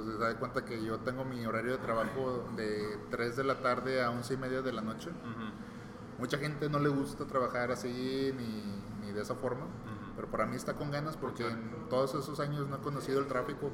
Entonces, 0.00 0.18
da 0.18 0.28
de 0.28 0.36
cuenta 0.36 0.64
que 0.64 0.82
yo 0.82 0.98
tengo 1.00 1.24
mi 1.26 1.44
horario 1.44 1.72
de 1.72 1.78
trabajo 1.78 2.48
de 2.56 2.98
3 3.10 3.36
de 3.36 3.44
la 3.44 3.60
tarde 3.60 4.02
a 4.02 4.10
11 4.10 4.32
y 4.34 4.36
media 4.38 4.62
de 4.62 4.72
la 4.72 4.80
noche. 4.80 5.10
Mucha 6.18 6.38
gente 6.38 6.68
no 6.70 6.78
le 6.78 6.88
gusta 6.88 7.26
trabajar 7.26 7.70
así 7.70 8.34
ni, 8.36 9.06
ni 9.06 9.12
de 9.12 9.20
esa 9.20 9.34
forma, 9.34 9.66
pero 10.16 10.28
para 10.30 10.46
mí 10.46 10.56
está 10.56 10.74
con 10.74 10.90
ganas 10.90 11.16
porque 11.16 11.46
en 11.46 11.88
todos 11.90 12.14
esos 12.14 12.40
años 12.40 12.66
no 12.68 12.76
he 12.76 12.80
conocido 12.80 13.20
el 13.20 13.26
tráfico. 13.26 13.70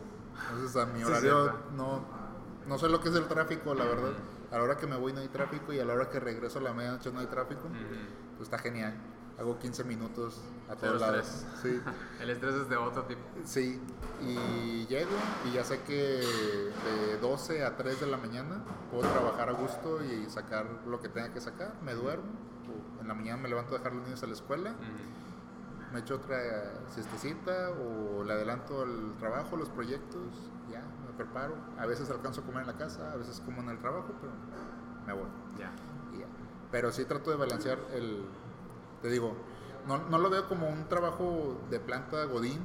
Entonces 0.51 0.77
a 0.77 0.86
mi 0.86 1.03
horario 1.05 1.53
no, 1.77 2.05
no 2.66 2.78
sé 2.78 2.89
lo 2.89 3.01
que 3.01 3.09
es 3.09 3.15
el 3.15 3.27
tráfico, 3.28 3.74
la 3.74 3.85
verdad. 3.85 4.12
A 4.51 4.59
la 4.59 4.62
hora 4.62 4.77
que 4.77 4.86
me 4.86 4.97
voy 4.97 5.12
no 5.12 5.20
hay 5.20 5.28
tráfico 5.28 5.73
y 5.73 5.78
a 5.81 5.85
la 5.85 5.94
hora 5.94 6.09
que 6.11 6.19
regreso 6.20 6.59
a 6.59 6.62
la 6.62 6.73
medianoche 6.73 7.12
no 7.12 7.20
hay 7.20 7.27
tráfico. 7.27 7.66
Ujú. 7.66 8.36
Pues 8.36 8.47
está 8.48 8.59
genial. 8.59 8.94
Hago 9.38 9.58
15 9.58 9.84
minutos 9.84 10.40
a 10.70 10.76
todos 10.76 11.00
lados. 11.00 11.26
estrés. 11.26 11.46
Sí. 11.62 11.82
El 12.22 12.30
estrés 12.30 12.54
es 12.54 12.68
de 12.70 12.76
otro 12.76 13.02
tipo. 13.04 13.20
Sí, 13.44 13.78
y 14.22 14.86
llego 14.86 15.10
y 15.44 15.52
ya 15.52 15.62
sé 15.62 15.82
que 15.82 15.94
de 15.94 17.18
12 17.20 17.64
a 17.64 17.76
3 17.76 18.00
de 18.00 18.06
la 18.06 18.16
mañana 18.16 18.64
puedo 18.90 19.08
trabajar 19.10 19.50
a 19.50 19.52
gusto 19.52 20.02
y 20.02 20.30
sacar 20.30 20.66
lo 20.86 21.00
que 21.00 21.10
tenga 21.10 21.32
que 21.32 21.40
sacar. 21.40 21.74
Me 21.82 21.92
duermo, 21.92 22.24
en 23.00 23.08
la 23.08 23.14
mañana 23.14 23.42
me 23.42 23.48
levanto 23.48 23.74
a 23.74 23.78
dejar 23.78 23.92
los 23.92 24.04
niños 24.04 24.22
a 24.22 24.26
la 24.26 24.32
escuela, 24.32 24.74
me 25.92 26.00
echo 26.00 26.16
otra 26.16 26.38
siestecita 26.88 27.70
o 27.70 28.24
le 28.24 28.32
adelanto 28.32 28.84
el 28.84 29.14
trabajo, 29.18 29.56
los 29.56 29.68
proyectos, 29.68 30.22
ya, 30.70 30.82
me 31.06 31.12
preparo. 31.14 31.54
A 31.78 31.84
veces 31.84 32.10
alcanzo 32.10 32.40
a 32.40 32.44
comer 32.44 32.62
en 32.62 32.68
la 32.68 32.76
casa, 32.76 33.12
a 33.12 33.16
veces 33.16 33.40
como 33.40 33.60
en 33.60 33.68
el 33.68 33.78
trabajo, 33.78 34.14
pero 34.18 34.32
me 35.06 35.12
voy. 35.12 35.28
Ya. 35.58 35.70
y 36.14 36.20
ya. 36.20 36.26
Pero 36.70 36.90
sí 36.90 37.04
trato 37.04 37.30
de 37.30 37.36
balancear 37.36 37.78
el, 37.94 38.24
te 39.07 39.12
digo, 39.12 39.37
no, 39.87 39.99
no 40.09 40.19
lo 40.19 40.28
veo 40.31 40.49
como 40.49 40.69
un 40.69 40.89
trabajo 40.89 41.57
de 41.70 41.78
planta 41.78 42.24
godín, 42.24 42.59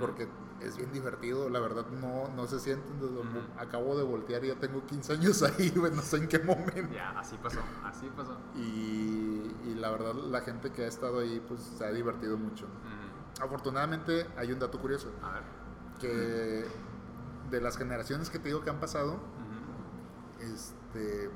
porque 0.00 0.26
es 0.60 0.76
bien 0.78 0.90
divertido, 0.90 1.50
la 1.50 1.60
verdad 1.60 1.86
no, 2.00 2.28
no 2.34 2.46
se 2.46 2.58
siente, 2.60 2.88
entonces, 2.88 3.18
Ujú. 3.18 3.60
acabo 3.60 3.96
de 3.98 4.04
voltear 4.04 4.42
y 4.42 4.48
ya 4.48 4.54
tengo 4.54 4.86
15 4.86 5.12
años 5.12 5.42
ahí, 5.42 5.70
no 5.76 6.00
sé 6.00 6.16
en 6.16 6.28
qué 6.28 6.38
momento. 6.38 6.94
Ya, 6.94 7.10
así 7.10 7.36
pasó, 7.42 7.60
así 7.84 8.10
pasó. 8.16 8.38
Y, 8.56 9.54
y 9.66 9.74
la 9.78 9.90
verdad 9.90 10.14
la 10.14 10.40
gente 10.40 10.72
que 10.72 10.84
ha 10.84 10.88
estado 10.88 11.18
ahí 11.20 11.44
pues 11.46 11.60
se 11.60 11.84
ha 11.84 11.92
divertido 11.92 12.38
mucho. 12.38 12.66
Afortunadamente 13.38 14.26
hay 14.38 14.50
un 14.50 14.58
dato 14.58 14.78
curioso, 14.80 15.10
A 15.22 15.32
ver. 15.32 15.42
que 16.00 16.64
de 17.50 17.60
las 17.60 17.76
generaciones 17.76 18.30
que 18.30 18.38
te 18.38 18.48
digo 18.48 18.62
que 18.62 18.70
han 18.70 18.80
pasado, 18.80 19.18
este 20.40 21.30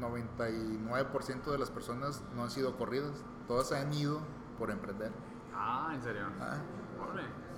99% 0.00 1.50
de 1.50 1.58
las 1.58 1.70
personas 1.70 2.22
no 2.34 2.44
han 2.44 2.50
sido 2.50 2.76
corridas, 2.76 3.12
todas 3.46 3.72
han 3.72 3.92
ido 3.92 4.20
por 4.58 4.70
emprender. 4.70 5.12
Ah, 5.54 5.90
¿en 5.94 6.02
serio? 6.02 6.26
Ah. 6.40 6.56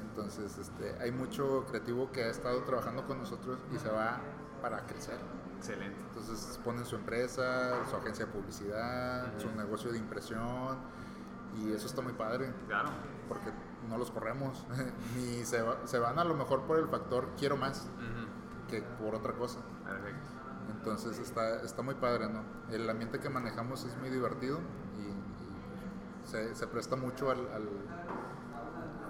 Entonces, 0.00 0.58
este, 0.58 0.96
hay 1.00 1.12
mucho 1.12 1.64
creativo 1.68 2.10
que 2.12 2.24
ha 2.24 2.28
estado 2.30 2.62
trabajando 2.64 3.06
con 3.06 3.18
nosotros 3.18 3.58
y 3.74 3.78
se 3.78 3.88
va 3.88 4.18
para 4.60 4.84
crecer. 4.86 5.18
Excelente. 5.56 5.98
Entonces, 6.08 6.58
ponen 6.64 6.84
su 6.84 6.96
empresa, 6.96 7.84
su 7.88 7.96
agencia 7.96 8.26
de 8.26 8.32
publicidad, 8.32 9.38
su 9.38 9.50
negocio 9.52 9.92
de 9.92 9.98
impresión 9.98 10.78
y 11.58 11.72
eso 11.72 11.86
está 11.86 12.00
muy 12.02 12.12
padre 12.12 12.52
Claro. 12.68 12.90
porque 13.28 13.50
no 13.88 13.98
los 13.98 14.10
corremos 14.10 14.64
ni 15.16 15.44
se, 15.44 15.62
va- 15.62 15.78
se 15.86 15.98
van 15.98 16.18
a 16.18 16.24
lo 16.24 16.34
mejor 16.34 16.62
por 16.62 16.78
el 16.78 16.86
factor 16.88 17.28
quiero 17.38 17.56
más 17.56 17.88
que 18.68 18.82
por 18.82 19.14
otra 19.14 19.32
cosa. 19.34 19.58
Perfecto. 19.84 20.30
Entonces 20.68 21.18
está, 21.18 21.62
está 21.62 21.82
muy 21.82 21.94
padre, 21.94 22.28
¿no? 22.28 22.42
El 22.70 22.88
ambiente 22.88 23.18
que 23.18 23.28
manejamos 23.28 23.84
es 23.84 23.96
muy 23.98 24.10
divertido 24.10 24.58
y, 24.98 25.02
y 25.02 26.26
se, 26.28 26.54
se 26.54 26.66
presta 26.66 26.96
mucho 26.96 27.30
al, 27.30 27.38
al 27.52 27.68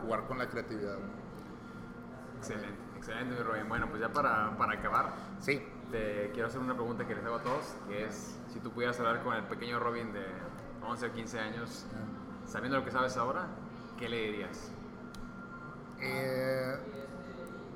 jugar 0.02 0.26
con 0.26 0.38
la 0.38 0.48
creatividad. 0.48 0.94
¿no? 0.94 2.38
Excelente, 2.38 2.78
excelente, 2.96 3.34
mi 3.36 3.42
Rubén. 3.42 3.68
Bueno, 3.68 3.88
pues 3.88 4.00
ya 4.00 4.12
para, 4.12 4.56
para 4.56 4.74
acabar, 4.74 5.12
Sí, 5.40 5.62
te 5.90 6.30
quiero 6.32 6.48
hacer 6.48 6.60
una 6.60 6.74
pregunta 6.74 7.06
que 7.06 7.14
les 7.14 7.24
hago 7.24 7.36
a 7.36 7.42
todos, 7.42 7.74
que 7.88 8.06
es, 8.06 8.38
si 8.52 8.60
tú 8.60 8.70
pudieras 8.70 8.98
hablar 8.98 9.22
con 9.22 9.34
el 9.34 9.44
pequeño 9.44 9.78
Robin 9.78 10.12
de 10.12 10.26
11 10.82 11.06
o 11.06 11.12
15 11.12 11.38
años, 11.38 11.86
sabiendo 12.46 12.78
lo 12.78 12.84
que 12.84 12.90
sabes 12.90 13.16
ahora, 13.16 13.46
¿qué 13.98 14.08
le 14.08 14.16
dirías? 14.16 14.70
Eh, 16.00 16.76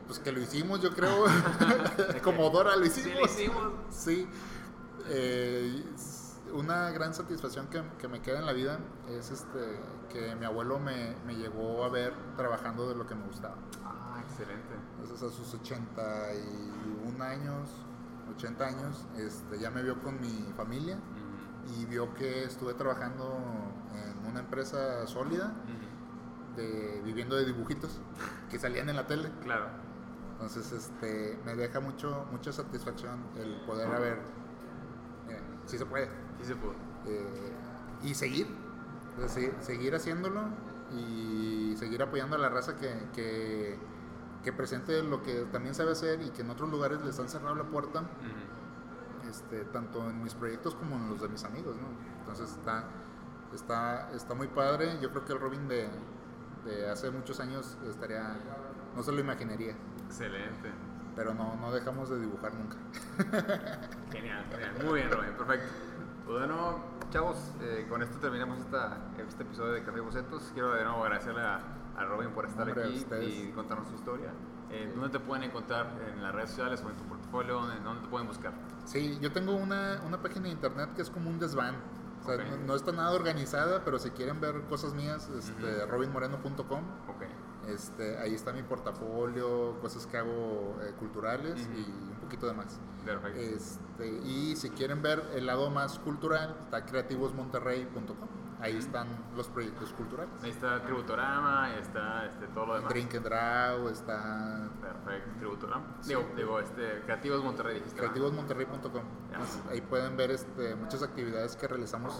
pues 0.06 0.18
que 0.18 0.32
lo 0.32 0.40
hicimos, 0.40 0.80
yo 0.80 0.90
creo. 0.94 1.24
Como 2.22 2.50
Dora 2.50 2.76
lo 2.76 2.84
hicimos. 2.84 3.12
Sí, 3.12 3.18
lo 3.18 3.24
hicimos. 3.24 3.72
Sí. 3.90 4.28
Eh, 5.08 5.84
una 6.52 6.90
gran 6.90 7.14
satisfacción 7.14 7.66
que, 7.66 7.82
que, 7.98 8.08
me 8.08 8.20
queda 8.22 8.38
en 8.38 8.46
la 8.46 8.52
vida 8.52 8.78
es 9.08 9.30
este 9.30 9.80
que 10.08 10.34
mi 10.36 10.44
abuelo 10.44 10.78
me, 10.78 11.16
me, 11.26 11.34
llegó 11.34 11.84
a 11.84 11.88
ver 11.88 12.14
trabajando 12.36 12.88
de 12.88 12.94
lo 12.94 13.06
que 13.06 13.14
me 13.14 13.26
gustaba. 13.26 13.56
Ah, 13.84 14.22
excelente. 14.22 14.74
Entonces 15.00 15.30
a 15.30 15.34
sus 15.34 15.52
81 15.54 17.24
años, 17.24 17.68
80 18.36 18.66
años, 18.66 19.06
este, 19.16 19.58
ya 19.58 19.70
me 19.70 19.82
vio 19.82 20.00
con 20.00 20.20
mi 20.20 20.52
familia 20.56 20.96
uh 20.96 21.72
-huh. 21.72 21.80
y 21.80 21.86
vio 21.86 22.14
que 22.14 22.44
estuve 22.44 22.74
trabajando 22.74 23.36
en 23.94 24.30
una 24.30 24.40
empresa 24.40 25.06
sólida, 25.06 25.46
uh 25.46 26.52
-huh. 26.52 26.56
de, 26.56 27.02
viviendo 27.04 27.34
de 27.34 27.46
dibujitos 27.46 28.00
que 28.50 28.58
salían 28.58 28.88
en 28.88 28.96
la 28.96 29.06
tele. 29.06 29.32
Claro. 29.42 29.66
Entonces 30.44 30.72
este, 30.72 31.38
me 31.46 31.54
deja 31.54 31.80
mucho, 31.80 32.26
mucha 32.30 32.52
satisfacción 32.52 33.18
el 33.38 33.62
poder 33.64 33.90
haber... 33.90 34.18
Eh, 35.30 35.40
sí 35.64 35.78
se 35.78 35.86
puede. 35.86 36.06
Sí 36.38 36.44
se 36.48 36.54
puede. 36.54 36.74
Eh, 37.06 37.52
y 38.02 38.14
seguir, 38.14 38.46
seguir, 39.26 39.54
seguir 39.60 39.94
haciéndolo 39.94 40.42
y 40.92 41.74
seguir 41.78 42.02
apoyando 42.02 42.36
a 42.36 42.38
la 42.38 42.50
raza 42.50 42.76
que, 42.76 42.92
que, 43.14 43.78
que, 44.42 44.52
presente 44.52 45.02
lo 45.02 45.22
que 45.22 45.46
también 45.50 45.74
sabe 45.74 45.92
hacer 45.92 46.20
y 46.20 46.28
que 46.28 46.42
en 46.42 46.50
otros 46.50 46.68
lugares 46.68 47.02
les 47.02 47.18
han 47.18 47.30
cerrado 47.30 47.54
la 47.54 47.64
puerta, 47.64 48.00
uh 48.00 49.24
-huh. 49.24 49.30
este, 49.30 49.64
tanto 49.64 50.10
en 50.10 50.22
mis 50.22 50.34
proyectos 50.34 50.74
como 50.74 50.96
en 50.96 51.08
los 51.08 51.22
de 51.22 51.28
mis 51.30 51.42
amigos. 51.44 51.74
¿no? 51.76 51.86
Entonces 52.18 52.50
está, 52.50 52.84
está, 53.54 54.10
está 54.12 54.34
muy 54.34 54.48
padre. 54.48 54.98
Yo 55.00 55.08
creo 55.10 55.24
que 55.24 55.32
el 55.32 55.40
Robin 55.40 55.66
de, 55.68 55.88
de 56.66 56.90
hace 56.90 57.10
muchos 57.10 57.40
años 57.40 57.78
estaría, 57.88 58.36
no 58.94 59.02
se 59.02 59.10
lo 59.10 59.20
imaginaría. 59.20 59.74
Excelente. 60.06 60.70
Pero 61.16 61.34
no, 61.34 61.56
no 61.56 61.72
dejamos 61.72 62.10
de 62.10 62.20
dibujar 62.20 62.52
nunca. 62.54 62.76
Genial, 64.12 64.44
genial. 64.50 64.72
Muy 64.84 64.94
bien, 64.94 65.10
Robin. 65.10 65.30
Perfecto. 65.36 65.68
Pues 66.26 66.38
bueno, 66.38 66.78
chavos, 67.10 67.36
eh, 67.60 67.86
con 67.88 68.02
esto 68.02 68.18
terminamos 68.18 68.58
esta, 68.58 68.96
este 69.18 69.42
episodio 69.42 69.72
de 69.72 69.84
Café 69.84 70.00
Bocetos. 70.00 70.50
Quiero 70.54 70.72
de 70.72 70.84
nuevo 70.84 71.04
agradecerle 71.04 71.42
a, 71.42 71.60
a 71.96 72.04
Robin 72.06 72.30
por 72.30 72.46
estar 72.46 72.66
Hombre, 72.66 72.84
aquí 72.84 73.06
y 73.20 73.52
contarnos 73.52 73.88
su 73.88 73.94
historia. 73.94 74.30
Eh, 74.70 74.90
¿Dónde 74.94 75.10
te 75.10 75.20
pueden 75.20 75.44
encontrar? 75.44 75.86
¿En 76.12 76.22
las 76.22 76.34
redes 76.34 76.50
sociales 76.50 76.82
o 76.84 76.90
en 76.90 76.96
tu 76.96 77.04
portafolio? 77.04 77.70
¿En 77.72 77.84
dónde 77.84 78.02
te 78.02 78.08
pueden 78.08 78.26
buscar? 78.26 78.52
Sí, 78.86 79.18
yo 79.20 79.30
tengo 79.32 79.54
una, 79.54 80.00
una 80.06 80.20
página 80.20 80.46
de 80.46 80.52
internet 80.52 80.90
que 80.96 81.02
es 81.02 81.10
como 81.10 81.30
un 81.30 81.38
desván. 81.38 81.76
O 82.22 82.26
sea, 82.26 82.34
okay. 82.36 82.50
no, 82.50 82.56
no, 82.66 82.74
está 82.74 82.90
nada 82.90 83.12
organizada, 83.12 83.84
pero 83.84 83.98
si 83.98 84.10
quieren 84.10 84.40
ver 84.40 84.62
cosas 84.62 84.94
mías, 84.94 85.28
este, 85.28 85.62
uh 85.62 85.66
-huh. 85.66 85.88
robinmoreno.com. 85.88 86.82
Okay. 87.14 87.28
Este, 87.68 88.18
ahí 88.18 88.34
está 88.34 88.52
mi 88.52 88.62
portafolio, 88.62 89.78
cosas 89.80 90.06
que 90.06 90.16
hago 90.18 90.76
eh, 90.82 90.92
culturales 90.98 91.54
uh 91.54 91.70
-huh. 91.70 91.78
y 91.78 92.10
un 92.12 92.18
poquito 92.20 92.46
de 92.46 92.54
más. 92.54 92.80
Perfecto. 93.04 93.40
Este, 93.40 94.08
y 94.24 94.56
si 94.56 94.70
quieren 94.70 95.02
ver 95.02 95.22
el 95.34 95.46
lado 95.46 95.70
más 95.70 95.98
cultural, 95.98 96.56
está 96.60 96.84
creativosmonterrey.com. 96.84 98.44
Ahí 98.60 98.76
están 98.78 99.08
los 99.36 99.48
proyectos 99.48 99.92
culturales. 99.92 100.42
Ahí 100.42 100.50
está 100.50 100.82
Tributorama, 100.82 101.74
está 101.76 102.24
este, 102.24 102.46
todo 102.48 102.66
lo 102.66 102.74
demás. 102.76 102.88
Drink 102.88 103.14
and 103.14 103.26
Draw, 103.26 103.88
está... 103.88 104.70
Perfecto, 104.80 105.30
Tributorama. 105.38 105.96
Sí. 106.00 106.08
Digo, 106.08 106.24
digo 106.34 106.60
este, 106.60 107.02
Creativos 107.04 107.44
Monterrey. 107.44 107.82
Creativosmonterrey.com. 107.94 109.02
Ahí 109.70 109.82
pueden 109.82 110.16
ver 110.16 110.30
este, 110.30 110.76
muchas 110.76 111.02
actividades 111.02 111.56
que 111.56 111.68
realizamos 111.68 112.14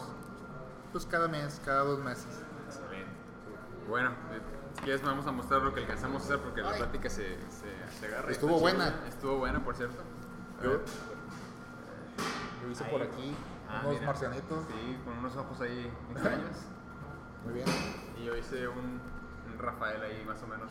pues 0.93 1.07
cada 1.07 1.29
mes, 1.29 1.63
cada 1.65 1.83
dos 1.85 1.99
meses. 2.01 2.43
Excelente. 2.67 3.11
Bueno, 3.89 4.11
si 4.75 4.83
quieres 4.83 5.03
vamos 5.03 5.27
a 5.27 5.33
mostrar 5.33 5.63
lo 5.63 5.73
que 5.75 5.81
alcanzamos 5.81 6.23
a 6.23 6.25
hacer 6.27 6.39
porque 6.41 6.61
Ay. 6.61 6.71
la 6.71 6.77
plática 6.77 7.09
se, 7.09 7.37
se, 7.51 7.99
se 8.01 8.07
agarra. 8.07 8.31
Estuvo 8.31 8.59
buena. 8.59 8.95
Estuvo 9.09 9.39
buena, 9.39 9.63
por 9.65 9.75
cierto. 9.77 10.03
Yo, 10.63 10.81
yo 12.63 12.71
hice 12.71 12.85
Ahí. 12.85 12.91
por 12.91 13.03
aquí 13.03 13.35
ah, 13.69 13.81
unos 13.83 13.95
mira. 13.95 14.07
marcianitos. 14.07 14.65
Sí, 14.67 14.99
con 15.05 15.19
unos 15.19 15.37
ojos 15.37 15.61
ahí 15.61 15.91
extraños. 16.11 16.57
Muy 17.45 17.55
bien. 17.55 17.67
Y 18.21 18.25
yo 18.25 18.37
hice 18.37 18.67
un, 18.69 19.01
un 19.53 19.59
Rafael 19.59 20.03
ahí 20.03 20.25
más 20.27 20.43
o 20.43 20.47
menos. 20.47 20.71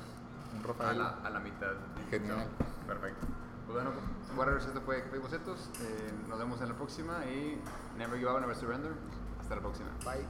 Un 0.56 0.64
Rafael. 0.64 1.00
A 1.02 1.04
la, 1.04 1.10
a 1.24 1.30
la 1.30 1.40
mitad. 1.40 1.74
Genial. 2.10 2.48
Perfecto. 2.88 3.26
Pues 3.66 3.76
bueno, 3.76 3.92
Warriors, 4.36 4.66
esto 4.66 4.82
fue 4.82 5.04
Café 5.04 5.20
Bocetos. 5.20 5.70
Eh, 5.82 6.12
nos 6.28 6.38
vemos 6.38 6.60
en 6.62 6.70
la 6.70 6.76
próxima 6.76 7.24
y 7.26 7.62
Never 7.98 8.18
Give 8.20 8.30
Up, 8.32 8.40
Never 8.42 8.56
Surrender. 8.56 8.92
Hasta 9.40 9.56
la 9.56 9.62
próxima. 9.62 9.90
Bye. 10.04 10.28